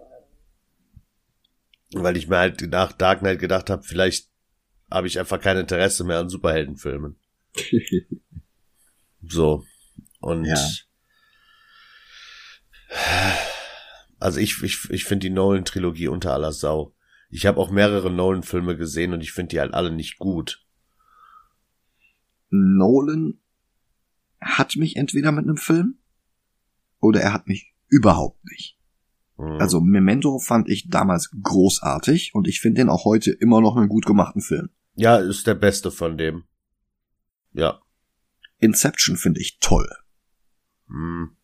Weil 1.92 2.16
ich 2.16 2.28
mir 2.28 2.38
halt 2.38 2.60
nach 2.70 2.92
Dark 2.92 3.20
Knight 3.20 3.38
gedacht 3.38 3.70
habe, 3.70 3.82
vielleicht 3.82 4.30
habe 4.90 5.06
ich 5.06 5.18
einfach 5.18 5.40
kein 5.40 5.58
Interesse 5.58 6.04
mehr 6.04 6.18
an 6.18 6.28
Superheldenfilmen. 6.28 7.16
so. 9.22 9.64
Und 10.20 10.46
ja. 10.46 10.56
Also 14.18 14.40
ich, 14.40 14.62
ich, 14.62 14.90
ich 14.90 15.04
finde 15.04 15.28
die 15.28 15.34
Nolan-Trilogie 15.34 16.08
unter 16.08 16.32
aller 16.32 16.52
Sau. 16.52 16.94
Ich 17.30 17.46
habe 17.46 17.58
auch 17.60 17.70
mehrere 17.70 18.10
Nolan-Filme 18.10 18.76
gesehen 18.76 19.12
und 19.12 19.20
ich 19.20 19.32
finde 19.32 19.50
die 19.50 19.60
halt 19.60 19.74
alle 19.74 19.90
nicht 19.90 20.18
gut. 20.18 20.64
Nolan 22.50 23.40
hat 24.40 24.76
mich 24.76 24.96
entweder 24.96 25.32
mit 25.32 25.44
einem 25.44 25.56
Film 25.56 25.98
oder 27.00 27.20
er 27.20 27.32
hat 27.32 27.48
mich 27.48 27.74
überhaupt 27.88 28.44
nicht. 28.44 28.78
Mhm. 29.36 29.60
Also 29.60 29.80
Memento 29.80 30.38
fand 30.38 30.68
ich 30.68 30.88
damals 30.88 31.30
großartig 31.42 32.34
und 32.34 32.46
ich 32.46 32.60
finde 32.60 32.82
den 32.82 32.88
auch 32.88 33.04
heute 33.04 33.32
immer 33.32 33.60
noch 33.60 33.76
einen 33.76 33.88
gut 33.88 34.06
gemachten 34.06 34.42
Film. 34.42 34.70
Ja, 34.94 35.16
ist 35.16 35.46
der 35.46 35.54
beste 35.54 35.90
von 35.90 36.16
dem. 36.16 36.44
Ja. 37.52 37.80
Inception 38.58 39.16
finde 39.16 39.40
ich 39.40 39.58
toll. 39.58 39.88
Mhm. 40.86 41.36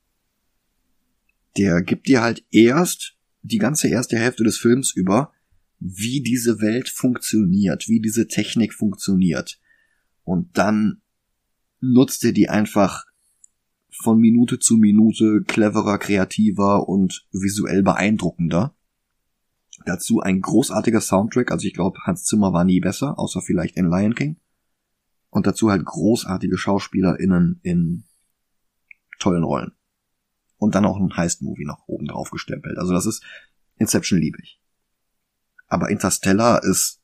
Der 1.57 1.83
gibt 1.83 2.07
dir 2.09 2.23
halt 2.23 2.45
erst 2.51 3.17
die 3.43 3.59
ganze 3.59 3.89
erste 3.89 4.19
Hälfte 4.19 4.45
des 4.45 4.59
Films 4.59 4.93
über, 4.95 5.33
wie 5.79 6.23
diese 6.23 6.61
Welt 6.61 6.89
funktioniert, 6.89 7.89
wie 7.89 8.01
diese 8.01 8.29
Technik 8.29 8.75
funktioniert. 8.75 9.59
Und 10.25 10.57
dann 10.57 11.01
nutzt 11.81 12.25
er 12.25 12.33
die 12.33 12.49
einfach 12.49 13.07
von 13.91 14.21
Minute 14.21 14.59
zu 14.59 14.77
Minute 14.77 15.43
cleverer, 15.47 15.99
kreativer 15.99 16.89
und 16.89 17.27
visuell 17.33 17.83
beeindruckender. 17.83 18.75
Dazu 19.87 20.21
ein 20.21 20.41
großartiger 20.41 21.01
Soundtrack, 21.01 21.51
also 21.51 21.67
ich 21.67 21.75
glaube, 21.75 21.99
Hans 22.05 22.25
Zimmer 22.25 22.53
war 22.53 22.65
nie 22.65 22.81
besser, 22.81 23.19
außer 23.19 23.41
vielleicht 23.41 23.77
in 23.77 23.87
Lion 23.87 24.15
King. 24.15 24.37
Und 25.31 25.47
dazu 25.47 25.71
halt 25.71 25.85
großartige 25.85 26.59
SchauspielerInnen 26.59 27.61
in 27.63 28.05
tollen 29.19 29.45
Rollen. 29.45 29.73
Und 30.61 30.77
dann 30.77 30.85
auch 30.85 30.97
ein 30.97 31.17
Heist-Movie 31.17 31.65
noch 31.65 31.89
oben 31.89 32.07
drauf 32.07 32.31
gestempelt. 32.31 32.79
Also 32.79 32.93
das 32.93 33.07
ist 33.07 33.25
Inception 33.77 34.21
liebe 34.21 34.39
ich. 34.41 34.61
Aber 35.67 35.91
Interstellar 35.91 36.63
ist 36.63 37.01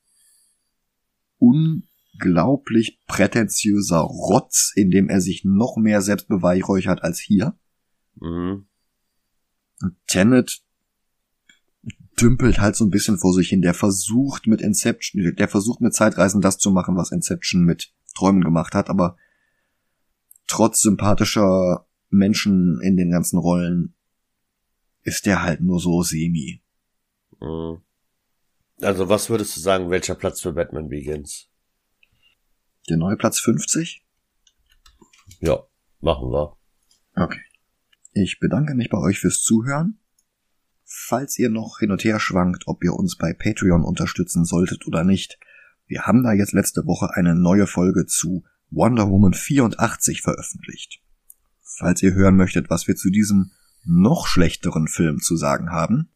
un 1.41 1.89
unglaublich 2.16 3.01
prätentiöser 3.07 3.99
Rotz, 3.99 4.73
in 4.74 4.91
dem 4.91 5.09
er 5.09 5.20
sich 5.20 5.45
noch 5.45 5.77
mehr 5.77 6.03
selbst 6.03 6.28
beweihräuchert 6.28 7.03
als 7.03 7.19
hier. 7.19 7.59
Mhm. 8.16 8.66
Und 9.83 9.97
Tenet 10.07 10.62
dümpelt 12.20 12.61
halt 12.61 12.77
so 12.77 12.85
ein 12.85 12.91
bisschen 12.91 13.19
vor 13.19 13.35
sich 13.35 13.49
hin. 13.49 13.62
Der 13.62 13.74
versucht 13.74 14.47
mit 14.47 14.61
Inception, 14.61 15.35
der 15.37 15.49
versucht 15.49 15.81
mit 15.81 15.95
Zeitreisen 15.95 16.41
das 16.41 16.59
zu 16.59 16.70
machen, 16.70 16.97
was 16.97 17.12
Inception 17.12 17.65
mit 17.65 17.93
Träumen 18.15 18.43
gemacht 18.43 18.74
hat, 18.74 18.89
aber 18.89 19.16
trotz 20.47 20.81
sympathischer 20.81 21.87
Menschen 22.09 22.81
in 22.83 22.97
den 22.97 23.11
ganzen 23.11 23.39
Rollen 23.39 23.95
ist 25.03 25.27
der 25.27 25.43
halt 25.43 25.61
nur 25.61 25.81
so 25.81 26.03
semi. 26.03 26.62
Mhm. 27.41 27.83
Also 28.81 29.09
was 29.09 29.31
würdest 29.31 29.57
du 29.57 29.61
sagen, 29.61 29.91
welcher 29.91 30.15
Platz 30.15 30.41
für 30.41 30.53
Batman 30.53 30.89
Begins? 30.89 31.49
Der 32.89 32.97
neue 32.97 33.16
Platz 33.16 33.41
50? 33.41 34.05
Ja, 35.41 35.65
machen 36.01 36.31
wir. 36.31 36.57
Okay. 37.15 37.41
Ich 38.12 38.39
bedanke 38.39 38.74
mich 38.74 38.91
bei 38.91 38.99
euch 38.99 39.19
fürs 39.19 39.43
Zuhören. 39.43 39.99
Falls 40.85 41.39
ihr 41.39 41.51
noch 41.51 41.81
hin 41.81 41.91
und 41.91 42.05
her 42.05 42.20
schwankt, 42.20 42.66
ob 42.66 42.85
ihr 42.85 42.95
uns 42.95 43.16
bei 43.16 43.33
Patreon 43.33 43.83
unterstützen 43.83 44.45
solltet 44.45 44.87
oder 44.87 45.05
nicht, 45.05 45.39
wir 45.87 46.03
haben 46.03 46.23
da 46.23 46.33
jetzt 46.33 46.53
letzte 46.53 46.87
Woche 46.87 47.11
eine 47.15 47.35
neue 47.35 47.66
Folge 47.66 48.07
zu 48.07 48.45
Wonder 48.70 49.09
Woman 49.09 49.35
84 49.35 50.23
veröffentlicht. 50.23 51.01
Falls 51.77 52.03
ihr 52.03 52.15
hören 52.15 52.36
möchtet, 52.36 52.70
was 52.70 52.89
wir 52.89 52.97
zu 52.97 53.11
diesem 53.11 53.53
noch 53.85 54.27
schlechteren 54.27 54.89
Film 54.89 55.20
zu 55.20 55.36
sagen 55.36 55.70
haben, 55.70 56.11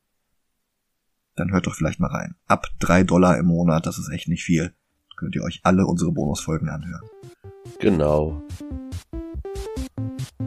dann 1.37 1.53
hört 1.53 1.66
doch 1.66 1.74
vielleicht 1.74 2.01
mal 2.01 2.11
rein. 2.11 2.35
Ab 2.47 2.66
drei 2.78 3.05
Dollar 3.05 3.39
im 3.39 3.47
Monat, 3.47 3.87
das 3.87 3.99
ist 3.99 4.11
echt 4.11 4.28
nicht 4.28 4.45
viel 4.45 4.74
könnt 5.20 5.37
ihr 5.37 5.43
euch 5.43 5.61
alle 5.65 5.87
unsere 5.87 6.11
Bonusfolgen 6.12 6.70
anhören. 6.70 7.03
Genau. 7.78 8.43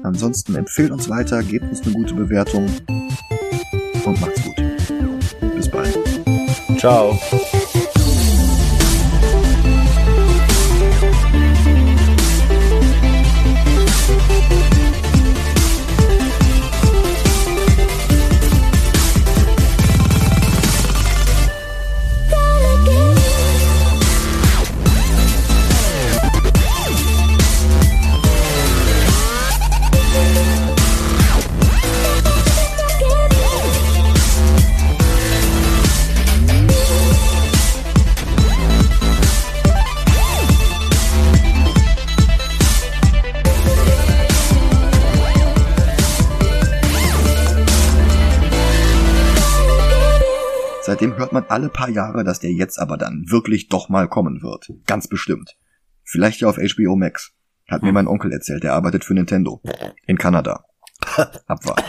Ansonsten 0.01 0.55
empfehlt 0.55 0.91
uns 0.91 1.07
weiter, 1.09 1.43
gebt 1.43 1.65
uns 1.65 1.81
eine 1.81 1.93
gute 1.93 2.15
Bewertung 2.15 2.65
und 4.05 4.19
macht's 4.19 4.43
gut. 4.43 4.55
Bis 5.55 5.69
bald. 5.69 5.97
Ciao. 6.79 7.17
Seitdem 51.03 51.17
hört 51.17 51.33
man 51.33 51.43
alle 51.49 51.67
paar 51.67 51.89
Jahre, 51.89 52.23
dass 52.23 52.39
der 52.39 52.53
jetzt 52.53 52.79
aber 52.79 52.95
dann 52.95 53.25
wirklich 53.27 53.67
doch 53.67 53.89
mal 53.89 54.07
kommen 54.07 54.41
wird. 54.41 54.69
Ganz 54.85 55.09
bestimmt. 55.09 55.57
Vielleicht 56.05 56.39
ja 56.39 56.47
auf 56.47 56.55
HBO 56.55 56.95
Max. 56.95 57.33
Hat 57.67 57.81
mir 57.81 57.89
hm. 57.89 57.93
mein 57.95 58.07
Onkel 58.07 58.31
erzählt, 58.31 58.63
der 58.63 58.71
arbeitet 58.71 59.03
für 59.03 59.13
Nintendo. 59.13 59.61
In 60.07 60.17
Kanada. 60.17 60.63
Abwarten. 61.45 61.83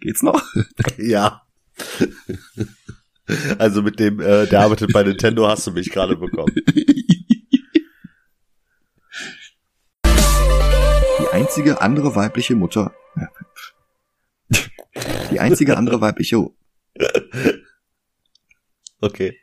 Geht's 0.00 0.22
noch? 0.22 0.42
Ja. 0.98 1.40
Also 3.58 3.80
mit 3.80 3.98
dem, 3.98 4.20
äh, 4.20 4.46
der 4.46 4.60
arbeitet 4.60 4.92
bei 4.92 5.02
Nintendo, 5.04 5.48
hast 5.48 5.66
du 5.66 5.70
mich 5.70 5.88
gerade 5.88 6.16
bekommen. 6.16 6.54
Die 10.04 11.28
einzige 11.32 11.80
andere 11.80 12.14
weibliche 12.14 12.56
Mutter. 12.56 12.92
Die 15.30 15.40
einzige 15.40 15.76
andere 15.76 16.00
weibliche. 16.00 16.50
Okay. 19.04 19.41